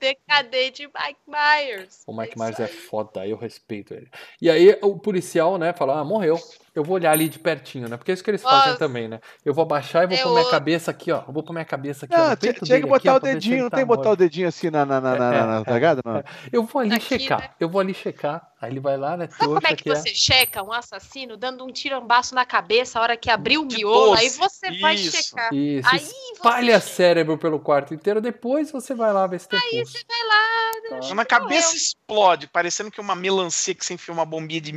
Decadente 0.00 0.86
Mike 0.86 1.20
Myers. 1.26 2.02
O 2.06 2.16
Mike 2.16 2.34
É 2.36 2.38
Myers 2.38 2.60
é 2.60 2.66
foda, 2.66 3.26
eu 3.26 3.36
respeito 3.36 3.94
ele. 3.94 4.10
E 4.40 4.50
aí 4.50 4.76
o 4.82 4.98
policial, 4.98 5.56
né, 5.58 5.72
fala, 5.72 6.00
ah, 6.00 6.04
morreu. 6.04 6.38
Eu 6.74 6.82
vou 6.82 6.94
olhar 6.94 7.12
ali 7.12 7.28
de 7.28 7.38
pertinho, 7.38 7.86
né? 7.88 7.96
Porque 7.98 8.10
é 8.10 8.14
isso 8.14 8.24
que 8.24 8.30
eles 8.30 8.42
fazem 8.42 8.68
Nossa. 8.68 8.78
também, 8.78 9.06
né? 9.06 9.20
Eu 9.44 9.52
vou 9.52 9.62
abaixar 9.62 10.04
e 10.04 10.06
vou 10.06 10.16
É 10.16 10.22
pôr 10.22 10.32
minha 10.32 10.50
cabeça 10.50 10.90
aqui, 10.90 11.12
ó. 11.12 11.22
Eu 11.26 11.32
vou 11.32 11.42
pôr 11.42 11.52
minha 11.52 11.64
cabeça 11.64 12.06
aqui, 12.06 12.14
ó, 12.14 12.18
Não, 12.18 12.30
no 12.30 12.36
tinha, 12.36 12.52
tinha 12.54 12.64
que 12.64 12.74
aqui, 12.74 12.86
botar 12.86 13.12
ó, 13.12 13.16
o 13.16 13.20
dedinho, 13.20 13.62
não 13.64 13.70
tá 13.70 13.76
tem 13.76 13.84
que 13.84 13.88
botar 13.88 14.10
o 14.10 14.16
dedinho 14.16 14.48
assim 14.48 14.70
na, 14.70 14.86
na, 14.86 15.00
na, 15.00 15.16
na, 15.16 15.34
É, 15.34 15.46
na 15.46 15.60
é, 15.60 15.64
cagada? 15.64 16.00
Não. 16.04 16.22
Eu 16.50 16.64
vou 16.64 16.80
ali 16.80 16.94
Aqui, 16.94 17.18
checar, 17.18 17.40
né? 17.40 17.50
eu 17.60 17.68
vou 17.68 17.80
ali 17.80 17.92
checar. 17.92 18.51
Aí 18.62 18.70
ele 18.70 18.78
vai 18.78 18.96
lá, 18.96 19.16
né? 19.16 19.28
Sabe 19.28 19.54
como 19.54 19.66
é 19.66 19.74
que 19.74 19.82
que 19.82 19.90
é. 19.90 19.94
você 19.96 20.14
checa 20.14 20.62
um 20.62 20.72
assassino 20.72 21.36
dando 21.36 21.64
um 21.64 21.72
tirambaço 21.72 22.32
na 22.32 22.46
cabeça 22.46 22.96
a 22.96 23.02
hora 23.02 23.16
que 23.16 23.28
abrir 23.28 23.58
o 23.58 23.64
miolo? 23.64 24.14
Aí 24.14 24.28
você 24.30 24.78
vai 24.78 24.94
Isso. 24.94 25.16
checar. 25.16 25.52
Isso, 25.52 25.88
Aí 25.90 26.00
espalha 26.32 26.80
você 26.80 26.88
cérebro 26.94 27.36
pelo 27.36 27.58
quarto 27.58 27.92
inteiro, 27.92 28.20
depois 28.20 28.70
você 28.70 28.94
vai 28.94 29.12
lá 29.12 29.26
ver 29.26 29.40
se 29.40 29.48
tem 29.48 29.58
Aí 29.58 29.78
pulso. 29.78 29.90
você 29.92 30.04
vai 30.08 30.26
lá. 30.28 31.00
Quando 31.08 31.20
a 31.20 31.24
cabeça 31.24 31.74
explode, 31.74 32.46
parecendo 32.46 32.88
que 32.88 33.00
uma 33.00 33.16
melancia 33.16 33.74
que 33.74 33.84
você 33.84 33.94
enfia 33.94 34.14
uma 34.14 34.24
bombinha 34.24 34.60
de, 34.60 34.70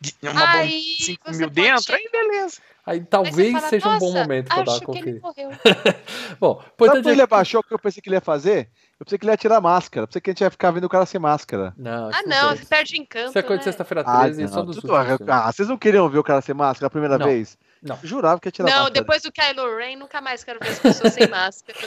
de 0.00 0.14
uma 0.22 0.32
bombinha 0.32 0.48
Aí 0.62 0.96
de 0.98 1.04
5 1.04 1.32
você 1.32 1.38
mil 1.38 1.50
dentro, 1.50 1.82
checar. 1.82 2.00
aí 2.00 2.08
beleza. 2.10 2.60
Aí 2.84 2.98
Aí 2.98 3.04
talvez 3.04 3.52
você 3.52 3.52
fala, 3.52 3.68
seja 3.68 3.88
um 3.88 3.98
bom 3.98 4.06
"Nossa, 4.06 4.18
momento 4.18 4.48
pra 4.48 4.62
dar 4.64 4.72
uma 4.72 4.80
que 4.80 4.98
ele 4.98 5.20
conferida. 5.20 5.60
Bom, 6.40 6.54
Sabe 6.56 6.68
importante 6.72 7.02
quando 7.04 7.12
ele 7.12 7.20
é... 7.20 7.24
abaixou 7.24 7.60
o 7.60 7.62
que 7.62 7.72
eu 7.72 7.78
pensei 7.78 8.02
que 8.02 8.08
ele 8.08 8.16
ia 8.16 8.20
fazer? 8.20 8.68
Eu 9.00 9.06
pensei 9.06 9.18
que 9.18 9.24
ele 9.24 9.32
ia 9.32 9.36
tirar 9.38 9.56
a 9.56 9.60
máscara. 9.62 10.04
Eu 10.04 10.08
pensei 10.08 10.20
que 10.20 10.28
a 10.28 10.32
gente 10.34 10.40
ia 10.42 10.50
ficar 10.50 10.70
vendo 10.72 10.84
o 10.84 10.88
cara 10.90 11.06
sem 11.06 11.18
máscara. 11.18 11.72
Não, 11.74 12.10
Ah, 12.12 12.22
não, 12.26 12.48
tem. 12.50 12.58
você 12.58 12.66
perde 12.66 13.00
encanto. 13.00 13.30
Isso 13.30 13.38
é 13.38 13.42
coisa 13.42 13.60
de 13.60 13.66
né? 13.66 13.72
sexta-feira 13.72 14.02
Ah, 14.06 14.20
13 14.24 14.42
e 14.42 14.48
só 14.48 14.56
não, 14.56 14.66
dos 14.66 14.76
tudo- 14.76 14.92
últimos 14.92 15.16
filmes. 15.16 15.28
ah, 15.34 15.50
vocês 15.50 15.68
não 15.70 15.78
queriam 15.78 16.06
ver 16.10 16.18
o 16.18 16.22
cara 16.22 16.42
sem 16.42 16.54
máscara 16.54 16.86
a 16.88 16.90
primeira 16.90 17.16
Não. 17.16 17.24
vez? 17.26 17.56
Não. 17.82 17.98
Jurava 18.02 18.38
que 18.38 18.46
ia 18.48 18.52
tirar 18.52 18.70
a 18.70 18.78
Não, 18.82 18.90
depois 18.90 19.22
do 19.22 19.32
Kylo 19.32 19.74
Ren, 19.78 19.96
nunca 19.96 20.20
mais 20.20 20.44
quero 20.44 20.60
ver 20.60 20.68
as 20.68 20.78
pessoas 20.78 21.14
sem 21.14 21.26
máscara. 21.28 21.78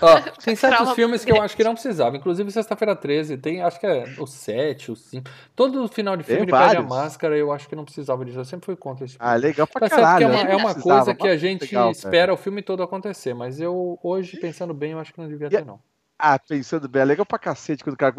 Ó, 0.00 0.14
tem 0.42 0.56
certos 0.56 0.92
filmes 0.92 1.26
que 1.26 1.30
eu 1.30 1.42
acho 1.42 1.54
que 1.54 1.62
não 1.62 1.74
precisava. 1.74 2.16
Inclusive, 2.16 2.50
sexta-feira 2.50 2.96
13, 2.96 3.36
tem, 3.36 3.62
acho 3.62 3.78
que 3.78 3.86
é 3.86 4.04
o 4.18 4.26
7, 4.26 4.90
o 4.92 4.96
5. 4.96 5.30
Todo 5.54 5.86
final 5.88 6.16
de 6.16 6.24
Tem 6.24 6.36
filme 6.36 6.50
ele 6.50 6.58
perde 6.58 6.78
a 6.78 6.82
máscara, 6.82 7.36
eu 7.36 7.52
acho 7.52 7.68
que 7.68 7.76
não 7.76 7.84
precisava 7.84 8.24
disso. 8.24 8.38
Eu 8.38 8.46
sempre 8.46 8.64
fui 8.64 8.76
contra 8.76 9.04
isso. 9.04 9.16
Ah, 9.20 9.34
legal 9.34 9.66
pra 9.66 9.80
certo 9.90 9.94
que 9.94 10.00
caralho. 10.00 10.24
é 10.24 10.26
uma, 10.26 10.36
acho 10.38 10.46
é 10.46 10.56
uma 10.56 10.74
coisa 10.74 11.14
que 11.14 11.26
a 11.28 11.32
mas 11.32 11.40
gente 11.42 11.62
legal, 11.66 11.82
cara. 11.82 11.92
espera 11.92 12.32
o 12.32 12.36
filme 12.38 12.62
todo 12.62 12.82
acontecer, 12.82 13.34
mas 13.34 13.60
eu, 13.60 13.98
hoje, 14.02 14.38
pensando 14.38 14.72
bem, 14.72 14.92
eu 14.92 14.98
acho 15.00 15.12
que 15.12 15.20
não 15.20 15.28
devia 15.28 15.50
ter, 15.50 15.66
não. 15.66 15.78
Ah, 16.24 16.38
pensando 16.38 16.88
bem, 16.88 17.02
é 17.02 17.04
legal 17.04 17.26
pra 17.26 17.36
cacete 17.38 17.82
quando 17.82 17.94
o 17.94 17.98
cara. 17.98 18.14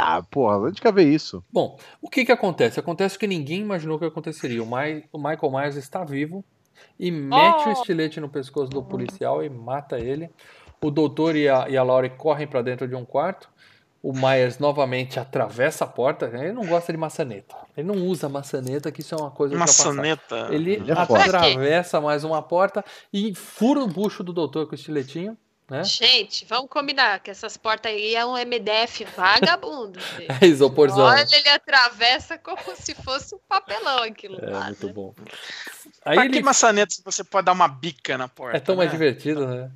Ah, 0.00 0.22
Porra, 0.30 0.58
onde 0.58 0.80
quer 0.80 0.92
ver 0.92 1.04
isso? 1.04 1.44
Bom, 1.52 1.78
o 2.00 2.08
que 2.08 2.24
que 2.24 2.32
acontece? 2.32 2.80
Acontece 2.80 3.18
que 3.18 3.26
ninguém 3.26 3.60
imaginou 3.60 3.98
que 3.98 4.06
aconteceria. 4.06 4.62
O, 4.62 4.66
Mai- 4.66 5.04
o 5.12 5.18
Michael 5.18 5.52
Myers 5.52 5.76
está 5.76 6.02
vivo 6.02 6.42
e 6.98 7.10
mete 7.10 7.66
o 7.66 7.68
Oh! 7.68 7.72
estilete 7.72 8.20
no 8.20 8.28
pescoço 8.30 8.70
do 8.70 8.82
policial 8.82 9.44
e 9.44 9.50
mata 9.50 9.98
ele. 9.98 10.30
O 10.80 10.90
doutor 10.90 11.36
e 11.36 11.46
a, 11.48 11.68
e 11.68 11.76
a 11.76 11.82
Laurie 11.82 12.10
correm 12.10 12.46
para 12.46 12.62
dentro 12.62 12.88
de 12.88 12.94
um 12.94 13.04
quarto. 13.04 13.48
O 14.02 14.12
Myers 14.12 14.58
novamente 14.58 15.18
atravessa 15.18 15.84
a 15.84 15.86
porta. 15.86 16.26
Ele 16.26 16.52
não 16.52 16.66
gosta 16.66 16.92
de 16.92 16.98
maçaneta. 16.98 17.54
Ele 17.76 17.86
não 17.86 18.06
usa 18.06 18.28
maçaneta, 18.28 18.92
que 18.92 19.00
isso 19.00 19.14
é 19.14 19.18
uma 19.18 19.30
coisa. 19.30 19.56
Maçaneta. 19.56 20.48
Ele, 20.50 20.74
Ele 20.74 20.90
é 20.90 20.94
atravessa 20.94 22.00
mais 22.02 22.22
uma 22.24 22.42
porta 22.42 22.84
e 23.12 23.34
fura 23.34 23.80
o 23.80 23.86
bucho 23.86 24.22
do 24.22 24.32
doutor 24.32 24.66
com 24.66 24.72
o 24.72 24.74
estiletinho. 24.74 25.36
Né? 25.68 25.82
Gente, 25.82 26.44
vamos 26.44 26.68
combinar 26.68 27.20
que 27.20 27.30
essas 27.30 27.56
portas 27.56 27.90
aí 27.90 28.14
é 28.14 28.24
um 28.24 28.34
MDF 28.36 29.04
vagabundo. 29.16 29.98
É 30.42 30.46
isoporzão. 30.46 31.04
Olha, 31.04 31.26
ele 31.32 31.48
atravessa 31.48 32.36
como 32.36 32.58
se 32.76 32.94
fosse 32.94 33.34
um 33.34 33.38
papelão 33.48 34.02
aquilo 34.02 34.38
É 34.44 34.50
lá. 34.50 34.64
muito 34.66 34.86
né? 34.86 34.92
bom. 34.92 35.14
Aí 36.04 36.16
Pra 36.16 36.24
ele 36.26 36.36
que 36.38 36.42
maçaneta 36.42 36.94
você 37.04 37.24
pode 37.24 37.46
dar 37.46 37.52
uma 37.52 37.66
bica 37.68 38.18
na 38.18 38.28
porta? 38.28 38.56
É 38.56 38.60
tão 38.60 38.76
mais 38.76 38.90
né? 38.92 38.98
divertido, 38.98 39.46
né? 39.46 39.70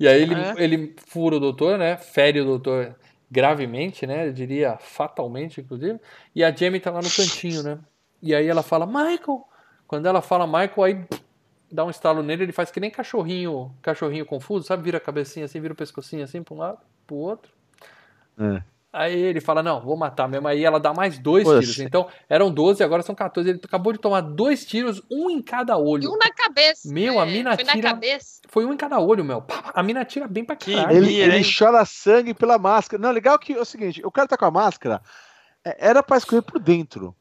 E 0.00 0.08
aí 0.08 0.22
ele, 0.22 0.34
É. 0.34 0.54
ele 0.56 0.96
fura 1.06 1.36
o 1.36 1.40
doutor, 1.40 1.76
né? 1.78 1.96
Fere 1.98 2.40
o 2.40 2.44
doutor 2.44 2.96
gravemente, 3.30 4.06
né? 4.06 4.26
Eu 4.28 4.32
diria 4.32 4.78
fatalmente, 4.80 5.60
inclusive. 5.60 6.00
E 6.34 6.42
a 6.42 6.50
Jamie 6.54 6.80
tá 6.80 6.90
lá 6.90 7.02
no 7.02 7.10
cantinho, 7.10 7.62
né? 7.62 7.78
E 8.22 8.34
aí 8.34 8.46
ela 8.48 8.62
fala, 8.62 8.86
Michael! 8.86 9.46
Quando 9.86 10.06
ela 10.06 10.22
fala 10.22 10.46
Michael, 10.46 10.82
aí 10.82 11.04
dá 11.74 11.84
um 11.84 11.90
estalo 11.90 12.22
nele, 12.22 12.44
ele 12.44 12.52
faz 12.52 12.70
que 12.70 12.78
nem 12.78 12.90
cachorrinho, 12.90 13.74
cachorrinho 13.82 14.24
confuso, 14.24 14.66
sabe? 14.66 14.84
Vira 14.84 14.98
a 14.98 15.00
cabecinha 15.00 15.44
assim, 15.44 15.60
vira 15.60 15.72
o 15.72 15.76
pescocinho 15.76 16.22
assim 16.22 16.42
pra 16.42 16.54
um 16.54 16.58
lado, 16.58 16.78
pro 17.06 17.16
outro. 17.16 17.50
É. 18.38 18.62
Aí 18.92 19.18
ele 19.18 19.40
fala, 19.40 19.60
não, 19.60 19.80
vou 19.80 19.96
matar 19.96 20.28
mesmo. 20.28 20.46
Aí 20.46 20.64
ela 20.64 20.78
dá 20.78 20.94
mais 20.94 21.18
dois 21.18 21.42
Poxa. 21.42 21.58
tiros. 21.58 21.78
Então, 21.80 22.06
eram 22.28 22.48
12, 22.48 22.80
agora 22.84 23.02
são 23.02 23.12
14. 23.12 23.50
Ele 23.50 23.60
acabou 23.64 23.92
de 23.92 23.98
tomar 23.98 24.20
dois 24.20 24.64
tiros, 24.64 25.02
um 25.10 25.28
em 25.28 25.42
cada 25.42 25.76
olho. 25.76 26.04
E 26.04 26.06
um 26.06 26.16
na 26.16 26.30
cabeça. 26.32 26.88
Meu, 26.92 27.18
a 27.18 27.26
né? 27.26 27.32
mina 27.32 27.54
Foi 27.56 27.64
na 27.64 27.72
tira- 27.72 27.88
cabeça. 27.90 28.40
Foi 28.48 28.64
um 28.64 28.72
em 28.72 28.76
cada 28.76 29.00
olho, 29.00 29.24
meu. 29.24 29.44
A 29.74 29.82
mina 29.82 30.04
tira 30.04 30.28
bem 30.28 30.44
pra 30.44 30.54
caralho. 30.54 30.96
Ele, 30.96 31.12
ele 31.16 31.38
hein? 31.38 31.42
chora 31.58 31.84
sangue 31.84 32.32
pela 32.32 32.56
máscara. 32.56 33.02
Não, 33.02 33.10
legal 33.10 33.36
que 33.36 33.52
é 33.54 33.60
o 33.60 33.64
seguinte: 33.64 34.00
o 34.06 34.12
cara 34.12 34.28
tá 34.28 34.36
com 34.36 34.44
a 34.44 34.50
máscara, 34.52 35.02
é, 35.64 35.88
era 35.88 36.00
pra 36.00 36.16
escorrer 36.16 36.44
por 36.44 36.60
dentro. 36.60 37.16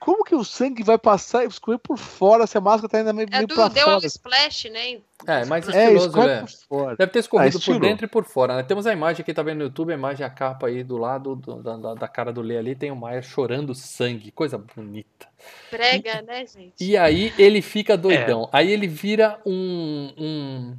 Como 0.00 0.24
que 0.24 0.34
o 0.34 0.42
sangue 0.42 0.82
vai 0.82 0.96
passar 0.96 1.44
e 1.44 1.46
escorrer 1.48 1.78
por 1.78 1.98
fora 1.98 2.46
se 2.46 2.56
a 2.56 2.60
máscara 2.60 2.88
tá 2.88 2.96
ainda 2.98 3.12
meio, 3.12 3.28
É 3.30 3.36
meio 3.36 3.46
do 3.46 3.54
pra 3.54 3.68
Deu 3.68 3.84
fora? 3.84 3.96
ao 3.96 4.02
splash, 4.06 4.64
né? 4.70 4.98
É, 5.26 5.44
mais 5.44 5.68
É, 5.68 5.82
estiloso, 5.84 6.06
escorre 6.06 6.26
né? 6.26 6.96
Deve 6.96 7.12
ter 7.12 7.18
escorrido 7.18 7.58
Ah, 7.58 7.60
por 7.66 7.78
dentro 7.80 8.06
e 8.06 8.08
por 8.08 8.24
fora, 8.24 8.56
né? 8.56 8.62
Temos 8.62 8.86
a 8.86 8.92
imagem 8.94 9.22
que 9.22 9.34
tá 9.34 9.42
vendo 9.42 9.58
no 9.58 9.64
YouTube, 9.64 9.92
a 9.92 9.94
imagem, 9.94 10.24
a 10.24 10.30
capa 10.30 10.68
aí 10.68 10.82
do 10.82 10.96
lado 10.96 11.36
do- 11.36 11.62
da, 11.62 11.76
da- 11.76 11.94
da 11.94 12.08
cara 12.08 12.32
do 12.32 12.40
Lê 12.40 12.56
ali, 12.56 12.74
tem 12.74 12.90
o 12.90 12.96
Maia 12.96 13.20
chorando 13.20 13.74
sangue, 13.74 14.30
coisa 14.30 14.56
bonita. 14.56 15.28
Prega, 15.70 16.22
né, 16.22 16.46
gente? 16.46 16.72
E 16.80 16.96
aí 16.96 17.34
ele 17.38 17.60
fica 17.60 17.94
doidão. 17.94 18.48
Aí 18.52 18.70
ele 18.72 18.86
vira 18.88 19.38
um, 19.44 20.14
um, 20.16 20.76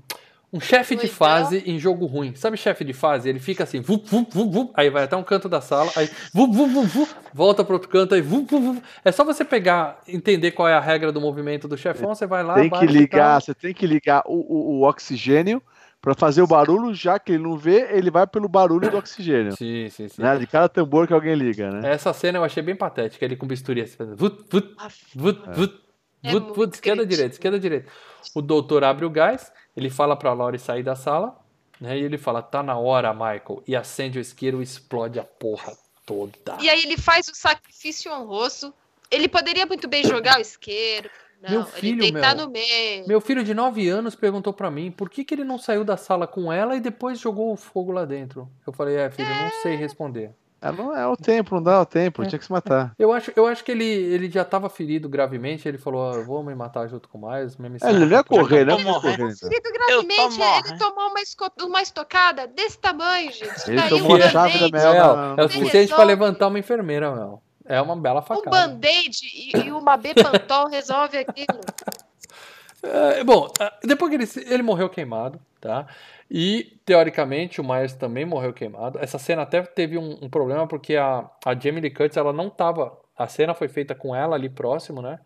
um 0.53 0.59
chefe 0.59 0.95
de 0.95 1.07
fase 1.07 1.63
em 1.65 1.79
jogo 1.79 2.05
ruim. 2.05 2.35
Sabe 2.35 2.57
chefe 2.57 2.83
de 2.83 2.93
fase? 2.93 3.29
Ele 3.29 3.39
fica 3.39 3.63
assim, 3.63 3.79
vup, 3.79 4.05
vup, 4.07 4.29
vup, 4.33 4.51
vup, 4.51 4.71
aí 4.75 4.89
vai 4.89 5.03
até 5.03 5.15
um 5.15 5.23
canto 5.23 5.47
da 5.47 5.61
sala, 5.61 5.89
aí 5.95 6.09
vup, 6.33 6.53
vup, 6.53 6.69
vup, 6.71 6.87
vup, 6.87 7.09
volta 7.33 7.63
pro 7.63 7.73
outro 7.73 7.89
canto, 7.89 8.13
aí 8.13 8.21
vup, 8.21 8.49
vup, 8.49 8.61
vup. 8.61 8.83
É 9.05 9.11
só 9.11 9.23
você 9.23 9.45
pegar, 9.45 10.01
entender 10.07 10.51
qual 10.51 10.67
é 10.67 10.73
a 10.73 10.79
regra 10.79 11.11
do 11.11 11.21
movimento 11.21 11.67
do 11.67 11.77
chefão, 11.77 12.13
você 12.13 12.27
vai 12.27 12.43
lá, 12.43 12.55
Tem 12.55 12.69
que 12.69 12.83
e 12.83 12.87
ligar, 12.87 13.41
você 13.41 13.53
tem 13.53 13.73
que 13.73 13.87
ligar 13.87 14.23
o, 14.25 14.35
o, 14.35 14.79
o 14.79 14.81
oxigênio 14.83 15.61
pra 16.01 16.15
fazer 16.15 16.41
o 16.41 16.47
barulho, 16.47 16.93
já 16.93 17.19
que 17.19 17.31
ele 17.31 17.43
não 17.43 17.55
vê, 17.55 17.87
ele 17.91 18.09
vai 18.09 18.25
pelo 18.25 18.49
barulho 18.49 18.89
do 18.89 18.97
oxigênio. 18.97 19.55
Sim, 19.55 19.87
sim, 19.89 20.07
sim. 20.07 20.21
Né? 20.21 20.35
De 20.35 20.47
cada 20.47 20.67
tambor 20.67 21.05
que 21.05 21.13
alguém 21.13 21.35
liga, 21.35 21.69
né? 21.69 21.93
Essa 21.93 22.11
cena 22.11 22.39
eu 22.39 22.43
achei 22.43 22.63
bem 22.63 22.75
patética, 22.75 23.23
ele 23.23 23.35
com 23.35 23.45
bisturi 23.45 23.81
assim, 23.81 23.95
fazendo 23.95 24.17
vut, 24.17 24.43
vut, 24.49 24.73
Aff, 24.79 24.97
vut, 25.15 25.39
vut, 25.53 25.80
É 26.23 26.31
vut, 26.31 26.43
muito 26.43 26.55
vut, 26.55 26.73
esquerda, 26.73 27.05
direita, 27.05 27.35
esquerda, 27.35 27.59
direita. 27.59 27.91
O 28.35 28.41
doutor 28.41 28.83
abre 28.83 29.05
o 29.05 29.09
gás, 29.09 29.51
ele 29.75 29.89
fala 29.89 30.15
pra 30.15 30.33
Laurie 30.33 30.59
sair 30.59 30.83
da 30.83 30.95
sala, 30.95 31.37
né, 31.79 31.97
e 31.97 32.03
ele 32.03 32.17
fala, 32.17 32.41
tá 32.41 32.61
na 32.61 32.77
hora, 32.77 33.13
Michael, 33.13 33.63
e 33.67 33.75
acende 33.75 34.19
o 34.19 34.21
isqueiro 34.21 34.59
e 34.59 34.63
explode 34.63 35.19
a 35.19 35.23
porra 35.23 35.73
toda. 36.05 36.57
E 36.61 36.69
aí 36.69 36.83
ele 36.83 36.97
faz 36.97 37.27
o 37.27 37.35
sacrifício 37.35 38.11
honroso. 38.11 38.73
Ele 39.09 39.27
poderia 39.27 39.65
muito 39.65 39.87
bem 39.87 40.03
jogar 40.03 40.37
o 40.37 40.41
isqueiro. 40.41 41.09
Não, 41.41 41.49
Meu 41.49 41.65
filho, 41.65 42.03
ele 42.03 42.11
meu. 42.11 42.35
no 42.35 42.49
meio. 42.51 43.07
Meu 43.07 43.19
filho 43.19 43.43
de 43.43 43.53
9 43.53 43.89
anos 43.89 44.15
perguntou 44.15 44.53
pra 44.53 44.69
mim 44.69 44.91
por 44.91 45.09
que, 45.09 45.25
que 45.25 45.33
ele 45.33 45.43
não 45.43 45.57
saiu 45.57 45.83
da 45.83 45.97
sala 45.97 46.27
com 46.27 46.53
ela 46.53 46.75
e 46.75 46.79
depois 46.79 47.19
jogou 47.19 47.51
o 47.51 47.57
fogo 47.57 47.91
lá 47.91 48.05
dentro. 48.05 48.47
Eu 48.65 48.71
falei, 48.71 48.95
é, 48.95 49.09
filho, 49.09 49.27
não 49.27 49.49
sei 49.63 49.75
responder. 49.75 50.31
É, 50.63 50.71
não 50.71 50.95
é 50.95 51.07
o 51.07 51.17
tempo, 51.17 51.55
não 51.55 51.63
dá 51.63 51.81
o 51.81 51.85
tempo, 51.87 52.21
É. 52.21 52.27
tinha 52.27 52.37
que 52.37 52.45
se 52.45 52.51
matar. 52.51 52.93
Eu 52.99 53.11
acho, 53.11 53.31
eu 53.35 53.47
acho 53.47 53.63
que 53.63 53.71
ele, 53.71 53.83
ele 53.83 54.29
já 54.29 54.43
estava 54.43 54.69
ferido 54.69 55.09
gravemente. 55.09 55.67
Ele 55.67 55.79
falou: 55.79 56.11
"Ah, 56.11 56.17
Eu 56.17 56.25
vou 56.25 56.43
me 56.43 56.53
matar 56.53 56.87
junto 56.87 57.09
com 57.09 57.17
o 57.17 57.31
Miles. 57.31 57.57
Minha 57.57 57.71
missão 57.71 57.89
É, 57.89 57.91
ele 57.91 58.05
não 58.05 58.11
ia 58.11 58.23
cumprida." 58.23 58.77
correr, 58.77 59.17
né? 59.17 59.33
Ferido 59.35 59.69
gravemente, 59.73 60.39
ele 60.69 60.77
tomou 60.77 61.07
uma, 61.09 61.19
esco- 61.19 61.51
uma 61.63 61.81
estocada 61.81 62.45
desse 62.45 62.77
tamanho, 62.77 63.31
gente. 63.31 63.71
Ele 63.71 63.81
tomou 63.89 64.11
um 64.11 64.15
a 64.23 64.29
chave 64.29 64.59
da 64.59 64.69
Mel 64.77 64.93
na- 65.15 65.35
é 65.41 65.45
o 65.45 65.49
suficiente 65.49 65.93
pra 65.95 66.03
levantar 66.03 66.47
uma 66.47 66.59
enfermeira, 66.59 67.11
Mel. 67.15 67.41
É 67.65 67.81
uma 67.81 67.95
bela 67.95 68.19
um 68.19 68.23
facada. 68.23 68.49
band-aid 68.67 69.17
e, 69.23 69.57
e 69.67 69.71
uma 69.71 69.97
Bepantol 69.97 70.67
resolve 70.69 71.17
aquilo. 71.17 71.47
É, 72.83 73.23
bom, 73.23 73.47
ah, 73.59 73.71
depois 73.83 74.09
que 74.09 74.15
ele, 74.15 74.25
se- 74.25 74.43
ele 74.51 74.63
morreu 74.63 74.89
queimado, 74.89 75.39
tá? 75.59 75.85
E, 76.33 76.79
teoricamente, 76.85 77.59
o 77.59 77.63
Myers 77.63 77.93
também 77.93 78.25
morreu 78.25 78.53
queimado. 78.53 78.97
Essa 79.01 79.19
cena 79.19 79.41
até 79.41 79.61
teve 79.63 79.97
um, 79.97 80.17
um 80.21 80.29
problema, 80.29 80.65
porque 80.65 80.95
a, 80.95 81.29
a 81.45 81.53
Jamie 81.53 81.81
Lee 81.81 81.91
Curtis, 81.91 82.15
ela 82.15 82.31
não 82.31 82.49
tava... 82.49 82.97
A 83.17 83.27
cena 83.27 83.53
foi 83.53 83.67
feita 83.67 83.93
com 83.93 84.15
ela 84.15 84.33
ali 84.33 84.49
próximo, 84.49 85.01
né? 85.01 85.19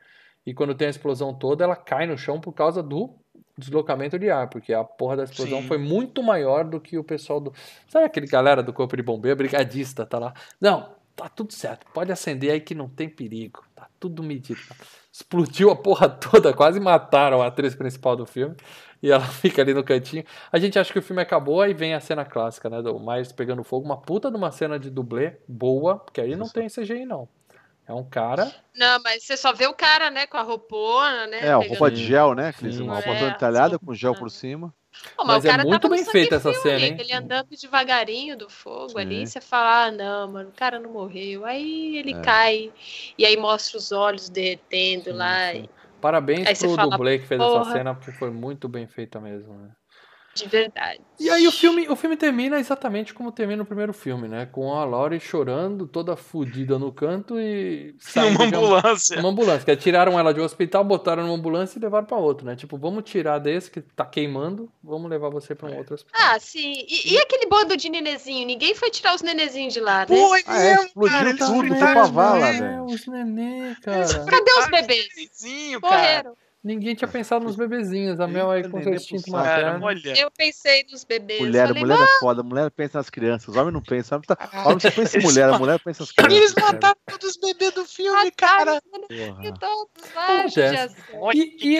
E 0.43 0.51
quando 0.51 0.73
tem 0.73 0.87
a 0.87 0.89
explosão 0.89 1.31
toda, 1.31 1.63
ela 1.63 1.75
cai 1.75 2.07
no 2.07 2.17
chão 2.17 2.41
por 2.41 2.53
causa 2.53 2.81
do 2.81 3.15
deslocamento 3.55 4.17
de 4.17 4.31
ar, 4.31 4.49
porque 4.49 4.73
a 4.73 4.83
porra 4.83 5.17
da 5.17 5.23
explosão 5.25 5.61
Sim. 5.61 5.67
foi 5.67 5.77
muito 5.77 6.23
maior 6.23 6.65
do 6.65 6.81
que 6.81 6.97
o 6.97 7.03
pessoal 7.03 7.39
do... 7.39 7.53
Sabe 7.87 8.05
aquele 8.05 8.25
galera 8.25 8.63
do 8.63 8.73
corpo 8.73 8.97
de 8.97 9.03
bombeiro, 9.03 9.37
brigadista, 9.37 10.07
tá 10.07 10.17
lá? 10.17 10.33
Não, 10.59 10.94
tá 11.15 11.29
tudo 11.29 11.53
certo, 11.53 11.85
pode 11.93 12.11
acender 12.11 12.51
aí 12.51 12.59
que 12.59 12.75
não 12.75 12.89
tem 12.89 13.07
perigo, 13.09 13.63
tá 13.75 13.87
tudo 13.99 14.21
medido. 14.23 14.59
Explodiu 15.11 15.69
a 15.71 15.75
porra 15.75 16.09
toda, 16.09 16.53
quase 16.53 16.79
mataram 16.79 17.41
a 17.41 17.47
atriz 17.47 17.73
principal 17.73 18.15
do 18.15 18.25
filme, 18.25 18.55
e 19.01 19.11
ela 19.11 19.23
fica 19.59 19.61
ali 19.61 19.73
no 19.73 19.83
cantinho. 19.83 20.23
A 20.51 20.59
gente 20.59 20.77
acha 20.77 20.91
que 20.91 20.99
o 20.99 21.01
filme 21.01 21.21
acabou, 21.21 21.61
aí 21.61 21.73
vem 21.73 21.93
a 21.93 21.99
cena 21.99 22.25
clássica, 22.25 22.69
né, 22.69 22.81
do 22.81 22.99
Myers 22.99 23.31
pegando 23.31 23.63
fogo, 23.63 23.85
uma 23.85 23.97
puta 23.97 24.29
de 24.29 24.37
uma 24.37 24.51
cena 24.51 24.77
de 24.77 24.89
dublê 24.89 25.37
boa, 25.47 25.97
porque 25.99 26.19
aí 26.21 26.35
não 26.35 26.49
tem 26.49 26.67
CGI 26.67 27.05
não. 27.05 27.27
É 27.87 27.93
um 27.93 28.03
cara 28.03 28.51
Não, 28.75 28.99
mas 29.03 29.23
você 29.23 29.37
só 29.37 29.53
vê 29.53 29.67
o 29.67 29.73
cara, 29.73 30.09
né, 30.09 30.25
com 30.25 30.37
a 30.37 30.41
roupona, 30.41 31.27
né? 31.27 31.37
É, 31.45 31.51
a 31.51 31.59
pegando- 31.59 31.69
roupa 31.69 31.91
de 31.91 32.03
gel, 32.03 32.33
né? 32.33 32.47
Aqueles, 32.47 32.77
Sim. 32.77 32.81
uma 32.83 32.99
É, 32.99 33.05
roupa 33.05 33.25
entalhada 33.35 33.69
roupas- 33.77 33.85
com 33.87 33.93
gel 33.93 34.15
por 34.15 34.31
cima. 34.31 34.73
Pô, 35.15 35.23
Mas 35.25 35.43
o 35.43 35.47
é 35.47 35.51
cara 35.51 35.63
muito 35.63 35.87
bem 35.87 36.03
feita 36.03 36.35
essa 36.35 36.53
cena, 36.53 36.85
hein? 36.85 36.97
Ele 36.99 37.13
andando 37.13 37.47
devagarinho 37.49 38.37
do 38.37 38.49
fogo 38.49 38.91
Sim. 38.91 38.99
ali, 38.99 39.27
você 39.27 39.39
fala, 39.39 39.85
ah, 39.85 39.91
não, 39.91 40.31
mano, 40.31 40.49
o 40.49 40.53
cara 40.53 40.79
não 40.79 40.91
morreu. 40.91 41.45
Aí 41.45 41.97
ele 41.97 42.13
É. 42.13 42.21
cai, 42.21 42.71
e 43.17 43.25
aí 43.25 43.37
mostra 43.37 43.77
os 43.77 43.91
olhos 43.91 44.29
derretendo 44.29 45.11
Sim, 45.11 45.17
lá, 45.17 45.51
sim. 45.51 45.69
Parabéns 46.01 46.47
Aí 46.47 46.55
pro 46.55 46.77
dublê 46.89 47.17
que 47.17 47.25
fez 47.25 47.41
essa 47.41 47.63
cena, 47.63 47.95
porque 47.95 48.11
foi 48.11 48.29
muito 48.29 48.67
bem 48.67 48.85
feita 48.87 49.19
mesmo, 49.19 49.55
né? 49.55 49.71
De 50.35 50.47
verdade. 50.49 50.99
E 51.17 51.29
aí 51.29 51.47
o 51.47 51.51
filme, 51.51 51.87
o 51.87 51.95
filme 51.95 52.17
termina 52.17 52.59
exatamente 52.59 53.13
como 53.13 53.31
termina 53.31 53.63
o 53.63 53.65
primeiro 53.65 53.93
filme, 53.93 54.27
né? 54.27 54.45
Com 54.45 54.73
a 54.73 54.83
Laurie 54.83 55.19
chorando, 55.19 55.87
toda 55.87 56.15
fodida 56.17 56.77
no 56.77 56.91
canto 56.91 57.39
e 57.39 57.95
Numa 58.17 58.27
de 58.29 58.35
uma- 58.35 58.45
ambulância. 58.45 59.19
Uma 59.19 59.29
ambulância, 59.29 59.63
que 59.63 59.71
é, 59.71 59.75
tiraram 59.77 60.19
ela 60.19 60.33
de 60.33 60.41
um 60.41 60.43
hospital, 60.43 60.83
botaram 60.83 61.23
numa 61.23 61.35
ambulância 61.35 61.79
e 61.79 61.81
levaram 61.81 62.05
pra 62.05 62.17
outro, 62.17 62.45
né? 62.45 62.55
Tipo, 62.55 62.77
vamos 62.77 63.03
tirar 63.09 63.39
desse 63.39 63.71
que 63.71 63.79
tá 63.79 64.05
queimando, 64.05 64.69
vamos 64.83 65.09
levar 65.09 65.29
você 65.29 65.55
pra 65.55 65.69
um 65.69 65.77
outro 65.77 65.95
hospital. 65.95 66.19
Ah, 66.21 66.37
sim. 66.37 66.73
E, 66.85 67.13
e 67.13 67.17
aquele 67.17 67.45
bando 67.45 67.77
de 67.77 67.87
nenezinho? 67.89 68.45
Ninguém 68.45 68.75
foi 68.75 68.89
tirar 68.89 69.15
os 69.15 69.21
nenezinhos 69.21 69.73
de 69.73 69.79
lá, 69.79 69.99
né? 70.01 70.07
Foi 70.17 70.43
Ah, 70.45 70.61
é, 70.61 70.73
explodiu 70.83 71.17
cara. 71.17 71.37
Tudo, 71.37 71.75
pra 71.77 72.03
os 72.03 72.09
vala, 72.09 72.51
velho. 72.51 72.83
os 72.85 73.07
nenê, 73.07 73.73
cara. 73.81 74.05
Cadê 74.25 74.51
os 74.59 74.67
bebês? 74.69 75.07
Morreram. 75.81 76.33
Ninguém 76.65 76.95
tinha 76.95 77.07
pensado 77.07 77.45
nos 77.45 77.55
bebezinhos. 77.55 78.19
A 78.19 78.27
Mel 78.27 78.49
aí 78.49 78.67
com 78.67 78.81
seu 78.81 78.91
instinto 78.93 79.29
materno. 79.29 79.85
olha. 79.85 80.19
Eu 80.19 80.31
pensei 80.31 80.83
nos 80.91 81.03
bebês. 81.03 81.39
Mulher, 81.39 81.67
Falei, 81.67 81.81
mulher 81.83 81.99
é 81.99 82.19
foda, 82.19 82.41
mulher 82.41 82.71
pensa 82.71 82.97
nas 82.97 83.09
crianças, 83.09 83.47
os 83.49 83.55
homens 83.55 83.71
não 83.73 83.81
pensam. 83.83 84.17
Homem, 84.17 84.25
tá, 84.27 84.49
homem 84.65 84.79
só 84.79 84.89
pensa 84.89 85.19
em 85.19 85.21
mulher, 85.21 85.43
a 85.43 85.51
ma- 85.51 85.59
mulher 85.59 85.79
pensa 85.79 86.01
nas 86.01 86.11
crianças. 86.11 86.37
Eles 86.37 86.53
mataram 86.55 86.97
todos 87.07 87.29
os 87.29 87.37
bebês 87.37 87.71
do 87.73 87.85
filme, 87.85 88.31
cara. 88.31 88.81
judiação. 90.49 90.95
Olha 91.21 91.37
E- 91.37 91.55
e. 91.61 91.77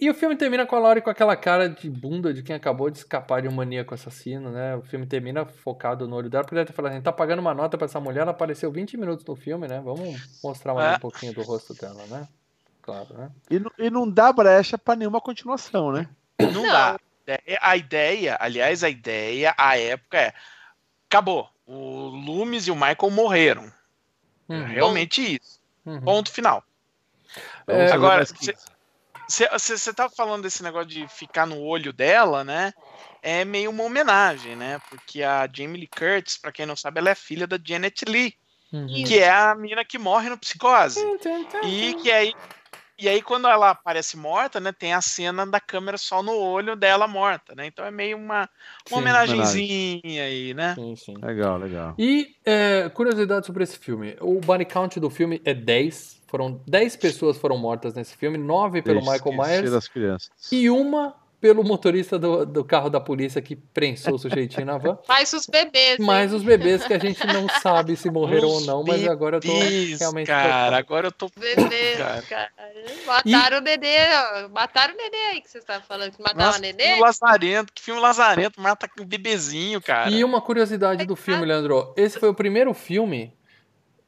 E 0.00 0.10
o 0.10 0.14
filme 0.14 0.36
termina 0.36 0.66
com 0.66 0.76
a 0.76 0.78
Laurie 0.78 1.02
com 1.02 1.10
aquela 1.10 1.36
cara 1.36 1.68
de 1.68 1.88
bunda 1.88 2.32
de 2.34 2.42
quem 2.42 2.54
acabou 2.56 2.90
de 2.90 2.98
escapar 2.98 3.42
de 3.42 3.48
um 3.48 3.52
maníaco 3.52 3.94
assassino, 3.94 4.50
né? 4.50 4.76
O 4.76 4.82
filme 4.82 5.06
termina 5.06 5.44
focado 5.46 6.08
no 6.08 6.16
olho 6.16 6.28
dela, 6.28 6.42
porque 6.44 6.54
deve 6.54 6.66
ter 6.66 6.72
falado 6.72 6.92
assim, 6.92 7.00
tá 7.02 7.12
pagando 7.12 7.38
uma 7.40 7.54
nota 7.54 7.76
pra 7.78 7.84
essa 7.84 8.00
mulher, 8.00 8.22
ela 8.22 8.30
apareceu 8.32 8.70
20 8.70 8.96
minutos 8.96 9.24
no 9.24 9.36
filme, 9.36 9.66
né? 9.68 9.80
Vamos 9.84 10.16
mostrar 10.42 10.74
mais 10.74 10.94
É. 10.94 10.96
um 10.96 11.00
pouquinho 11.00 11.32
do 11.32 11.42
rosto 11.42 11.74
dela, 11.74 12.02
né? 12.08 12.26
Claro, 12.86 13.12
né? 13.14 13.30
E, 13.50 13.58
não- 13.58 13.72
e 13.76 13.90
não 13.90 14.08
dá 14.08 14.32
brecha 14.32 14.78
pra 14.78 14.94
nenhuma 14.96 15.20
continuação, 15.20 15.90
né? 15.92 16.08
Não, 16.38 16.52
Não. 16.52 16.66
dá. 16.72 16.98
É, 17.26 17.58
A 17.60 17.76
ideia, 17.76 18.36
aliás, 18.40 18.84
a 18.84 18.88
ideia, 18.88 19.52
a 19.58 19.76
época 19.76 20.16
é. 20.18 20.32
Acabou. 21.10 21.50
O 21.66 22.06
Loomis 22.08 22.68
e 22.68 22.70
o 22.70 22.76
Michael 22.76 23.10
morreram. 23.10 23.72
Uhum, 24.48 24.62
Realmente 24.64 25.34
isso. 25.34 25.60
uhum. 25.84 26.00
Ponto 26.02 26.30
final. 26.30 26.62
É, 27.66 27.90
agora, 27.90 28.24
Você 28.24 29.48
você 29.58 29.92
tava 29.92 30.08
falando 30.14 30.44
desse 30.44 30.62
negócio 30.62 30.86
de 30.86 31.08
ficar 31.08 31.46
no 31.46 31.58
olho 31.60 31.92
dela, 31.92 32.44
né? 32.44 32.72
É 33.20 33.44
meio 33.44 33.70
uma 33.70 33.82
homenagem, 33.82 34.54
né? 34.54 34.80
Porque 34.88 35.24
a 35.24 35.48
Jamie 35.52 35.80
Lee 35.80 35.88
Curtis, 35.88 36.38
pra 36.38 36.52
quem 36.52 36.64
não 36.64 36.76
sabe, 36.76 37.00
ela 37.00 37.10
é 37.10 37.14
filha 37.16 37.44
da 37.48 37.58
Janet 37.62 38.04
Lee, 38.06 38.34
Uhum. 38.72 39.04
Que 39.04 39.20
é 39.20 39.30
a 39.30 39.54
mina 39.54 39.84
que 39.84 39.96
morre 39.96 40.28
no 40.28 40.36
psicose. 40.36 41.00
E 41.64 41.94
que 41.94 42.10
aí, 42.10 42.34
e 42.98 43.08
aí 43.08 43.20
quando 43.20 43.46
ela 43.46 43.70
aparece 43.70 44.16
morta, 44.16 44.58
né, 44.58 44.72
tem 44.72 44.92
a 44.92 45.00
cena 45.00 45.46
da 45.46 45.60
câmera 45.60 45.98
só 45.98 46.22
no 46.22 46.36
olho 46.36 46.74
dela 46.76 47.06
morta, 47.06 47.54
né? 47.54 47.66
Então 47.66 47.84
é 47.84 47.90
meio 47.90 48.16
uma, 48.16 48.48
uma 48.90 48.98
homenagenzinha 48.98 50.24
aí, 50.24 50.54
né? 50.54 50.74
Sim, 50.74 50.96
sim. 50.96 51.14
Legal, 51.22 51.58
legal. 51.58 51.94
E 51.98 52.34
é, 52.44 52.88
curiosidade 52.88 53.46
sobre 53.46 53.64
esse 53.64 53.78
filme. 53.78 54.16
O 54.20 54.40
body 54.40 54.64
count 54.64 54.98
do 54.98 55.10
filme 55.10 55.40
é 55.44 55.52
10. 55.52 56.22
Foram 56.26 56.60
10 56.66 56.96
pessoas 56.96 57.36
foram 57.36 57.56
mortas 57.56 57.94
nesse 57.94 58.16
filme, 58.16 58.36
9 58.36 58.82
pelo 58.82 59.00
Michael 59.00 59.36
Myers 59.36 59.70
das 59.70 59.86
crianças. 59.86 60.30
e 60.50 60.68
uma 60.68 61.14
pelo 61.46 61.62
motorista 61.62 62.18
do, 62.18 62.44
do 62.44 62.64
carro 62.64 62.90
da 62.90 62.98
polícia 62.98 63.40
que 63.40 63.54
prensou 63.54 64.14
o 64.14 64.18
sujeitinho 64.18 64.66
na 64.66 64.76
van. 64.78 64.98
Mais 65.06 65.32
os 65.32 65.46
bebês. 65.46 66.00
hein? 66.00 66.04
Mais 66.04 66.32
os 66.32 66.42
bebês 66.42 66.84
que 66.84 66.92
a 66.92 66.98
gente 66.98 67.24
não 67.24 67.48
sabe 67.62 67.94
se 67.96 68.10
morreram 68.10 68.48
ou 68.48 68.56
Os 68.56 68.66
não, 68.66 68.82
mas 68.82 69.06
agora 69.06 69.36
eu 69.36 69.40
tô 69.40 69.46
bebês, 69.46 70.00
realmente 70.00 70.26
Cara, 70.26 70.42
preocupado. 70.48 70.74
agora 70.76 71.06
eu 71.06 71.12
tô. 71.12 71.30
Bebês, 71.38 71.98
Cara. 71.98 72.22
cara. 72.22 72.50
Mataram 73.06 73.58
o 73.58 73.60
nenê. 73.60 73.96
ó. 74.44 74.48
Mataram 74.48 74.94
o 74.94 74.96
nenê 74.96 75.16
aí 75.34 75.40
que 75.40 75.48
você 75.48 75.58
estava 75.58 75.84
falando. 75.84 76.10
que 76.10 76.20
Mataram 76.20 76.46
Nossa, 76.46 76.58
o 76.58 76.62
que 76.62 76.72
nenê? 76.72 76.84
filme 76.88 77.00
lazarento, 77.02 77.72
que 77.72 77.82
filme 77.82 78.00
lazarento, 78.00 78.60
mata 78.60 78.90
um 79.00 79.04
bebezinho, 79.04 79.80
cara. 79.80 80.10
E 80.10 80.24
uma 80.24 80.40
curiosidade 80.40 81.06
do 81.06 81.14
filme, 81.14 81.46
Leandro. 81.46 81.94
Esse 81.96 82.18
foi 82.18 82.28
o 82.28 82.34
primeiro 82.34 82.74
filme. 82.74 83.32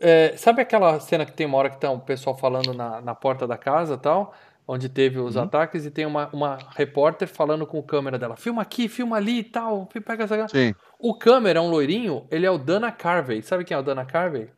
é, 0.01 0.35
sabe 0.36 0.60
aquela 0.62 0.98
cena 0.98 1.24
que 1.24 1.32
tem 1.32 1.47
uma 1.47 1.56
hora 1.59 1.70
que 1.70 1.78
tá 1.78 1.89
o 1.90 2.01
pessoal 2.01 2.36
falando 2.36 2.74
na, 2.74 3.01
na 3.01 3.15
porta 3.15 3.47
da 3.47 3.56
casa 3.56 3.94
e 3.94 3.98
tal? 3.98 4.35
Onde 4.70 4.86
teve 4.89 5.19
os 5.19 5.35
Uhum. 5.35 5.45
ataques 5.45 5.86
e 5.86 5.90
tem 5.90 6.05
uma, 6.05 6.28
uma 6.31 6.59
repórter 6.77 7.27
falando 7.27 7.66
com 7.66 7.78
o 7.78 7.82
câmera 7.82 8.19
dela. 8.19 8.36
Filma 8.36 8.61
aqui, 8.61 8.86
filma 8.86 9.16
ali 9.16 9.39
e 9.39 9.45
tal. 9.45 9.89
Pega 10.05 10.24
essa... 10.24 10.47
Sim. 10.49 10.74
O 10.99 11.15
câmera 11.16 11.59
é 11.59 11.62
um 11.62 11.70
loirinho, 11.70 12.27
ele 12.31 12.45
é 12.45 12.51
o 12.51 12.59
Dana 12.59 12.93
Carvey. 12.93 13.40
Sabe 13.43 13.65
quem 13.65 13.74
é 13.74 13.81
o 13.81 13.82
Dana 13.82 14.05
Carvey? 14.05 14.51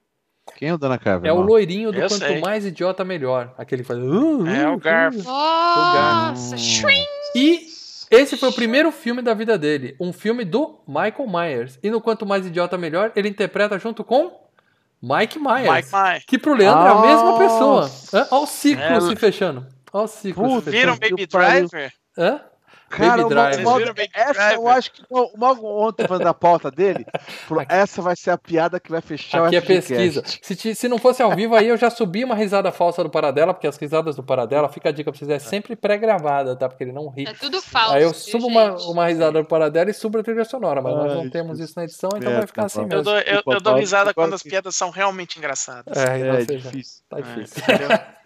Quem 0.57 0.69
é 0.69 0.75
o 0.75 0.79
Dana 0.79 0.99
Carver? 0.99 1.31
É 1.31 1.33
o 1.33 1.41
loirinho 1.41 1.93
do 1.93 1.99
Eu 1.99 2.09
quanto 2.09 2.25
sei. 2.27 2.41
mais 2.41 2.67
idiota, 2.67 3.05
melhor. 3.05 3.55
Aquele 3.57 3.83
que 3.83 3.89
faz. 3.89 4.01
"Uh, 4.01 4.45
É 4.49 4.69
o 4.69 4.77
Garf. 4.79 5.17
Nossa, 5.23 6.57
Hum. 6.57 6.59
shrink. 6.59 7.07
E 7.37 7.67
esse 8.11 8.37
foi 8.37 8.49
o 8.49 8.53
primeiro 8.53 8.91
filme 8.91 9.23
da 9.23 9.33
vida 9.33 9.57
dele. 9.57 9.95
Um 10.01 10.13
filme 10.13 10.45
do 10.45 10.81
Michael 10.89 11.29
Myers. 11.29 11.79
E 11.85 11.89
no 11.91 12.01
Quanto 12.01 12.27
Mais 12.27 12.45
Idiota 12.45 12.77
Melhor, 12.77 13.13
ele 13.15 13.29
interpreta 13.29 13.79
junto 13.79 14.03
com 14.03 14.41
Mike 15.01 15.39
Myers. 15.39 15.71
Mike 15.71 15.89
Myers. 15.95 16.25
Que 16.27 16.37
pro 16.37 16.55
Leandro 16.55 16.85
é 16.85 16.91
a 16.91 17.01
mesma 17.01 17.39
pessoa. 17.39 17.91
Olha 18.33 18.43
o 18.43 18.47
ciclo 18.47 18.83
É, 18.83 19.01
se 19.01 19.15
fechando. 19.15 19.65
Olha 19.93 20.05
o 20.05 20.09
ciclo 20.09 20.49
se 20.49 20.55
Puta, 20.57 20.71
Viram. 20.71 20.97
Baby. 20.97 21.27
Driver? 21.27 21.93
Hã? 22.17 22.41
Cara, 22.91 23.11
Baby 23.11 23.23
o 23.23 23.29
Driver. 23.29 23.63
Mal- 23.65 23.81
essa 23.81 24.43
eu 24.53 24.63
Driver? 24.63 24.67
acho 24.77 24.93
que 24.93 25.03
o 25.09 25.39
Mal 25.39 25.65
ontem 25.65 26.07
falando 26.07 26.25
da 26.25 26.35
pauta 26.35 26.71
dele, 26.71 27.07
falou, 27.47 27.63
Aqui- 27.63 27.73
essa 27.73 28.03
vai 28.03 28.17
ser 28.17 28.31
a 28.33 28.37
piada 28.39 28.81
que 28.81 28.91
vai 28.91 29.01
fechar 29.01 29.47
Aqui 29.47 29.55
é 29.57 29.59
o 29.59 29.63
FGCast. 29.63 29.93
pesquisa. 29.95 30.23
Se, 30.43 30.57
ti- 30.57 30.75
se 30.75 30.89
não 30.89 30.99
fosse 30.99 31.23
ao 31.23 31.35
vivo, 31.35 31.55
aí 31.55 31.69
eu 31.69 31.77
já 31.77 31.89
subi 31.89 32.25
uma 32.25 32.35
risada 32.35 32.73
falsa 32.73 33.03
do 33.05 33.09
Paradela, 33.09 33.55
porque 33.55 33.67
as 33.69 33.77
risadas 33.77 34.17
do 34.17 34.23
Paradela, 34.25 34.69
fica 34.69 34.89
a 34.89 34.93
dica 34.93 35.11
pra 35.13 35.19
vocês, 35.19 35.31
é 35.31 35.39
sempre 35.39 35.77
pré-gravada, 35.77 36.57
tá? 36.57 36.69
Porque 36.69 36.83
ele 36.85 36.93
não 36.93 37.09
ri. 37.09 37.27
É 37.29 37.33
tudo 37.33 37.63
falso. 37.63 37.95
Aí 37.95 38.03
eu 38.03 38.13
subo 38.13 38.49
uma, 38.49 38.73
gente? 38.77 38.91
uma 38.91 39.07
risada 39.07 39.41
do 39.41 39.47
Paradela 39.47 39.89
e 39.89 39.95
subo 39.95 40.19
a 40.19 40.23
trilha 40.25 40.45
sonora, 40.45 40.83
mas 40.83 40.93
nós 40.95 41.13
Ai, 41.13 41.17
não 41.17 41.31
temos 41.31 41.61
isso 41.61 41.75
na 41.77 41.85
edição, 41.85 42.11
então 42.17 42.33
vai 42.33 42.47
ficar 42.47 42.65
assim 42.67 42.83
esperto, 42.83 43.09
Eu 43.09 43.15
mesmo. 43.15 43.33
dou, 43.33 43.35
eu, 43.53 43.55
eu 43.55 43.61
dou 43.61 43.75
risada 43.77 44.13
quando 44.13 44.35
as 44.35 44.43
piadas 44.43 44.75
são 44.75 44.91
realmente 44.91 45.39
engraçadas. 45.39 45.97
É, 45.97 46.21
É, 46.21 46.33
ou 46.33 46.45
seja, 46.45 46.71
difícil. 46.71 47.03
tá 47.09 47.19
É, 47.19 47.23
difícil. 47.23 47.63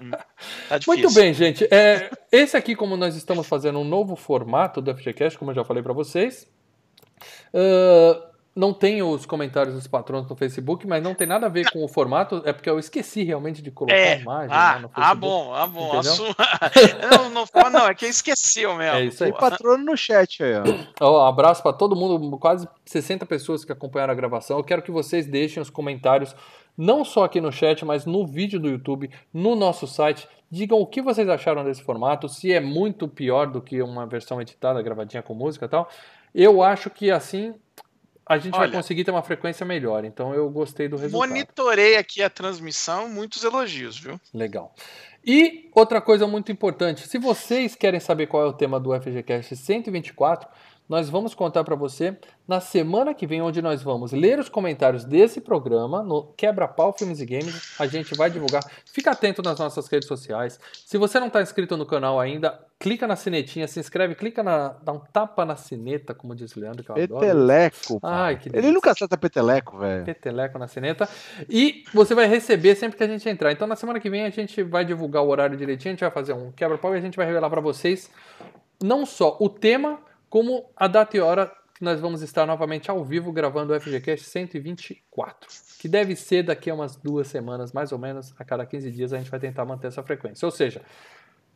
Hum, 0.01 0.11
tá 0.11 0.79
difícil. 0.79 0.87
Muito 0.87 1.13
bem, 1.13 1.35
gente. 1.35 1.69
É, 1.71 2.11
esse 2.33 2.57
aqui, 2.57 2.75
como 2.75 2.97
nós 2.97 3.15
estamos 3.15 3.47
fazendo 3.47 3.79
um 3.79 3.85
novo 3.85 4.17
formato 4.17 4.54
do 4.81 4.95
FGCast, 4.95 5.39
como 5.39 5.51
eu 5.51 5.55
já 5.55 5.65
falei 5.65 5.83
para 5.83 5.93
vocês, 5.93 6.49
ah, 7.53 8.31
não 8.57 8.73
tem 8.73 9.03
os 9.03 9.27
comentários 9.27 9.75
dos 9.75 9.87
patrões 9.89 10.29
no 10.29 10.37
Facebook, 10.37 10.87
mas 10.87 11.03
não 11.03 11.13
tem 11.13 11.27
nada 11.27 11.47
a 11.47 11.49
ver 11.49 11.69
com 11.73 11.85
o 11.85 11.89
formato, 11.89 12.41
é 12.45 12.53
porque 12.53 12.71
eu 12.71 12.79
esqueci 12.79 13.25
realmente 13.25 13.61
de 13.61 13.71
colocar 13.71 13.97
a 13.97 13.99
É, 13.99 14.21
imagem 14.21 14.57
ah, 14.57 14.73
Facebook. 14.75 15.01
ah, 15.03 15.15
bom, 15.15 15.55
ah, 15.55 15.67
bom. 15.67 15.99
Assuma. 15.99 16.37
não, 17.11 17.31
não, 17.31 17.47
fala, 17.47 17.71
não, 17.71 17.89
é 17.89 17.95
que 17.95 18.07
esqueceu 18.07 18.75
mesmo. 18.77 18.97
É 18.97 19.05
isso 19.07 19.25
aí. 19.25 19.33
Tem 19.33 19.41
patrono 19.41 19.85
no 19.85 19.97
chat 19.97 20.43
aí, 20.45 20.55
ó. 20.55 20.63
Ó, 21.01 21.27
abraço 21.27 21.63
para 21.63 21.73
todo 21.73 21.97
mundo, 21.97 22.39
quase 22.39 22.69
60 22.87 23.27
pessoas 23.27 23.65
que 23.65 23.73
acompanharam 23.73 24.13
a 24.13 24.17
gravação. 24.17 24.57
Eu 24.57 24.65
quero 24.65 24.83
que 24.83 24.91
vocês 24.93 25.27
deixem 25.27 25.61
os 25.61 25.69
comentários, 25.69 26.37
não 26.79 27.05
só 27.05 27.25
aqui 27.25 27.41
no 27.41 27.51
chat, 27.51 27.85
mas 27.85 28.07
no 28.07 28.25
vídeo 28.25 28.61
do 28.61 28.69
YouTube, 28.69 29.11
no 29.33 29.57
nosso 29.57 29.89
site. 29.89 30.29
Digam 30.55 30.79
o 30.79 30.87
que 30.87 31.03
vocês 31.03 31.29
acharam 31.29 31.65
desse 31.65 31.83
formato, 31.83 32.29
se 32.29 32.53
é 32.53 32.61
muito 32.61 33.09
pior 33.09 33.47
do 33.47 33.61
que 33.61 33.83
uma 33.83 34.07
versão 34.07 34.41
editada, 34.41 34.81
gravadinha 34.81 35.21
com 35.21 35.35
música 35.35 35.65
e 35.65 35.69
tal. 35.69 35.89
Eu 36.33 36.63
acho 36.63 36.89
que 36.91 37.11
assim 37.11 37.55
a 38.25 38.39
gente 38.39 38.53
vai 38.53 38.69
Olha. 38.69 38.73
conseguir 38.73 39.03
ter 39.03 39.11
uma 39.11 39.23
frequência 39.23 39.67
melhor. 39.67 40.05
Então 40.05 40.33
eu 40.33 40.49
gostei 40.49 40.87
do 40.89 40.97
resultado. 40.97 41.29
Monitorei 41.29 41.97
aqui 41.97 42.23
a 42.23 42.31
transmissão, 42.31 43.09
muitos 43.09 43.43
elogios, 43.43 43.99
viu? 43.99 44.19
Legal. 44.33 44.73
E 45.27 45.69
outra 45.75 46.01
coisa 46.01 46.25
muito 46.27 46.53
importante, 46.53 47.09
se 47.09 47.19
vocês 47.19 47.75
querem 47.75 47.99
saber 47.99 48.29
qual 48.29 48.45
é 48.45 48.47
o 48.47 48.53
tema 48.53 48.79
do 48.79 48.95
FGCast 48.95 49.57
124, 49.57 50.49
nós 50.89 51.09
vamos 51.09 51.35
contar 51.35 51.65
para 51.65 51.75
você 51.75 52.17
na 52.47 52.61
semana 52.61 53.15
que 53.15 53.27
vem, 53.27 53.41
onde 53.41 53.63
nós 53.63 53.83
vamos 53.83 54.13
ler 54.13 54.39
os 54.39 54.51
comentários 54.51 55.03
desse 55.05 55.41
programa 55.41 56.03
no 56.03 56.25
Quebra-Pau 56.37 56.95
Filmes 56.97 57.21
e 57.21 57.27
Games. 57.27 57.75
A 57.81 57.87
gente 57.87 58.15
vai 58.15 58.31
divulgar. 58.31 58.63
Fica 58.85 59.13
atento 59.13 59.43
nas 59.43 59.59
nossas 59.59 59.87
redes 59.89 60.07
sociais. 60.07 60.61
Se 60.85 60.99
você 60.99 61.19
não 61.19 61.29
está 61.29 61.41
inscrito 61.41 61.75
no 61.77 61.87
canal 61.87 62.21
ainda, 62.21 62.61
clica 62.79 63.07
na 63.07 63.17
sinetinha, 63.17 63.67
se 63.67 63.81
inscreve, 63.81 64.15
clica 64.15 64.43
na. 64.43 64.77
dá 64.83 64.93
um 64.93 64.99
tapa 65.01 65.45
na 65.47 65.57
sineta, 65.57 66.13
como 66.15 66.35
diz 66.35 66.55
o 66.55 66.61
Leandro, 66.61 66.85
que 66.85 66.91
eu 66.91 66.97
adoro. 66.97 67.21
Peteleco. 67.21 67.99
Ai, 68.03 68.35
pai. 68.35 68.37
que 68.37 68.49
Ele 68.49 68.53
delícia. 68.57 68.73
nunca 68.75 68.91
acerta 68.91 69.17
peteleco, 69.17 69.79
velho. 69.79 70.05
peteleco 70.05 70.59
na 70.59 70.69
sineta. 70.69 71.09
E 71.49 71.85
você 71.95 72.15
vai 72.15 72.27
receber 72.27 72.75
sempre 72.75 72.99
que 72.99 73.05
a 73.05 73.09
gente 73.09 73.27
entrar. 73.27 73.51
Então, 73.53 73.67
na 73.67 73.75
semana 73.77 73.99
que 73.99 74.11
vem, 74.11 74.25
a 74.25 74.31
gente 74.31 74.63
vai 74.63 74.85
divulgar 74.85 75.23
o 75.23 75.29
horário 75.29 75.57
direitinho, 75.57 75.93
a 75.93 75.95
gente 75.95 76.01
vai 76.03 76.11
fazer 76.11 76.35
um 76.35 76.53
quebra-pau 76.53 76.95
e 76.95 76.99
a 76.99 77.01
gente 77.01 77.17
vai 77.17 77.25
revelar 77.25 77.49
para 77.49 77.63
vocês 77.63 78.11
não 78.83 79.07
só 79.07 79.37
o 79.41 79.49
tema, 79.49 79.99
como 80.35 80.69
a 80.77 80.89
data 80.89 81.17
e 81.17 81.21
hora 81.21 81.47
que 81.77 81.85
nós 81.85 82.01
vamos 82.01 82.21
estar 82.21 82.45
novamente 82.45 82.91
ao 82.91 83.05
vivo 83.05 83.31
gravando 83.31 83.73
o 83.73 83.81
FGCast 83.81 84.29
124. 84.29 85.49
Que 85.79 85.87
deve 85.87 86.17
ser 86.17 86.43
daqui 86.43 86.69
a 86.69 86.75
umas 86.75 86.97
duas 86.97 87.29
semanas, 87.29 87.73
mais 87.73 87.93
ou 87.93 88.01
menos, 88.01 88.35
a 88.37 88.45
cada 88.45 88.67
15 88.67 88.91
dias 88.91 89.13
a 89.13 89.19
gente 89.19 89.31
vai 89.31 89.39
tentar 89.39 89.65
manter 89.65 89.87
essa 89.87 90.03
frequência. 90.03 90.45
Ou 90.45 90.51
seja, 90.51 90.83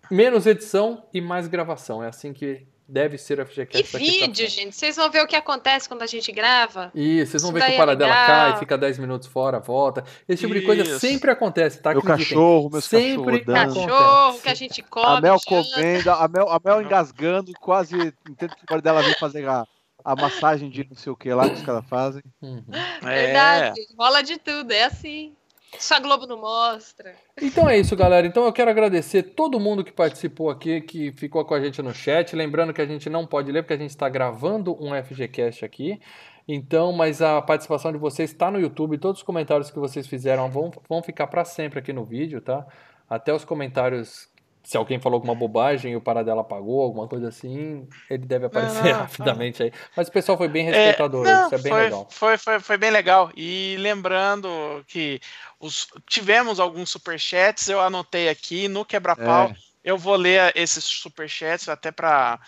menos 0.09 0.47
edição 0.47 1.05
e 1.13 1.21
mais 1.21 1.49
gravação. 1.49 2.05
É 2.05 2.07
assim 2.07 2.33
que 2.33 2.69
deve 2.89 3.19
ser 3.19 3.39
E 3.39 3.45
FGCast 3.45 3.91
pra 3.91 4.01
vídeo, 4.01 4.49
gente. 4.49 4.75
Vocês 4.75 4.97
vão 4.97 5.11
ver 5.11 5.23
o 5.23 5.27
que 5.27 5.37
acontece 5.37 5.87
quando 5.89 6.03
a 6.03 6.07
gente 6.07 6.33
grava. 6.33 6.91
Isso, 6.95 7.33
vocês 7.33 7.43
vão 7.43 7.51
Isso 7.51 7.61
ver 7.61 7.67
que 7.67 7.73
o 7.73 7.75
é 7.75 7.77
Paradela 7.77 8.11
legal. 8.11 8.27
cai, 8.27 8.59
fica 8.59 8.79
10 8.79 8.99
minutos 8.99 9.29
fora, 9.29 9.61
volta. 9.61 10.03
Esse 10.27 10.43
tipo 10.43 10.55
de 10.55 10.63
coisa 10.63 10.83
Isso. 10.83 10.99
sempre 10.99 11.31
acontece, 11.31 11.81
tá? 11.81 11.91
Meu 11.91 12.01
Acreditem. 12.01 12.29
cachorro, 12.29 12.71
meus 12.71 12.85
Sempre 12.85 13.41
cachorros 13.41 13.45
dando. 13.45 13.87
Cachorro 13.87 14.41
que 14.41 14.49
a 14.49 14.55
gente 14.55 14.83
come. 14.83 15.07
A 15.07 15.21
Mel 15.21 15.37
comendo, 15.45 16.11
a 16.11 16.29
Mel, 16.29 16.49
a 16.49 16.61
Mel 16.65 16.83
engasgando, 16.83 17.53
quase 17.61 18.13
tentando 18.25 18.57
que 18.57 18.75
o 18.75 18.81
dela 18.81 19.03
vir 19.03 19.19
fazer 19.19 19.47
a, 19.47 19.67
a 20.05 20.17
massagem 20.17 20.71
de 20.71 20.87
não 20.89 20.97
sei 20.97 21.13
o 21.13 21.17
que 21.17 21.33
lá 21.33 21.49
que 21.49 21.57
os 21.57 21.63
caras 21.63 21.85
fazem. 21.89 22.23
Uhum. 22.41 22.65
É. 23.03 23.27
Verdade. 23.27 23.81
Rola 23.99 24.23
de 24.23 24.39
tudo, 24.39 24.73
é 24.73 24.85
assim. 24.85 25.35
Isso 25.77 25.95
a 25.95 26.01
Globo 26.01 26.27
não 26.27 26.41
mostra. 26.41 27.15
Então 27.41 27.69
é 27.69 27.79
isso, 27.79 27.95
galera. 27.95 28.27
Então 28.27 28.45
eu 28.45 28.53
quero 28.53 28.71
agradecer 28.71 29.23
todo 29.23 29.61
mundo 29.61 29.85
que 29.85 29.93
participou 29.93 30.51
aqui, 30.51 30.81
que 30.81 31.13
ficou 31.13 31.45
com 31.45 31.55
a 31.55 31.61
gente 31.61 31.83
no 31.83 31.93
chat. 31.93 32.35
Lembrando 32.35 32.73
que 32.73 32.81
a 32.81 32.87
gente 32.87 33.11
não 33.11 33.27
pode 33.27 33.53
ler 33.53 33.63
porque 33.63 33.75
a 33.75 33.79
gente 33.79 33.91
está 33.91 34.09
gravando 34.09 34.77
um 34.83 34.91
FGCast 35.03 35.65
aqui. 35.65 36.01
Então, 36.49 36.93
mas 36.93 37.21
a 37.21 37.43
participação 37.43 37.93
de 37.93 37.99
vocês 37.99 38.31
está 38.31 38.51
no 38.51 38.59
YouTube. 38.59 38.97
Todos 38.97 39.21
os 39.21 39.25
comentários 39.25 39.71
que 39.71 39.79
vocês 39.79 40.07
fizeram 40.07 40.51
vão, 40.51 40.73
vão 40.89 41.03
ficar 41.03 41.27
para 41.27 41.45
sempre 41.45 41.79
aqui 41.79 41.93
no 41.93 42.05
vídeo, 42.05 42.41
tá? 42.41 42.67
Até 43.09 43.35
os 43.35 43.45
comentários. 43.45 44.29
Se 44.69 44.77
alguém 44.77 45.01
falou 45.01 45.17
alguma 45.17 45.35
bobagem 45.35 45.93
e 45.93 45.97
o 45.97 46.01
Paradela 46.01 46.43
apagou, 46.43 46.83
alguma 46.83 47.09
coisa 47.09 47.29
assim, 47.29 47.89
ele 48.11 48.27
deve 48.27 48.45
aparecer 48.45 48.93
não, 48.93 49.01
rapidamente 49.01 49.63
aí. 49.63 49.73
Mas 49.97 50.09
o 50.09 50.13
pessoal 50.13 50.37
foi 50.37 50.47
bem 50.47 50.69
É, 50.69 50.73
respeitador, 50.73 51.25
não, 51.25 51.47
isso 51.47 51.55
é 51.55 51.59
bem 51.59 51.73
foi, 51.73 51.85
legal. 51.85 52.07
Foi, 52.11 52.37
foi, 52.37 52.61
foi 52.61 52.77
bem 52.77 52.91
legal. 52.91 53.33
E 53.35 53.77
lembrando 53.79 54.85
que 54.87 55.21
os, 55.59 55.89
tivemos 56.07 56.61
alguns 56.61 56.91
superchats, 56.91 57.67
eu 57.71 57.81
anotei 57.81 58.29
aqui 58.29 58.69
no 58.69 58.85
quebra-pau. 58.85 59.47
É. 59.47 59.57
Eu 59.83 59.97
vou 59.97 60.17
ler 60.17 60.53
esses 60.55 60.85
superchats 60.85 61.67
até 61.71 61.91
para 61.91 62.39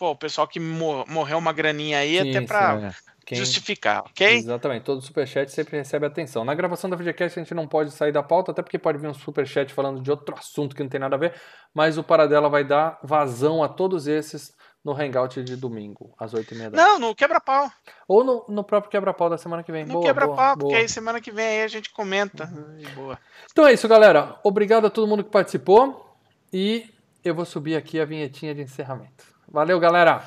o 0.00 0.16
pessoal 0.16 0.48
que 0.48 0.58
mor- 0.58 1.08
morreu 1.08 1.38
uma 1.38 1.52
graninha 1.52 1.98
aí, 1.98 2.20
Sim, 2.20 2.28
até 2.28 2.40
para 2.40 2.92
É. 3.06 3.09
Quem- 3.30 3.38
justificar, 3.38 4.00
ok? 4.00 4.26
Exatamente, 4.36 4.82
todo 4.82 5.00
superchat 5.00 5.50
sempre 5.52 5.76
recebe 5.76 6.04
atenção. 6.06 6.44
Na 6.44 6.54
gravação 6.54 6.90
da 6.90 6.96
videocast 6.96 7.38
a 7.38 7.42
gente 7.42 7.54
não 7.54 7.66
pode 7.66 7.90
sair 7.92 8.12
da 8.12 8.22
pauta, 8.22 8.50
até 8.52 8.60
porque 8.62 8.78
pode 8.78 8.98
vir 8.98 9.06
um 9.08 9.14
superchat 9.14 9.72
falando 9.72 10.00
de 10.02 10.10
outro 10.10 10.34
assunto 10.36 10.74
que 10.74 10.82
não 10.82 10.90
tem 10.90 11.00
nada 11.00 11.14
a 11.16 11.18
ver, 11.18 11.34
mas 11.72 11.96
o 11.96 12.02
Paradela 12.02 12.48
vai 12.48 12.64
dar 12.64 12.98
vazão 13.02 13.62
a 13.62 13.68
todos 13.68 14.06
esses 14.06 14.52
no 14.84 14.92
Hangout 14.92 15.42
de 15.44 15.56
domingo, 15.56 16.14
às 16.18 16.32
8h30 16.32 16.70
da 16.70 16.70
noite. 16.70 16.76
Não, 16.76 16.98
no 16.98 17.14
quebra-pau. 17.14 17.70
Ou 18.08 18.24
no, 18.24 18.44
no 18.48 18.64
próprio 18.64 18.90
quebra-pau 18.90 19.28
da 19.28 19.36
semana 19.36 19.62
que 19.62 19.70
vem. 19.70 19.84
No 19.84 20.00
quebra-pau, 20.00 20.56
porque 20.56 20.74
aí 20.74 20.88
semana 20.88 21.20
que 21.20 21.30
vem 21.30 21.46
aí 21.46 21.62
a 21.62 21.68
gente 21.68 21.90
comenta. 21.90 22.46
Boa. 22.94 23.18
Então 23.52 23.66
é 23.66 23.74
isso, 23.74 23.86
galera. 23.86 24.38
Obrigado 24.42 24.86
a 24.86 24.90
todo 24.90 25.06
mundo 25.06 25.22
que 25.22 25.30
participou 25.30 26.16
e 26.52 26.88
eu 27.22 27.34
vou 27.34 27.44
subir 27.44 27.76
aqui 27.76 28.00
a 28.00 28.04
vinhetinha 28.04 28.54
de 28.54 28.62
encerramento. 28.62 29.24
Valeu, 29.46 29.78
galera. 29.78 30.24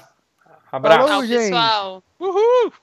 Abraço. 0.72 1.08
Falou, 1.08 1.22
Tchau, 1.22 1.26
gente. 1.26 1.40
pessoal. 1.50 2.04
Uhul! 2.20 2.74